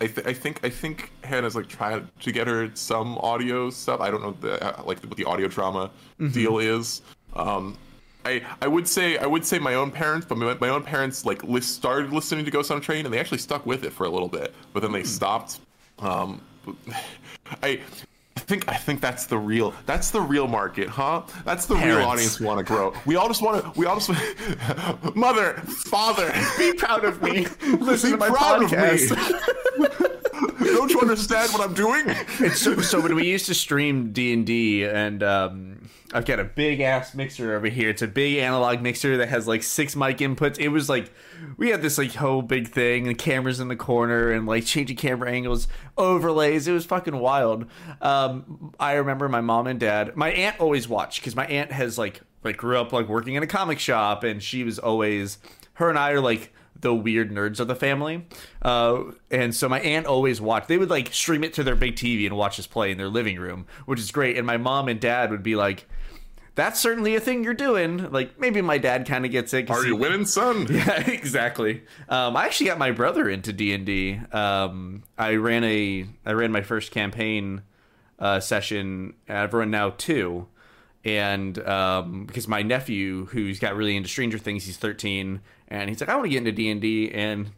I, 0.00 0.06
th- 0.06 0.26
I 0.26 0.32
think 0.32 0.60
I 0.64 0.70
think 0.70 1.12
Hannah's 1.22 1.54
like 1.54 1.68
trying 1.68 2.08
to 2.20 2.32
get 2.32 2.46
her 2.46 2.70
some 2.74 3.16
audio 3.18 3.70
stuff. 3.70 4.00
I 4.00 4.10
don't 4.10 4.22
know 4.22 4.36
the 4.40 4.62
uh, 4.62 4.82
like 4.84 5.00
what 5.04 5.16
the 5.16 5.24
audio 5.24 5.48
drama 5.48 5.90
deal 6.32 6.58
is. 6.58 7.02
Um, 7.34 7.78
I 8.24 8.42
I 8.60 8.66
would 8.66 8.88
say 8.88 9.18
I 9.18 9.26
would 9.26 9.44
say 9.44 9.58
my 9.58 9.74
own 9.74 9.90
parents, 9.90 10.26
but 10.26 10.36
my, 10.38 10.54
my 10.60 10.68
own 10.68 10.82
parents 10.82 11.24
like 11.24 11.44
list, 11.44 11.74
started 11.74 12.12
listening 12.12 12.44
to 12.44 12.50
Ghost 12.50 12.70
on 12.70 12.78
a 12.78 12.80
Train, 12.80 13.04
and 13.04 13.14
they 13.14 13.20
actually 13.20 13.38
stuck 13.38 13.66
with 13.66 13.84
it 13.84 13.92
for 13.92 14.04
a 14.04 14.10
little 14.10 14.28
bit, 14.28 14.54
but 14.72 14.80
then 14.80 14.92
they 14.92 15.04
stopped. 15.04 15.60
Um, 16.00 16.40
I. 17.62 17.80
I 18.44 18.46
think 18.46 18.68
I 18.68 18.74
think 18.76 19.00
that's 19.00 19.24
the 19.24 19.38
real 19.38 19.72
that's 19.86 20.10
the 20.10 20.20
real 20.20 20.46
market, 20.46 20.86
huh? 20.90 21.22
That's 21.46 21.64
the 21.64 21.76
Parents. 21.76 21.96
real 21.96 22.06
audience 22.06 22.38
we 22.40 22.44
want 22.44 22.58
to 22.58 22.64
grow. 22.64 22.92
We 23.06 23.16
all 23.16 23.26
just 23.26 23.40
want 23.40 23.64
to 23.64 23.80
we 23.80 23.86
all 23.86 23.98
just 23.98 24.10
mother, 25.16 25.54
father, 25.64 26.30
Be 26.58 26.74
proud 26.74 27.06
of 27.06 27.22
me. 27.22 27.46
Listen 27.78 28.10
be 28.10 28.16
to 28.16 28.18
my 28.18 28.28
proud 28.28 28.60
podcast. 28.64 29.12
of 29.12 30.60
me. 30.60 30.66
Don't 30.66 30.90
you 30.90 31.00
understand 31.00 31.52
what 31.52 31.62
I'm 31.66 31.72
doing? 31.72 32.04
It's 32.40 32.60
so, 32.60 32.78
so 32.82 33.00
when 33.00 33.14
we 33.14 33.26
used 33.26 33.46
to 33.46 33.54
stream 33.54 34.12
D 34.12 34.34
and 34.34 34.44
D, 34.44 34.84
and 34.84 35.22
um, 35.22 35.83
I've 36.14 36.24
got 36.24 36.38
a 36.38 36.44
big 36.44 36.80
ass 36.80 37.12
mixer 37.12 37.56
over 37.56 37.66
here. 37.66 37.90
It's 37.90 38.00
a 38.00 38.06
big 38.06 38.38
analog 38.38 38.80
mixer 38.80 39.16
that 39.16 39.28
has 39.28 39.48
like 39.48 39.64
six 39.64 39.96
mic 39.96 40.18
inputs. 40.18 40.60
It 40.60 40.68
was 40.68 40.88
like 40.88 41.12
we 41.56 41.70
had 41.70 41.82
this 41.82 41.98
like 41.98 42.14
whole 42.14 42.40
big 42.40 42.68
thing, 42.68 43.08
and 43.08 43.18
cameras 43.18 43.58
in 43.58 43.66
the 43.66 43.74
corner, 43.74 44.30
and 44.30 44.46
like 44.46 44.64
changing 44.64 44.96
camera 44.96 45.30
angles, 45.30 45.66
overlays. 45.98 46.68
It 46.68 46.72
was 46.72 46.86
fucking 46.86 47.18
wild. 47.18 47.66
Um, 48.00 48.72
I 48.78 48.92
remember 48.92 49.28
my 49.28 49.40
mom 49.40 49.66
and 49.66 49.80
dad. 49.80 50.16
My 50.16 50.30
aunt 50.30 50.60
always 50.60 50.88
watched 50.88 51.20
because 51.20 51.34
my 51.34 51.46
aunt 51.46 51.72
has 51.72 51.98
like 51.98 52.20
like 52.44 52.58
grew 52.58 52.78
up 52.78 52.92
like 52.92 53.08
working 53.08 53.34
in 53.34 53.42
a 53.42 53.48
comic 53.48 53.80
shop, 53.80 54.22
and 54.22 54.40
she 54.40 54.62
was 54.62 54.78
always 54.78 55.38
her 55.74 55.88
and 55.88 55.98
I 55.98 56.12
are 56.12 56.20
like 56.20 56.52
the 56.78 56.94
weird 56.94 57.32
nerds 57.32 57.58
of 57.58 57.66
the 57.66 57.74
family. 57.74 58.26
Uh, 58.62 59.04
and 59.30 59.54
so 59.54 59.68
my 59.68 59.80
aunt 59.80 60.06
always 60.06 60.40
watched. 60.40 60.68
They 60.68 60.78
would 60.78 60.90
like 60.90 61.12
stream 61.12 61.42
it 61.42 61.54
to 61.54 61.64
their 61.64 61.74
big 61.74 61.96
TV 61.96 62.26
and 62.26 62.36
watch 62.36 62.60
us 62.60 62.66
play 62.66 62.92
in 62.92 62.98
their 62.98 63.08
living 63.08 63.40
room, 63.40 63.66
which 63.86 63.98
is 63.98 64.12
great. 64.12 64.36
And 64.36 64.46
my 64.46 64.58
mom 64.58 64.88
and 64.88 65.00
dad 65.00 65.30
would 65.30 65.42
be 65.42 65.56
like, 65.56 65.88
"That's 66.54 66.78
certainly 66.80 67.14
a 67.16 67.20
thing 67.20 67.44
you're 67.44 67.54
doing." 67.54 68.10
Like 68.10 68.38
maybe 68.38 68.60
my 68.62 68.78
dad 68.78 69.06
kind 69.06 69.24
of 69.24 69.30
gets 69.30 69.52
it. 69.54 69.70
Are 69.70 69.82
he- 69.82 69.88
you 69.88 69.96
winning, 69.96 70.26
son? 70.26 70.66
yeah, 70.70 71.00
exactly. 71.08 71.82
Um, 72.08 72.36
I 72.36 72.46
actually 72.46 72.66
got 72.66 72.78
my 72.78 72.90
brother 72.90 73.28
into 73.28 73.52
D 73.52 73.72
and 73.74 73.84
D. 73.86 74.20
Um, 74.32 75.02
I 75.18 75.34
ran 75.34 75.64
a 75.64 76.06
I 76.24 76.32
ran 76.32 76.52
my 76.52 76.62
first 76.62 76.90
campaign 76.90 77.62
uh, 78.18 78.40
session. 78.40 79.14
I've 79.28 79.54
run 79.54 79.70
now 79.70 79.90
two, 79.90 80.46
and 81.04 81.58
um, 81.66 82.26
because 82.26 82.48
my 82.48 82.62
nephew, 82.62 83.26
who's 83.26 83.58
got 83.58 83.76
really 83.76 83.96
into 83.96 84.08
Stranger 84.08 84.38
Things, 84.38 84.64
he's 84.64 84.76
thirteen, 84.76 85.40
and 85.68 85.88
he's 85.88 86.00
like, 86.00 86.08
I 86.08 86.14
want 86.16 86.26
to 86.26 86.30
get 86.30 86.38
into 86.38 86.52
D 86.52 86.70
and 86.70 86.80
D, 86.80 87.10
and 87.10 87.50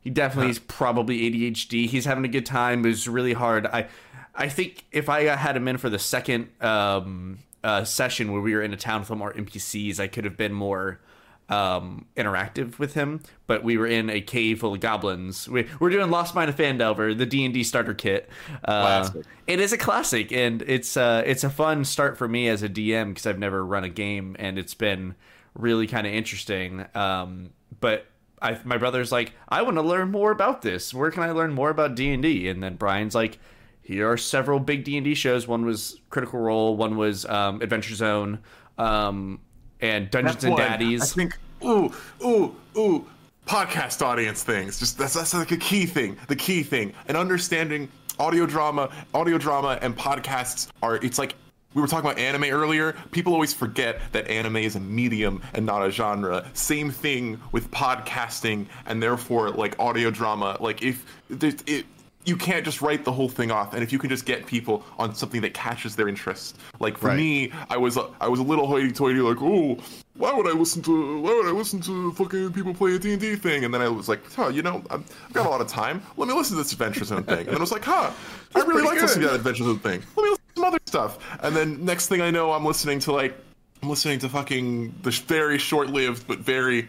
he 0.00 0.10
definitely 0.10 0.50
is 0.50 0.58
probably 0.58 1.30
ADHD. 1.30 1.86
He's 1.86 2.06
having 2.06 2.24
a 2.24 2.28
good 2.28 2.46
time. 2.46 2.84
It 2.84 2.88
was 2.88 3.06
really 3.06 3.34
hard. 3.34 3.66
I 3.66 3.88
I 4.34 4.48
think 4.48 4.84
if 4.92 5.08
I 5.08 5.24
had 5.24 5.56
him 5.56 5.68
in 5.68 5.76
for 5.76 5.90
the 5.90 5.98
second 5.98 6.48
um, 6.62 7.38
uh, 7.62 7.84
session 7.84 8.32
where 8.32 8.40
we 8.40 8.54
were 8.54 8.62
in 8.62 8.72
a 8.72 8.76
town 8.76 9.00
with 9.00 9.10
more 9.10 9.32
NPCs, 9.32 10.00
I 10.00 10.08
could 10.08 10.24
have 10.24 10.36
been 10.36 10.52
more 10.52 11.00
um, 11.48 12.06
interactive 12.16 12.78
with 12.78 12.94
him. 12.94 13.20
But 13.46 13.64
we 13.64 13.76
were 13.76 13.86
in 13.86 14.08
a 14.08 14.20
cave 14.20 14.60
full 14.60 14.74
of 14.74 14.80
goblins. 14.80 15.48
We, 15.48 15.66
we're 15.78 15.90
doing 15.90 16.10
Lost 16.10 16.34
Mine 16.34 16.48
of 16.48 16.56
Phandelver, 16.56 17.16
the 17.16 17.26
D 17.26 17.44
and 17.44 17.52
D 17.52 17.64
starter 17.64 17.94
kit. 17.94 18.30
Uh, 18.64 19.10
it 19.46 19.60
is 19.60 19.72
a 19.72 19.78
classic, 19.78 20.32
and 20.32 20.62
it's 20.62 20.96
uh, 20.96 21.22
it's 21.26 21.44
a 21.44 21.50
fun 21.50 21.84
start 21.84 22.16
for 22.16 22.28
me 22.28 22.48
as 22.48 22.62
a 22.62 22.68
DM 22.68 23.08
because 23.08 23.26
I've 23.26 23.38
never 23.38 23.64
run 23.64 23.84
a 23.84 23.88
game, 23.88 24.36
and 24.38 24.58
it's 24.58 24.74
been 24.74 25.14
really 25.54 25.86
kind 25.86 26.06
of 26.06 26.12
interesting. 26.12 26.86
Um, 26.94 27.50
but 27.80 28.06
I, 28.40 28.58
my 28.64 28.78
brother's 28.78 29.12
like, 29.12 29.32
I 29.48 29.62
want 29.62 29.76
to 29.76 29.82
learn 29.82 30.10
more 30.10 30.30
about 30.30 30.62
this. 30.62 30.94
Where 30.94 31.10
can 31.10 31.22
I 31.22 31.32
learn 31.32 31.52
more 31.52 31.70
about 31.70 31.94
D 31.94 32.12
and 32.12 32.22
D? 32.22 32.48
And 32.48 32.62
then 32.62 32.76
Brian's 32.76 33.14
like, 33.14 33.38
here 33.82 34.10
are 34.10 34.16
several 34.16 34.60
big 34.60 34.84
D 34.84 34.96
and 34.96 35.04
D 35.04 35.14
shows. 35.14 35.48
One 35.48 35.64
was 35.64 35.98
Critical 36.10 36.38
Role, 36.40 36.76
one 36.76 36.96
was 36.96 37.26
um, 37.26 37.60
Adventure 37.62 37.94
Zone, 37.94 38.38
um, 38.78 39.40
and 39.80 40.10
Dungeons 40.10 40.44
and. 40.44 40.56
Daddies. 40.56 41.02
I 41.02 41.06
think 41.06 41.38
ooh 41.64 41.92
ooh 42.24 42.54
ooh 42.76 43.06
podcast 43.46 44.00
audience 44.02 44.42
things. 44.42 44.78
Just 44.78 44.98
that's 44.98 45.14
that's 45.14 45.34
like 45.34 45.50
a 45.50 45.56
key 45.56 45.86
thing. 45.86 46.16
The 46.28 46.36
key 46.36 46.62
thing 46.62 46.92
and 47.08 47.16
understanding 47.16 47.88
audio 48.18 48.46
drama, 48.46 48.90
audio 49.14 49.38
drama, 49.38 49.78
and 49.82 49.96
podcasts 49.96 50.68
are. 50.82 50.96
It's 50.96 51.18
like. 51.18 51.34
We 51.72 51.80
were 51.80 51.86
talking 51.86 52.10
about 52.10 52.18
anime 52.18 52.52
earlier. 52.52 52.96
People 53.12 53.32
always 53.32 53.54
forget 53.54 54.00
that 54.10 54.26
anime 54.26 54.56
is 54.56 54.74
a 54.74 54.80
medium 54.80 55.40
and 55.54 55.64
not 55.64 55.86
a 55.86 55.90
genre. 55.92 56.44
Same 56.52 56.90
thing 56.90 57.40
with 57.52 57.70
podcasting 57.70 58.66
and 58.86 59.00
therefore 59.00 59.50
like 59.50 59.78
audio 59.78 60.10
drama. 60.10 60.56
Like 60.58 60.82
if 60.82 61.06
it, 61.28 61.86
you 62.26 62.36
can't 62.36 62.64
just 62.64 62.82
write 62.82 63.04
the 63.04 63.12
whole 63.12 63.28
thing 63.28 63.50
off. 63.50 63.72
And 63.72 63.82
if 63.82 63.92
you 63.92 63.98
can 63.98 64.10
just 64.10 64.26
get 64.26 64.46
people 64.46 64.84
on 64.98 65.14
something 65.14 65.40
that 65.40 65.54
catches 65.54 65.96
their 65.96 66.06
interest, 66.06 66.58
like 66.78 66.98
for 66.98 67.08
Right. 67.08 67.16
me, 67.16 67.52
I 67.70 67.76
was 67.78 67.96
I 68.20 68.28
was 68.28 68.40
a 68.40 68.42
little 68.42 68.66
hoity-toity, 68.66 69.20
like, 69.20 69.40
oh, 69.40 69.78
why 70.16 70.34
would 70.34 70.46
I 70.46 70.52
listen 70.52 70.82
to 70.82 71.20
why 71.20 71.34
would 71.34 71.46
I 71.46 71.50
listen 71.52 71.80
to 71.82 72.12
fucking 72.12 72.52
people 72.52 72.74
play 72.74 72.94
a 72.94 72.98
D 72.98 73.12
and 73.12 73.20
D 73.20 73.36
thing? 73.36 73.64
And 73.64 73.72
then 73.72 73.80
I 73.80 73.88
was 73.88 74.08
like, 74.08 74.20
huh, 74.34 74.48
you 74.48 74.60
know, 74.62 74.82
I've 74.90 75.04
got 75.32 75.46
a 75.46 75.48
lot 75.48 75.60
of 75.62 75.66
time. 75.68 76.02
Let 76.18 76.28
me 76.28 76.34
listen 76.34 76.56
to 76.56 76.62
this 76.62 76.72
Adventure 76.72 77.04
Zone 77.04 77.24
thing. 77.24 77.38
And 77.38 77.48
then 77.48 77.56
I 77.56 77.60
was 77.60 77.72
like, 77.72 77.84
huh, 77.84 78.10
I 78.54 78.60
really 78.60 78.82
like 78.82 79.00
listening 79.00 79.22
to 79.22 79.28
good. 79.28 79.30
that 79.30 79.36
Adventure 79.36 79.64
Zone 79.64 79.78
thing. 79.78 80.02
Let 80.16 80.22
me 80.24 80.30
listen 80.30 80.44
to 80.48 80.54
some 80.56 80.64
other 80.64 80.78
stuff. 80.86 81.18
And 81.42 81.56
then 81.56 81.84
next 81.84 82.08
thing 82.08 82.20
I 82.20 82.30
know, 82.30 82.52
I'm 82.52 82.66
listening 82.66 82.98
to 83.00 83.12
like 83.12 83.34
I'm 83.82 83.88
listening 83.88 84.18
to 84.18 84.28
fucking 84.28 84.94
the 85.02 85.10
very 85.10 85.56
short-lived 85.56 86.26
but 86.26 86.40
very 86.40 86.86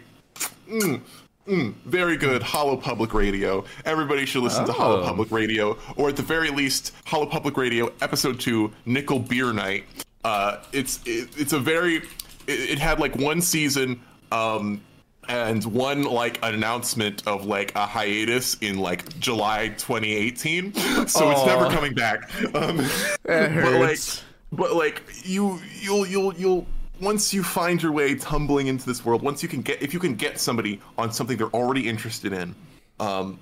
mm, 0.70 1.00
mm, 1.48 1.74
very 1.86 2.18
good 2.18 2.42
Hollow 2.44 2.78
Public 2.78 3.14
Radio. 3.14 3.64
Everybody 3.86 4.26
should 4.26 4.44
listen 4.44 4.66
to 4.66 4.74
Hollow 4.74 5.02
Oh. 5.02 5.06
Public 5.06 5.32
Radio, 5.32 5.78
or 5.96 6.10
at 6.10 6.16
the 6.16 6.22
very 6.24 6.50
least, 6.50 6.94
Hollow 7.06 7.26
Public 7.26 7.58
Radio 7.58 7.92
Episode 8.02 8.39
Two, 8.39 8.72
Nickel 8.86 9.20
Beer 9.20 9.54
Night. 9.54 9.86
Uh, 10.24 10.58
it's 10.72 11.00
it, 11.06 11.30
it's 11.38 11.54
a 11.54 11.60
very 11.60 11.98
it, 11.98 12.04
it 12.48 12.80
had 12.80 13.00
like 13.00 13.16
one 13.16 13.42
season. 13.42 14.02
Um, 14.32 14.82
and 15.28 15.64
one 15.66 16.04
like 16.04 16.39
announcement 16.44 17.26
of 17.28 17.46
like 17.46 17.74
a 17.76 17.86
hiatus 17.86 18.56
in 18.62 18.80
like 18.80 19.18
July 19.20 19.70
2018, 19.78 20.74
so 21.08 21.32
it's 21.32 21.46
never 21.46 21.70
coming 21.70 21.94
back. 21.94 22.30
Um, 22.56 22.78
but 23.24 23.74
like, 23.80 24.00
but 24.52 24.74
like 24.76 25.04
you, 25.24 25.60
you'll, 25.80 26.06
you'll, 26.08 26.34
you'll. 26.34 26.66
Once 27.02 27.34
you 27.34 27.43
find 27.43 27.82
your 27.82 27.91
way 27.91 28.16
tumbling 28.16 28.68
into 28.68 28.86
this 28.86 29.04
world, 29.04 29.22
once 29.22 29.41
you 29.41 29.49
can 29.49 29.62
get, 29.62 29.82
if 29.82 29.93
you 29.93 29.99
can 29.99 30.16
get 30.16 30.39
somebody 30.39 30.80
on 30.97 31.12
something 31.12 31.36
they're 31.36 31.47
already 31.47 31.89
interested 31.89 32.32
in, 32.32 32.54
um, 32.99 33.39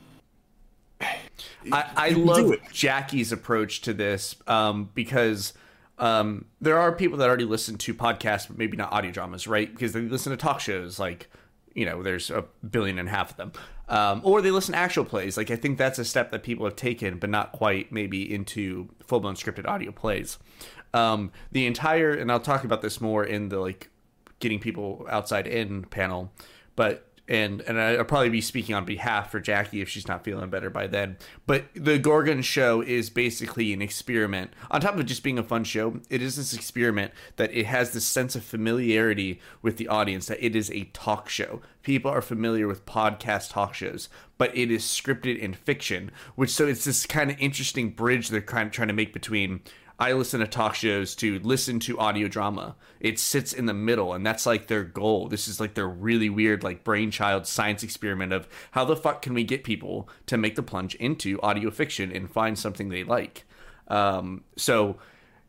I, 1.01 1.91
I 1.95 2.09
love. 2.11 2.55
Jackie's 2.71 3.31
approach 3.31 3.81
to 3.81 3.93
this 3.93 4.35
um, 4.47 4.89
because 4.93 5.53
um, 5.97 6.45
there 6.61 6.77
are 6.79 6.93
people 6.93 7.17
that 7.17 7.27
already 7.27 7.45
listen 7.45 7.77
to 7.79 7.93
podcasts, 7.93 8.47
but 8.47 8.57
maybe 8.57 8.77
not 8.77 8.91
audio 8.91 9.11
dramas, 9.11 9.47
right? 9.47 9.69
Because 9.71 9.91
they 9.91 10.01
listen 10.01 10.31
to 10.31 10.37
talk 10.37 10.59
shows, 10.59 10.99
like 10.99 11.29
you 11.73 11.85
know, 11.85 12.01
there's 12.01 12.29
a 12.29 12.45
billion 12.69 12.97
and 12.97 13.07
a 13.07 13.11
half 13.11 13.31
of 13.31 13.37
them, 13.37 13.51
um, 13.89 14.21
or 14.23 14.41
they 14.41 14.51
listen 14.51 14.73
to 14.73 14.79
actual 14.79 15.05
plays. 15.05 15.37
Like 15.37 15.51
I 15.51 15.55
think 15.55 15.77
that's 15.77 15.99
a 15.99 16.05
step 16.05 16.31
that 16.31 16.43
people 16.43 16.65
have 16.65 16.75
taken, 16.75 17.19
but 17.19 17.29
not 17.29 17.51
quite 17.51 17.91
maybe 17.91 18.33
into 18.33 18.89
full 19.05 19.19
blown 19.19 19.35
scripted 19.35 19.67
audio 19.67 19.91
plays. 19.91 20.37
Um, 20.93 21.31
the 21.51 21.65
entire, 21.65 22.11
and 22.11 22.31
I'll 22.31 22.39
talk 22.39 22.63
about 22.63 22.81
this 22.81 22.99
more 22.99 23.23
in 23.23 23.49
the 23.49 23.59
like 23.59 23.89
getting 24.39 24.59
people 24.59 25.05
outside 25.09 25.47
in 25.47 25.83
panel, 25.83 26.31
but 26.75 27.09
and 27.29 27.61
and 27.61 27.79
I'll 27.79 28.03
probably 28.03 28.29
be 28.29 28.41
speaking 28.41 28.73
on 28.73 28.85
behalf 28.85 29.31
for 29.31 29.39
Jackie 29.39 29.81
if 29.81 29.87
she's 29.87 30.07
not 30.07 30.23
feeling 30.23 30.49
better 30.49 30.71
by 30.71 30.87
then. 30.87 31.17
But 31.45 31.65
the 31.75 31.99
Gorgon 31.99 32.41
show 32.41 32.81
is 32.81 33.11
basically 33.11 33.71
an 33.71 33.83
experiment. 33.83 34.51
On 34.71 34.81
top 34.81 34.97
of 34.97 35.05
just 35.05 35.21
being 35.21 35.37
a 35.37 35.43
fun 35.43 35.63
show, 35.63 35.99
it 36.09 36.23
is 36.23 36.37
this 36.37 36.53
experiment 36.53 37.13
that 37.35 37.53
it 37.53 37.67
has 37.67 37.91
this 37.91 38.05
sense 38.05 38.35
of 38.35 38.43
familiarity 38.43 39.39
with 39.61 39.77
the 39.77 39.87
audience 39.87 40.25
that 40.25 40.43
it 40.43 40.55
is 40.55 40.71
a 40.71 40.85
talk 40.85 41.29
show. 41.29 41.61
People 41.83 42.09
are 42.09 42.21
familiar 42.21 42.67
with 42.67 42.87
podcast 42.87 43.51
talk 43.51 43.75
shows, 43.75 44.09
but 44.39 44.55
it 44.57 44.71
is 44.71 44.83
scripted 44.83 45.37
in 45.37 45.53
fiction, 45.53 46.11
which 46.33 46.49
so 46.49 46.65
it's 46.65 46.85
this 46.85 47.05
kind 47.05 47.29
of 47.29 47.39
interesting 47.39 47.91
bridge 47.91 48.29
they're 48.29 48.41
kind 48.41 48.67
of 48.67 48.73
trying 48.73 48.87
to 48.87 48.93
make 48.93 49.13
between 49.13 49.61
I 49.99 50.13
listen 50.13 50.39
to 50.39 50.47
talk 50.47 50.75
shows 50.75 51.13
to 51.15 51.39
listen 51.39 51.79
to 51.81 51.99
audio 51.99 52.29
drama. 52.29 52.75
It 53.01 53.19
sits 53.19 53.51
in 53.51 53.65
the 53.65 53.73
middle, 53.73 54.13
and 54.13 54.25
that's 54.25 54.45
like 54.45 54.67
their 54.67 54.85
goal. 54.85 55.27
This 55.27 55.47
is 55.47 55.59
like 55.59 55.73
their 55.73 55.89
really 55.89 56.29
weird, 56.29 56.63
like 56.63 56.85
brainchild 56.85 57.45
science 57.45 57.83
experiment 57.83 58.31
of 58.31 58.47
how 58.71 58.85
the 58.85 58.95
fuck 58.95 59.21
can 59.21 59.33
we 59.33 59.43
get 59.43 59.65
people 59.65 60.07
to 60.27 60.37
make 60.37 60.55
the 60.55 60.63
plunge 60.63 60.95
into 60.95 61.39
audio 61.41 61.69
fiction 61.69 62.11
and 62.13 62.31
find 62.31 62.57
something 62.57 62.87
they 62.87 63.03
like. 63.03 63.43
Um, 63.89 64.45
so 64.55 64.97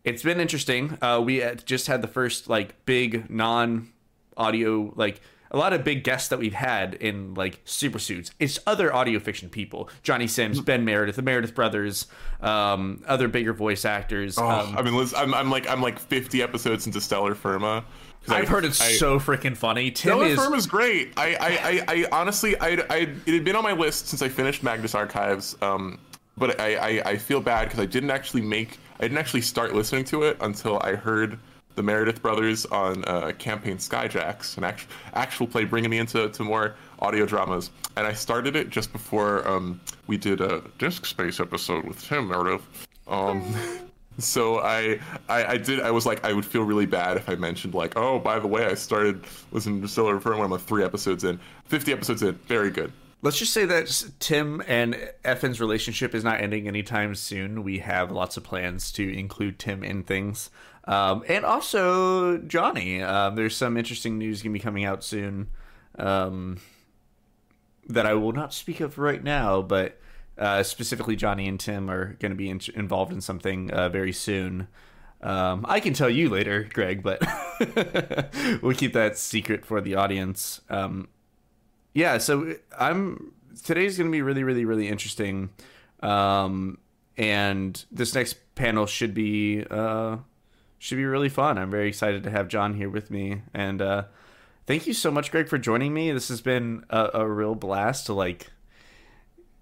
it's 0.02 0.24
been 0.24 0.40
interesting. 0.40 0.98
Uh, 1.00 1.22
we 1.24 1.44
just 1.64 1.86
had 1.86 2.02
the 2.02 2.08
first 2.08 2.48
like 2.48 2.84
big 2.86 3.30
non 3.30 3.92
audio 4.36 4.92
like 4.96 5.20
a 5.50 5.56
lot 5.56 5.72
of 5.72 5.82
big 5.84 6.04
guests 6.04 6.28
that 6.28 6.38
we've 6.38 6.54
had 6.54 6.94
in 6.94 7.34
like 7.34 7.60
super 7.64 7.98
suits 7.98 8.30
it's 8.38 8.58
other 8.66 8.94
audio 8.94 9.18
fiction 9.18 9.48
people 9.48 9.88
jonny 10.02 10.26
sims 10.26 10.60
ben 10.60 10.84
meredith 10.84 11.16
the 11.16 11.22
meredith 11.22 11.54
brothers 11.54 12.06
um, 12.40 13.02
other 13.06 13.28
bigger 13.28 13.52
voice 13.52 13.84
actors 13.84 14.38
oh, 14.38 14.48
um, 14.48 14.76
I 14.78 14.82
mean, 14.82 14.96
Liz, 14.96 15.12
I'm, 15.14 15.34
I'm 15.34 15.50
like, 15.50 15.68
I'm 15.68 15.82
like 15.82 15.98
50 15.98 16.42
episodes 16.42 16.86
into 16.86 17.00
Stellar 17.00 17.34
Firma. 17.34 17.84
i've 18.28 18.44
I- 18.44 18.46
heard 18.46 18.64
it's 18.64 18.80
I- 18.80 18.92
so 18.92 19.18
freaking 19.18 19.56
funny 19.56 19.90
tim 19.90 20.12
Stellar 20.12 20.26
is 20.26 20.38
Firma 20.38 20.56
is 20.56 20.66
great. 20.66 21.12
I, 21.16 21.34
I, 21.34 21.48
I, 21.48 21.84
I 21.88 22.06
honestly, 22.12 22.58
I, 22.60 22.68
I, 22.88 22.96
it 23.26 23.34
had 23.34 23.44
been 23.44 23.56
on 23.56 23.64
my 23.64 23.72
list 23.72 24.08
since 24.08 24.22
I 24.22 24.28
finished 24.28 24.62
Magnus 24.62 24.94
Archives. 24.94 25.56
Um, 25.62 25.98
but 26.36 26.58
I, 26.58 26.74
I, 26.76 27.10
I 27.10 27.16
feel 27.18 27.40
bad 27.40 27.64
because 27.68 27.80
I 27.80 27.86
didn't 27.86 28.10
actually 28.10 28.40
make, 28.42 28.78
I 28.98 29.02
didn't 29.02 29.18
actually 29.18 29.42
start 29.42 29.74
listening 29.74 30.04
to 30.06 30.22
it 30.22 30.38
until 30.40 30.78
I 30.80 30.94
heard 30.94 31.38
the 31.80 31.86
Meredith 31.86 32.20
brothers 32.20 32.66
on 32.66 33.02
uh, 33.06 33.32
Campaign 33.38 33.78
Skyjacks, 33.78 34.58
an 34.58 34.64
actual, 34.64 34.90
actual 35.14 35.46
play 35.46 35.64
bringing 35.64 35.88
me 35.88 35.96
into 35.96 36.28
to 36.28 36.44
more 36.44 36.74
audio 36.98 37.24
dramas. 37.24 37.70
And 37.96 38.06
I 38.06 38.12
started 38.12 38.54
it 38.54 38.68
just 38.68 38.92
before 38.92 39.48
um, 39.48 39.80
we 40.06 40.18
did 40.18 40.42
a 40.42 40.62
Disc 40.76 41.06
Space 41.06 41.40
episode 41.40 41.86
with 41.86 42.04
Tim 42.06 42.28
Meredith. 42.28 42.86
Um, 43.08 43.42
so 44.18 44.58
I, 44.58 45.00
I 45.30 45.44
I 45.52 45.56
did 45.56 45.80
I 45.80 45.90
was 45.90 46.04
like 46.04 46.22
I 46.22 46.34
would 46.34 46.44
feel 46.44 46.64
really 46.64 46.84
bad 46.84 47.16
if 47.16 47.30
I 47.30 47.36
mentioned 47.36 47.72
like 47.72 47.96
oh 47.96 48.18
by 48.18 48.38
the 48.38 48.46
way 48.46 48.66
I 48.66 48.74
started 48.74 49.24
listening 49.50 49.80
to 49.80 49.88
Stellar 49.88 50.20
Firma 50.20 50.42
I'm 50.42 50.50
like 50.50 50.60
three 50.60 50.84
episodes 50.84 51.24
in 51.24 51.40
50 51.64 51.92
episodes 51.92 52.22
in 52.22 52.34
very 52.46 52.70
good 52.70 52.92
let's 53.22 53.38
just 53.38 53.54
say 53.54 53.64
that 53.64 54.10
tim 54.18 54.62
and 54.66 54.94
effen's 55.24 55.60
relationship 55.60 56.14
is 56.14 56.24
not 56.24 56.40
ending 56.40 56.66
anytime 56.66 57.14
soon 57.14 57.62
we 57.62 57.78
have 57.78 58.10
lots 58.10 58.36
of 58.36 58.42
plans 58.42 58.90
to 58.92 59.16
include 59.16 59.58
tim 59.58 59.84
in 59.84 60.02
things 60.02 60.50
um, 60.84 61.22
and 61.28 61.44
also 61.44 62.38
jonny 62.38 63.02
um, 63.02 63.34
there's 63.34 63.56
some 63.56 63.76
interesting 63.76 64.18
news 64.18 64.42
going 64.42 64.52
to 64.52 64.58
be 64.58 64.62
coming 64.62 64.84
out 64.84 65.04
soon 65.04 65.48
um, 65.98 66.58
that 67.88 68.06
I 68.06 68.14
will 68.14 68.32
not 68.32 68.52
speak 68.54 68.80
of 68.80 68.98
right 68.98 69.22
now, 69.22 69.62
but 69.62 69.98
uh, 70.38 70.62
specifically 70.62 71.16
Jonny 71.16 71.48
and 71.48 71.58
Tim 71.58 71.90
are 71.90 72.14
going 72.14 72.30
to 72.30 72.36
be 72.36 72.48
in- 72.48 72.60
involved 72.74 73.12
in 73.12 73.20
something 73.20 73.70
uh, 73.70 73.88
very 73.88 74.12
soon. 74.12 74.68
Um, 75.22 75.66
I 75.68 75.80
can 75.80 75.92
tell 75.92 76.08
you 76.08 76.30
later, 76.30 76.66
Greg, 76.72 77.02
but 77.02 77.20
we'll 78.62 78.74
keep 78.74 78.94
that 78.94 79.18
secret 79.18 79.66
for 79.66 79.80
the 79.80 79.96
audience. 79.96 80.62
Um, 80.70 81.08
yeah, 81.92 82.18
so 82.18 82.54
I'm 82.78 83.32
today's 83.64 83.98
going 83.98 84.08
to 84.08 84.12
be 84.12 84.22
really, 84.22 84.44
really, 84.44 84.64
really 84.64 84.88
interesting, 84.88 85.50
um, 86.02 86.78
and 87.18 87.84
this 87.90 88.14
next 88.14 88.36
panel 88.54 88.86
should 88.86 89.12
be 89.12 89.66
uh, 89.70 90.18
should 90.80 90.96
be 90.96 91.04
really 91.04 91.28
fun. 91.28 91.58
I'm 91.58 91.70
very 91.70 91.88
excited 91.88 92.24
to 92.24 92.30
have 92.30 92.48
John 92.48 92.74
here 92.74 92.88
with 92.88 93.10
me, 93.10 93.42
and 93.52 93.82
uh, 93.82 94.04
thank 94.66 94.86
you 94.86 94.94
so 94.94 95.10
much, 95.10 95.30
Greg, 95.30 95.46
for 95.46 95.58
joining 95.58 95.92
me. 95.92 96.10
This 96.10 96.28
has 96.28 96.40
been 96.40 96.84
a, 96.88 97.10
a 97.14 97.28
real 97.28 97.54
blast 97.54 98.06
to 98.06 98.14
like. 98.14 98.50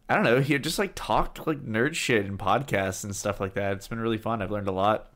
I 0.08 0.14
don't 0.14 0.24
know, 0.24 0.40
here 0.40 0.58
just 0.58 0.78
like 0.78 0.92
talk 0.94 1.44
like 1.46 1.58
nerd 1.66 1.94
shit 1.94 2.24
and 2.24 2.38
podcasts 2.38 3.04
and 3.04 3.14
stuff 3.14 3.40
like 3.40 3.54
that. 3.54 3.72
It's 3.72 3.88
been 3.88 3.98
really 3.98 4.16
fun. 4.16 4.40
I've 4.40 4.52
learned 4.52 4.68
a 4.68 4.72
lot. 4.72 5.10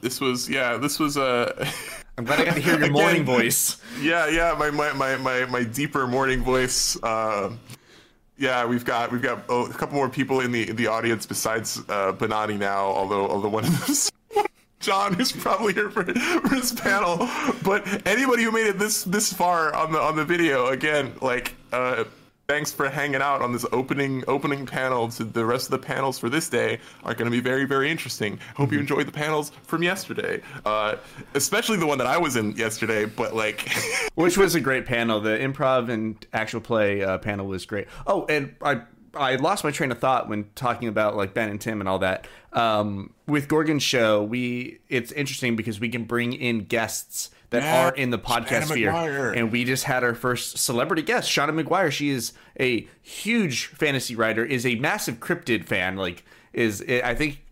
This 0.00 0.20
was 0.22 0.48
yeah. 0.48 0.78
This 0.78 0.98
was 0.98 1.18
a. 1.18 1.54
Uh... 1.60 1.70
I'm 2.18 2.24
glad 2.24 2.40
I 2.40 2.44
got 2.46 2.54
to 2.54 2.60
hear 2.60 2.72
your 2.72 2.82
Again, 2.84 2.92
morning 2.92 3.24
voice. 3.24 3.80
Yeah, 4.00 4.28
yeah, 4.28 4.56
my 4.58 4.70
my 4.70 4.94
my 4.94 5.16
my, 5.16 5.44
my 5.44 5.64
deeper 5.64 6.06
morning 6.06 6.42
voice. 6.42 7.00
Uh, 7.02 7.52
yeah, 8.38 8.64
we've 8.64 8.86
got 8.86 9.12
we've 9.12 9.22
got 9.22 9.44
oh, 9.50 9.66
a 9.66 9.72
couple 9.74 9.96
more 9.96 10.08
people 10.08 10.40
in 10.40 10.50
the 10.50 10.70
in 10.70 10.76
the 10.76 10.86
audience 10.86 11.26
besides 11.26 11.78
uh, 11.90 12.12
Banani 12.12 12.58
now. 12.58 12.86
Although 12.86 13.28
although 13.28 13.50
one 13.50 13.64
of 13.64 13.86
them, 13.86 13.96
John, 14.82 15.18
is 15.20 15.32
probably 15.32 15.72
here 15.72 15.90
for, 15.90 16.04
for 16.04 16.54
his 16.54 16.72
panel. 16.72 17.28
But 17.64 18.06
anybody 18.06 18.42
who 18.42 18.50
made 18.50 18.66
it 18.66 18.78
this 18.78 19.04
this 19.04 19.32
far 19.32 19.74
on 19.74 19.92
the 19.92 20.00
on 20.00 20.16
the 20.16 20.24
video, 20.24 20.66
again, 20.66 21.14
like. 21.20 21.54
Uh, 21.72 22.04
thanks 22.48 22.72
for 22.72 22.88
hanging 22.88 23.22
out 23.22 23.40
on 23.40 23.52
this 23.52 23.64
opening 23.72 24.22
opening 24.26 24.66
panel 24.66 25.08
to 25.08 25.24
the 25.24 25.44
rest 25.44 25.66
of 25.66 25.70
the 25.70 25.86
panels 25.86 26.18
for 26.18 26.28
this 26.28 26.50
day 26.50 26.78
are 27.04 27.14
going 27.14 27.24
to 27.24 27.30
be 27.30 27.40
very 27.40 27.64
very 27.64 27.90
interesting 27.90 28.38
hope 28.56 28.72
you 28.72 28.80
enjoyed 28.80 29.06
the 29.06 29.12
panels 29.12 29.52
from 29.62 29.82
yesterday 29.82 30.38
uh, 30.66 30.96
especially 31.34 31.78
the 31.78 31.86
one 31.86 31.96
that 31.96 32.06
i 32.06 32.18
was 32.18 32.36
in 32.36 32.50
yesterday 32.52 33.06
but 33.06 33.34
like 33.34 33.70
which 34.16 34.36
was 34.36 34.54
a 34.54 34.60
great 34.60 34.84
panel 34.84 35.20
the 35.20 35.30
improv 35.30 35.88
and 35.88 36.26
actual 36.32 36.60
play 36.60 37.02
uh, 37.02 37.16
panel 37.16 37.46
was 37.46 37.64
great 37.64 37.86
oh 38.06 38.26
and 38.26 38.54
i 38.60 38.82
I 39.14 39.36
lost 39.36 39.64
my 39.64 39.70
train 39.70 39.90
of 39.92 39.98
thought 39.98 40.28
when 40.28 40.46
talking 40.54 40.88
about 40.88 41.16
like 41.16 41.34
Ben 41.34 41.48
and 41.48 41.60
Tim 41.60 41.80
and 41.80 41.88
all 41.88 41.98
that. 42.00 42.26
Um, 42.52 43.12
with 43.26 43.48
Gorgon's 43.48 43.82
show, 43.82 44.22
we 44.22 44.80
it's 44.88 45.12
interesting 45.12 45.56
because 45.56 45.80
we 45.80 45.88
can 45.88 46.04
bring 46.04 46.32
in 46.32 46.64
guests 46.64 47.30
that 47.50 47.62
Yeah, 47.62 47.86
are 47.88 47.94
in 47.94 48.10
the 48.10 48.18
podcast 48.18 48.64
sphere, 48.68 48.90
McGuire. 48.90 49.36
and 49.36 49.52
we 49.52 49.64
just 49.64 49.84
had 49.84 50.02
our 50.02 50.14
first 50.14 50.56
celebrity 50.58 51.02
guest, 51.02 51.30
Seanan 51.30 51.62
McGuire. 51.62 51.90
She 51.92 52.08
is 52.10 52.32
a 52.58 52.88
huge 53.02 53.66
fantasy 53.66 54.16
writer, 54.16 54.44
is 54.44 54.64
a 54.64 54.76
massive 54.76 55.20
cryptid 55.20 55.66
fan. 55.66 55.96
Like, 55.96 56.24
is 56.54 56.82
I 56.82 57.14
think 57.14 57.42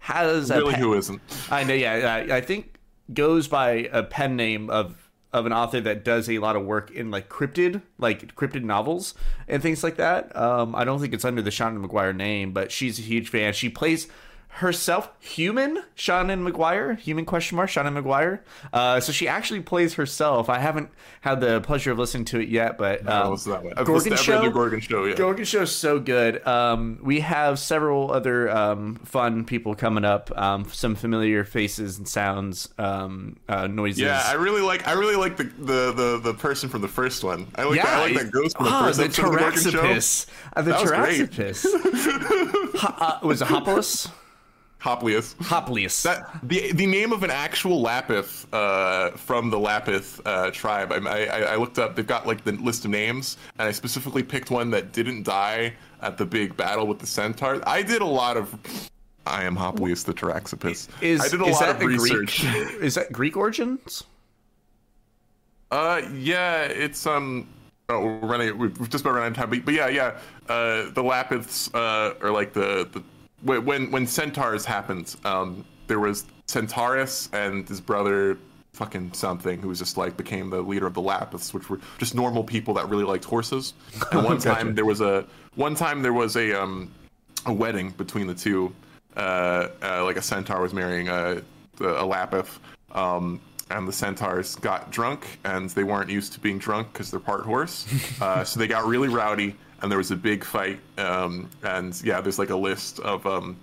has 0.00 0.50
a 0.50 0.56
really 0.58 0.74
pa- 0.74 0.78
who 0.80 0.94
isn't 0.94 1.20
I 1.50 1.64
know, 1.64 1.74
yeah. 1.74 2.24
I, 2.28 2.36
I 2.36 2.40
think 2.40 2.74
goes 3.12 3.48
by 3.48 3.88
a 3.92 4.02
pen 4.02 4.36
name 4.36 4.70
of 4.70 5.09
of 5.32 5.46
an 5.46 5.52
author 5.52 5.80
that 5.80 6.04
does 6.04 6.28
a 6.28 6.38
lot 6.38 6.56
of 6.56 6.64
work 6.64 6.90
in 6.90 7.10
like 7.10 7.28
cryptid, 7.28 7.82
like 7.98 8.34
cryptid 8.34 8.64
novels 8.64 9.14
and 9.46 9.62
things 9.62 9.84
like 9.84 9.96
that. 9.96 10.34
Um, 10.36 10.74
I 10.74 10.84
don't 10.84 11.00
think 11.00 11.14
it's 11.14 11.24
under 11.24 11.42
the 11.42 11.50
Seanan 11.50 11.86
McGuire 11.86 12.14
name, 12.14 12.52
but 12.52 12.72
she's 12.72 12.98
a 12.98 13.02
huge 13.02 13.28
fan. 13.28 13.52
She 13.52 13.68
plays 13.68 14.08
herself 14.50 15.10
human 15.20 15.82
Seanan 15.96 16.46
McGuire, 16.46 16.98
human 16.98 17.24
question 17.24 17.56
mark 17.56 17.70
Seanan 17.70 18.00
McGuire. 18.00 18.40
Uh, 18.72 19.00
so 19.00 19.12
she 19.12 19.26
actually 19.28 19.60
plays 19.60 19.94
herself. 19.94 20.48
I 20.48 20.58
haven't 20.58 20.90
had 21.22 21.40
the 21.40 21.60
pleasure 21.60 21.92
of 21.92 21.98
listening 21.98 22.24
to 22.26 22.40
it 22.40 22.48
yet, 22.48 22.76
but 22.76 23.08
um, 23.08 23.36
that 23.36 23.64
one? 23.64 23.74
Gorgon 23.74 23.94
listened 23.94 24.16
to 24.18 24.32
every 24.32 24.48
show. 24.48 24.50
Gorgon 24.50 24.80
show, 24.80 25.04
yeah. 25.04 25.14
Gorgon 25.14 25.44
show 25.44 25.62
is 25.62 25.74
so 25.74 25.98
good. 25.98 26.46
Um, 26.46 26.98
we 27.02 27.20
have 27.20 27.58
several 27.58 28.12
other 28.12 28.50
um, 28.50 28.96
fun 28.96 29.44
people 29.44 29.74
coming 29.74 30.04
up. 30.04 30.36
Um, 30.36 30.68
some 30.68 30.94
familiar 30.94 31.44
faces 31.44 31.98
and 31.98 32.08
sounds, 32.08 32.68
um, 32.78 33.36
uh, 33.48 33.66
noises. 33.66 34.00
yeah 34.00 34.22
i 34.26 34.34
really 34.34 34.62
like 34.62 34.86
i 34.86 34.92
really 34.92 35.16
like 35.16 35.36
the 35.36 35.44
the 35.44 35.92
the, 35.92 36.20
the 36.22 36.34
person 36.34 36.68
from 36.68 36.82
the 36.82 36.88
first 36.88 37.22
one 37.24 37.46
i 37.54 37.64
like 37.64 37.80
that, 37.82 37.88
i 37.88 38.02
like 38.02 38.14
that 38.14 38.30
ghost 38.30 38.56
from 38.56 38.66
the 38.66 38.72
ah, 38.72 38.84
first 38.86 38.98
the 38.98 39.04
episode 39.04 39.26
of 39.26 39.32
the 39.32 39.38
Gorgon 39.38 39.60
show 39.60 39.70
Taraxippus. 39.70 40.26
Uh, 40.54 40.62
the 40.62 40.70
That 40.70 40.80
was 40.80 40.90
great. 40.90 41.30
Taraxippus. 41.30 42.66
Uh, 42.82 43.18
was 43.22 43.42
it 43.42 43.48
Hopolis? 43.48 44.08
Hoplius. 44.80 45.34
Hoplius. 45.36 46.02
That 46.02 46.30
the 46.42 46.72
the 46.72 46.86
name 46.86 47.12
of 47.12 47.22
an 47.22 47.30
actual 47.30 47.82
Lapith 47.82 48.46
uh, 48.52 49.16
from 49.16 49.50
the 49.50 49.58
Lapith 49.58 50.20
uh, 50.24 50.50
tribe. 50.50 50.90
I, 50.92 51.26
I 51.26 51.40
I 51.40 51.56
looked 51.56 51.78
up. 51.78 51.94
They've 51.94 52.06
got 52.06 52.26
like 52.26 52.44
the 52.44 52.52
list 52.52 52.86
of 52.86 52.90
names, 52.90 53.36
and 53.58 53.68
I 53.68 53.72
specifically 53.72 54.22
picked 54.22 54.50
one 54.50 54.70
that 54.70 54.92
didn't 54.92 55.24
die 55.24 55.74
at 56.00 56.16
the 56.16 56.24
big 56.24 56.56
battle 56.56 56.86
with 56.86 56.98
the 56.98 57.06
centaur. 57.06 57.60
I 57.68 57.82
did 57.82 58.00
a 58.00 58.06
lot 58.06 58.38
of. 58.38 58.58
I 59.26 59.44
am 59.44 59.54
Hoplius 59.54 60.02
the 60.02 60.14
Taraxippus. 60.14 60.88
is 61.02 61.20
I 61.20 61.28
did 61.28 61.42
a 61.42 61.44
lot 61.44 61.60
that 61.60 61.76
of 61.76 61.82
research. 61.82 62.40
Greek? 62.40 62.72
is 62.82 62.94
that 62.94 63.12
Greek 63.12 63.36
origins? 63.36 64.04
Uh, 65.70 66.00
yeah, 66.14 66.62
it's 66.62 67.06
um. 67.06 67.46
Oh, 67.90 68.00
we're 68.00 68.28
running. 68.28 68.56
We've 68.56 68.78
we've 68.80 68.88
just 68.88 69.04
about 69.04 69.14
run 69.14 69.24
out 69.24 69.32
of 69.32 69.36
time, 69.36 69.50
but, 69.50 69.62
but 69.66 69.74
yeah, 69.74 69.88
yeah. 69.88 70.18
Uh, 70.48 70.90
the 70.90 71.02
Lapiths 71.02 71.72
uh, 71.74 72.14
are 72.22 72.30
like 72.30 72.54
the 72.54 72.88
the 72.90 73.02
when 73.42 73.90
when 73.90 74.06
Centaurs 74.06 74.64
happened. 74.64 75.16
Um, 75.24 75.64
there 75.86 75.98
was 75.98 76.24
Centaurus 76.46 77.28
and 77.32 77.68
his 77.68 77.80
brother, 77.80 78.38
fucking 78.74 79.12
something, 79.12 79.60
who 79.60 79.68
was 79.68 79.78
just 79.78 79.96
like 79.96 80.16
became 80.16 80.48
the 80.50 80.60
leader 80.62 80.86
of 80.86 80.94
the 80.94 81.02
Lapiths, 81.02 81.52
which 81.52 81.68
were 81.68 81.80
just 81.98 82.14
normal 82.14 82.44
people 82.44 82.74
that 82.74 82.88
really 82.88 83.04
liked 83.04 83.24
horses. 83.24 83.74
And 84.12 84.24
one 84.24 84.38
time 84.38 84.74
there 84.74 84.84
was 84.84 85.00
a 85.00 85.26
one 85.56 85.74
time 85.74 86.02
there 86.02 86.12
was 86.12 86.36
a 86.36 86.52
um 86.52 86.92
a 87.46 87.52
wedding 87.52 87.90
between 87.90 88.26
the 88.26 88.34
two. 88.34 88.72
Uh, 89.16 89.68
uh 89.82 90.04
like 90.04 90.16
a 90.16 90.22
centaur 90.22 90.60
was 90.60 90.72
marrying 90.72 91.08
a 91.08 91.42
a 91.80 92.04
Lapith. 92.04 92.58
Um, 92.92 93.40
and 93.70 93.86
the 93.86 93.92
centaurs 93.92 94.56
got 94.56 94.90
drunk 94.90 95.38
and 95.44 95.70
they 95.70 95.84
weren't 95.84 96.10
used 96.10 96.32
to 96.32 96.40
being 96.40 96.58
drunk 96.58 96.92
because 96.92 97.10
they're 97.10 97.20
part 97.20 97.42
horse 97.42 97.86
uh, 98.20 98.42
so 98.42 98.58
they 98.58 98.66
got 98.66 98.84
really 98.84 99.08
rowdy 99.08 99.54
and 99.82 99.90
there 99.90 99.98
was 99.98 100.10
a 100.10 100.16
big 100.16 100.44
fight 100.44 100.80
um, 100.98 101.48
and 101.62 102.00
yeah 102.04 102.20
there's 102.20 102.38
like 102.38 102.50
a 102.50 102.56
list 102.56 103.00
of 103.00 103.26
um, 103.26 103.56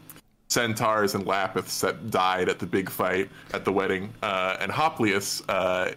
centaurs 0.49 1.13
and 1.15 1.25
lapiths 1.25 1.79
that 1.81 2.09
died 2.09 2.47
at 2.49 2.57
the 2.59 2.65
big 2.65 2.89
fight 2.89 3.29
at 3.53 3.65
the 3.65 3.71
wedding 3.71 4.13
uh, 4.23 4.55
and 4.59 4.71
hoplius 4.71 5.41
uh, 5.49 5.91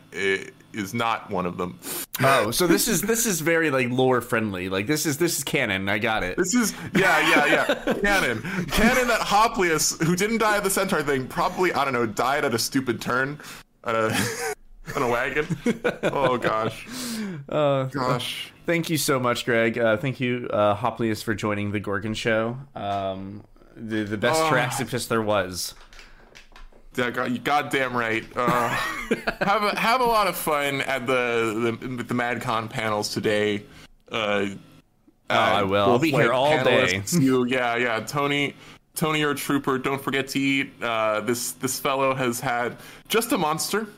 is 0.72 0.94
not 0.94 1.30
one 1.30 1.47
of 1.47 1.56
them 1.56 1.78
Oh, 2.22 2.51
so 2.51 2.66
this 2.66 2.86
is 2.86 3.01
this 3.01 3.24
is 3.24 3.40
very 3.40 3.70
like 3.70 3.88
lore 3.88 4.20
friendly. 4.20 4.68
Like 4.68 4.86
this 4.86 5.06
is 5.06 5.16
this 5.16 5.38
is 5.38 5.42
canon. 5.42 5.88
I 5.88 5.98
got 5.98 6.22
it. 6.22 6.36
this 6.36 6.55
is 6.55 6.74
yeah 6.94 7.18
yeah 7.30 7.47
yeah 7.47 7.92
canon 7.94 8.42
canon 8.66 9.09
that 9.09 9.20
hoplius 9.22 9.98
who 10.05 10.14
didn't 10.14 10.36
die 10.38 10.59
at 10.59 10.62
the 10.64 10.68
centaur 10.68 11.02
thing 11.02 11.26
probably 11.26 11.72
i 11.72 11.82
don't 11.82 11.94
know 11.94 12.05
died 12.05 12.44
at 12.44 12.52
a 12.52 12.59
stupid 12.59 13.01
turn 13.01 13.38
at 13.84 13.94
a 13.94 14.14
on 14.97 15.02
a 15.02 15.09
wagon 15.09 15.47
oh 16.05 16.36
gosh 16.36 16.86
Uh, 17.48 17.84
gosh 17.84 18.52
Thank 18.70 18.88
you 18.88 18.98
so 18.98 19.18
much, 19.18 19.47
Greg. 19.47 19.76
Uh, 19.76 19.97
thank 19.97 20.20
you, 20.20 20.48
uh, 20.52 20.76
Hoplius, 20.76 21.24
for 21.24 21.34
joining 21.34 21.72
the 21.72 21.80
Gorgon 21.80 22.14
Show. 22.14 22.56
Um, 22.76 23.42
the 23.74 24.05
the 24.05 24.16
best 24.16 24.40
Oh. 24.40 24.48
Taraxippus 24.48 25.09
there 25.09 25.20
was. 25.20 25.74
Yeah, 26.94 27.10
God, 27.10 27.32
you 27.32 27.40
goddamn 27.40 27.97
right. 27.97 28.24
Uh, 28.36 28.68
have 29.40 29.64
a, 29.64 29.76
have 29.76 30.01
a 30.01 30.05
lot 30.05 30.28
of 30.28 30.36
fun 30.36 30.82
at 30.82 31.05
the 31.05 31.76
the, 31.80 32.05
the 32.05 32.14
MadCon 32.14 32.70
panels 32.70 33.12
today. 33.12 33.64
Uh, 34.09 34.47
oh, 34.51 34.55
I 35.28 35.64
will. 35.64 35.86
I'll 35.86 35.98
be 35.98 36.12
here 36.12 36.32
all 36.32 36.62
day. 36.62 37.02
You, 37.10 37.44
yeah, 37.48 37.74
yeah. 37.74 37.98
Tony, 37.98 38.55
Tony, 38.94 39.18
you're 39.18 39.32
a 39.32 39.34
trooper. 39.34 39.78
Don't 39.78 40.01
forget 40.01 40.28
to 40.28 40.38
eat. 40.38 40.80
Uh, 40.80 41.22
this 41.22 41.52
this 41.55 41.80
fellow 41.80 42.14
has 42.14 42.38
had 42.38 42.76
just 43.09 43.32
a 43.32 43.38
monster. 43.38 43.88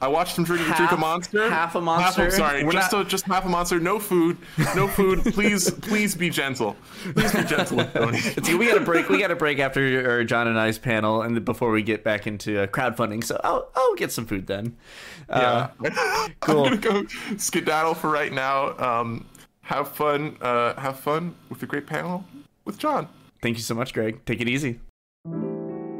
I 0.00 0.08
watched 0.08 0.38
him 0.38 0.44
drink, 0.44 0.62
drink 0.76 0.92
a 0.92 0.96
monster. 0.96 1.50
half 1.50 1.74
a 1.74 1.80
monster? 1.80 2.26
a, 2.26 2.30
sorry, 2.30 2.64
We're 2.64 2.72
just 2.72 2.92
not- 2.92 3.06
a, 3.06 3.08
just 3.08 3.24
half 3.24 3.44
a 3.44 3.48
monster. 3.48 3.80
No 3.80 3.98
food. 3.98 4.36
No 4.76 4.86
food. 4.88 5.24
please, 5.34 5.70
please 5.70 6.14
be 6.14 6.30
gentle. 6.30 6.76
Please 7.14 7.32
be 7.32 7.42
gentle 7.44 7.84
Tony. 7.86 8.18
It's, 8.36 8.48
we 8.52 8.66
got 8.66 8.74
to 8.78 8.84
break. 8.84 9.08
We 9.08 9.18
got 9.18 9.28
to 9.28 9.36
break 9.36 9.58
after 9.58 10.08
our 10.10 10.24
John 10.24 10.46
and 10.48 10.58
I's 10.58 10.78
panel, 10.78 11.22
and 11.22 11.44
before 11.44 11.70
we 11.70 11.82
get 11.82 12.04
back 12.04 12.26
into 12.26 12.62
uh, 12.62 12.66
crowdfunding. 12.68 13.24
So 13.24 13.40
I'll 13.42 13.70
I'll 13.74 13.94
get 13.96 14.12
some 14.12 14.26
food 14.26 14.46
then. 14.46 14.76
Uh, 15.28 15.68
Yeah. 15.82 16.28
cool. 16.40 16.66
I'm 16.66 16.78
gonna 16.80 17.02
go 17.04 17.06
skedaddle 17.36 17.94
for 17.94 18.10
right 18.10 18.32
now. 18.32 18.76
Um, 18.78 19.26
have 19.62 19.88
fun. 19.88 20.36
Uh, 20.40 20.78
have 20.80 20.98
fun 21.00 21.34
with 21.48 21.58
the 21.60 21.66
great 21.66 21.86
panel 21.86 22.24
with 22.64 22.78
John. 22.78 23.08
Thank 23.42 23.56
you 23.56 23.62
so 23.62 23.74
much, 23.74 23.92
Greg. 23.94 24.24
Take 24.24 24.40
it 24.40 24.48
easy. 24.48 24.80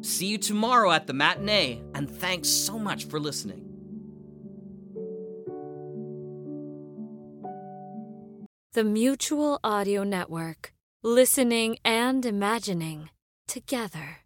See 0.00 0.26
you 0.26 0.38
tomorrow 0.38 0.92
at 0.92 1.06
the 1.06 1.12
matinee, 1.12 1.82
and 1.94 2.10
thanks 2.10 2.48
so 2.48 2.78
much 2.78 3.06
for 3.06 3.18
listening. 3.18 3.62
The 8.72 8.84
Mutual 8.84 9.58
Audio 9.64 10.04
Network. 10.04 10.72
listening 11.06 11.78
and 11.84 12.26
imagining 12.26 13.10
together. 13.46 14.24